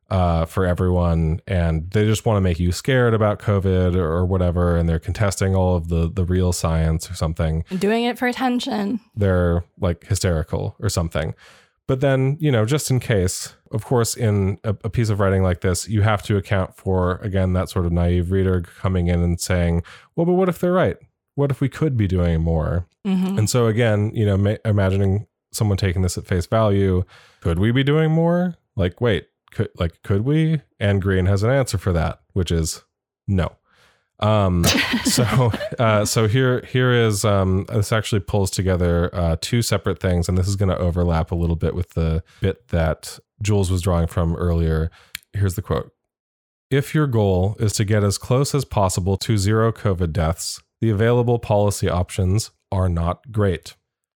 uh, 0.08 0.44
for 0.44 0.64
everyone, 0.64 1.40
and 1.46 1.90
they 1.90 2.04
just 2.04 2.24
want 2.24 2.36
to 2.36 2.40
make 2.40 2.60
you 2.60 2.70
scared 2.70 3.12
about 3.12 3.40
COVID 3.40 3.96
or 3.96 4.24
whatever, 4.24 4.76
and 4.76 4.88
they're 4.88 5.00
contesting 5.00 5.54
all 5.54 5.76
of 5.76 5.88
the 5.88 6.10
the 6.10 6.24
real 6.24 6.52
science 6.52 7.10
or 7.10 7.14
something. 7.14 7.64
Doing 7.76 8.04
it 8.04 8.18
for 8.18 8.28
attention. 8.28 9.00
They're 9.16 9.64
like 9.80 10.06
hysterical 10.06 10.76
or 10.78 10.88
something. 10.88 11.34
But 11.88 12.00
then, 12.00 12.36
you 12.40 12.50
know, 12.50 12.64
just 12.64 12.90
in 12.90 12.98
case, 12.98 13.54
of 13.70 13.84
course, 13.84 14.16
in 14.16 14.58
a, 14.64 14.70
a, 14.82 14.90
piece 14.90 15.08
of 15.08 15.20
writing 15.20 15.42
like 15.42 15.60
this, 15.60 15.88
you 15.88 16.02
have 16.02 16.22
to 16.24 16.36
account 16.36 16.74
for, 16.76 17.16
again, 17.18 17.52
that 17.52 17.68
sort 17.68 17.86
of 17.86 17.92
naive 17.92 18.32
reader 18.32 18.60
coming 18.60 19.06
in 19.06 19.22
and 19.22 19.40
saying, 19.40 19.84
well, 20.16 20.26
but 20.26 20.32
what 20.32 20.48
if 20.48 20.58
they're 20.58 20.72
right? 20.72 20.96
What 21.36 21.52
if 21.52 21.60
we 21.60 21.68
could 21.68 21.96
be 21.96 22.08
doing 22.08 22.40
more? 22.40 22.86
Mm-hmm. 23.06 23.38
And 23.38 23.48
so, 23.48 23.66
again, 23.66 24.10
you 24.14 24.26
know, 24.26 24.36
ma- 24.36 24.56
imagining 24.64 25.28
someone 25.52 25.76
taking 25.76 26.02
this 26.02 26.18
at 26.18 26.26
face 26.26 26.46
value, 26.46 27.04
could 27.40 27.60
we 27.60 27.70
be 27.70 27.84
doing 27.84 28.10
more? 28.10 28.56
Like, 28.74 29.00
wait, 29.00 29.28
could, 29.52 29.68
like, 29.78 30.02
could 30.02 30.22
we? 30.22 30.62
And 30.80 31.00
Green 31.00 31.26
has 31.26 31.44
an 31.44 31.50
answer 31.50 31.78
for 31.78 31.92
that, 31.92 32.20
which 32.32 32.50
is 32.50 32.82
no. 33.28 33.56
Um, 34.20 34.64
so, 35.04 35.52
uh, 35.78 36.04
so 36.04 36.26
here, 36.26 36.64
here 36.66 36.92
is, 36.92 37.24
um, 37.24 37.66
this 37.68 37.92
actually 37.92 38.20
pulls 38.20 38.50
together, 38.50 39.14
uh, 39.14 39.36
two 39.40 39.62
separate 39.62 40.00
things, 40.00 40.28
and 40.28 40.36
this 40.36 40.48
is 40.48 40.56
going 40.56 40.68
to 40.68 40.78
overlap 40.78 41.30
a 41.30 41.34
little 41.34 41.56
bit 41.56 41.74
with 41.74 41.90
the 41.90 42.22
bit 42.40 42.68
that 42.68 43.18
Jules 43.42 43.70
was 43.70 43.82
drawing 43.82 44.06
from 44.06 44.34
earlier. 44.36 44.90
Here's 45.32 45.54
the 45.54 45.62
quote. 45.62 45.92
If 46.70 46.94
your 46.94 47.06
goal 47.06 47.56
is 47.60 47.72
to 47.74 47.84
get 47.84 48.02
as 48.02 48.18
close 48.18 48.54
as 48.54 48.64
possible 48.64 49.16
to 49.18 49.38
zero 49.38 49.70
COVID 49.70 50.12
deaths, 50.12 50.60
the 50.80 50.90
available 50.90 51.38
policy 51.38 51.88
options 51.88 52.50
are 52.72 52.88
not 52.88 53.30
great. 53.30 53.76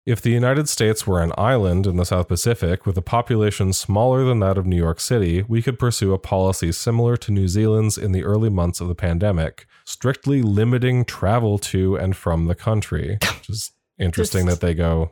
If 0.07 0.21
the 0.21 0.31
United 0.31 0.69
States 0.69 1.05
were 1.05 1.21
an 1.21 1.33
island 1.37 1.85
in 1.85 1.97
the 1.97 2.05
South 2.05 2.29
Pacific 2.29 2.85
with 2.85 2.97
a 2.97 3.01
population 3.01 3.73
smaller 3.73 4.23
than 4.23 4.39
that 4.39 4.57
of 4.57 4.65
New 4.65 4.77
York 4.77 5.01
City, 5.01 5.43
we 5.49 5.61
could 5.61 5.77
pursue 5.77 6.13
a 6.13 6.17
policy 6.17 6.71
similar 6.71 7.17
to 7.17 7.29
New 7.29 7.49
Zealand's 7.49 7.97
in 7.97 8.13
the 8.13 8.23
early 8.23 8.49
months 8.49 8.79
of 8.79 8.87
the 8.87 8.95
pandemic, 8.95 9.67
strictly 9.83 10.41
limiting 10.41 11.03
travel 11.03 11.57
to 11.57 11.97
and 11.97 12.15
from 12.15 12.45
the 12.45 12.55
country. 12.55 13.17
Which 13.37 13.49
is 13.49 13.71
interesting 13.99 14.45
that 14.45 14.61
they 14.61 14.73
go 14.73 15.11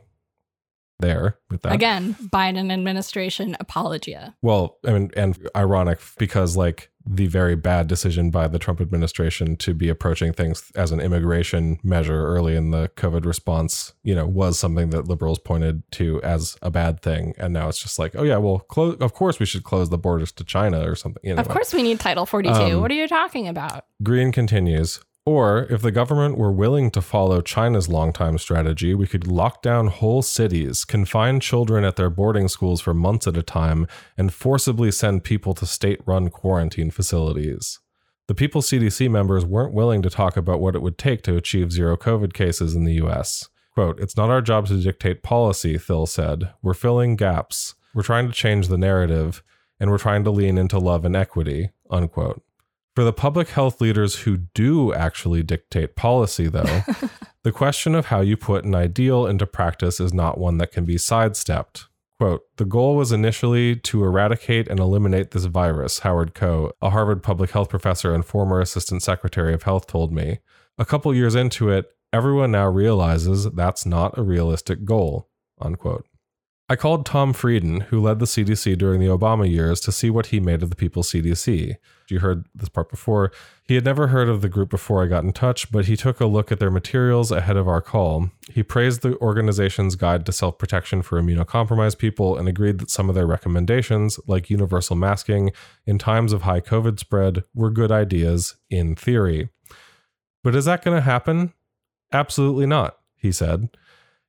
there 0.98 1.36
with 1.50 1.60
that. 1.60 1.74
Again, 1.74 2.14
Biden 2.14 2.72
administration 2.72 3.54
apologia. 3.60 4.34
Well, 4.40 4.78
I 4.82 4.92
mean, 4.92 5.10
and 5.14 5.38
ironic 5.54 5.98
because 6.16 6.56
like 6.56 6.90
the 7.06 7.26
very 7.26 7.54
bad 7.54 7.86
decision 7.86 8.30
by 8.30 8.48
the 8.48 8.58
Trump 8.58 8.80
administration 8.80 9.56
to 9.56 9.72
be 9.72 9.88
approaching 9.88 10.32
things 10.32 10.70
as 10.74 10.90
an 10.90 11.00
immigration 11.00 11.78
measure 11.84 12.26
early 12.26 12.56
in 12.56 12.72
the 12.72 12.90
COVID 12.96 13.24
response, 13.24 13.94
you 14.02 14.14
know, 14.14 14.26
was 14.26 14.58
something 14.58 14.90
that 14.90 15.06
liberals 15.06 15.38
pointed 15.38 15.82
to 15.92 16.20
as 16.22 16.56
a 16.62 16.70
bad 16.70 17.00
thing, 17.00 17.34
and 17.38 17.52
now 17.52 17.68
it's 17.68 17.80
just 17.80 17.98
like, 17.98 18.16
oh 18.16 18.24
yeah, 18.24 18.36
well, 18.36 18.58
close. 18.58 18.96
Of 19.00 19.14
course, 19.14 19.38
we 19.38 19.46
should 19.46 19.64
close 19.64 19.88
the 19.88 19.98
borders 19.98 20.32
to 20.32 20.44
China 20.44 20.88
or 20.88 20.94
something. 20.94 21.20
You 21.22 21.34
know, 21.34 21.40
Of 21.40 21.48
course, 21.48 21.72
we 21.72 21.82
need 21.82 22.00
Title 22.00 22.26
42. 22.26 22.54
Um, 22.54 22.80
what 22.80 22.90
are 22.90 22.94
you 22.94 23.08
talking 23.08 23.46
about? 23.48 23.84
Green 24.02 24.32
continues. 24.32 25.00
Or 25.26 25.64
if 25.64 25.82
the 25.82 25.90
government 25.90 26.38
were 26.38 26.52
willing 26.52 26.92
to 26.92 27.02
follow 27.02 27.40
China's 27.40 27.88
longtime 27.88 28.38
strategy, 28.38 28.94
we 28.94 29.08
could 29.08 29.26
lock 29.26 29.60
down 29.60 29.88
whole 29.88 30.22
cities, 30.22 30.84
confine 30.84 31.40
children 31.40 31.82
at 31.82 31.96
their 31.96 32.10
boarding 32.10 32.46
schools 32.46 32.80
for 32.80 32.94
months 32.94 33.26
at 33.26 33.36
a 33.36 33.42
time, 33.42 33.88
and 34.16 34.32
forcibly 34.32 34.92
send 34.92 35.24
people 35.24 35.52
to 35.54 35.66
state 35.66 36.00
run 36.06 36.28
quarantine 36.28 36.92
facilities. 36.92 37.80
The 38.28 38.36
People 38.36 38.62
CDC 38.62 39.10
members 39.10 39.44
weren't 39.44 39.74
willing 39.74 40.00
to 40.02 40.10
talk 40.10 40.36
about 40.36 40.60
what 40.60 40.76
it 40.76 40.82
would 40.82 40.96
take 40.96 41.22
to 41.22 41.36
achieve 41.36 41.72
zero 41.72 41.96
COVID 41.96 42.32
cases 42.32 42.76
in 42.76 42.84
the 42.84 42.94
US. 43.04 43.48
Quote, 43.74 43.98
It's 43.98 44.16
not 44.16 44.30
our 44.30 44.40
job 44.40 44.66
to 44.68 44.80
dictate 44.80 45.24
policy, 45.24 45.76
Thill 45.76 46.06
said. 46.06 46.52
We're 46.62 46.74
filling 46.74 47.16
gaps. 47.16 47.74
We're 47.94 48.02
trying 48.02 48.28
to 48.28 48.32
change 48.32 48.68
the 48.68 48.78
narrative, 48.78 49.42
and 49.80 49.90
we're 49.90 49.98
trying 49.98 50.22
to 50.22 50.30
lean 50.30 50.56
into 50.56 50.78
love 50.78 51.04
and 51.04 51.16
equity, 51.16 51.70
unquote. 51.90 52.42
For 52.96 53.04
the 53.04 53.12
public 53.12 53.50
health 53.50 53.82
leaders 53.82 54.20
who 54.20 54.38
do 54.54 54.94
actually 54.94 55.42
dictate 55.42 55.96
policy, 55.96 56.48
though, 56.48 56.80
the 57.42 57.52
question 57.52 57.94
of 57.94 58.06
how 58.06 58.22
you 58.22 58.38
put 58.38 58.64
an 58.64 58.74
ideal 58.74 59.26
into 59.26 59.46
practice 59.46 60.00
is 60.00 60.14
not 60.14 60.38
one 60.38 60.56
that 60.56 60.72
can 60.72 60.86
be 60.86 60.96
sidestepped. 60.96 61.88
Quote, 62.18 62.44
the 62.56 62.64
goal 62.64 62.96
was 62.96 63.12
initially 63.12 63.76
to 63.76 64.02
eradicate 64.02 64.66
and 64.68 64.80
eliminate 64.80 65.32
this 65.32 65.44
virus, 65.44 65.98
Howard 65.98 66.34
Koh, 66.34 66.72
a 66.80 66.88
Harvard 66.88 67.22
public 67.22 67.50
health 67.50 67.68
professor 67.68 68.14
and 68.14 68.24
former 68.24 68.62
assistant 68.62 69.02
secretary 69.02 69.52
of 69.52 69.64
health, 69.64 69.86
told 69.86 70.10
me. 70.10 70.38
A 70.78 70.86
couple 70.86 71.14
years 71.14 71.34
into 71.34 71.68
it, 71.68 71.90
everyone 72.14 72.52
now 72.52 72.66
realizes 72.66 73.44
that's 73.50 73.84
not 73.84 74.16
a 74.16 74.22
realistic 74.22 74.86
goal, 74.86 75.28
unquote. 75.60 76.06
I 76.68 76.74
called 76.74 77.06
Tom 77.06 77.32
Frieden, 77.32 77.82
who 77.82 78.00
led 78.00 78.18
the 78.18 78.26
CDC 78.26 78.76
during 78.76 78.98
the 78.98 79.06
Obama 79.06 79.48
years, 79.48 79.80
to 79.82 79.92
see 79.92 80.10
what 80.10 80.26
he 80.26 80.40
made 80.40 80.64
of 80.64 80.70
the 80.70 80.74
People's 80.74 81.12
CDC. 81.12 81.76
You 82.08 82.18
heard 82.18 82.46
this 82.56 82.68
part 82.68 82.90
before. 82.90 83.30
He 83.62 83.76
had 83.76 83.84
never 83.84 84.08
heard 84.08 84.28
of 84.28 84.42
the 84.42 84.48
group 84.48 84.70
before 84.70 85.00
I 85.02 85.06
got 85.06 85.22
in 85.22 85.32
touch, 85.32 85.70
but 85.70 85.86
he 85.86 85.96
took 85.96 86.18
a 86.18 86.26
look 86.26 86.50
at 86.50 86.58
their 86.58 86.70
materials 86.70 87.30
ahead 87.30 87.56
of 87.56 87.68
our 87.68 87.80
call. 87.80 88.30
He 88.50 88.64
praised 88.64 89.02
the 89.02 89.16
organization's 89.18 89.94
guide 89.94 90.26
to 90.26 90.32
self 90.32 90.58
protection 90.58 91.02
for 91.02 91.22
immunocompromised 91.22 91.98
people 91.98 92.36
and 92.36 92.48
agreed 92.48 92.78
that 92.80 92.90
some 92.90 93.08
of 93.08 93.14
their 93.14 93.28
recommendations, 93.28 94.18
like 94.26 94.50
universal 94.50 94.96
masking 94.96 95.52
in 95.86 95.98
times 95.98 96.32
of 96.32 96.42
high 96.42 96.60
COVID 96.60 96.98
spread, 96.98 97.44
were 97.54 97.70
good 97.70 97.92
ideas 97.92 98.56
in 98.70 98.96
theory. 98.96 99.50
But 100.42 100.56
is 100.56 100.64
that 100.64 100.82
going 100.84 100.96
to 100.96 101.00
happen? 101.00 101.52
Absolutely 102.12 102.66
not, 102.66 102.98
he 103.16 103.30
said. 103.30 103.68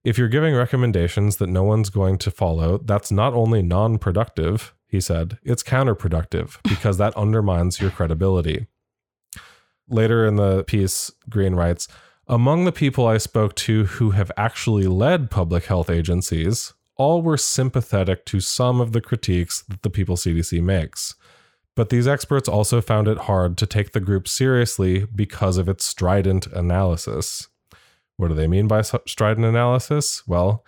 If 0.07 0.17
you're 0.17 0.29
giving 0.29 0.55
recommendations 0.55 1.35
that 1.35 1.49
no 1.49 1.63
one's 1.63 1.89
going 1.89 2.17
to 2.19 2.31
follow, 2.31 2.77
that's 2.77 3.11
not 3.11 3.33
only 3.33 3.61
non 3.61 3.97
productive, 3.97 4.73
he 4.87 5.01
said, 5.01 5.37
it's 5.43 5.61
counterproductive 5.61 6.59
because 6.63 6.97
that 6.97 7.13
undermines 7.17 7.81
your 7.81 7.91
credibility. 7.91 8.67
Later 9.89 10.25
in 10.25 10.37
the 10.37 10.63
piece, 10.63 11.11
Green 11.29 11.55
writes 11.55 11.89
Among 12.25 12.63
the 12.63 12.71
people 12.71 13.05
I 13.05 13.17
spoke 13.17 13.53
to 13.55 13.83
who 13.83 14.11
have 14.11 14.31
actually 14.37 14.87
led 14.87 15.29
public 15.29 15.65
health 15.65 15.89
agencies, 15.89 16.73
all 16.95 17.21
were 17.21 17.35
sympathetic 17.35 18.25
to 18.27 18.39
some 18.39 18.79
of 18.79 18.93
the 18.93 19.01
critiques 19.01 19.61
that 19.63 19.81
the 19.81 19.89
People 19.89 20.15
CDC 20.15 20.63
makes. 20.63 21.15
But 21.75 21.89
these 21.89 22.07
experts 22.07 22.47
also 22.47 22.79
found 22.79 23.09
it 23.09 23.17
hard 23.17 23.57
to 23.57 23.65
take 23.65 23.91
the 23.91 23.99
group 23.99 24.29
seriously 24.29 25.05
because 25.13 25.57
of 25.57 25.67
its 25.67 25.83
strident 25.83 26.47
analysis. 26.47 27.49
What 28.17 28.29
do 28.29 28.33
they 28.33 28.47
mean 28.47 28.67
by 28.67 28.81
strident 28.81 29.45
analysis? 29.45 30.23
Well, 30.27 30.65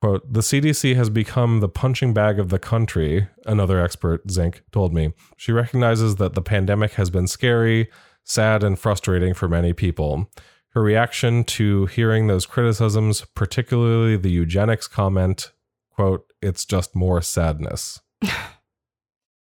quote, 0.00 0.32
the 0.32 0.40
CDC 0.40 0.96
has 0.96 1.10
become 1.10 1.60
the 1.60 1.68
punching 1.68 2.12
bag 2.12 2.38
of 2.38 2.48
the 2.48 2.58
country, 2.58 3.28
another 3.46 3.80
expert, 3.80 4.30
Zink, 4.30 4.62
told 4.72 4.92
me. 4.92 5.12
She 5.36 5.52
recognizes 5.52 6.16
that 6.16 6.34
the 6.34 6.42
pandemic 6.42 6.94
has 6.94 7.08
been 7.08 7.28
scary, 7.28 7.88
sad, 8.24 8.62
and 8.62 8.78
frustrating 8.78 9.32
for 9.32 9.48
many 9.48 9.72
people. 9.72 10.28
Her 10.70 10.82
reaction 10.82 11.44
to 11.44 11.86
hearing 11.86 12.26
those 12.26 12.46
criticisms, 12.46 13.24
particularly 13.34 14.16
the 14.16 14.30
eugenics 14.30 14.86
comment, 14.86 15.52
quote, 15.90 16.32
it's 16.42 16.64
just 16.64 16.94
more 16.94 17.22
sadness. 17.22 18.00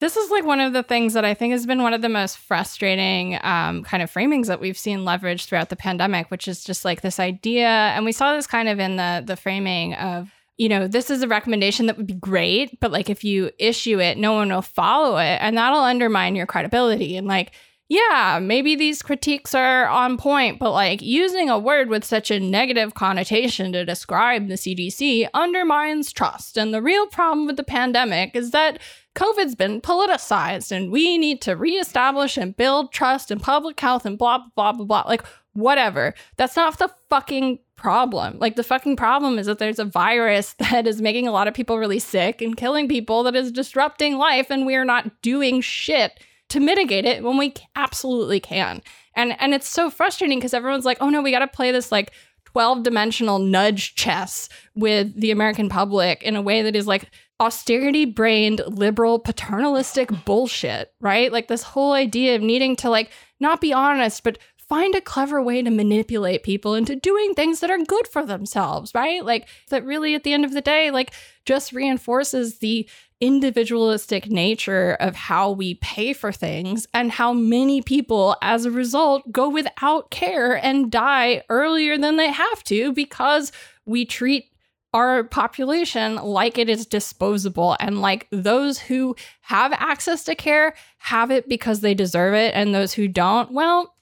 This 0.01 0.17
is 0.17 0.31
like 0.31 0.45
one 0.45 0.61
of 0.61 0.73
the 0.73 0.85
things 0.85 1.15
that 1.15 1.25
I 1.25 1.35
think 1.35 1.53
has 1.53 1.67
been 1.67 1.83
one 1.83 1.93
of 1.93 2.03
the 2.03 2.09
most 2.09 2.39
frustrating 2.39 3.37
um, 3.43 3.83
kind 3.83 4.01
of 4.01 4.13
framings 4.13 4.47
that 4.47 4.61
we've 4.61 4.79
seen 4.79 5.01
leveraged 5.01 5.47
throughout 5.47 5.71
the 5.71 5.77
pandemic, 5.77 6.31
which 6.31 6.47
is 6.47 6.63
just 6.63 6.85
like 6.85 7.01
this 7.01 7.19
idea, 7.19 7.67
and 7.67 8.05
we 8.05 8.13
saw 8.13 8.35
this 8.35 8.47
kind 8.47 8.69
of 8.69 8.79
in 8.79 8.97
the 8.97 9.25
the 9.27 9.37
framing 9.37 9.95
of 9.95 10.31
you 10.57 10.69
know 10.69 10.87
this 10.87 11.11
is 11.11 11.23
a 11.23 11.29
recommendation 11.29 11.87
that 11.87 11.97
would 11.97 12.07
be 12.07 12.15
great, 12.15 12.79
but 12.79 12.93
like 12.93 13.11
if 13.11 13.25
you 13.25 13.51
issue 13.59 14.01
it, 14.01 14.19
no 14.19 14.35
one 14.35 14.51
will 14.51 14.63
follow 14.63 15.17
it, 15.19 15.39
and 15.41 15.57
that'll 15.57 15.81
undermine 15.81 16.37
your 16.37 16.47
credibility. 16.47 17.17
And 17.17 17.27
like, 17.27 17.53
yeah, 17.89 18.39
maybe 18.43 18.77
these 18.77 19.01
critiques 19.01 19.55
are 19.55 19.87
on 19.87 20.19
point, 20.19 20.59
but 20.59 20.73
like 20.73 21.01
using 21.01 21.49
a 21.49 21.59
word 21.59 21.89
with 21.89 22.05
such 22.05 22.31
a 22.31 22.39
negative 22.39 22.93
connotation 22.93 23.73
to 23.73 23.87
describe 23.87 24.49
the 24.49 24.55
CDC 24.55 25.27
undermines 25.33 26.13
trust. 26.13 26.59
And 26.59 26.75
the 26.75 26.83
real 26.83 27.07
problem 27.07 27.47
with 27.47 27.57
the 27.57 27.65
pandemic 27.65 28.37
is 28.37 28.51
that 28.51 28.79
COVID's 29.15 29.55
been 29.55 29.81
politicized 29.81 30.71
and 30.71 30.93
we 30.93 31.17
need 31.17 31.41
to 31.43 31.57
reestablish 31.57 32.37
and 32.37 32.55
build 32.55 32.93
trust 32.93 33.31
in 33.31 33.41
public 33.41 33.81
health 33.81 34.05
and 34.05 34.19
blah, 34.19 34.41
blah, 34.55 34.73
blah, 34.73 34.85
blah. 34.85 35.05
Like, 35.07 35.25
whatever. 35.55 36.13
That's 36.37 36.57
not 36.57 36.79
the 36.79 36.91
fucking 37.09 37.59
problem. 37.75 38.39
Like, 38.39 38.57
the 38.57 38.63
fucking 38.63 38.97
problem 38.97 39.39
is 39.39 39.47
that 39.47 39.59
there's 39.59 39.79
a 39.79 39.87
virus 39.87 40.53
that 40.59 40.87
is 40.87 41.01
making 41.01 41.27
a 41.27 41.33
lot 41.33 41.49
of 41.49 41.55
people 41.55 41.79
really 41.79 42.01
sick 42.01 42.43
and 42.43 42.55
killing 42.55 42.87
people 42.87 43.23
that 43.23 43.35
is 43.35 43.51
disrupting 43.51 44.19
life, 44.19 44.51
and 44.51 44.67
we 44.67 44.77
are 44.77 44.85
not 44.85 45.23
doing 45.23 45.63
shit 45.63 46.21
to 46.49 46.61
mitigate 46.61 47.05
it 47.05 47.23
when 47.23 47.37
we 47.37 47.55
absolutely 47.77 48.41
can. 48.41 48.83
And 49.15 49.37
and 49.41 49.55
it's 49.55 49.69
so 49.69 49.91
frustrating 49.91 50.39
because 50.39 50.55
everyone's 50.55 50.85
like, 50.85 50.99
"Oh 51.01 51.11
no, 51.11 51.23
we 51.23 51.31
got 51.31 51.41
to 51.41 51.49
play 51.49 51.73
this 51.73 51.93
like 51.93 52.13
12 52.47 52.83
dimensional 52.83 53.39
nudge 53.39 53.95
chess 53.95 54.49
with 54.75 55.21
the 55.21 55.31
American 55.31 55.69
public 55.69 56.23
in 56.23 56.37
a 56.37 56.43
way 56.43 56.63
that 56.63 56.75
is 56.75 56.87
like 56.87 57.11
austerity 57.41 58.05
brained, 58.05 58.63
liberal, 58.67 59.19
paternalistic 59.19 60.11
bullshit, 60.25 60.93
right? 61.01 61.31
Like 61.31 61.49
this 61.49 61.63
whole 61.63 61.93
idea 61.93 62.37
of 62.37 62.43
needing 62.43 62.75
to 62.77 62.91
like 62.91 63.11
not 63.39 63.61
be 63.61 63.73
honest, 63.73 64.25
but 64.25 64.39
find 64.69 64.95
a 64.95 65.01
clever 65.01 65.43
way 65.43 65.63
to 65.63 65.71
manipulate 65.71 66.43
people 66.43 66.75
into 66.75 66.95
doing 66.95 67.35
things 67.35 67.61
that 67.61 67.71
are 67.71 67.79
good 67.79 68.07
for 68.07 68.25
themselves, 68.25 68.93
right? 68.95 69.25
Like 69.25 69.49
that 69.71 69.85
really 69.85 70.15
at 70.15 70.25
the 70.25 70.33
end 70.33 70.45
of 70.45 70.53
the 70.53 70.61
day, 70.61 70.91
like 70.91 71.13
just 71.45 71.73
reinforces 71.73 72.59
the 72.59 72.89
individualistic 73.21 74.31
nature 74.31 74.97
of 75.01 75.17
how 75.17 75.51
we 75.51 75.75
pay 75.75 76.13
for 76.13 76.33
things 76.33 76.87
and 76.95 77.11
how 77.11 77.33
many 77.33 77.83
people, 77.83 78.37
as 78.43 78.65
a 78.65 78.71
result, 78.71 79.31
go 79.33 79.49
without 79.49 80.11
care 80.11 80.55
and 80.65 80.91
die 80.91 81.43
earlier 81.49 81.99
than 81.99 82.17
they 82.17 82.31
have 82.31 82.63
to 82.65 82.93
because 82.93 83.51
we 83.87 84.05
treat 84.05 84.53
our 84.95 85.25
population 85.25 86.17
like 86.17 86.57
it 86.57 86.69
is 86.69 86.87
disposable 86.87 87.77
and 87.79 88.01
like 88.01 88.27
those 88.31 88.79
who 88.79 89.15
have 89.43 89.73
access 89.75 90.25
to 90.25 90.35
care 90.35 90.75
have 90.97 91.31
it 91.31 91.47
because 91.49 91.81
they 91.81 91.93
deserve 91.93 92.33
it 92.33 92.55
and 92.55 92.75
those 92.75 92.95
who 92.95 93.07
don't 93.07 93.53
well 93.53 93.95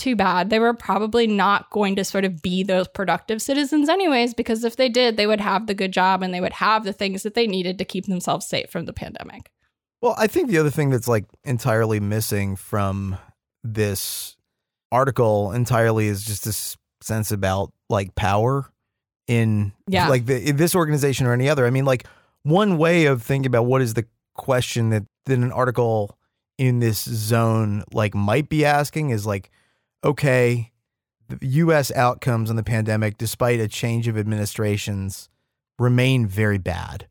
too 0.00 0.16
bad 0.16 0.50
they 0.50 0.58
were 0.58 0.74
probably 0.74 1.26
not 1.26 1.70
going 1.70 1.94
to 1.94 2.04
sort 2.04 2.24
of 2.24 2.42
be 2.42 2.62
those 2.64 2.88
productive 2.88 3.40
citizens 3.40 3.88
anyways 3.88 4.34
because 4.34 4.64
if 4.64 4.76
they 4.76 4.88
did 4.88 5.16
they 5.16 5.26
would 5.26 5.40
have 5.40 5.66
the 5.66 5.74
good 5.74 5.92
job 5.92 6.22
and 6.22 6.32
they 6.34 6.40
would 6.40 6.54
have 6.54 6.84
the 6.84 6.92
things 6.92 7.22
that 7.22 7.34
they 7.34 7.46
needed 7.46 7.78
to 7.78 7.84
keep 7.84 8.06
themselves 8.06 8.46
safe 8.46 8.68
from 8.70 8.86
the 8.86 8.92
pandemic 8.92 9.50
Well, 10.02 10.14
I 10.16 10.26
think 10.26 10.48
the 10.48 10.58
other 10.58 10.70
thing 10.70 10.90
that's 10.90 11.06
like 11.06 11.26
entirely 11.44 12.00
missing 12.00 12.56
from 12.56 13.18
this 13.62 14.36
article 14.90 15.52
entirely 15.52 16.06
is 16.08 16.24
just 16.24 16.44
this 16.44 16.76
sense 17.02 17.30
about 17.30 17.70
like 17.90 18.14
power 18.14 18.72
in 19.28 19.72
Yeah. 19.86 20.08
like 20.08 20.24
the, 20.26 20.48
in 20.48 20.56
this 20.56 20.74
organization 20.74 21.26
or 21.26 21.32
any 21.34 21.48
other. 21.48 21.66
I 21.66 21.70
mean, 21.70 21.84
like 21.84 22.06
one 22.42 22.78
way 22.78 23.04
of 23.06 23.22
thinking 23.22 23.46
about 23.46 23.66
what 23.66 23.82
is 23.82 23.94
the 23.94 24.06
question 24.34 24.90
that, 24.90 25.04
that 25.26 25.34
an 25.34 25.52
article 25.52 26.16
in 26.58 26.80
this 26.80 27.02
zone 27.04 27.84
like 27.92 28.14
might 28.14 28.48
be 28.48 28.64
asking 28.64 29.10
is 29.10 29.26
like, 29.26 29.50
okay, 30.04 30.72
the 31.28 31.46
U.S. 31.46 31.92
outcomes 31.92 32.50
on 32.50 32.56
the 32.56 32.62
pandemic, 32.62 33.18
despite 33.18 33.60
a 33.60 33.68
change 33.68 34.08
of 34.08 34.18
administrations, 34.18 35.28
remain 35.78 36.26
very 36.26 36.58
bad. 36.58 37.06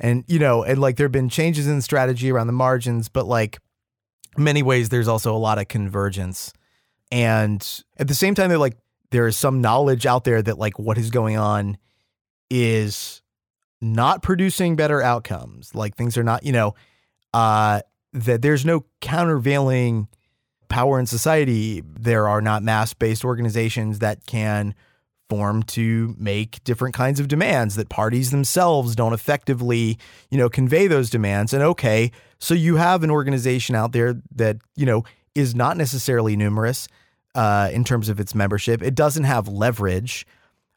And 0.00 0.24
you 0.28 0.38
know, 0.38 0.62
and 0.62 0.80
like 0.80 0.96
there 0.96 1.06
have 1.06 1.12
been 1.12 1.28
changes 1.28 1.66
in 1.66 1.80
strategy 1.82 2.30
around 2.30 2.46
the 2.46 2.52
margins, 2.52 3.08
but 3.08 3.26
like 3.26 3.58
many 4.36 4.62
ways, 4.62 4.88
there's 4.88 5.08
also 5.08 5.34
a 5.34 5.38
lot 5.38 5.58
of 5.58 5.68
convergence. 5.68 6.52
And 7.10 7.66
at 7.96 8.06
the 8.06 8.14
same 8.14 8.34
time, 8.34 8.48
they're 8.48 8.58
like 8.58 8.76
there 9.10 9.26
is 9.26 9.36
some 9.36 9.60
knowledge 9.60 10.06
out 10.06 10.24
there 10.24 10.42
that 10.42 10.58
like 10.58 10.78
what 10.78 10.98
is 10.98 11.10
going 11.10 11.36
on 11.36 11.78
is 12.50 13.22
not 13.80 14.22
producing 14.22 14.76
better 14.76 15.02
outcomes. 15.02 15.74
Like 15.74 15.96
things 15.96 16.16
are 16.18 16.24
not, 16.24 16.44
you 16.44 16.52
know, 16.52 16.74
uh, 17.32 17.80
that 18.12 18.42
there's 18.42 18.64
no 18.64 18.84
countervailing 19.00 20.08
power 20.68 20.98
in 20.98 21.06
society. 21.06 21.82
There 21.98 22.28
are 22.28 22.40
not 22.40 22.62
mass 22.62 22.94
based 22.94 23.24
organizations 23.24 23.98
that 24.00 24.26
can 24.26 24.74
form 25.28 25.62
to 25.62 26.14
make 26.18 26.62
different 26.64 26.94
kinds 26.94 27.20
of 27.20 27.28
demands 27.28 27.76
that 27.76 27.88
parties 27.88 28.30
themselves 28.30 28.96
don't 28.96 29.12
effectively, 29.12 29.98
you 30.30 30.38
know, 30.38 30.48
convey 30.48 30.86
those 30.86 31.10
demands. 31.10 31.52
And 31.52 31.62
okay, 31.62 32.10
so 32.38 32.54
you 32.54 32.76
have 32.76 33.02
an 33.02 33.10
organization 33.10 33.74
out 33.74 33.92
there 33.92 34.14
that, 34.34 34.56
you 34.74 34.86
know, 34.86 35.04
is 35.34 35.54
not 35.54 35.76
necessarily 35.76 36.36
numerous 36.36 36.88
uh, 37.34 37.68
in 37.72 37.84
terms 37.84 38.08
of 38.08 38.18
its 38.18 38.34
membership. 38.34 38.82
It 38.82 38.94
doesn't 38.94 39.24
have 39.24 39.48
leverage, 39.48 40.26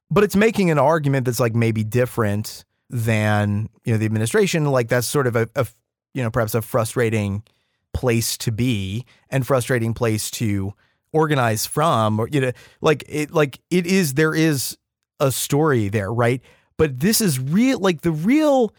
but 0.10 0.24
it's 0.24 0.36
making 0.36 0.70
an 0.70 0.78
argument 0.78 1.26
that's 1.26 1.40
like 1.40 1.56
maybe 1.56 1.84
different 1.84 2.66
than, 2.90 3.70
you 3.86 3.94
know, 3.94 3.98
the 3.98 4.06
administration. 4.06 4.66
Like 4.66 4.90
that's 4.90 5.08
sort 5.08 5.28
of 5.28 5.36
a, 5.36 5.48
a 5.56 5.66
you 6.14 6.22
know, 6.24 6.30
perhaps 6.30 6.56
a 6.56 6.62
frustrating 6.62 7.44
place 7.94 8.38
to 8.38 8.52
be 8.52 9.06
and 9.30 9.46
frustrating 9.46 9.94
place 9.94 10.32
to 10.32 10.74
organize 11.14 11.66
from 11.66 12.20
or 12.20 12.28
you 12.30 12.40
know 12.40 12.52
like 12.80 13.04
it 13.08 13.32
like 13.32 13.60
it 13.70 13.86
is 13.86 14.14
there 14.14 14.34
is 14.34 14.78
a 15.20 15.32
story 15.32 15.90
there 15.90 16.12
right? 16.12 16.42
But 16.78 17.00
this 17.00 17.22
is 17.22 17.40
real 17.40 17.80
like 17.80 18.02
the 18.02 18.12
real 18.12 18.74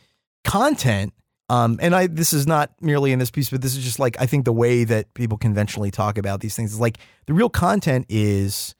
content 0.45 1.13
um 1.49 1.79
and 1.81 1.95
i 1.95 2.07
this 2.07 2.33
is 2.33 2.47
not 2.47 2.73
merely 2.81 3.13
in 3.13 3.19
this 3.19 3.31
piece 3.31 3.51
but 3.51 3.63
this 3.63 3.77
is 3.77 3.85
just 3.85 3.99
like 3.99 4.21
i 4.21 4.27
think 4.27 4.45
the 4.45 4.53
way 4.53 4.85
that 4.85 5.13
people 5.15 5.39
conventionally 5.39 5.91
talk 5.91 6.19
about 6.19 6.41
these 6.41 6.57
things 6.57 6.73
is 6.73 6.81
like 6.81 6.99
the 7.27 7.35
real 7.35 7.49
content 7.49 8.07
is 8.09 8.75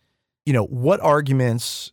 you 0.45 0.53
know 0.53 0.65
what 0.65 1.01
arguments 1.01 1.93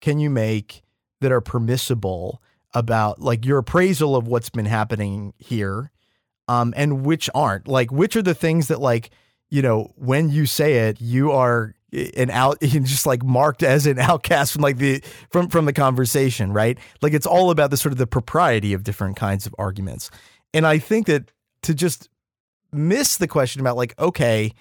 can 0.00 0.18
you 0.18 0.30
make 0.30 0.82
that 1.20 1.30
are 1.30 1.40
permissible 1.40 2.42
about 2.74 3.20
like 3.20 3.44
your 3.44 3.58
appraisal 3.58 4.16
of 4.16 4.26
what's 4.26 4.50
been 4.50 4.66
happening 4.66 5.34
here 5.38 5.90
um 6.52 6.74
and 6.76 7.04
which 7.04 7.28
aren't 7.34 7.68
like 7.68 7.90
which 7.90 8.16
are 8.16 8.22
the 8.22 8.34
things 8.34 8.68
that 8.68 8.80
like 8.80 9.10
you 9.52 9.60
know, 9.60 9.92
when 9.96 10.30
you 10.30 10.46
say 10.46 10.88
it, 10.88 10.98
you 10.98 11.30
are 11.30 11.74
an 11.92 12.30
out 12.30 12.58
just 12.62 13.04
like 13.04 13.22
marked 13.22 13.62
as 13.62 13.86
an 13.86 13.98
outcast 13.98 14.54
from 14.54 14.62
like 14.62 14.78
the 14.78 15.04
from 15.30 15.48
from 15.50 15.66
the 15.66 15.74
conversation, 15.74 16.54
right? 16.54 16.78
Like 17.02 17.12
it's 17.12 17.26
all 17.26 17.50
about 17.50 17.70
the 17.70 17.76
sort 17.76 17.92
of 17.92 17.98
the 17.98 18.06
propriety 18.06 18.72
of 18.72 18.82
different 18.82 19.16
kinds 19.16 19.44
of 19.44 19.54
arguments. 19.58 20.10
And 20.54 20.66
I 20.66 20.78
think 20.78 21.06
that 21.06 21.30
to 21.64 21.74
just 21.74 22.08
miss 22.72 23.18
the 23.18 23.28
question 23.28 23.60
about 23.60 23.76
like, 23.76 23.94
okay, 23.98 24.54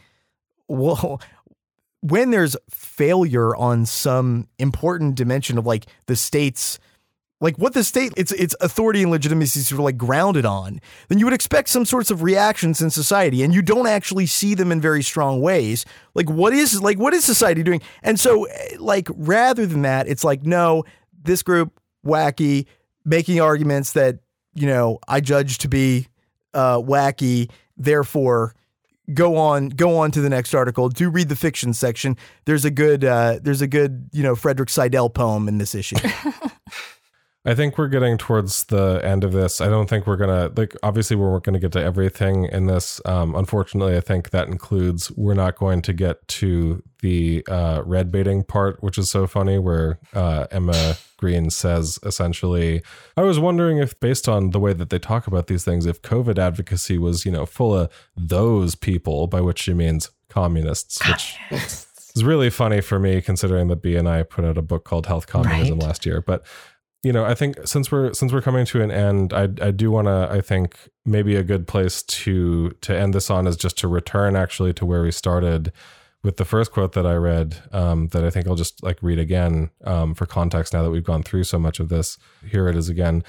well, 0.67 1.21
when 2.01 2.31
there's 2.31 2.57
failure 2.69 3.55
on 3.55 3.85
some 3.85 4.49
important 4.59 5.15
dimension 5.15 5.57
of 5.57 5.65
like 5.65 5.85
the 6.07 6.17
state's 6.17 6.79
like 7.41 7.57
what 7.57 7.73
the 7.73 7.83
state 7.83 8.13
its 8.15 8.31
its 8.31 8.55
authority 8.61 9.01
and 9.01 9.11
legitimacy 9.11 9.59
is 9.59 9.67
sort 9.67 9.79
of 9.79 9.83
like 9.83 9.97
grounded 9.97 10.45
on, 10.45 10.79
then 11.09 11.19
you 11.19 11.25
would 11.25 11.33
expect 11.33 11.69
some 11.69 11.83
sorts 11.83 12.11
of 12.11 12.21
reactions 12.21 12.81
in 12.81 12.89
society, 12.89 13.43
and 13.43 13.53
you 13.53 13.61
don't 13.61 13.87
actually 13.87 14.27
see 14.27 14.53
them 14.53 14.71
in 14.71 14.79
very 14.79 15.01
strong 15.01 15.41
ways. 15.41 15.83
Like 16.13 16.29
what 16.29 16.53
is 16.53 16.81
like 16.81 16.99
what 16.99 17.13
is 17.13 17.25
society 17.25 17.63
doing? 17.63 17.81
And 18.03 18.19
so, 18.19 18.45
eh, 18.45 18.77
like 18.79 19.09
rather 19.13 19.65
than 19.65 19.81
that, 19.81 20.07
it's 20.07 20.23
like 20.23 20.43
no, 20.43 20.83
this 21.23 21.41
group 21.43 21.77
wacky 22.05 22.67
making 23.03 23.41
arguments 23.41 23.93
that 23.93 24.19
you 24.53 24.67
know 24.67 24.99
I 25.07 25.19
judge 25.19 25.57
to 25.59 25.67
be 25.67 26.07
uh, 26.53 26.77
wacky, 26.77 27.49
therefore 27.75 28.55
go 29.15 29.35
on 29.35 29.69
go 29.69 29.97
on 29.97 30.11
to 30.11 30.21
the 30.21 30.29
next 30.29 30.53
article 30.53 30.87
do 30.87 31.09
read 31.09 31.27
the 31.27 31.35
fiction 31.35 31.73
section 31.73 32.15
there's 32.45 32.63
a 32.63 32.71
good 32.71 33.03
uh, 33.03 33.39
there's 33.41 33.61
a 33.61 33.67
good 33.67 34.07
you 34.13 34.23
know 34.23 34.35
frederick 34.35 34.69
seidel 34.69 35.09
poem 35.09 35.49
in 35.49 35.57
this 35.57 35.75
issue 35.75 35.97
I 37.43 37.55
think 37.55 37.75
we're 37.75 37.87
getting 37.87 38.19
towards 38.19 38.65
the 38.65 39.01
end 39.03 39.23
of 39.23 39.31
this. 39.31 39.61
I 39.61 39.67
don't 39.67 39.89
think 39.89 40.05
we're 40.05 40.15
gonna 40.17 40.51
like. 40.55 40.75
Obviously, 40.83 41.15
we're 41.15 41.39
going 41.39 41.53
to 41.53 41.59
get 41.59 41.71
to 41.71 41.81
everything 41.81 42.45
in 42.45 42.67
this. 42.67 43.01
Um, 43.03 43.33
unfortunately, 43.33 43.97
I 43.97 43.99
think 43.99 44.29
that 44.29 44.47
includes 44.47 45.09
we're 45.13 45.33
not 45.33 45.55
going 45.57 45.81
to 45.81 45.93
get 45.93 46.27
to 46.27 46.83
the 47.01 47.43
uh, 47.49 47.81
red 47.83 48.11
baiting 48.11 48.43
part, 48.43 48.83
which 48.83 48.99
is 48.99 49.09
so 49.09 49.25
funny. 49.25 49.57
Where 49.57 49.97
uh, 50.13 50.45
Emma 50.51 50.97
Green 51.17 51.49
says 51.49 51.97
essentially, 52.03 52.83
"I 53.17 53.21
was 53.23 53.39
wondering 53.39 53.79
if, 53.79 53.99
based 53.99 54.29
on 54.29 54.51
the 54.51 54.59
way 54.59 54.73
that 54.73 54.91
they 54.91 54.99
talk 54.99 55.25
about 55.25 55.47
these 55.47 55.65
things, 55.65 55.87
if 55.87 55.99
COVID 56.03 56.37
advocacy 56.37 56.99
was, 56.99 57.25
you 57.25 57.31
know, 57.31 57.47
full 57.47 57.75
of 57.75 57.91
those 58.15 58.75
people, 58.75 59.25
by 59.25 59.41
which 59.41 59.57
she 59.63 59.73
means 59.73 60.11
communists, 60.29 60.99
which." 61.07 61.37
is 62.15 62.25
really 62.25 62.49
funny 62.49 62.81
for 62.81 62.99
me 62.99 63.21
considering 63.21 63.67
that 63.69 63.81
B 63.81 63.95
and 63.95 64.07
I 64.07 64.23
put 64.23 64.43
out 64.43 64.57
a 64.57 64.61
book 64.61 64.83
called 64.83 65.07
Health 65.07 65.27
Communism 65.27 65.79
Right. 65.79 65.87
last 65.87 66.05
year. 66.05 66.21
But 66.21 66.45
you 67.03 67.11
know, 67.11 67.25
I 67.25 67.33
think 67.33 67.67
since 67.67 67.91
we're 67.91 68.13
since 68.13 68.31
we're 68.31 68.41
coming 68.41 68.65
to 68.67 68.81
an 68.81 68.91
end, 68.91 69.33
I 69.33 69.43
I 69.61 69.71
do 69.71 69.89
want 69.89 70.07
to. 70.07 70.27
I 70.31 70.41
think 70.41 70.89
maybe 71.05 71.35
a 71.35 71.43
good 71.43 71.67
place 71.67 72.03
to 72.03 72.71
to 72.81 72.95
end 72.95 73.13
this 73.13 73.29
on 73.29 73.47
is 73.47 73.57
just 73.57 73.77
to 73.79 73.87
return 73.87 74.35
actually 74.35 74.73
to 74.73 74.85
where 74.85 75.01
we 75.01 75.11
started 75.11 75.71
with 76.23 76.37
the 76.37 76.45
first 76.45 76.71
quote 76.71 76.93
that 76.93 77.07
I 77.07 77.15
read. 77.15 77.57
Um, 77.71 78.09
that 78.09 78.23
I 78.23 78.29
think 78.29 78.47
I'll 78.47 78.55
just 78.55 78.83
like 78.83 79.01
read 79.01 79.17
again 79.17 79.71
um, 79.83 80.13
for 80.13 80.27
context. 80.27 80.73
Now 80.73 80.83
that 80.83 80.91
we've 80.91 81.03
gone 81.03 81.23
through 81.23 81.45
so 81.45 81.57
much 81.57 81.79
of 81.79 81.89
this, 81.89 82.19
here 82.47 82.67
it 82.67 82.75
is 82.75 82.87
again. 82.87 83.23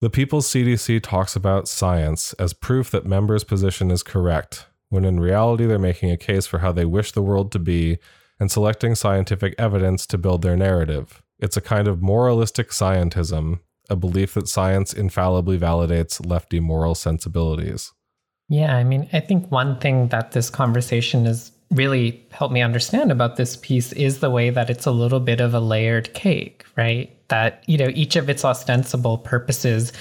The 0.00 0.10
People's 0.10 0.46
CDC 0.46 1.02
talks 1.02 1.34
about 1.34 1.68
science 1.68 2.34
as 2.34 2.52
proof 2.52 2.90
that 2.90 3.06
members' 3.06 3.44
position 3.44 3.90
is 3.90 4.02
correct, 4.02 4.66
when 4.90 5.04
in 5.04 5.18
reality 5.18 5.66
they're 5.66 5.78
making 5.78 6.10
a 6.10 6.18
case 6.18 6.46
for 6.46 6.58
how 6.58 6.70
they 6.70 6.84
wish 6.84 7.12
the 7.12 7.22
world 7.22 7.50
to 7.52 7.58
be 7.58 7.98
and 8.38 8.52
selecting 8.52 8.94
scientific 8.94 9.54
evidence 9.58 10.06
to 10.06 10.18
build 10.18 10.42
their 10.42 10.56
narrative. 10.56 11.22
It's 11.38 11.56
a 11.56 11.60
kind 11.60 11.88
of 11.88 12.02
moralistic 12.02 12.70
scientism, 12.70 13.60
a 13.90 13.96
belief 13.96 14.34
that 14.34 14.48
science 14.48 14.92
infallibly 14.92 15.58
validates 15.58 16.24
lefty 16.24 16.60
moral 16.60 16.94
sensibilities. 16.94 17.92
Yeah, 18.48 18.76
I 18.76 18.84
mean, 18.84 19.08
I 19.12 19.20
think 19.20 19.50
one 19.50 19.78
thing 19.78 20.08
that 20.08 20.32
this 20.32 20.50
conversation 20.50 21.24
has 21.26 21.52
really 21.72 22.24
helped 22.30 22.54
me 22.54 22.62
understand 22.62 23.10
about 23.10 23.36
this 23.36 23.56
piece 23.56 23.92
is 23.92 24.20
the 24.20 24.30
way 24.30 24.50
that 24.50 24.70
it's 24.70 24.86
a 24.86 24.92
little 24.92 25.20
bit 25.20 25.40
of 25.40 25.52
a 25.52 25.60
layered 25.60 26.14
cake, 26.14 26.64
right? 26.76 27.12
That, 27.28 27.64
you 27.66 27.76
know, 27.76 27.90
each 27.94 28.14
of 28.14 28.30
its 28.30 28.44
ostensible 28.44 29.18
purposes 29.18 29.92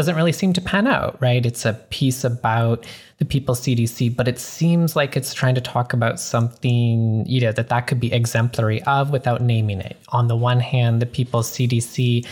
doesn't 0.00 0.16
really 0.16 0.32
seem 0.32 0.54
to 0.54 0.62
pan 0.62 0.86
out, 0.86 1.20
right? 1.20 1.44
It's 1.44 1.66
a 1.66 1.74
piece 1.90 2.24
about 2.24 2.86
the 3.18 3.26
People's 3.26 3.60
CDC, 3.60 4.16
but 4.16 4.28
it 4.28 4.38
seems 4.38 4.96
like 4.96 5.14
it's 5.14 5.34
trying 5.34 5.54
to 5.56 5.60
talk 5.60 5.92
about 5.92 6.18
something, 6.18 7.26
you 7.26 7.38
know, 7.42 7.52
that 7.52 7.68
that 7.68 7.86
could 7.86 8.00
be 8.00 8.10
exemplary 8.10 8.82
of 8.84 9.10
without 9.10 9.42
naming 9.42 9.78
it. 9.78 9.98
On 10.08 10.26
the 10.26 10.36
one 10.36 10.58
hand, 10.58 11.02
the 11.02 11.06
People's 11.06 11.50
CDC, 11.50 12.26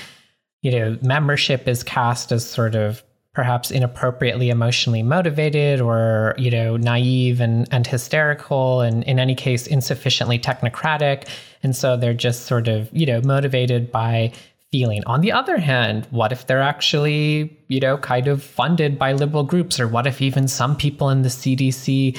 you 0.63 0.71
know, 0.71 0.97
membership 1.03 1.69
is 1.69 1.83
cast 1.83 2.33
as 2.33 2.49
sort 2.49 2.75
of 2.75 3.03
perhaps 3.35 3.71
inappropriately 3.71 4.49
emotionally 4.49 5.03
motivated 5.03 5.83
or, 5.83 6.35
you 6.39 6.51
know, 6.51 6.79
naive 6.79 7.39
and, 7.39 7.69
and 7.71 7.87
hysterical 7.87 8.81
and 8.81 9.05
in 9.05 9.19
any 9.19 9.35
case 9.35 9.67
insufficiently 9.67 10.39
technocratic. 10.39 11.29
And 11.63 11.77
so 11.77 11.99
they're 11.99 12.15
just 12.15 12.47
sort 12.47 12.67
of, 12.67 12.89
you 12.95 13.05
know, 13.05 13.21
motivated 13.21 13.93
by 13.93 14.33
feeling. 14.71 15.03
On 15.07 15.21
the 15.21 15.33
other 15.33 15.59
hand, 15.59 16.07
what 16.11 16.33
if 16.33 16.47
they're 16.47 16.63
actually, 16.63 17.57
you 17.69 17.81
know, 17.81 17.97
kind 17.99 18.29
of 18.29 18.43
funded 18.43 18.99
by 18.99 19.13
liberal 19.13 19.45
groups? 19.45 19.81
Or 19.81 19.89
what 19.89 20.07
if 20.07 20.21
even 20.21 20.49
some 20.49 20.77
people 20.77 21.11
in 21.11 21.23
the 21.23 21.29
CDC, 21.29 22.19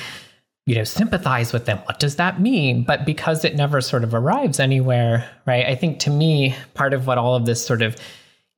you 0.66 0.76
know, 0.76 0.84
sympathize 0.84 1.54
with 1.54 1.66
them? 1.66 1.80
What 1.86 2.00
does 2.00 2.16
that 2.16 2.42
mean? 2.42 2.84
But 2.84 3.06
because 3.06 3.46
it 3.46 3.56
never 3.56 3.82
sort 3.82 4.04
of 4.04 4.14
arrives 4.14 4.60
anywhere, 4.60 5.30
right? 5.46 5.66
I 5.66 5.76
think 5.76 6.00
to 6.00 6.10
me, 6.10 6.56
part 6.74 6.94
of 6.94 7.08
what 7.08 7.18
all 7.18 7.36
of 7.36 7.46
this 7.46 7.66
sort 7.66 7.82
of 7.82 7.96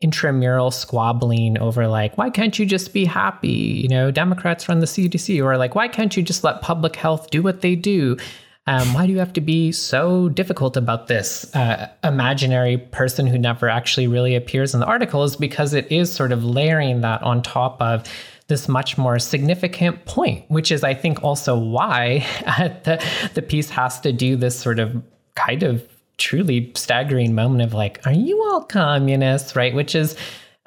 intramural 0.01 0.71
squabbling 0.71 1.59
over 1.59 1.87
like 1.87 2.17
why 2.17 2.27
can't 2.27 2.57
you 2.57 2.65
just 2.65 2.91
be 2.91 3.05
happy 3.05 3.47
you 3.47 3.87
know 3.87 4.09
democrats 4.09 4.67
run 4.67 4.79
the 4.79 4.87
cdc 4.87 5.43
or 5.43 5.57
like 5.57 5.75
why 5.75 5.87
can't 5.87 6.17
you 6.17 6.23
just 6.23 6.43
let 6.43 6.59
public 6.59 6.95
health 6.95 7.29
do 7.29 7.43
what 7.43 7.61
they 7.61 7.75
do 7.75 8.17
um, 8.67 8.93
why 8.93 9.07
do 9.07 9.11
you 9.11 9.19
have 9.19 9.33
to 9.33 9.41
be 9.41 9.71
so 9.71 10.29
difficult 10.29 10.77
about 10.77 11.07
this 11.07 11.53
uh, 11.55 11.89
imaginary 12.03 12.77
person 12.77 13.25
who 13.25 13.37
never 13.37 13.67
actually 13.67 14.07
really 14.07 14.35
appears 14.35 14.73
in 14.73 14.79
the 14.79 14.85
article 14.85 15.23
is 15.23 15.35
because 15.35 15.73
it 15.73 15.91
is 15.91 16.13
sort 16.13 16.31
of 16.31 16.43
layering 16.43 17.01
that 17.01 17.23
on 17.23 17.41
top 17.41 17.81
of 17.81 18.07
this 18.47 18.67
much 18.67 18.97
more 18.97 19.17
significant 19.17 20.05
point, 20.05 20.43
which 20.49 20.71
is, 20.71 20.83
I 20.83 20.93
think, 20.93 21.23
also 21.23 21.57
why 21.57 22.19
the, 22.83 23.03
the 23.33 23.41
piece 23.41 23.69
has 23.71 23.99
to 24.01 24.13
do 24.13 24.35
this 24.35 24.59
sort 24.59 24.77
of 24.77 25.01
kind 25.35 25.63
of 25.63 25.87
truly 26.17 26.71
staggering 26.75 27.33
moment 27.33 27.63
of 27.63 27.73
like, 27.73 28.05
are 28.05 28.13
you 28.13 28.39
all 28.43 28.63
communists, 28.63 29.55
right? 29.55 29.73
Which 29.73 29.95
is 29.95 30.15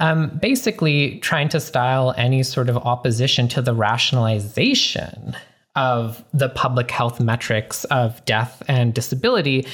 um, 0.01 0.37
basically 0.43 1.21
trying 1.21 1.49
to 1.51 1.61
style 1.61 2.13
any 2.17 2.43
sort 2.43 2.69
of 2.69 2.77
opposition 2.79 3.47
to 3.49 3.63
the 3.63 3.75
rationalization 3.75 5.37
of 5.77 6.25
the 6.33 6.49
public 6.49 6.91
health 6.91 7.21
metrics 7.21 7.85
of 7.85 8.25
death 8.25 8.63
and 8.69 8.95
disability 8.95 9.67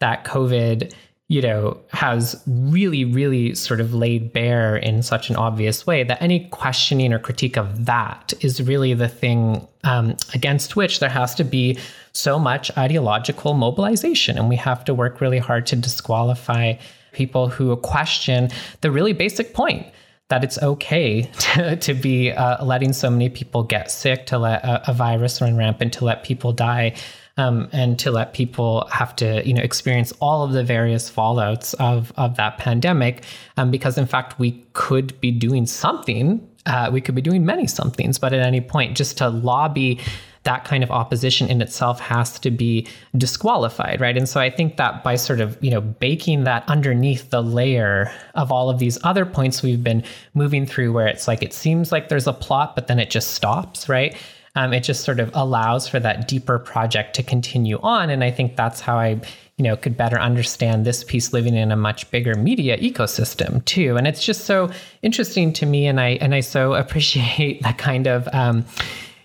that 0.00 0.24
COVID, 0.24 0.92
you 1.28 1.40
know, 1.40 1.78
has 1.90 2.42
really, 2.46 3.04
really 3.04 3.54
sort 3.54 3.80
of 3.80 3.94
laid 3.94 4.32
bare 4.32 4.76
in 4.76 5.02
such 5.02 5.30
an 5.30 5.36
obvious 5.36 5.86
way 5.86 6.02
that 6.04 6.20
any 6.20 6.48
questioning 6.48 7.12
or 7.12 7.18
critique 7.18 7.56
of 7.56 7.86
that 7.86 8.34
is 8.40 8.62
really 8.62 8.94
the 8.94 9.08
thing 9.08 9.66
um, 9.84 10.16
against 10.34 10.76
which 10.76 11.00
there 11.00 11.08
has 11.08 11.34
to 11.36 11.44
be 11.44 11.78
so 12.12 12.38
much 12.38 12.76
ideological 12.76 13.54
mobilization. 13.54 14.36
And 14.36 14.48
we 14.48 14.56
have 14.56 14.84
to 14.84 14.94
work 14.94 15.20
really 15.20 15.38
hard 15.38 15.66
to 15.66 15.76
disqualify 15.76 16.74
people 17.12 17.48
who 17.48 17.74
question 17.76 18.50
the 18.80 18.90
really 18.90 19.12
basic 19.12 19.54
point 19.54 19.86
that 20.28 20.42
it's 20.42 20.58
okay 20.62 21.22
to, 21.38 21.76
to 21.76 21.94
be 21.94 22.32
uh, 22.32 22.64
letting 22.64 22.92
so 22.92 23.10
many 23.10 23.28
people 23.28 23.62
get 23.62 23.90
sick, 23.90 24.26
to 24.26 24.38
let 24.38 24.64
a, 24.64 24.90
a 24.90 24.94
virus 24.94 25.40
run 25.40 25.56
rampant, 25.56 25.92
to 25.94 26.04
let 26.04 26.24
people 26.24 26.52
die, 26.52 26.94
um, 27.36 27.68
and 27.72 27.98
to 27.98 28.10
let 28.10 28.32
people 28.32 28.86
have 28.92 29.14
to, 29.16 29.46
you 29.46 29.52
know, 29.52 29.62
experience 29.62 30.12
all 30.20 30.44
of 30.44 30.52
the 30.52 30.62
various 30.62 31.10
fallouts 31.10 31.74
of 31.80 32.12
of 32.16 32.36
that 32.36 32.58
pandemic. 32.58 33.24
Um, 33.56 33.70
because 33.70 33.98
in 33.98 34.06
fact, 34.06 34.38
we 34.38 34.64
could 34.72 35.20
be 35.20 35.30
doing 35.30 35.66
something. 35.66 36.48
Uh, 36.66 36.90
we 36.92 37.00
could 37.00 37.14
be 37.14 37.20
doing 37.20 37.44
many 37.44 37.66
somethings, 37.66 38.18
but 38.18 38.32
at 38.32 38.40
any 38.40 38.60
point, 38.60 38.96
just 38.96 39.18
to 39.18 39.28
lobby 39.28 40.00
that 40.44 40.64
kind 40.64 40.84
of 40.84 40.90
opposition 40.90 41.48
in 41.48 41.60
itself 41.60 41.98
has 42.00 42.38
to 42.38 42.50
be 42.50 42.86
disqualified, 43.16 44.00
right? 44.00 44.16
And 44.16 44.28
so 44.28 44.40
I 44.40 44.50
think 44.50 44.76
that 44.76 45.02
by 45.02 45.16
sort 45.16 45.40
of, 45.40 45.58
you 45.62 45.70
know, 45.70 45.80
baking 45.80 46.44
that 46.44 46.64
underneath 46.68 47.30
the 47.30 47.42
layer 47.42 48.12
of 48.34 48.52
all 48.52 48.70
of 48.70 48.78
these 48.78 48.98
other 49.04 49.26
points 49.26 49.62
we've 49.62 49.82
been 49.82 50.04
moving 50.34 50.66
through 50.66 50.92
where 50.92 51.08
it's 51.08 51.26
like 51.26 51.42
it 51.42 51.52
seems 51.52 51.90
like 51.90 52.08
there's 52.08 52.26
a 52.26 52.32
plot, 52.32 52.74
but 52.74 52.86
then 52.86 53.00
it 53.00 53.10
just 53.10 53.32
stops, 53.32 53.88
right? 53.88 54.16
Um, 54.54 54.72
it 54.72 54.80
just 54.80 55.02
sort 55.02 55.18
of 55.18 55.30
allows 55.34 55.88
for 55.88 55.98
that 55.98 56.28
deeper 56.28 56.58
project 56.58 57.16
to 57.16 57.22
continue 57.22 57.78
on. 57.82 58.08
And 58.10 58.22
I 58.22 58.30
think 58.30 58.54
that's 58.54 58.80
how 58.80 58.98
I 58.98 59.20
you 59.56 59.62
know 59.62 59.76
could 59.76 59.96
better 59.96 60.18
understand 60.18 60.84
this 60.84 61.04
piece 61.04 61.32
living 61.32 61.54
in 61.54 61.70
a 61.70 61.76
much 61.76 62.10
bigger 62.10 62.34
media 62.34 62.76
ecosystem 62.78 63.64
too 63.64 63.96
and 63.96 64.04
it's 64.04 64.24
just 64.24 64.46
so 64.46 64.68
interesting 65.02 65.52
to 65.52 65.64
me 65.64 65.86
and 65.86 66.00
i 66.00 66.18
and 66.20 66.34
i 66.34 66.40
so 66.40 66.74
appreciate 66.84 67.62
that 67.62 67.78
kind 67.78 68.08
of 68.08 68.28
um, 68.32 68.64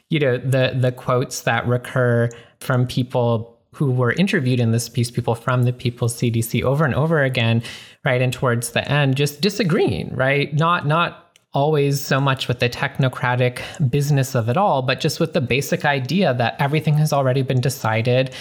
you 0.09 0.19
know 0.19 0.37
the 0.37 0.75
the 0.79 0.91
quotes 0.91 1.41
that 1.41 1.67
recur 1.67 2.29
from 2.59 2.87
people 2.87 3.59
who 3.73 3.91
were 3.91 4.11
interviewed 4.13 4.59
in 4.59 4.71
this 4.71 4.89
piece, 4.89 5.11
people 5.11 5.35
from 5.35 5.63
the 5.63 5.71
People's 5.71 6.15
CDC 6.15 6.63
over 6.63 6.83
and 6.83 6.95
over 6.95 7.23
again, 7.23 7.61
right? 8.03 8.21
And 8.21 8.33
towards 8.33 8.71
the 8.71 8.85
end, 8.91 9.15
just 9.15 9.41
disagreeing, 9.41 10.13
right? 10.15 10.53
Not 10.53 10.87
not 10.87 11.37
always 11.53 11.99
so 12.01 12.19
much 12.19 12.47
with 12.47 12.59
the 12.59 12.69
technocratic 12.69 13.61
business 13.89 14.35
of 14.35 14.49
it 14.49 14.57
all, 14.57 14.81
but 14.81 14.99
just 14.99 15.19
with 15.19 15.33
the 15.33 15.41
basic 15.41 15.83
idea 15.85 16.33
that 16.33 16.55
everything 16.59 16.95
has 16.95 17.11
already 17.11 17.41
been 17.41 17.61
decided. 17.61 18.33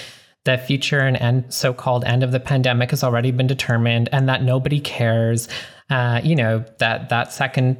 The 0.44 0.56
future 0.56 1.00
and 1.00 1.16
end, 1.16 1.52
so-called 1.52 2.04
end 2.04 2.22
of 2.22 2.32
the 2.32 2.40
pandemic 2.40 2.90
has 2.90 3.04
already 3.04 3.32
been 3.32 3.46
determined, 3.46 4.08
and 4.12 4.28
that 4.28 4.42
nobody 4.42 4.80
cares. 4.80 5.48
Uh, 5.90 6.20
you 6.22 6.36
know 6.36 6.64
that 6.78 7.10
that 7.10 7.32
second 7.32 7.76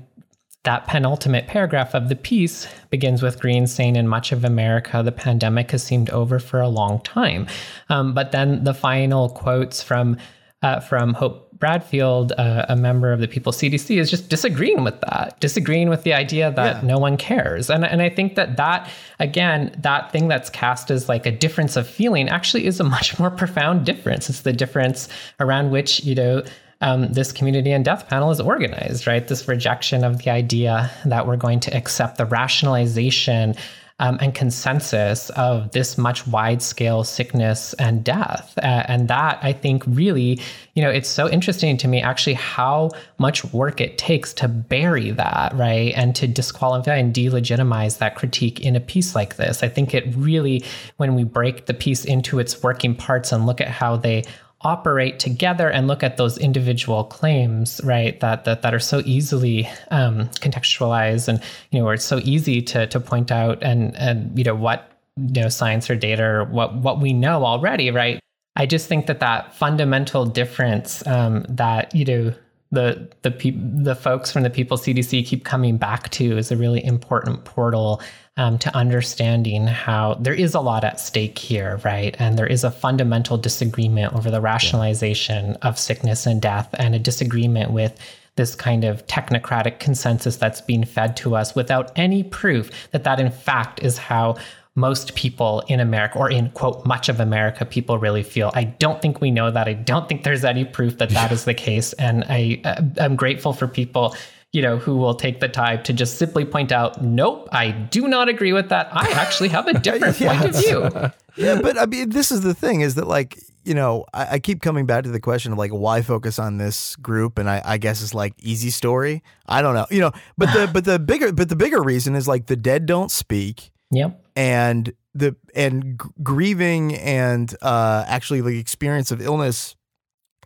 that 0.68 0.86
penultimate 0.86 1.46
paragraph 1.46 1.94
of 1.94 2.10
the 2.10 2.14
piece 2.14 2.68
begins 2.90 3.22
with 3.22 3.40
Green 3.40 3.66
saying, 3.66 3.96
In 3.96 4.06
much 4.06 4.32
of 4.32 4.44
America, 4.44 5.02
the 5.02 5.10
pandemic 5.10 5.70
has 5.70 5.82
seemed 5.82 6.10
over 6.10 6.38
for 6.38 6.60
a 6.60 6.68
long 6.68 7.00
time. 7.00 7.46
Um, 7.88 8.12
but 8.12 8.32
then 8.32 8.64
the 8.64 8.74
final 8.74 9.30
quotes 9.30 9.82
from 9.82 10.18
uh, 10.60 10.80
from 10.80 11.14
Hope 11.14 11.50
Bradfield, 11.52 12.32
uh, 12.32 12.66
a 12.68 12.76
member 12.76 13.14
of 13.14 13.20
the 13.20 13.28
People 13.28 13.50
CDC, 13.50 13.98
is 13.98 14.10
just 14.10 14.28
disagreeing 14.28 14.84
with 14.84 15.00
that, 15.00 15.40
disagreeing 15.40 15.88
with 15.88 16.02
the 16.02 16.12
idea 16.12 16.50
that 16.50 16.82
yeah. 16.82 16.86
no 16.86 16.98
one 16.98 17.16
cares. 17.16 17.70
And, 17.70 17.86
and 17.86 18.02
I 18.02 18.10
think 18.10 18.34
that 18.34 18.58
that, 18.58 18.90
again, 19.20 19.74
that 19.78 20.12
thing 20.12 20.28
that's 20.28 20.50
cast 20.50 20.90
as 20.90 21.08
like 21.08 21.24
a 21.24 21.32
difference 21.32 21.76
of 21.76 21.88
feeling 21.88 22.28
actually 22.28 22.66
is 22.66 22.78
a 22.78 22.84
much 22.84 23.18
more 23.18 23.30
profound 23.30 23.86
difference. 23.86 24.28
It's 24.28 24.42
the 24.42 24.52
difference 24.52 25.08
around 25.40 25.70
which, 25.70 26.04
you 26.04 26.14
know, 26.14 26.42
um, 26.80 27.12
this 27.12 27.32
community 27.32 27.72
and 27.72 27.84
death 27.84 28.08
panel 28.08 28.30
is 28.30 28.40
organized, 28.40 29.06
right? 29.06 29.26
This 29.26 29.48
rejection 29.48 30.04
of 30.04 30.18
the 30.18 30.30
idea 30.30 30.90
that 31.04 31.26
we're 31.26 31.36
going 31.36 31.60
to 31.60 31.76
accept 31.76 32.18
the 32.18 32.26
rationalization 32.26 33.54
um, 34.00 34.16
and 34.20 34.32
consensus 34.34 35.28
of 35.30 35.72
this 35.72 35.98
much 35.98 36.24
wide 36.28 36.62
scale 36.62 37.02
sickness 37.02 37.74
and 37.74 38.04
death. 38.04 38.56
Uh, 38.58 38.84
and 38.86 39.08
that 39.08 39.40
I 39.42 39.52
think 39.52 39.82
really, 39.88 40.40
you 40.74 40.82
know, 40.82 40.90
it's 40.90 41.08
so 41.08 41.28
interesting 41.28 41.76
to 41.78 41.88
me 41.88 42.00
actually 42.00 42.34
how 42.34 42.90
much 43.18 43.44
work 43.52 43.80
it 43.80 43.98
takes 43.98 44.32
to 44.34 44.46
bury 44.46 45.10
that, 45.10 45.52
right? 45.54 45.92
And 45.96 46.14
to 46.14 46.28
disqualify 46.28 46.94
and 46.94 47.12
delegitimize 47.12 47.98
that 47.98 48.14
critique 48.14 48.60
in 48.60 48.76
a 48.76 48.80
piece 48.80 49.16
like 49.16 49.34
this. 49.34 49.64
I 49.64 49.68
think 49.68 49.94
it 49.94 50.14
really, 50.14 50.64
when 50.98 51.16
we 51.16 51.24
break 51.24 51.66
the 51.66 51.74
piece 51.74 52.04
into 52.04 52.38
its 52.38 52.62
working 52.62 52.94
parts 52.94 53.32
and 53.32 53.46
look 53.46 53.60
at 53.60 53.68
how 53.68 53.96
they 53.96 54.22
operate 54.62 55.18
together 55.20 55.70
and 55.70 55.86
look 55.86 56.02
at 56.02 56.16
those 56.16 56.36
individual 56.36 57.04
claims, 57.04 57.80
right? 57.84 58.18
That 58.20 58.44
that, 58.44 58.62
that 58.62 58.74
are 58.74 58.80
so 58.80 59.02
easily 59.04 59.68
um, 59.90 60.28
contextualized 60.40 61.28
and 61.28 61.40
you 61.70 61.78
know, 61.78 61.84
where 61.84 61.94
it's 61.94 62.04
so 62.04 62.20
easy 62.24 62.62
to 62.62 62.86
to 62.88 63.00
point 63.00 63.30
out 63.30 63.62
and 63.62 63.96
and 63.96 64.36
you 64.36 64.44
know 64.44 64.54
what 64.54 64.90
you 65.16 65.42
know 65.42 65.48
science 65.48 65.88
or 65.88 65.96
data 65.96 66.24
or 66.24 66.44
what 66.44 66.74
what 66.76 67.00
we 67.00 67.12
know 67.12 67.44
already, 67.44 67.90
right? 67.90 68.20
I 68.56 68.66
just 68.66 68.88
think 68.88 69.06
that 69.06 69.20
that 69.20 69.54
fundamental 69.54 70.24
difference 70.26 71.06
um, 71.06 71.46
that 71.48 71.94
you 71.94 72.04
know 72.04 72.34
the 72.70 73.08
the 73.22 73.30
pe- 73.30 73.56
the 73.56 73.94
folks 73.94 74.32
from 74.32 74.42
the 74.42 74.50
People 74.50 74.76
CDC 74.76 75.24
keep 75.24 75.44
coming 75.44 75.78
back 75.78 76.10
to 76.10 76.36
is 76.36 76.50
a 76.50 76.56
really 76.56 76.84
important 76.84 77.44
portal 77.44 78.02
um, 78.38 78.56
to 78.58 78.74
understanding 78.74 79.66
how 79.66 80.14
there 80.14 80.32
is 80.32 80.54
a 80.54 80.60
lot 80.60 80.84
at 80.84 81.00
stake 81.00 81.38
here, 81.38 81.80
right? 81.84 82.16
And 82.18 82.38
there 82.38 82.46
is 82.46 82.64
a 82.64 82.70
fundamental 82.70 83.36
disagreement 83.36 84.14
over 84.14 84.30
the 84.30 84.40
rationalization 84.40 85.50
yeah. 85.50 85.68
of 85.68 85.78
sickness 85.78 86.24
and 86.24 86.40
death, 86.40 86.74
and 86.78 86.94
a 86.94 86.98
disagreement 86.98 87.72
with 87.72 87.98
this 88.36 88.54
kind 88.54 88.84
of 88.84 89.04
technocratic 89.08 89.80
consensus 89.80 90.36
that's 90.36 90.60
being 90.60 90.84
fed 90.84 91.16
to 91.16 91.34
us 91.34 91.56
without 91.56 91.90
any 91.96 92.22
proof 92.22 92.70
that 92.92 93.02
that, 93.02 93.18
in 93.18 93.32
fact, 93.32 93.82
is 93.82 93.98
how 93.98 94.36
most 94.76 95.16
people 95.16 95.64
in 95.66 95.80
America, 95.80 96.16
or 96.16 96.30
in 96.30 96.48
quote, 96.50 96.86
much 96.86 97.08
of 97.08 97.18
America, 97.18 97.64
people 97.64 97.98
really 97.98 98.22
feel. 98.22 98.52
I 98.54 98.64
don't 98.64 99.02
think 99.02 99.20
we 99.20 99.32
know 99.32 99.50
that. 99.50 99.66
I 99.66 99.72
don't 99.72 100.08
think 100.08 100.22
there's 100.22 100.44
any 100.44 100.64
proof 100.64 100.98
that 100.98 101.10
that 101.10 101.32
is 101.32 101.44
the 101.44 101.54
case. 101.54 101.92
And 101.94 102.24
I, 102.28 102.60
uh, 102.64 102.82
I'm 103.00 103.16
grateful 103.16 103.52
for 103.52 103.66
people 103.66 104.14
you 104.52 104.62
know, 104.62 104.78
who 104.78 104.96
will 104.96 105.14
take 105.14 105.40
the 105.40 105.48
time 105.48 105.82
to 105.82 105.92
just 105.92 106.18
simply 106.18 106.44
point 106.44 106.72
out, 106.72 107.02
nope, 107.02 107.48
I 107.52 107.70
do 107.70 108.08
not 108.08 108.28
agree 108.28 108.52
with 108.52 108.70
that. 108.70 108.88
I 108.92 109.10
actually 109.10 109.50
have 109.50 109.66
a 109.66 109.72
different 109.78 110.18
yes. 110.18 110.40
point 110.40 110.54
of 110.54 110.60
view. 110.62 111.10
yeah, 111.36 111.60
but 111.60 111.76
I 111.78 111.86
mean, 111.86 112.10
this 112.10 112.32
is 112.32 112.40
the 112.40 112.54
thing 112.54 112.80
is 112.80 112.94
that 112.94 113.06
like, 113.06 113.38
you 113.64 113.74
know, 113.74 114.06
I, 114.14 114.34
I, 114.34 114.38
keep 114.38 114.62
coming 114.62 114.86
back 114.86 115.04
to 115.04 115.10
the 115.10 115.20
question 115.20 115.52
of 115.52 115.58
like 115.58 115.70
why 115.70 116.00
focus 116.00 116.38
on 116.38 116.56
this 116.56 116.96
group, 116.96 117.36
and 117.36 117.50
I, 117.50 117.60
I 117.62 117.76
guess 117.76 118.02
it's 118.02 118.14
like 118.14 118.32
easy 118.38 118.70
story. 118.70 119.22
I 119.46 119.60
don't 119.60 119.74
know, 119.74 119.86
you 119.90 120.00
know, 120.00 120.12
but 120.38 120.46
the 120.54 120.70
but 120.72 120.86
the 120.86 120.98
bigger 121.06 121.32
but 121.32 121.50
the 121.50 121.56
bigger 121.56 121.82
reason 121.82 122.14
is 122.14 122.26
like 122.26 122.46
the 122.46 122.56
dead 122.56 122.86
don't 122.86 123.10
speak. 123.10 123.70
Yep. 123.90 124.24
And 124.36 124.92
the 125.14 125.36
and 125.54 126.00
g- 126.00 126.08
grieving 126.22 126.94
and 126.94 127.54
uh, 127.60 128.04
actually 128.06 128.40
the 128.40 128.58
experience 128.58 129.10
of 129.10 129.20
illness 129.20 129.76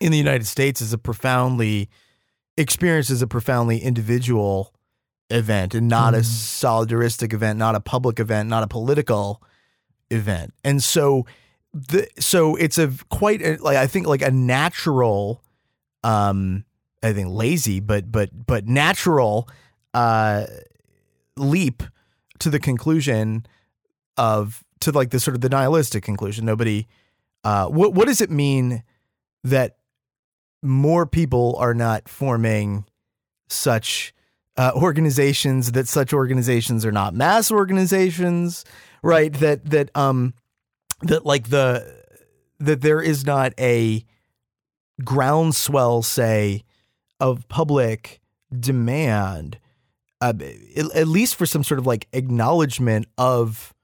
in 0.00 0.10
the 0.10 0.18
United 0.18 0.46
States 0.46 0.80
is 0.80 0.92
a 0.92 0.98
profoundly 0.98 1.88
experience 2.56 3.10
is 3.10 3.22
a 3.22 3.26
profoundly 3.26 3.78
individual 3.78 4.74
event 5.30 5.74
and 5.74 5.88
not 5.88 6.14
mm. 6.14 6.18
a 6.18 6.20
solidaristic 6.20 7.32
event, 7.32 7.58
not 7.58 7.74
a 7.74 7.80
public 7.80 8.20
event, 8.20 8.48
not 8.48 8.62
a 8.62 8.68
political 8.68 9.42
event. 10.10 10.52
And 10.64 10.82
so 10.82 11.26
the 11.72 12.06
so 12.18 12.54
it's 12.56 12.76
a 12.76 12.92
quite 13.08 13.40
a, 13.40 13.56
like 13.56 13.76
I 13.76 13.86
think 13.86 14.06
like 14.06 14.22
a 14.22 14.30
natural 14.30 15.42
um 16.04 16.64
I 17.02 17.12
think 17.12 17.30
lazy, 17.30 17.80
but 17.80 18.12
but 18.12 18.30
but 18.46 18.66
natural 18.66 19.48
uh, 19.92 20.46
leap 21.36 21.82
to 22.38 22.50
the 22.50 22.60
conclusion 22.60 23.46
of 24.16 24.62
to 24.80 24.92
like 24.92 25.10
the 25.10 25.20
sort 25.20 25.34
of 25.34 25.40
the 25.40 25.48
nihilistic 25.48 26.04
conclusion. 26.04 26.44
Nobody. 26.44 26.86
Uh, 27.44 27.66
what 27.66 27.92
what 27.92 28.06
does 28.06 28.20
it 28.20 28.30
mean 28.30 28.84
that 29.42 29.78
more 30.62 31.06
people 31.06 31.56
are 31.58 31.74
not 31.74 32.08
forming 32.08 32.84
such 33.48 34.14
uh, 34.56 34.72
organizations? 34.74 35.72
That 35.72 35.88
such 35.88 36.12
organizations 36.12 36.84
are 36.86 36.92
not 36.92 37.14
mass 37.14 37.50
organizations, 37.50 38.64
right? 39.02 39.32
That 39.32 39.64
that 39.66 39.90
um 39.96 40.34
that 41.02 41.26
like 41.26 41.48
the 41.50 42.02
that 42.58 42.80
there 42.80 43.00
is 43.02 43.26
not 43.26 43.52
a 43.58 44.04
groundswell, 45.04 46.02
say, 46.02 46.62
of 47.18 47.48
public 47.48 48.20
demand, 48.56 49.58
uh, 50.20 50.32
at 50.94 51.08
least 51.08 51.34
for 51.34 51.46
some 51.46 51.64
sort 51.64 51.78
of 51.78 51.86
like 51.86 52.06
acknowledgement 52.12 53.06
of 53.18 53.74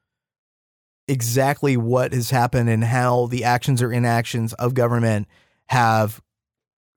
exactly 1.08 1.76
what 1.76 2.12
has 2.12 2.30
happened 2.30 2.68
and 2.68 2.84
how 2.84 3.26
the 3.26 3.42
actions 3.42 3.82
or 3.82 3.92
inactions 3.92 4.52
of 4.54 4.74
government 4.74 5.26
have 5.68 6.20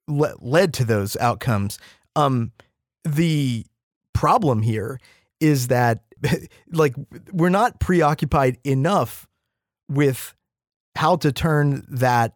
le- 0.07 0.35
led 0.39 0.73
to 0.75 0.85
those 0.85 1.15
outcomes. 1.17 1.79
Um, 2.15 2.51
the 3.03 3.65
problem 4.13 4.61
here 4.61 4.99
is 5.39 5.67
that 5.67 6.03
like 6.71 6.95
we're 7.31 7.49
not 7.49 7.79
preoccupied 7.79 8.57
enough 8.63 9.27
with 9.89 10.33
how 10.95 11.15
to 11.17 11.31
turn 11.31 11.85
that 11.89 12.33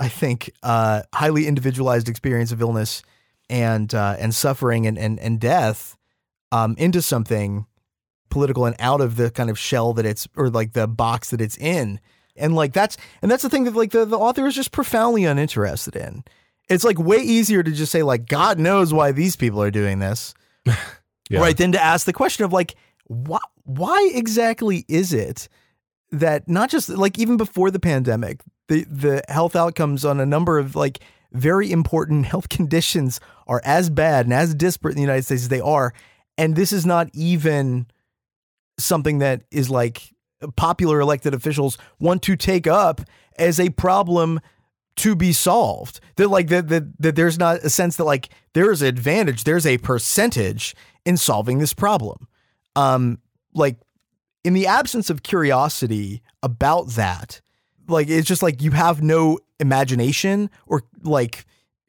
I 0.00 0.08
think 0.08 0.50
uh, 0.62 1.02
highly 1.14 1.46
individualized 1.46 2.08
experience 2.08 2.52
of 2.52 2.60
illness 2.60 3.02
and 3.50 3.92
uh, 3.94 4.16
and 4.18 4.34
suffering 4.34 4.86
and 4.86 4.98
and, 4.98 5.18
and 5.18 5.40
death 5.40 5.96
um, 6.52 6.74
into 6.78 7.02
something 7.02 7.66
political 8.30 8.66
and 8.66 8.76
out 8.78 9.00
of 9.00 9.16
the 9.16 9.30
kind 9.30 9.50
of 9.50 9.58
shell 9.58 9.92
that 9.94 10.06
it's 10.06 10.28
or 10.36 10.50
like 10.50 10.72
the 10.72 10.86
box 10.86 11.30
that 11.30 11.40
it's 11.40 11.56
in. 11.56 12.00
And 12.36 12.54
like 12.54 12.72
that's 12.72 12.96
and 13.20 13.30
that's 13.30 13.42
the 13.42 13.48
thing 13.48 13.64
that 13.64 13.74
like 13.74 13.90
the, 13.90 14.04
the 14.04 14.18
author 14.18 14.46
is 14.46 14.54
just 14.54 14.72
profoundly 14.72 15.24
uninterested 15.24 15.96
in. 15.96 16.24
It's 16.68 16.84
like 16.84 16.98
way 16.98 17.18
easier 17.18 17.62
to 17.62 17.70
just 17.70 17.92
say 17.92 18.02
like 18.02 18.26
God 18.26 18.58
knows 18.58 18.92
why 18.92 19.12
these 19.12 19.36
people 19.36 19.62
are 19.62 19.70
doing 19.70 19.98
this. 19.98 20.34
Yeah. 21.30 21.40
Right. 21.40 21.56
Than 21.56 21.72
to 21.72 21.82
ask 21.82 22.06
the 22.06 22.12
question 22.12 22.44
of 22.44 22.52
like 22.52 22.74
why 23.04 23.40
why 23.64 24.10
exactly 24.14 24.84
is 24.88 25.12
it 25.12 25.48
that 26.10 26.48
not 26.48 26.70
just 26.70 26.88
like 26.88 27.18
even 27.18 27.36
before 27.36 27.70
the 27.70 27.78
pandemic, 27.80 28.40
the 28.68 28.84
the 28.84 29.22
health 29.28 29.54
outcomes 29.54 30.04
on 30.04 30.20
a 30.20 30.26
number 30.26 30.58
of 30.58 30.74
like 30.74 31.00
very 31.32 31.70
important 31.70 32.26
health 32.32 32.48
conditions 32.48 33.20
are 33.46 33.60
as 33.64 33.90
bad 33.90 34.26
and 34.26 34.32
as 34.32 34.54
disparate 34.54 34.92
in 34.92 34.96
the 34.96 35.02
United 35.02 35.24
States 35.24 35.42
as 35.42 35.48
they 35.48 35.60
are. 35.60 35.92
And 36.36 36.56
this 36.56 36.72
is 36.72 36.86
not 36.86 37.10
even 37.12 37.86
something 38.78 39.18
that 39.18 39.42
is 39.50 39.68
like 39.68 40.14
popular 40.56 41.00
elected 41.00 41.34
officials 41.34 41.76
want 41.98 42.22
to 42.22 42.36
take 42.36 42.66
up 42.66 43.00
as 43.36 43.58
a 43.58 43.70
problem 43.70 44.40
to 44.98 45.16
be 45.16 45.32
solved. 45.32 46.00
That 46.16 46.28
like 46.28 46.48
that 46.48 46.68
that, 46.68 47.00
that 47.00 47.16
there's 47.16 47.38
not 47.38 47.58
a 47.58 47.70
sense 47.70 47.96
that 47.96 48.04
like 48.04 48.28
there 48.52 48.70
is 48.70 48.82
an 48.82 48.88
advantage, 48.88 49.44
there's 49.44 49.66
a 49.66 49.78
percentage 49.78 50.74
in 51.04 51.16
solving 51.16 51.58
this 51.58 51.72
problem. 51.72 52.28
Um 52.76 53.18
like 53.54 53.76
in 54.44 54.54
the 54.54 54.66
absence 54.66 55.10
of 55.10 55.22
curiosity 55.22 56.22
about 56.42 56.90
that, 56.90 57.40
like 57.88 58.08
it's 58.08 58.28
just 58.28 58.42
like 58.42 58.62
you 58.62 58.70
have 58.72 59.02
no 59.02 59.38
imagination 59.58 60.50
or 60.66 60.82
like 61.02 61.44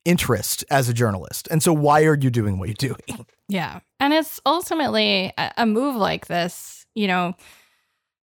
interest 0.06 0.64
as 0.72 0.90
a 0.90 0.94
journalist. 0.94 1.48
And 1.52 1.62
so 1.62 1.74
why 1.74 2.04
are 2.06 2.18
you 2.18 2.30
doing 2.30 2.58
what 2.58 2.70
you're 2.70 2.76
doing? 2.96 3.26
Yeah. 3.48 3.80
And 4.00 4.14
it's 4.14 4.40
ultimately 4.46 5.34
a, 5.38 5.52
a 5.58 5.66
move 5.66 5.96
like 5.96 6.28
this, 6.28 6.86
you 6.96 7.08
know, 7.08 7.36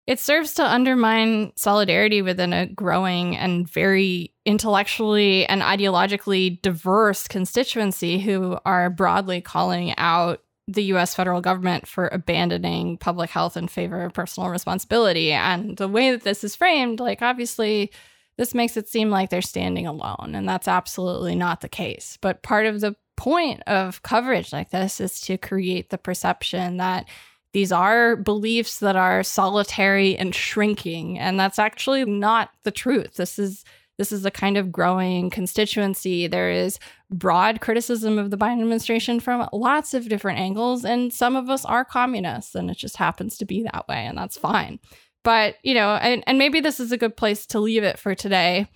it 0.07 0.21
serves 0.21 0.55
to 0.55 0.65
undermine 0.65 1.53
solidarity 1.57 2.23
within 2.23 2.53
a 2.53 2.67
growing 2.67 3.37
and 3.37 3.69
very 3.69 4.33
intellectually 4.45 5.47
and 5.47 5.63
ideologically 5.63 6.61
diverse 6.63 7.27
constituency 7.27 8.19
who 8.21 8.59
are 8.65 8.89
broadly 8.89 9.41
calling 9.41 9.97
out 9.99 10.43
the 10.69 10.85
US 10.85 11.15
federal 11.15 11.41
government 11.41 11.87
for 11.87 12.09
abandoning 12.09 12.99
public 12.99 13.31
health 13.31 13.57
in 13.57 13.69
favor 13.69 14.05
of 14.05 14.15
personal 14.15 14.49
responsibility. 14.51 15.33
And 15.33 15.77
the 15.77 15.89
way 15.89 16.13
that 16.13 16.23
this 16.23 16.45
is 16.45 16.57
framed, 16.57 17.01
like, 17.01 17.23
obviously, 17.23 17.93
this 18.37 18.55
makes 18.55 18.77
it 18.77 18.89
seem 18.89 19.11
like 19.11 19.31
they're 19.31 19.43
standing 19.43 19.87
alone. 19.87 20.35
And 20.35 20.49
that's 20.49 20.69
absolutely 20.69 21.35
not 21.35 21.61
the 21.61 21.69
case. 21.69 22.19
But 22.21 22.43
part 22.43 22.67
of 22.67 22.81
the 22.81 22.97
point 23.17 23.63
of 23.67 24.03
coverage 24.03 24.53
like 24.53 24.71
this 24.71 25.01
is 25.01 25.21
to 25.23 25.39
create 25.39 25.91
the 25.91 25.99
perception 25.99 26.77
that 26.77 27.09
these 27.57 27.73
are 27.73 28.17
beliefs 28.17 28.81
that 28.81 28.97
are 28.97 29.23
solitary 29.23 30.15
and 30.15 30.35
shrinking. 30.35 31.19
And 31.19 31.41
that's 31.41 31.59
actually 31.59 32.05
not 32.05 32.51
the 32.65 32.71
truth. 32.71 33.15
This 33.15 33.39
is 33.39 33.65
this 33.97 34.13
is 34.13 34.27
a 34.27 34.31
kind 34.31 34.59
of 34.59 34.71
growing 34.71 35.31
constituency. 35.31 36.27
There 36.27 36.51
is 36.51 36.79
broad 37.11 37.63
criticism 37.63 38.19
of 38.19 38.31
the 38.31 38.37
Biden 38.37 38.61
administration 38.61 39.21
from 39.21 39.49
lots 39.55 39.95
of 39.95 40.11
different 40.11 40.39
angles, 40.39 40.85
and 40.85 41.11
some 41.11 41.35
of 41.35 41.49
us 41.49 41.65
are 41.65 41.83
communists, 41.83 42.55
and 42.55 42.71
it 42.71 42.77
just 42.77 42.99
happens 42.99 43.39
to 43.39 43.47
be 43.47 43.63
that 43.63 43.89
way, 43.89 44.05
and 44.05 44.19
that's 44.19 44.37
fine. 44.37 44.79
But, 45.25 45.55
you 45.63 45.73
know, 45.73 45.93
and, 45.95 46.23
and 46.27 46.37
maybe 46.37 46.61
this 46.61 46.79
is 46.79 46.93
a 46.93 46.99
good 46.99 47.17
place 47.17 47.47
to 47.47 47.59
leave 47.59 47.85
it 47.85 47.99
for 47.99 48.15
today. 48.15 48.69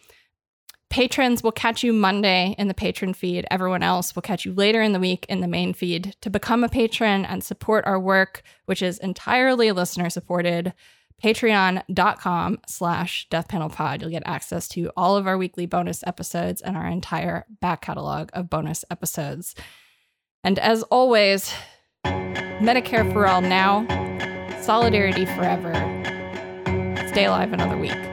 Patrons 0.91 1.43
will 1.43 1.53
catch 1.53 1.85
you 1.85 1.93
Monday 1.93 2.57
in 2.59 2.67
the 2.67 2.75
patron 2.75 3.15
feed. 3.15 3.47
Everyone 3.49 3.83
else 3.83 4.15
will 4.15 4.23
catch 4.23 4.45
you 4.45 4.53
later 4.53 4.83
in 4.83 4.93
the 4.93 4.99
week 4.99 5.25
in 5.29 5.41
the 5.41 5.47
main 5.47 5.73
feed. 5.73 6.17
To 6.21 6.31
become 6.31 6.65
a 6.65 6.69
patron 6.69 7.25
and 7.25 7.45
support 7.45 7.87
our 7.87 7.99
work, 7.99 8.43
which 8.67 8.83
is 8.83 8.99
entirely 8.99 9.71
listener 9.71 10.11
supported, 10.11 10.75
patreon.com 11.23 12.59
slash 12.67 13.29
deathpanelpod. 13.31 14.01
You'll 14.01 14.11
get 14.11 14.25
access 14.27 14.67
to 14.69 14.91
all 14.97 15.17
of 15.17 15.29
our 15.29 15.39
weekly 15.39 15.67
bonus 15.67 16.03
episodes 16.07 16.61
and 16.61 16.77
our 16.77 16.89
entire 16.89 17.47
back 17.61 17.83
catalog 17.83 18.31
of 18.33 18.51
bonus 18.51 18.85
episodes. 18.91 19.55
And 20.43 20.59
as 20.59 20.83
always, 20.85 21.53
Medicare 22.05 23.11
for 23.13 23.29
all 23.29 23.43
now, 23.43 23.87
solidarity 24.61 25.25
forever. 25.25 25.73
Stay 27.09 27.27
alive 27.27 27.53
another 27.53 27.77
week. 27.79 28.10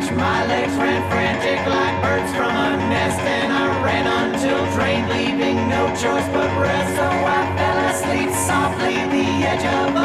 Which 0.00 0.10
my 0.12 0.46
legs 0.46 0.74
ran 0.76 1.02
frantic 1.10 1.60
like 1.66 2.02
birds 2.02 2.32
from 2.32 2.50
a 2.56 2.76
nest, 2.88 3.20
and 3.20 3.52
I 3.52 3.84
ran 3.84 4.06
until 4.06 4.64
drained, 4.72 5.08
leaving 5.10 5.68
no 5.68 5.88
choice 5.88 6.28
but 6.32 6.50
rest. 6.58 6.96
So 6.96 7.04
I 7.04 7.40
fell 7.56 7.78
asleep 7.90 8.30
softly, 8.48 8.94
the 8.94 9.26
edge 9.46 9.64
of 9.64 9.99